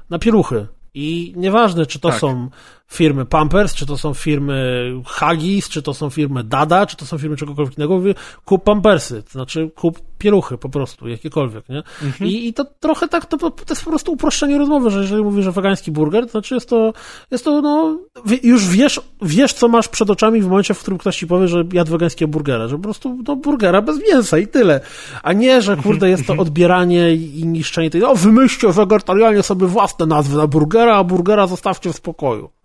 na 0.10 0.20
pieluchy. 0.20 0.68
I 1.00 1.34
nieważne, 1.36 1.86
czy 1.86 2.00
to 2.00 2.10
tak. 2.10 2.20
są 2.20 2.50
firmy 2.88 3.26
Pampers, 3.26 3.74
czy 3.74 3.86
to 3.86 3.98
są 3.98 4.14
firmy 4.14 4.92
Hagis, 5.06 5.70
czy 5.70 5.82
to 5.82 5.94
są 5.94 6.10
firmy 6.10 6.44
Dada, 6.44 6.86
czy 6.86 6.98
to 6.98 7.06
są 7.06 7.18
firmy 7.18 7.38
czegokolwiek 7.38 7.78
innego, 7.78 7.96
mówię, 7.96 8.14
kup 8.46 8.64
Pampersy, 8.64 9.24
to 9.24 9.32
znaczy 9.32 9.72
kup 9.76 10.02
pieluchy 10.18 10.58
po 10.58 10.70
prostu, 10.70 11.08
jakiekolwiek, 11.08 11.70
nie? 11.70 11.84
Mhm. 12.04 12.30
I, 12.30 12.48
I 12.48 12.54
to 12.54 12.66
trochę 12.80 13.08
tak, 13.08 13.26
to, 13.26 13.38
to 13.38 13.54
jest 13.70 13.84
po 13.84 13.90
prostu 13.90 14.12
uproszczenie 14.12 14.58
rozmowy, 14.58 14.90
że 14.90 15.02
jeżeli 15.02 15.24
mówisz, 15.24 15.46
że 15.46 15.52
wegański 15.52 15.92
burger, 15.92 16.26
to 16.26 16.32
znaczy 16.32 16.56
jest 16.56 16.70
to, 16.70 16.94
jest 17.32 17.46
to, 17.46 17.62
no, 17.62 18.00
już 18.44 18.68
wiesz, 18.68 19.02
wiesz, 19.22 19.54
co 19.54 19.68
masz 19.68 19.88
przed 19.88 20.10
oczami 20.10 20.42
w 20.42 20.48
momencie, 20.48 20.74
w 20.74 20.80
którym 20.80 20.98
ktoś 20.98 21.18
ci 21.18 21.28
powie, 21.28 21.48
że 21.48 21.64
jadł 21.74 21.92
wegańskiego 21.92 22.32
burgera, 22.32 22.68
że 22.68 22.76
po 22.76 22.84
prostu, 22.84 23.18
no, 23.28 23.36
burgera 23.36 23.82
bez 23.82 24.00
mięsa 24.12 24.38
i 24.38 24.48
tyle. 24.48 24.80
A 25.24 25.34
nie, 25.34 25.62
że 25.62 25.78
kurde, 25.78 26.10
jest 26.10 26.28
to 26.28 26.34
mhm. 26.34 26.48
odbieranie 26.48 27.14
i 27.14 27.48
niszczenie 27.48 27.90
tej, 27.90 28.04
o, 28.04 28.16
wymyślcie 28.16 28.68
wegetarianie 28.68 29.44
sobie 29.44 29.68
własne 29.68 30.06
nazwy 30.06 30.38
na 30.38 30.48
burgera, 30.48 30.96
a 30.96 31.04
burgera 31.04 31.48
zostawcie 31.48 31.94
w 31.94 31.96
spokoju. 31.96 32.57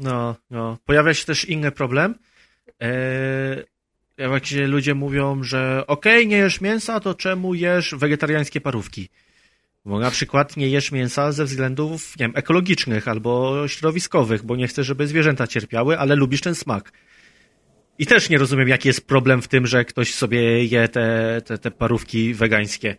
No, 0.00 0.36
no. 0.50 0.78
Pojawia 0.84 1.14
się 1.14 1.24
też 1.24 1.44
inny 1.44 1.72
problem. 1.72 2.14
Eee, 2.80 3.64
jak 4.18 4.42
ludzie 4.66 4.94
mówią, 4.94 5.42
że 5.42 5.84
okej, 5.86 6.18
okay, 6.18 6.26
nie 6.26 6.36
jesz 6.36 6.60
mięsa, 6.60 7.00
to 7.00 7.14
czemu 7.14 7.54
jesz 7.54 7.94
wegetariańskie 7.94 8.60
parówki? 8.60 9.08
Bo 9.84 10.00
na 10.00 10.10
przykład 10.10 10.56
nie 10.56 10.68
jesz 10.68 10.92
mięsa 10.92 11.32
ze 11.32 11.44
względów, 11.44 12.18
nie 12.18 12.24
wiem, 12.26 12.32
ekologicznych 12.36 13.08
albo 13.08 13.68
środowiskowych, 13.68 14.42
bo 14.42 14.56
nie 14.56 14.68
chcesz, 14.68 14.86
żeby 14.86 15.06
zwierzęta 15.06 15.46
cierpiały, 15.46 15.98
ale 15.98 16.16
lubisz 16.16 16.40
ten 16.40 16.54
smak. 16.54 16.92
I 17.98 18.06
też 18.06 18.30
nie 18.30 18.38
rozumiem, 18.38 18.68
jaki 18.68 18.88
jest 18.88 19.06
problem 19.06 19.42
w 19.42 19.48
tym, 19.48 19.66
że 19.66 19.84
ktoś 19.84 20.14
sobie 20.14 20.64
je 20.64 20.88
te, 20.88 21.40
te, 21.44 21.58
te 21.58 21.70
parówki 21.70 22.34
wegańskie. 22.34 22.96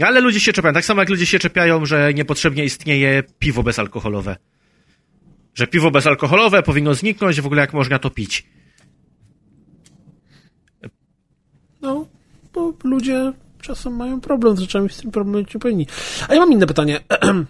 Ale 0.00 0.20
ludzie 0.20 0.40
się 0.40 0.52
czepiają. 0.52 0.74
Tak 0.74 0.84
samo 0.84 1.02
jak 1.02 1.08
ludzie 1.08 1.26
się 1.26 1.38
czepiają, 1.38 1.86
że 1.86 2.14
niepotrzebnie 2.14 2.64
istnieje 2.64 3.22
piwo 3.38 3.62
bezalkoholowe. 3.62 4.36
Że 5.54 5.66
piwo 5.66 5.90
bezalkoholowe 5.90 6.62
powinno 6.62 6.94
zniknąć, 6.94 7.40
w 7.40 7.46
ogóle 7.46 7.60
jak 7.60 7.72
można 7.72 7.98
to 7.98 8.10
pić. 8.10 8.46
No, 11.82 12.06
bo 12.52 12.72
ludzie 12.84 13.32
czasem 13.60 13.96
mają 13.96 14.20
problem 14.20 14.56
z 14.56 14.60
rzeczami, 14.60 14.88
z 14.88 14.96
tym 14.96 15.10
problemem 15.10 15.46
nie 15.54 15.60
powinni. 15.60 15.86
A 16.28 16.34
ja 16.34 16.40
mam 16.40 16.52
inne 16.52 16.66
pytanie. 16.66 17.00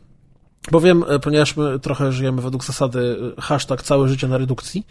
Bo 0.71 0.81
wiem, 0.81 1.05
e, 1.09 1.19
ponieważ 1.19 1.57
my 1.57 1.79
trochę 1.79 2.13
żyjemy 2.13 2.43
według 2.43 2.65
zasady 2.65 3.17
e, 3.39 3.41
hashtag 3.41 3.83
całe 3.83 4.09
życie 4.09 4.29
na 4.29 4.39
redukcji, 4.39 4.87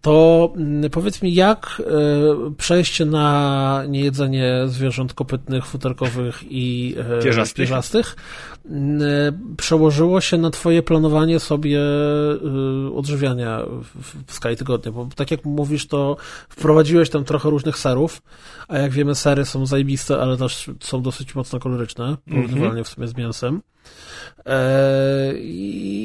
to 0.00 0.52
mm, 0.56 0.90
powiedz 0.90 1.22
mi, 1.22 1.34
jak 1.34 1.82
e, 1.86 2.54
przejście 2.54 3.04
na 3.04 3.82
niejedzenie 3.88 4.62
zwierząt 4.66 5.14
kopytnych, 5.14 5.66
futerkowych 5.66 6.42
i 6.50 6.96
pierzastych, 7.22 7.56
pierzastych 7.56 8.16
mm, 8.70 9.04
przełożyło 9.56 10.20
się 10.20 10.38
na 10.38 10.50
twoje 10.50 10.82
planowanie 10.82 11.40
sobie 11.40 11.80
odżywiania 12.94 13.62
w 14.26 14.32
skali 14.32 14.56
tygodnia? 14.56 14.92
Bo 14.92 15.08
tak 15.16 15.30
jak 15.30 15.44
mówisz, 15.44 15.86
to 15.86 16.16
wprowadziłeś 16.48 17.10
tam 17.10 17.24
trochę 17.24 17.50
różnych 17.50 17.78
serów, 17.78 18.22
a 18.68 18.78
jak 18.78 18.92
wiemy, 18.92 19.14
sery 19.14 19.44
są 19.44 19.66
zajebiste, 19.66 20.18
ale 20.20 20.36
też 20.36 20.70
są 20.80 21.02
dosyć 21.02 21.34
mocno 21.34 21.60
koloryczne, 21.60 22.16
porównywalnie 22.30 22.84
w 22.84 22.88
sumie 22.88 23.08
z 23.08 23.16
mięsem. 23.16 23.62
E, 24.46 25.32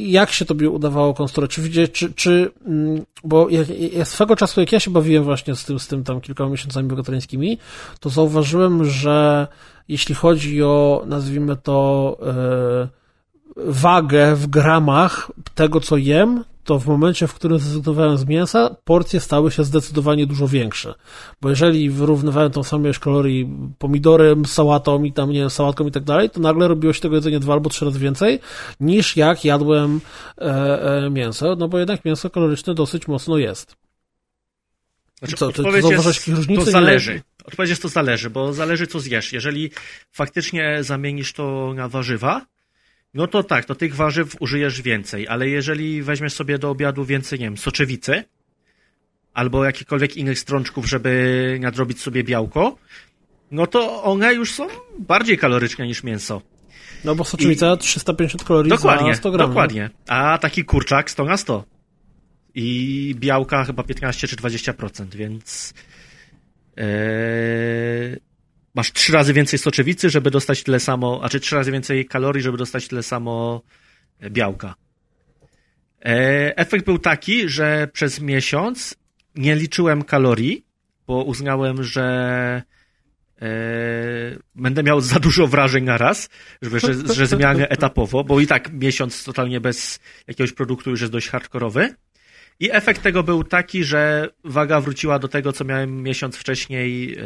jak 0.06 0.32
się 0.32 0.46
tobie 0.46 0.70
udawało 0.70 1.14
konstruować? 1.14 1.56
Czy, 1.56 1.88
czy, 1.89 2.14
czy 2.14 2.52
mm, 2.66 3.06
bo 3.24 3.50
ja, 3.50 3.60
ja 3.94 4.06
swego 4.06 4.36
czasu, 4.36 4.60
jak 4.60 4.72
ja 4.72 4.80
się 4.80 4.92
bawiłem 4.92 5.24
właśnie 5.24 5.56
z 5.56 5.66
tym, 5.66 5.80
z 5.80 5.88
tym 5.88 6.04
tam 6.04 6.22
kilkoma 6.22 6.50
miesiącami 6.50 6.90
wegetariańskimi, 6.90 7.58
to 8.00 8.10
zauważyłem, 8.10 8.86
że 8.86 9.48
jeśli 9.88 10.16
chodzi 10.16 10.64
o, 10.64 11.04
nazwijmy 11.06 11.56
to, 11.56 12.18
e, 12.26 12.88
wagę 13.58 14.36
w 14.36 14.48
gramach 14.48 15.32
tego, 15.56 15.80
co 15.80 15.98
jem, 15.98 16.44
to 16.64 16.80
w 16.80 16.88
momencie, 16.88 17.28
w 17.28 17.34
którym 17.34 17.59
zrezygnowałem 17.59 18.18
z 18.18 18.26
mięsa, 18.26 18.76
porcje 18.84 19.20
stały 19.20 19.51
się 19.51 19.64
zdecydowanie 19.64 20.28
dużo 20.28 20.47
większe. 20.47 20.93
Bo 21.41 21.49
jeżeli 21.49 21.89
wyrównywałem 21.89 22.51
tą 22.51 22.64
samą 22.64 22.84
ilość 22.84 22.99
kalorii 22.99 23.49
pomidorem, 23.80 24.45
sałatą 24.45 25.03
i 25.03 25.14
tam, 25.14 25.32
nie 25.32 25.39
wiem, 25.39 25.49
sałatką 25.49 25.88
i 25.88 25.91
tak 25.91 26.03
dalej, 26.03 26.30
to 26.30 26.39
nagle 26.39 26.68
robiło 26.68 26.93
się 26.93 27.01
tego 27.01 27.16
jedzenie 27.16 27.39
dwa 27.39 27.53
albo 27.53 27.70
trzy 27.70 27.86
razy 27.86 27.99
więcej, 27.99 28.39
niż 28.80 29.18
jak 29.18 29.45
jadłem 29.45 30.01
e, 30.38 31.05
e, 31.05 31.09
mięso, 31.09 31.55
no 31.55 31.68
bo 31.68 31.80
jednak 31.80 32.05
mięso 32.05 32.30
kaloryczne 32.30 32.74
dosyć 32.74 33.07
mocno 33.07 33.38
jest. 33.38 33.76
Znaczy, 35.20 35.36
co, 35.36 35.51
ty, 35.51 35.64
ty 35.64 35.70
jest, 35.70 36.28
różnicy? 36.28 36.66
To 36.66 36.72
zależy. 36.72 37.14
Nie? 37.14 37.22
Odpowiedź 37.45 37.70
jest 37.70 37.82
to 37.82 37.88
zależy, 37.88 38.30
bo 38.30 38.53
zależy 38.53 38.88
co 38.88 38.99
zjesz. 38.99 39.34
Jeżeli 39.34 39.72
faktycznie 40.11 40.78
zamienisz 40.82 41.34
to 41.34 41.74
na 41.76 41.89
warzywa, 41.89 42.45
no 43.14 43.28
to 43.28 43.43
tak, 43.43 43.66
to 43.66 43.76
tych 43.76 43.95
warzyw 43.95 44.36
użyjesz 44.39 44.82
więcej, 44.82 45.28
ale 45.28 45.49
jeżeli 45.49 46.03
weźmiesz 46.03 46.34
sobie 46.34 46.57
do 46.57 46.70
obiadu 46.70 47.05
więcej, 47.05 47.39
nie 47.39 47.45
wiem, 47.45 47.57
soczewicy, 47.57 48.24
albo 49.34 49.66
jakichkolwiek 49.66 50.18
innych 50.18 50.39
strączków, 50.39 50.89
żeby 50.89 51.57
nadrobić 51.61 52.01
sobie 52.01 52.24
białko, 52.24 52.78
no 53.51 53.68
to 53.68 54.03
one 54.03 54.34
już 54.34 54.51
są 54.51 54.68
bardziej 54.99 55.38
kaloryczne 55.38 55.88
niż 55.88 56.03
mięso. 56.03 56.41
No 57.03 57.16
bo 57.16 57.24
soczewica 57.24 57.74
I... 57.74 57.78
350 57.78 58.43
kalorii 58.43 58.70
dokładnie, 58.70 59.14
za 59.14 59.20
100 59.20 59.32
gramów. 59.32 59.49
Dokładnie, 59.49 59.89
a 60.07 60.38
taki 60.38 60.66
kurczak 60.66 61.11
100 61.11 61.26
na 61.26 61.38
100. 61.38 61.64
I 62.55 63.16
białka 63.20 63.66
chyba 63.66 63.84
15 63.84 64.28
czy 64.28 64.36
20%, 64.36 65.16
więc... 65.16 65.74
Yy 66.78 68.33
masz 68.76 68.93
trzy 68.93 69.13
razy 69.13 69.34
więcej 69.34 69.59
soczewicy, 69.59 70.09
żeby 70.09 70.32
dostać 70.32 70.63
tyle 70.63 70.80
samo, 70.80 71.19
a 71.24 71.30
czy 71.30 71.39
trzy 71.39 71.55
razy 71.55 71.71
więcej 71.71 72.05
kalorii, 72.05 72.41
żeby 72.43 72.57
dostać 72.57 72.88
tyle 72.88 73.03
samo 73.03 73.61
e, 74.19 74.30
białka. 74.30 74.76
E, 76.05 76.57
efekt 76.57 76.86
był 76.86 76.99
taki, 76.99 77.49
że 77.49 77.88
przez 77.93 78.19
miesiąc 78.19 78.95
nie 79.36 79.55
liczyłem 79.55 80.03
kalorii, 80.03 80.65
bo 81.07 81.24
uznałem, 81.24 81.84
że 81.84 82.03
e, 83.41 83.47
będę 84.55 84.84
miał 84.84 85.01
za 85.01 85.19
dużo 85.19 85.47
wrażeń 85.47 85.84
na 85.84 85.97
raz, 85.97 86.30
że, 86.61 86.80
że, 86.80 87.13
że 87.13 87.28
zmianę 87.28 87.69
etapowo, 87.69 88.24
bo 88.24 88.39
i 88.39 88.47
tak 88.47 88.74
miesiąc 88.74 89.24
totalnie 89.24 89.61
bez 89.61 89.99
jakiegoś 90.28 90.53
produktu 90.53 90.89
już 90.89 91.01
jest 91.01 91.13
dość 91.13 91.30
hardkorowy. 91.30 91.95
I 92.59 92.69
efekt 92.71 93.01
tego 93.03 93.24
był 93.24 93.43
taki, 93.43 93.84
że 93.84 94.30
waga 94.43 94.82
wróciła 94.82 95.19
do 95.19 95.28
tego, 95.28 95.53
co 95.53 95.65
miałem 95.65 96.03
miesiąc 96.03 96.38
wcześniej 96.38 97.17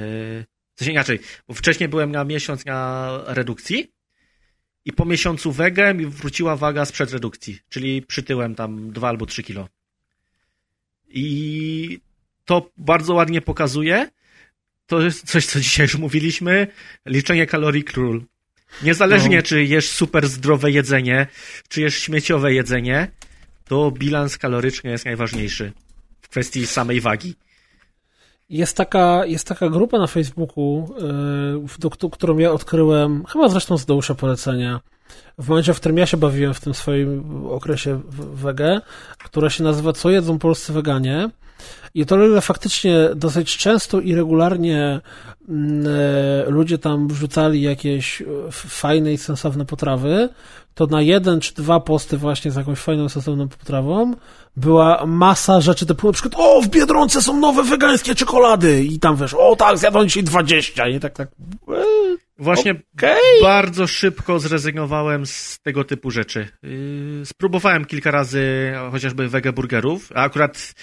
w 0.77 0.79
sensie 0.79 0.91
inaczej, 0.91 1.19
bo 1.47 1.53
wcześniej 1.53 1.89
byłem 1.89 2.11
na 2.11 2.23
miesiąc 2.23 2.65
na 2.65 3.09
redukcji 3.25 3.91
i 4.85 4.93
po 4.93 5.05
miesiącu 5.05 5.51
wege 5.51 5.93
mi 5.93 6.05
wróciła 6.05 6.55
waga 6.55 6.85
sprzed 6.85 7.11
redukcji, 7.11 7.59
czyli 7.69 8.01
przytyłem 8.01 8.55
tam 8.55 8.91
2 8.91 9.07
albo 9.07 9.25
3 9.25 9.43
kilo. 9.43 9.69
I 11.09 11.99
to 12.45 12.71
bardzo 12.77 13.13
ładnie 13.13 13.41
pokazuje, 13.41 14.09
to 14.85 15.01
jest 15.01 15.27
coś, 15.27 15.45
co 15.45 15.59
dzisiaj 15.59 15.85
już 15.85 15.95
mówiliśmy, 15.95 16.67
liczenie 17.05 17.45
kalorii 17.45 17.83
król. 17.83 18.23
Niezależnie, 18.83 19.37
no. 19.37 19.43
czy 19.43 19.63
jesz 19.63 19.89
super 19.89 20.27
zdrowe 20.27 20.71
jedzenie, 20.71 21.27
czy 21.67 21.81
jesz 21.81 21.99
śmieciowe 21.99 22.53
jedzenie, 22.53 23.11
to 23.65 23.91
bilans 23.91 24.37
kaloryczny 24.37 24.91
jest 24.91 25.05
najważniejszy 25.05 25.71
w 26.21 26.27
kwestii 26.29 26.67
samej 26.67 27.01
wagi. 27.01 27.35
Jest 28.49 28.77
taka, 28.77 29.25
jest 29.25 29.47
taka 29.47 29.69
grupa 29.69 29.99
na 29.99 30.07
Facebooku, 30.07 30.95
yy, 31.61 31.79
do, 31.79 32.09
którą 32.09 32.37
ja 32.37 32.51
odkryłem, 32.51 33.25
chyba 33.25 33.49
zresztą 33.49 33.77
z 33.77 33.85
Deusza 33.85 34.15
polecenia, 34.15 34.79
w 35.37 35.49
momencie, 35.49 35.73
w 35.73 35.79
którym 35.79 35.97
ja 35.97 36.05
się 36.05 36.17
bawiłem 36.17 36.53
w 36.53 36.59
tym 36.59 36.73
swoim 36.73 37.45
okresie 37.45 38.01
wege, 38.33 38.81
która 39.17 39.49
się 39.49 39.63
nazywa 39.63 39.93
Co 39.93 40.09
jedzą 40.09 40.39
polscy 40.39 40.73
weganie. 40.73 41.29
I 41.93 42.05
to 42.05 42.41
faktycznie 42.41 43.09
dosyć 43.15 43.57
często 43.57 43.99
i 43.99 44.15
regularnie 44.15 45.01
mm, 45.49 45.85
e, 45.87 46.49
ludzie 46.49 46.77
tam 46.77 47.07
wrzucali 47.07 47.61
jakieś 47.61 48.21
e, 48.21 48.25
fajne 48.51 49.13
i 49.13 49.17
sensowne 49.17 49.65
potrawy, 49.65 50.29
to 50.73 50.85
na 50.85 51.01
jeden 51.01 51.39
czy 51.39 51.53
dwa 51.53 51.79
posty 51.79 52.17
właśnie 52.17 52.51
z 52.51 52.55
jakąś 52.55 52.79
fajną, 52.79 53.09
sensowną 53.09 53.47
potrawą 53.47 54.13
była 54.55 55.05
masa 55.05 55.61
rzeczy 55.61 55.85
typu 55.85 56.07
na 56.07 56.13
przykład 56.13 56.33
o, 56.37 56.61
w 56.61 56.67
Biedronce 56.67 57.21
są 57.21 57.39
nowe 57.39 57.63
wegańskie 57.63 58.15
czekolady 58.15 58.83
i 58.83 58.99
tam 58.99 59.15
wiesz, 59.15 59.33
o 59.33 59.55
tak, 59.55 59.77
zjadłem 59.77 60.07
dzisiaj 60.07 60.23
20 60.23 60.87
i 60.87 60.99
tak, 60.99 61.13
tak. 61.13 61.29
E, 61.69 61.83
właśnie 62.39 62.71
okay. 62.97 63.17
bardzo 63.41 63.87
szybko 63.87 64.39
zrezygnowałem 64.39 65.25
z 65.25 65.59
tego 65.63 65.83
typu 65.83 66.11
rzeczy. 66.11 66.47
Yy, 66.63 67.25
spróbowałem 67.25 67.85
kilka 67.85 68.11
razy 68.11 68.73
chociażby 68.91 69.27
wege 69.27 69.53
burgerów, 69.53 70.09
a 70.15 70.23
akurat 70.23 70.73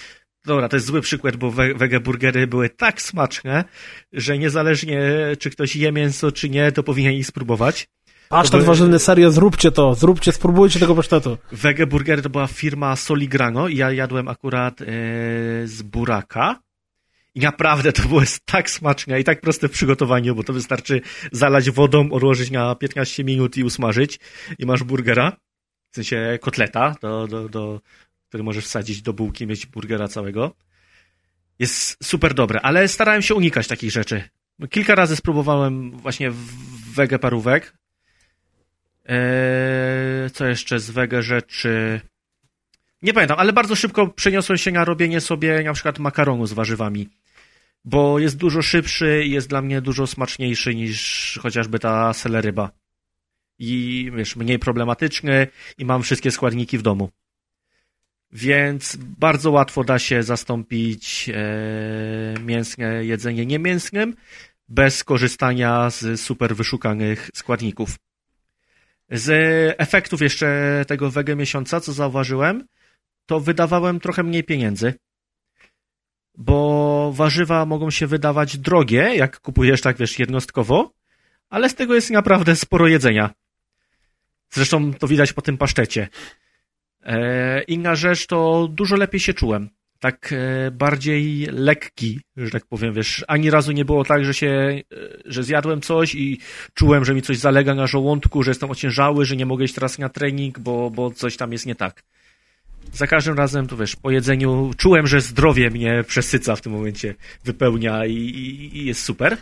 Dobra, 0.45 0.69
to 0.69 0.75
jest 0.75 0.85
zły 0.85 1.01
przykład, 1.01 1.35
bo 1.35 1.51
wege 1.51 1.99
burgery 1.99 2.47
były 2.47 2.69
tak 2.69 3.01
smaczne, 3.01 3.63
że 4.13 4.37
niezależnie 4.37 5.01
czy 5.39 5.49
ktoś 5.49 5.75
je 5.75 5.91
mięso, 5.91 6.31
czy 6.31 6.49
nie, 6.49 6.71
to 6.71 6.83
powinien 6.83 7.13
ich 7.13 7.27
spróbować. 7.27 7.87
Pasztet 8.29 8.59
by... 8.59 8.65
warzywny, 8.65 8.99
serio, 8.99 9.31
zróbcie 9.31 9.71
to, 9.71 9.95
zróbcie, 9.95 10.31
spróbujcie 10.31 10.79
tego 10.79 10.95
pasztetu. 10.95 11.37
Wege 11.51 11.87
Burgery 11.87 12.21
to 12.21 12.29
była 12.29 12.47
firma 12.47 12.95
Soligrano 12.95 13.67
i 13.67 13.77
ja 13.77 13.91
jadłem 13.91 14.27
akurat 14.27 14.81
e, 14.81 14.85
z 15.65 15.81
buraka. 15.81 16.59
I 17.35 17.39
naprawdę 17.39 17.91
to 17.93 18.07
było 18.07 18.21
tak 18.45 18.69
smaczne 18.69 19.19
i 19.19 19.23
tak 19.23 19.41
proste 19.41 19.67
w 19.67 19.71
przygotowaniu, 19.71 20.35
bo 20.35 20.43
to 20.43 20.53
wystarczy 20.53 21.01
zalać 21.31 21.71
wodą, 21.71 22.11
odłożyć 22.11 22.51
na 22.51 22.75
15 22.75 23.23
minut 23.23 23.57
i 23.57 23.63
usmażyć 23.63 24.19
i 24.59 24.65
masz 24.65 24.83
burgera. 24.83 25.31
w 25.91 25.95
sensie 25.95 26.39
kotleta, 26.41 26.95
do, 27.01 27.27
do, 27.27 27.49
do, 27.49 27.81
który 28.35 28.43
możesz 28.43 28.65
wsadzić 28.65 29.01
do 29.01 29.13
bułki, 29.13 29.47
mieć 29.47 29.65
burgera 29.65 30.07
całego. 30.07 30.55
Jest 31.59 32.03
super 32.03 32.33
dobre, 32.33 32.61
ale 32.61 32.87
starałem 32.87 33.21
się 33.21 33.35
unikać 33.35 33.67
takich 33.67 33.91
rzeczy. 33.91 34.23
Kilka 34.69 34.95
razy 34.95 35.15
spróbowałem 35.15 35.91
właśnie 35.91 36.31
wege 36.93 37.19
parówek. 37.19 37.73
Eee, 39.05 40.29
co 40.29 40.45
jeszcze 40.45 40.79
z 40.79 40.91
wege 40.91 41.21
rzeczy? 41.23 42.01
Nie 43.01 43.13
pamiętam, 43.13 43.39
ale 43.39 43.53
bardzo 43.53 43.75
szybko 43.75 44.07
przeniosłem 44.07 44.57
się 44.57 44.71
na 44.71 44.85
robienie 44.85 45.21
sobie 45.21 45.63
na 45.63 45.73
przykład 45.73 45.99
makaronu 45.99 46.45
z 46.47 46.53
warzywami. 46.53 47.09
Bo 47.85 48.19
jest 48.19 48.37
dużo 48.37 48.61
szybszy 48.61 49.23
i 49.25 49.31
jest 49.31 49.49
dla 49.49 49.61
mnie 49.61 49.81
dużo 49.81 50.07
smaczniejszy 50.07 50.75
niż 50.75 51.39
chociażby 51.41 51.79
ta 51.79 52.13
seleryba. 52.13 52.71
I 53.59 54.11
wiesz, 54.15 54.35
mniej 54.35 54.59
problematyczny 54.59 55.47
i 55.77 55.85
mam 55.85 56.03
wszystkie 56.03 56.31
składniki 56.31 56.77
w 56.77 56.81
domu. 56.81 57.09
Więc 58.35 58.95
bardzo 58.95 59.51
łatwo 59.51 59.83
da 59.83 59.99
się 59.99 60.23
zastąpić 60.23 61.29
e, 61.29 62.39
mięsne 62.39 63.05
jedzenie 63.05 63.45
niemięsnym 63.45 64.15
bez 64.69 65.03
korzystania 65.03 65.89
z 65.89 66.21
super 66.21 66.55
wyszukanych 66.55 67.29
składników. 67.33 67.95
Z 69.11 69.29
efektów 69.77 70.21
jeszcze 70.21 70.81
tego 70.87 71.11
wege 71.11 71.35
miesiąca, 71.35 71.79
co 71.79 71.93
zauważyłem, 71.93 72.67
to 73.25 73.39
wydawałem 73.39 73.99
trochę 73.99 74.23
mniej 74.23 74.43
pieniędzy, 74.43 74.93
bo 76.37 77.11
warzywa 77.15 77.65
mogą 77.65 77.91
się 77.91 78.07
wydawać 78.07 78.57
drogie, 78.57 79.15
jak 79.15 79.39
kupujesz 79.39 79.81
tak, 79.81 79.97
wiesz, 79.97 80.19
jednostkowo, 80.19 80.93
ale 81.49 81.69
z 81.69 81.75
tego 81.75 81.95
jest 81.95 82.11
naprawdę 82.11 82.55
sporo 82.55 82.87
jedzenia. 82.87 83.33
Zresztą 84.49 84.93
to 84.93 85.07
widać 85.07 85.33
po 85.33 85.41
tym 85.41 85.57
pasztecie. 85.57 86.07
E, 87.05 87.61
inna 87.61 87.95
rzecz 87.95 88.27
to 88.27 88.69
dużo 88.71 88.95
lepiej 88.95 89.19
się 89.19 89.33
czułem. 89.33 89.69
Tak 89.99 90.33
e, 90.33 90.71
bardziej 90.71 91.47
lekki, 91.51 92.19
że 92.37 92.51
tak 92.51 92.65
powiem, 92.65 92.93
wiesz, 92.93 93.25
ani 93.27 93.49
razu 93.49 93.71
nie 93.71 93.85
było 93.85 94.03
tak, 94.03 94.25
że 94.25 94.33
się, 94.33 94.47
e, 94.47 94.83
że 95.25 95.43
zjadłem 95.43 95.81
coś 95.81 96.15
i 96.15 96.39
czułem, 96.73 97.05
że 97.05 97.13
mi 97.13 97.21
coś 97.21 97.37
zalega 97.37 97.75
na 97.75 97.87
żołądku, 97.87 98.43
że 98.43 98.51
jestem 98.51 98.71
ociężały, 98.71 99.25
że 99.25 99.35
nie 99.35 99.45
mogę 99.45 99.65
iść 99.65 99.73
teraz 99.73 99.99
na 99.99 100.09
trening, 100.09 100.59
bo, 100.59 100.89
bo 100.89 101.11
coś 101.11 101.37
tam 101.37 101.51
jest 101.51 101.65
nie 101.65 101.75
tak. 101.75 102.03
Za 102.93 103.07
każdym 103.07 103.37
razem, 103.37 103.67
to 103.67 103.77
wiesz, 103.77 103.95
po 103.95 104.11
jedzeniu 104.11 104.71
czułem, 104.77 105.07
że 105.07 105.21
zdrowie 105.21 105.69
mnie 105.69 106.03
przesyca 106.07 106.55
w 106.55 106.61
tym 106.61 106.71
momencie, 106.71 107.15
wypełnia 107.43 108.05
i, 108.05 108.13
i, 108.13 108.77
i 108.77 108.85
jest 108.85 109.03
super. 109.03 109.37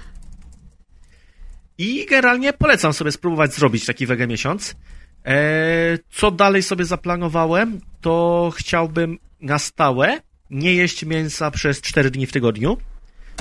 I 1.78 2.06
generalnie 2.10 2.54
polecam 2.54 2.94
sobie 2.94 3.12
spróbować 3.12 3.54
zrobić 3.54 3.86
taki 3.86 4.06
wege 4.06 4.28
miesiąc. 4.28 4.76
E, 5.26 5.98
co 6.12 6.32
dalej 6.32 6.64
sobie 6.64 6.86
zaplanowałem, 6.86 7.82
to 8.02 8.52
chciałbym 8.56 9.18
na 9.42 9.60
stałe 9.60 10.22
nie 10.50 10.74
jeść 10.74 11.06
mięsa 11.06 11.52
przez 11.52 11.82
4 11.82 12.12
dni 12.12 12.26
w 12.26 12.32
tygodniu, 12.32 12.78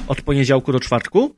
od 0.09 0.23
poniedziałku 0.23 0.73
do 0.73 0.81
czwartku 0.81 1.37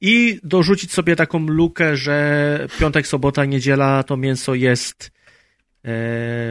i 0.00 0.40
dorzucić 0.42 0.92
sobie 0.92 1.16
taką 1.16 1.38
lukę, 1.38 1.96
że 1.96 2.68
piątek, 2.80 3.06
sobota, 3.06 3.44
niedziela 3.44 4.02
to 4.02 4.16
mięso 4.16 4.54
jest 4.54 5.10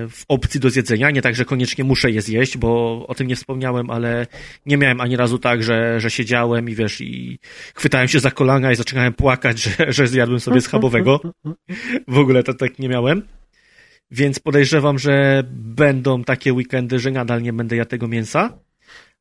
w 0.09 0.21
opcji 0.27 0.59
do 0.59 0.69
zjedzenia, 0.69 1.11
nie 1.11 1.21
tak, 1.21 1.35
że 1.35 1.45
koniecznie 1.45 1.83
muszę 1.83 2.11
je 2.11 2.21
zjeść, 2.21 2.57
bo 2.57 3.03
o 3.07 3.15
tym 3.15 3.27
nie 3.27 3.35
wspomniałem, 3.35 3.89
ale 3.89 4.27
nie 4.65 4.77
miałem 4.77 5.01
ani 5.01 5.17
razu 5.17 5.39
tak, 5.39 5.63
że, 5.63 5.99
że 5.99 6.09
siedziałem 6.09 6.69
i 6.69 6.75
wiesz, 6.75 7.01
i 7.01 7.39
chwytałem 7.75 8.07
się 8.07 8.19
za 8.19 8.31
kolana 8.31 8.71
i 8.71 8.75
zaczynałem 8.75 9.13
płakać, 9.13 9.61
że, 9.63 9.93
że 9.93 10.07
zjadłem 10.07 10.39
sobie 10.39 10.61
schabowego. 10.61 11.21
W 12.07 12.17
ogóle 12.17 12.43
to 12.43 12.53
tak 12.53 12.79
nie 12.79 12.89
miałem. 12.89 13.21
Więc 14.11 14.39
podejrzewam, 14.39 14.99
że 14.99 15.43
będą 15.51 16.23
takie 16.23 16.53
weekendy, 16.53 16.99
że 16.99 17.11
nadal 17.11 17.41
nie 17.41 17.53
będę 17.53 17.75
jadł 17.75 17.89
tego 17.89 18.07
mięsa. 18.07 18.59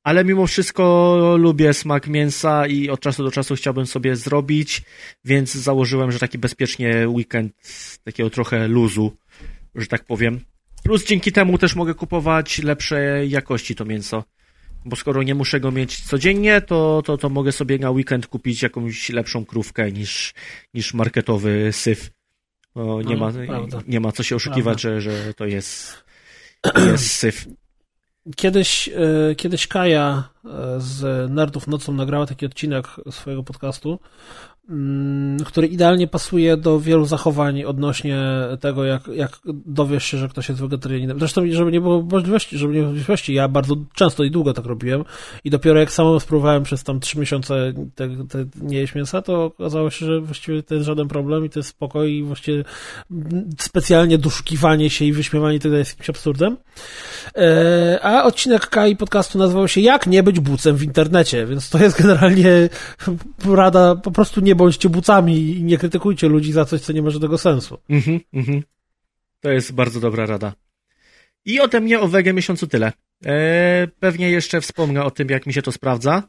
Ale 0.03 0.25
mimo 0.25 0.47
wszystko 0.47 1.37
lubię 1.39 1.75
smak 1.75 2.07
mięsa 2.07 2.67
i 2.67 2.89
od 2.89 3.01
czasu 3.01 3.25
do 3.25 3.31
czasu 3.31 3.55
chciałbym 3.55 3.87
sobie 3.87 4.17
zrobić, 4.17 4.83
więc 5.25 5.55
założyłem, 5.55 6.13
że 6.13 6.19
taki 6.19 6.39
bezpiecznie 6.39 7.09
weekend 7.09 7.53
takiego 8.05 8.31
trochę 8.31 8.69
luzu, 8.69 9.17
że 9.75 9.87
tak 9.87 10.05
powiem. 10.05 10.41
Plus 10.83 11.07
dzięki 11.07 11.33
temu 11.33 11.59
też 11.59 11.77
mogę 11.77 11.95
kupować 11.95 12.59
lepszej 12.59 13.31
jakości 13.31 13.75
to 13.75 13.85
mięso. 13.85 14.25
Bo 14.85 14.97
skoro 14.97 15.23
nie 15.23 15.35
muszę 15.35 15.61
go 15.61 15.71
mieć 15.71 16.01
codziennie, 16.01 16.61
to, 16.61 17.03
to, 17.05 17.19
to 17.19 17.29
mogę 17.29 17.53
sobie 17.53 17.79
na 17.79 17.91
weekend 17.91 18.27
kupić 18.27 18.63
jakąś 18.63 19.09
lepszą 19.11 19.45
krówkę 19.45 19.93
niż, 19.93 20.35
niż 20.75 20.95
marketowy 20.95 21.69
syf. 21.73 22.11
Bo 22.75 23.03
nie, 23.03 23.17
no, 23.17 23.21
ma, 23.21 23.33
nie 23.89 24.01
ma 24.01 24.13
co 24.13 24.23
się 24.23 24.37
oszukiwać, 24.37 24.81
że, 24.81 25.01
że 25.01 25.35
to 25.35 25.47
jest, 25.47 26.05
jest 26.77 27.11
syf. 27.21 27.47
Kiedyś, 28.37 28.89
e, 28.89 29.35
kiedyś 29.35 29.67
Kaja 29.67 30.29
e, 30.45 30.49
z 30.79 31.31
Nerdów 31.31 31.67
Nocą 31.67 31.93
nagrała 31.93 32.27
taki 32.27 32.47
odcinek 32.47 32.87
swojego 33.11 33.43
podcastu, 33.43 33.99
który 35.47 35.67
idealnie 35.67 36.07
pasuje 36.07 36.57
do 36.57 36.81
wielu 36.81 37.05
zachowań 37.05 37.65
odnośnie 37.65 38.21
tego, 38.61 38.85
jak, 38.85 39.09
jak 39.09 39.39
dowiesz 39.67 40.05
się, 40.05 40.19
że 40.19 40.29
ktoś 40.29 40.49
jest 40.49 40.61
wegetarianinem. 40.61 41.19
Zresztą, 41.19 41.43
żeby 41.51 41.73
nie 41.73 41.81
było 41.81 42.03
możliwości, 42.03 42.59
żeby 42.59 42.75
nie 42.75 42.81
było 42.81 42.93
możliwości, 42.93 43.35
ja 43.35 43.49
bardzo 43.49 43.77
często 43.95 44.25
i 44.25 44.31
długo 44.31 44.53
tak 44.53 44.65
robiłem 44.65 45.05
i 45.45 45.51
dopiero 45.51 45.81
jak 45.81 45.93
sam 45.93 46.21
spróbowałem 46.21 46.63
przez 46.63 46.85
tam 46.85 47.01
trzy 47.01 47.19
miesiące 47.19 47.73
te, 47.95 48.09
te 48.09 48.45
nie 48.63 48.79
jeść 48.79 48.95
mięsa, 48.95 49.23
to 49.23 49.45
okazało 49.45 49.91
się, 49.91 50.07
że 50.07 50.21
właściwie 50.21 50.63
to 50.63 50.75
jest 50.75 50.87
żaden 50.87 51.09
problem 51.09 51.45
i 51.45 51.51
to 51.51 51.59
jest 51.59 51.69
spokój 51.69 52.17
i 52.17 52.23
właściwie 52.23 52.65
specjalnie 53.59 54.19
doszukiwanie 54.19 54.91
się 54.91 55.05
i 55.05 55.13
wyśmiewanie 55.13 55.59
tego 55.59 55.77
jest 55.77 55.91
jakimś 55.91 56.11
absurdem. 56.11 56.57
E, 57.37 57.99
a 58.03 58.25
odcinek 58.25 58.67
Kai 58.67 58.97
podcastu 58.97 59.39
nazywał 59.39 59.69
się 59.69 59.81
Jak 59.81 60.07
nie 60.07 60.23
być 60.23 60.41
bucem 60.41 60.77
w 60.77 60.83
internecie, 60.83 61.47
więc 61.47 61.71
to 61.71 61.79
jest 61.79 61.99
generalnie 62.03 62.69
rada 63.49 63.97
po 63.97 64.11
prostu 64.11 64.41
nie 64.41 64.55
bądźcie 64.61 64.89
bucami 64.89 65.57
i 65.57 65.63
nie 65.63 65.79
krytykujcie 65.79 66.29
ludzi 66.29 66.53
za 66.53 66.65
coś, 66.65 66.81
co 66.81 66.93
nie 66.93 67.03
ma 67.03 67.11
żadnego 67.11 67.39
sensu. 67.39 67.79
Mhm, 67.89 68.21
mhm. 68.33 68.63
To 69.41 69.51
jest 69.51 69.73
bardzo 69.73 70.01
dobra 70.01 70.27
rada. 70.27 70.53
I 71.45 71.61
ode 71.61 71.81
mnie 71.81 72.01
o 72.01 72.09
wege 72.09 72.33
miesiącu 72.33 72.67
tyle. 72.67 72.93
E, 73.27 73.89
pewnie 74.01 74.31
jeszcze 74.31 74.61
wspomnę 74.61 75.05
o 75.05 75.11
tym, 75.11 75.29
jak 75.29 75.47
mi 75.47 75.53
się 75.53 75.63
to 75.63 75.73
sprawdza. 75.73 76.23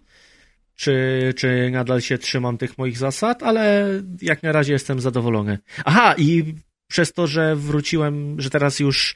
Czy, 0.75 0.93
czy 1.37 1.69
nadal 1.71 2.01
się 2.01 2.17
trzymam 2.17 2.57
tych 2.57 2.77
moich 2.77 2.97
zasad, 2.97 3.43
ale 3.43 3.87
jak 4.21 4.43
na 4.43 4.51
razie 4.51 4.73
jestem 4.73 4.99
zadowolony. 4.99 5.57
Aha, 5.85 6.15
i 6.17 6.55
przez 6.87 7.13
to, 7.13 7.27
że 7.27 7.55
wróciłem, 7.55 8.41
że 8.41 8.49
teraz 8.49 8.79
już 8.79 9.15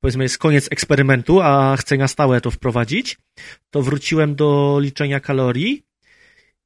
powiedzmy 0.00 0.24
jest 0.24 0.38
koniec 0.38 0.68
eksperymentu, 0.72 1.40
a 1.40 1.76
chcę 1.76 1.96
na 1.96 2.08
stałe 2.08 2.40
to 2.40 2.50
wprowadzić, 2.50 3.18
to 3.70 3.82
wróciłem 3.82 4.34
do 4.34 4.78
liczenia 4.80 5.20
kalorii 5.20 5.89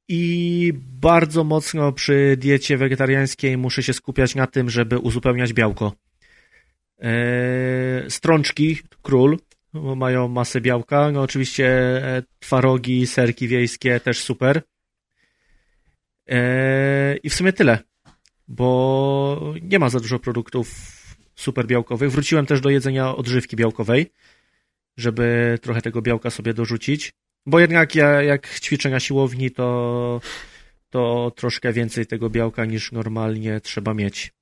i 0.07 0.73
bardzo 1.01 1.43
mocno 1.43 1.91
przy 1.91 2.37
diecie 2.37 2.77
wegetariańskiej 2.77 3.57
muszę 3.57 3.83
się 3.83 3.93
skupiać 3.93 4.35
na 4.35 4.47
tym, 4.47 4.69
żeby 4.69 4.99
uzupełniać 4.99 5.53
białko. 5.53 5.93
Eee, 6.99 8.11
strączki, 8.11 8.77
król, 9.01 9.37
mają 9.73 10.27
masę 10.27 10.61
białka. 10.61 11.11
No 11.11 11.21
oczywiście 11.21 11.67
e, 11.67 12.23
twarogi, 12.39 13.07
serki 13.07 13.47
wiejskie 13.47 13.99
też 13.99 14.19
super. 14.19 14.61
Eee, 16.27 17.19
I 17.23 17.29
w 17.29 17.33
sumie 17.33 17.53
tyle, 17.53 17.79
bo 18.47 19.53
nie 19.61 19.79
ma 19.79 19.89
za 19.89 19.99
dużo 19.99 20.19
produktów 20.19 20.71
super 21.35 21.67
białkowych. 21.67 22.11
Wróciłem 22.11 22.45
też 22.45 22.61
do 22.61 22.69
jedzenia 22.69 23.15
odżywki 23.15 23.55
białkowej, 23.55 24.11
żeby 24.97 25.57
trochę 25.61 25.81
tego 25.81 26.01
białka 26.01 26.29
sobie 26.29 26.53
dorzucić. 26.53 27.13
Bo 27.45 27.59
jednak 27.59 27.95
ja, 27.95 28.21
jak 28.21 28.59
ćwiczę 28.59 28.89
na 28.89 28.99
siłowni, 28.99 29.51
to, 29.51 30.21
to 30.89 31.31
troszkę 31.35 31.73
więcej 31.73 32.05
tego 32.05 32.29
białka 32.29 32.65
niż 32.65 32.91
normalnie 32.91 33.61
trzeba 33.61 33.93
mieć. 33.93 34.33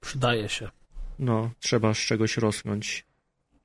Przydaje 0.00 0.48
się. 0.48 0.68
No, 1.18 1.50
trzeba 1.60 1.94
z 1.94 1.98
czegoś 1.98 2.36
rosnąć. 2.36 3.06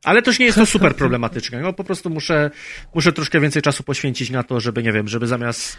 Ale 0.03 0.21
też 0.21 0.39
nie 0.39 0.45
jest 0.45 0.57
to 0.57 0.65
super 0.65 0.95
problematyczne. 0.95 1.61
No 1.61 1.73
po 1.73 1.83
prostu 1.83 2.09
muszę, 2.09 2.51
muszę 2.93 3.13
troszkę 3.13 3.39
więcej 3.39 3.61
czasu 3.61 3.83
poświęcić 3.83 4.29
na 4.29 4.43
to, 4.43 4.59
żeby, 4.59 4.83
nie 4.83 4.91
wiem, 4.91 5.07
żeby 5.07 5.27
zamiast 5.27 5.77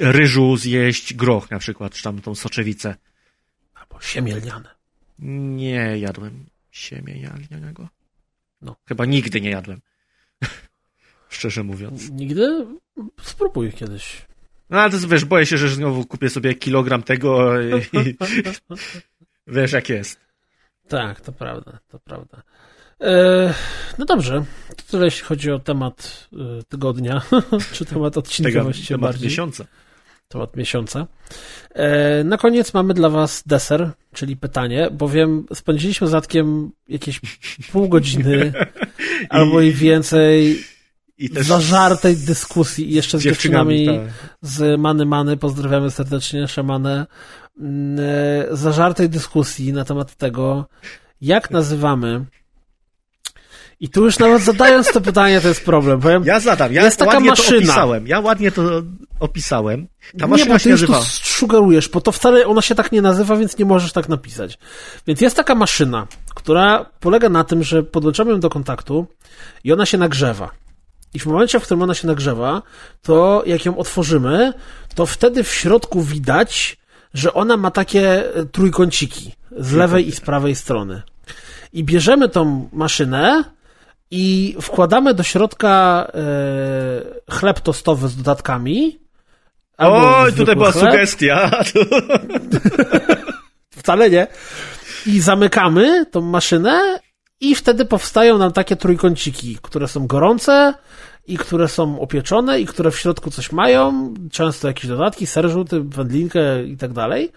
ryżu 0.00 0.56
zjeść 0.56 1.14
groch 1.14 1.50
na 1.50 1.58
przykład, 1.58 1.94
czy 1.94 2.02
tam 2.02 2.20
tą 2.20 2.34
soczewicę. 2.34 2.94
Albo 3.74 4.00
siemielniane. 4.00 4.68
Nie 5.18 5.98
jadłem 5.98 6.46
siemielnianego. 6.70 7.88
No. 8.62 8.76
Chyba 8.88 9.04
nigdy 9.04 9.40
nie 9.40 9.50
jadłem. 9.50 9.80
Szczerze 11.28 11.62
mówiąc. 11.62 12.10
Nigdy? 12.10 12.66
Spróbuj 13.22 13.72
kiedyś. 13.72 14.26
No 14.70 14.80
ale 14.80 14.90
to 14.90 15.08
wiesz, 15.08 15.24
boję 15.24 15.46
się, 15.46 15.58
że 15.58 15.68
znowu 15.68 16.04
kupię 16.04 16.30
sobie 16.30 16.54
kilogram 16.54 17.02
tego 17.02 17.60
i, 17.60 17.74
i 17.98 18.16
wiesz 19.46 19.72
jak 19.72 19.88
jest. 19.88 20.20
Tak, 20.88 21.20
to 21.20 21.32
prawda, 21.32 21.78
to 21.88 21.98
prawda. 21.98 22.42
E, 23.00 23.54
no 23.98 24.04
dobrze, 24.04 24.44
to 24.76 24.82
tyle 24.90 25.04
jeśli 25.04 25.24
chodzi 25.24 25.50
o 25.50 25.58
temat 25.58 26.28
e, 26.32 26.62
tygodnia, 26.68 27.22
czy 27.72 27.84
temat 27.84 28.16
odcinka 28.16 28.50
Tego, 28.50 28.64
właściwie 28.64 28.88
temat 28.88 29.00
bardziej. 29.00 29.28
miesiąca. 29.28 29.64
temat 30.28 30.56
miesiąca. 30.56 31.06
E, 31.74 32.24
na 32.24 32.38
koniec 32.38 32.74
mamy 32.74 32.94
dla 32.94 33.08
Was 33.08 33.42
deser, 33.46 33.90
czyli 34.12 34.36
pytanie, 34.36 34.88
bowiem 34.92 35.46
spędziliśmy 35.54 36.06
Zatkiem 36.06 36.70
jakieś 36.88 37.20
pół 37.72 37.88
godziny 37.88 38.52
albo 39.28 39.60
i 39.60 39.72
więcej 39.72 40.64
I 41.18 41.30
też 41.30 41.46
zażartej 41.46 42.16
dyskusji 42.16 42.90
i 42.90 42.94
jeszcze 42.94 43.18
z, 43.18 43.22
dziewczynami. 43.22 43.78
dziewczynami 43.84 44.06
tak. 44.08 44.38
z 44.42 44.80
Many 44.80 45.06
Many, 45.06 45.36
pozdrawiamy 45.36 45.90
serdecznie 45.90 46.48
Szamanę, 46.48 47.06
mm, 47.60 47.98
e, 48.52 48.56
zażartej 48.56 49.08
dyskusji 49.08 49.72
na 49.72 49.84
temat 49.84 50.14
tego, 50.14 50.66
jak 51.20 51.50
nazywamy 51.50 52.24
i 53.80 53.88
tu 53.88 54.04
już 54.04 54.18
nawet 54.18 54.42
zadając 54.42 54.92
to 54.92 55.00
pytanie, 55.00 55.40
to 55.40 55.48
jest 55.48 55.64
problem. 55.64 56.00
Powiem, 56.00 56.24
Ja 56.24 56.40
zadam, 56.40 56.72
ja 56.72 56.84
Jest 56.84 56.98
taka 56.98 57.12
ładnie 57.12 57.30
maszyna. 57.30 57.50
to 57.50 57.56
opisałem. 57.58 58.06
Ja 58.06 58.20
ładnie 58.20 58.50
to 58.50 58.62
opisałem. 59.20 59.88
Ta 60.18 60.26
nie, 60.26 60.30
maszyna 60.30 60.54
bo 60.54 60.58
się 60.58 60.64
ty 60.64 60.70
już 60.70 60.80
tu 60.86 60.92
nazywa... 60.92 61.10
sugerujesz, 61.22 61.88
bo 61.88 62.00
to 62.00 62.12
wcale 62.12 62.46
ona 62.46 62.62
się 62.62 62.74
tak 62.74 62.92
nie 62.92 63.02
nazywa, 63.02 63.36
więc 63.36 63.58
nie 63.58 63.64
możesz 63.64 63.92
tak 63.92 64.08
napisać. 64.08 64.58
Więc 65.06 65.20
jest 65.20 65.36
taka 65.36 65.54
maszyna, 65.54 66.06
która 66.34 66.86
polega 67.00 67.28
na 67.28 67.44
tym, 67.44 67.62
że 67.62 67.82
podłączamy 67.82 68.30
ją 68.30 68.40
do 68.40 68.50
kontaktu 68.50 69.06
i 69.64 69.72
ona 69.72 69.86
się 69.86 69.98
nagrzewa. 69.98 70.50
I 71.16 71.18
w 71.18 71.26
momencie, 71.26 71.60
w 71.60 71.62
którym 71.62 71.82
ona 71.82 71.94
się 71.94 72.06
nagrzewa, 72.06 72.62
to 73.02 73.42
jak 73.46 73.64
ją 73.64 73.78
otworzymy, 73.78 74.52
to 74.94 75.06
wtedy 75.06 75.44
w 75.44 75.54
środku 75.54 76.02
widać, 76.02 76.76
że 77.14 77.34
ona 77.34 77.56
ma 77.56 77.70
takie 77.70 78.34
e, 78.34 78.44
trójkąciki 78.44 79.32
z 79.58 79.72
lewej 79.72 80.08
i 80.08 80.12
z 80.12 80.20
prawej 80.20 80.54
strony. 80.54 81.02
I 81.72 81.84
bierzemy 81.84 82.28
tą 82.28 82.68
maszynę 82.72 83.44
i 84.10 84.56
wkładamy 84.60 85.14
do 85.14 85.22
środka 85.22 86.06
e, 86.14 87.32
chleb 87.32 87.60
tostowy 87.60 88.08
z 88.08 88.16
dodatkami. 88.16 88.98
Oj, 89.78 90.32
tutaj 90.32 90.56
była 90.56 90.72
chleb. 90.72 90.92
sugestia. 90.92 91.50
Wcale 93.78 94.10
nie. 94.10 94.26
I 95.06 95.20
zamykamy 95.20 96.06
tą 96.06 96.20
maszynę 96.20 97.00
i 97.40 97.54
wtedy 97.54 97.84
powstają 97.84 98.38
nam 98.38 98.52
takie 98.52 98.76
trójkąciki, 98.76 99.58
które 99.62 99.88
są 99.88 100.06
gorące 100.06 100.74
i 101.26 101.36
które 101.36 101.68
są 101.68 102.00
opieczone 102.00 102.60
i 102.60 102.66
które 102.66 102.90
w 102.90 102.98
środku 102.98 103.30
coś 103.30 103.52
mają, 103.52 104.14
często 104.32 104.68
jakieś 104.68 104.86
dodatki, 104.86 105.26
ser 105.26 105.50
żółty, 105.50 105.80
wędlinkę 105.80 106.64
i 106.64 106.76
tak 106.76 106.92
dalej. 106.92 107.32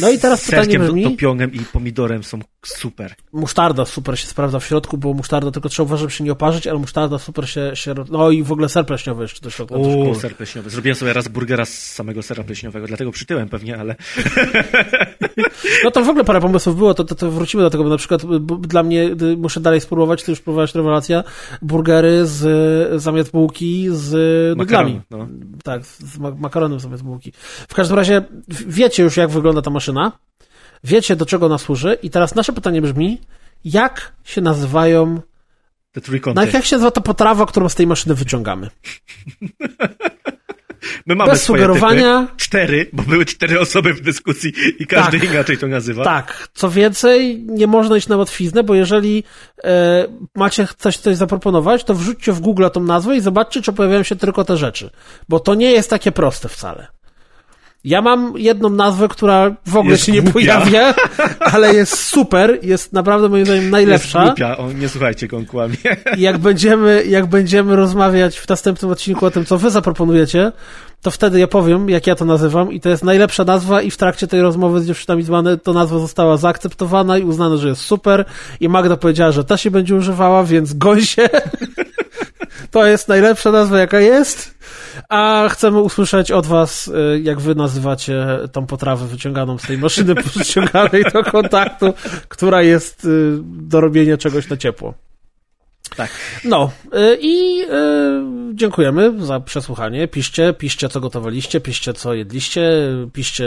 No 0.00 0.10
i 0.10 0.18
teraz 0.18 0.42
Z 0.42 0.50
pytanie 0.50 0.78
brzmi, 0.78 1.04
topionem 1.04 1.52
i 1.52 1.60
pomidorem 1.60 2.24
są 2.24 2.38
super. 2.64 3.14
musztarda 3.32 3.84
super 3.84 4.18
się 4.18 4.26
sprawdza 4.26 4.58
w 4.58 4.64
środku, 4.64 4.98
bo 4.98 5.14
musztarda 5.14 5.50
tylko 5.50 5.68
trzeba 5.68 5.84
uważać, 5.84 6.00
żeby 6.00 6.12
się 6.12 6.24
nie 6.24 6.32
oparzyć, 6.32 6.66
ale 6.66 6.78
musztarda 6.78 7.18
super 7.18 7.48
się, 7.48 7.70
się 7.74 7.94
no 8.10 8.30
i 8.30 8.42
w 8.42 8.52
ogóle 8.52 8.68
ser 8.68 8.86
pleśniowy 8.86 9.22
jeszcze 9.22 9.40
do 9.40 9.50
środka. 9.50 9.74
cool. 9.74 10.14
ser 10.14 10.36
pleśniowy. 10.36 10.70
Zrobiłem 10.70 10.96
sobie 10.96 11.12
raz 11.12 11.28
burgera 11.28 11.64
z 11.64 11.74
samego 11.74 12.22
sera 12.22 12.44
pleśniowego, 12.44 12.86
dlatego 12.86 13.12
przytyłem 13.12 13.48
pewnie, 13.48 13.78
ale... 13.78 13.96
No 15.84 15.90
to 15.90 16.04
w 16.04 16.08
ogóle 16.08 16.24
parę 16.24 16.40
pomysłów 16.40 16.76
było, 16.76 16.94
to, 16.94 17.04
to, 17.04 17.14
to 17.14 17.30
wrócimy 17.30 17.62
do 17.62 17.70
tego, 17.70 17.84
bo 17.84 17.90
na 17.90 17.96
przykład 17.96 18.22
dla 18.60 18.82
mnie, 18.82 19.10
muszę 19.36 19.60
dalej 19.60 19.80
spróbować, 19.80 20.22
ty 20.22 20.32
już 20.32 20.40
próbowałeś 20.40 20.74
rewelacja, 20.74 21.24
burgery 21.62 22.26
z 22.26 22.44
y, 22.94 22.98
zamiast 23.24 23.32
bułki 23.32 23.88
z 23.90 24.10
nudlami. 24.58 25.00
Makaronu, 25.10 25.28
no. 25.32 25.48
Tak, 25.64 25.86
z 25.86 26.18
ma- 26.18 26.30
makaronem 26.30 26.80
zamiast 26.80 27.02
bułki. 27.02 27.32
W 27.68 27.74
każdym 27.74 27.96
razie 27.96 28.22
wiecie 28.66 29.02
już, 29.02 29.16
jak 29.16 29.30
wygląda 29.30 29.62
ta 29.62 29.70
maszyna, 29.70 30.12
wiecie, 30.84 31.16
do 31.16 31.26
czego 31.26 31.46
ona 31.46 31.58
służy 31.58 31.98
i 32.02 32.10
teraz 32.10 32.34
nasze 32.34 32.52
pytanie 32.52 32.82
brzmi, 32.82 33.20
jak 33.64 34.12
się 34.24 34.40
nazywają, 34.40 35.20
Te 35.92 36.00
trójkąty. 36.00 36.40
no 36.40 36.46
jak 36.52 36.64
się 36.64 36.76
nazywa 36.76 36.90
ta 36.90 37.00
potrawa, 37.00 37.46
którą 37.46 37.68
z 37.68 37.74
tej 37.74 37.86
maszyny 37.86 38.14
wyciągamy? 38.14 38.70
My 41.06 41.14
mamy 41.14 41.30
Bez 41.30 41.42
sugerowania. 41.42 42.20
Typy. 42.22 42.36
Cztery, 42.36 42.90
bo 42.92 43.02
były 43.02 43.24
cztery 43.24 43.60
osoby 43.60 43.94
w 43.94 44.00
dyskusji 44.00 44.52
i 44.78 44.86
każdy 44.86 45.20
Tak. 45.20 45.30
inaczej 45.30 45.58
to 45.58 45.66
nazywa. 45.66 46.04
Tak, 46.04 46.48
co 46.54 46.70
więcej, 46.70 47.44
nie 47.48 47.66
można 47.66 47.96
iść 47.96 48.08
na 48.08 48.16
łatwiznę, 48.16 48.62
bo 48.62 48.74
jeżeli 48.74 49.24
e, 49.64 50.06
macie 50.34 50.68
coś, 50.78 50.96
coś 50.96 51.16
zaproponować, 51.16 51.84
to 51.84 51.94
wrzućcie 51.94 52.32
w 52.32 52.40
Google 52.40 52.66
tą 52.72 52.80
nazwę 52.80 53.16
i 53.16 53.20
zobaczcie, 53.20 53.62
czy 53.62 53.72
pojawiają 53.72 54.02
się 54.02 54.16
tylko 54.16 54.44
te 54.44 54.56
rzeczy. 54.56 54.90
Bo 55.28 55.40
to 55.40 55.54
nie 55.54 55.70
jest 55.70 55.90
takie 55.90 56.12
proste 56.12 56.48
wcale. 56.48 56.86
Ja 57.84 58.02
mam 58.02 58.32
jedną 58.36 58.70
nazwę, 58.70 59.08
która 59.08 59.54
w 59.66 59.76
ogóle 59.76 59.92
Jest 59.92 60.04
się 60.06 60.12
nie 60.12 60.22
głupia. 60.22 60.32
pojawia, 60.60 60.94
ale 61.52 61.74
jest 61.74 61.98
super, 61.98 62.58
jest 62.62 62.92
naprawdę 62.92 63.28
moim 63.28 63.44
zdaniem 63.44 63.62
Jest 63.62 63.72
najlepsza. 63.72 64.24
głupia, 64.26 64.56
o, 64.56 64.72
nie 64.72 64.88
słuchajcie 64.88 65.28
go, 65.28 65.36
on 65.36 65.46
kłamie. 65.46 65.76
Jak 66.16 66.38
będziemy, 66.38 67.04
jak 67.04 67.26
będziemy 67.26 67.76
rozmawiać 67.76 68.38
w 68.38 68.48
następnym 68.48 68.90
odcinku 68.90 69.26
o 69.26 69.30
tym, 69.30 69.44
co 69.44 69.58
wy 69.58 69.70
zaproponujecie, 69.70 70.52
to 71.02 71.10
wtedy 71.10 71.40
ja 71.40 71.46
powiem, 71.46 71.88
jak 71.90 72.06
ja 72.06 72.14
to 72.14 72.24
nazywam 72.24 72.72
i 72.72 72.80
to 72.80 72.88
jest 72.88 73.04
najlepsza 73.04 73.44
nazwa 73.44 73.82
i 73.82 73.90
w 73.90 73.96
trakcie 73.96 74.26
tej 74.26 74.40
rozmowy 74.40 74.80
z 74.80 74.86
dziewczynami 74.86 75.22
z 75.22 75.28
Many 75.30 75.58
to 75.58 75.72
nazwa 75.72 75.98
została 75.98 76.36
zaakceptowana 76.36 77.18
i 77.18 77.22
uznana, 77.24 77.56
że 77.56 77.68
jest 77.68 77.80
super 77.80 78.24
i 78.60 78.68
Magda 78.68 78.96
powiedziała, 78.96 79.32
że 79.32 79.44
też 79.44 79.60
się 79.62 79.70
będzie 79.70 79.94
używała, 79.94 80.44
więc 80.44 80.74
goń 80.74 81.00
się. 81.02 81.28
To 82.70 82.86
jest 82.86 83.08
najlepsza 83.08 83.52
nazwa, 83.52 83.78
jaka 83.78 84.00
jest. 84.00 84.54
A 85.08 85.48
chcemy 85.48 85.80
usłyszeć 85.80 86.32
od 86.32 86.46
was, 86.46 86.88
y, 86.88 87.20
jak 87.22 87.40
wy 87.40 87.54
nazywacie 87.54 88.26
tą 88.52 88.66
potrawę 88.66 89.06
wyciąganą 89.06 89.58
z 89.58 89.62
tej 89.62 89.78
maszyny 89.78 90.14
przyciąganej 90.24 91.04
do 91.12 91.24
kontaktu, 91.24 91.94
która 92.28 92.62
jest 92.62 93.04
y, 93.04 93.38
do 93.42 93.80
robienia 93.80 94.16
czegoś 94.16 94.48
na 94.48 94.56
ciepło. 94.56 94.94
Tak. 95.96 96.10
No 96.44 96.70
y, 96.84 97.18
i 97.20 97.64
dziękujemy 98.54 99.26
za 99.26 99.40
przesłuchanie. 99.40 100.08
Piszcie, 100.08 100.52
piszcie 100.52 100.88
co 100.88 101.00
gotowaliście, 101.00 101.60
piszcie 101.60 101.92
co 101.92 102.14
jedliście, 102.14 102.72
piszcie 103.12 103.44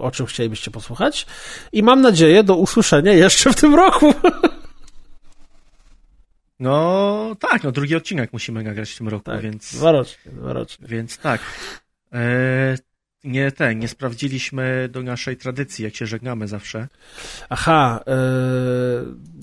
o 0.00 0.10
czym 0.10 0.26
chcielibyście 0.26 0.70
posłuchać 0.70 1.26
i 1.72 1.82
mam 1.82 2.00
nadzieję 2.00 2.44
do 2.44 2.56
usłyszenia 2.56 3.12
jeszcze 3.12 3.52
w 3.52 3.56
tym 3.56 3.74
roku. 3.74 4.14
No 6.62 7.36
tak, 7.40 7.62
no 7.64 7.72
drugi 7.72 7.94
odcinek 7.96 8.32
musimy 8.32 8.62
nagrać 8.62 8.90
w 8.90 8.98
tym 8.98 9.08
roku, 9.08 9.24
Tak, 9.24 9.40
więc, 9.40 9.74
Dworocznie, 9.74 10.32
dworocznie. 10.32 10.86
więc 10.88 11.18
tak. 11.18 11.40
E, 12.12 12.76
nie 13.24 13.52
ten, 13.52 13.78
nie 13.78 13.88
sprawdziliśmy 13.88 14.88
do 14.92 15.02
naszej 15.02 15.36
tradycji, 15.36 15.84
jak 15.84 15.96
się 15.96 16.06
żegnamy 16.06 16.48
zawsze. 16.48 16.88
Aha, 17.48 18.04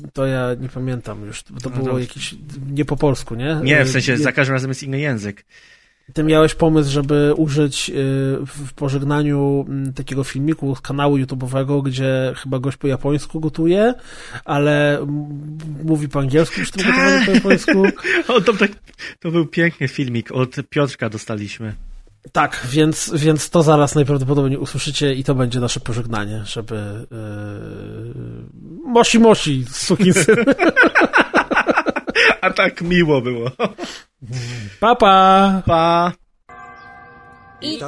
y, 0.05 0.11
to 0.13 0.25
ja 0.25 0.49
nie 0.59 0.69
pamiętam 0.69 1.25
już. 1.25 1.43
To 1.43 1.53
No 1.53 1.69
było 1.69 1.85
dobrze. 1.85 2.01
jakieś 2.01 2.35
nie 2.71 2.85
po 2.85 2.97
polsku, 2.97 3.35
nie? 3.35 3.59
Nie, 3.63 3.85
w 3.85 3.89
sensie 3.89 4.17
za 4.17 4.31
każdym 4.31 4.53
razem 4.53 4.69
jest 4.69 4.83
inny 4.83 4.99
język. 4.99 5.45
Ty 6.13 6.23
miałeś 6.23 6.55
pomysł, 6.55 6.91
żeby 6.91 7.33
użyć 7.37 7.89
y, 7.89 7.93
w 8.45 8.73
pożegnaniu 8.75 9.65
mm, 9.67 9.93
takiego 9.93 10.23
filmiku 10.23 10.75
z 10.75 10.81
kanału 10.81 11.17
YouTube'owego, 11.17 11.83
gdzie 11.83 12.33
chyba 12.35 12.59
gość 12.59 12.77
po 12.77 12.87
japońsku 12.87 13.39
gotuje, 13.39 13.93
ale 14.45 15.05
mówi 15.83 16.09
po 16.09 16.19
angielsku 16.19 16.61
przy 16.61 16.71
tym 16.71 16.85
gotowaniu 16.85 17.25
po 17.25 17.31
japońsku. 17.31 17.83
O, 18.27 18.41
to, 18.41 18.53
tak, 18.53 18.71
to 19.19 19.31
był 19.31 19.45
piękny 19.45 19.87
filmik, 19.87 20.31
od 20.31 20.55
Piotrka 20.69 21.09
dostaliśmy. 21.09 21.73
Tak, 22.31 22.67
więc, 22.69 23.11
więc 23.15 23.49
to 23.49 23.63
zaraz 23.63 23.95
najprawdopodobniej 23.95 24.59
usłyszycie 24.59 25.13
i 25.13 25.23
to 25.23 25.35
będzie 25.35 25.59
nasze 25.59 25.79
pożegnanie, 25.79 26.41
żeby 26.45 26.75
yy, 26.75 27.15
mosi 28.85 29.19
mosi, 29.19 29.65
sukinsyn. 29.71 30.35
A 32.41 32.49
tak 32.49 32.81
miło 32.81 33.21
było. 33.21 33.51
Pa, 34.79 34.95
pa. 34.95 35.61
Pa. 35.65 36.11
I 37.61 37.79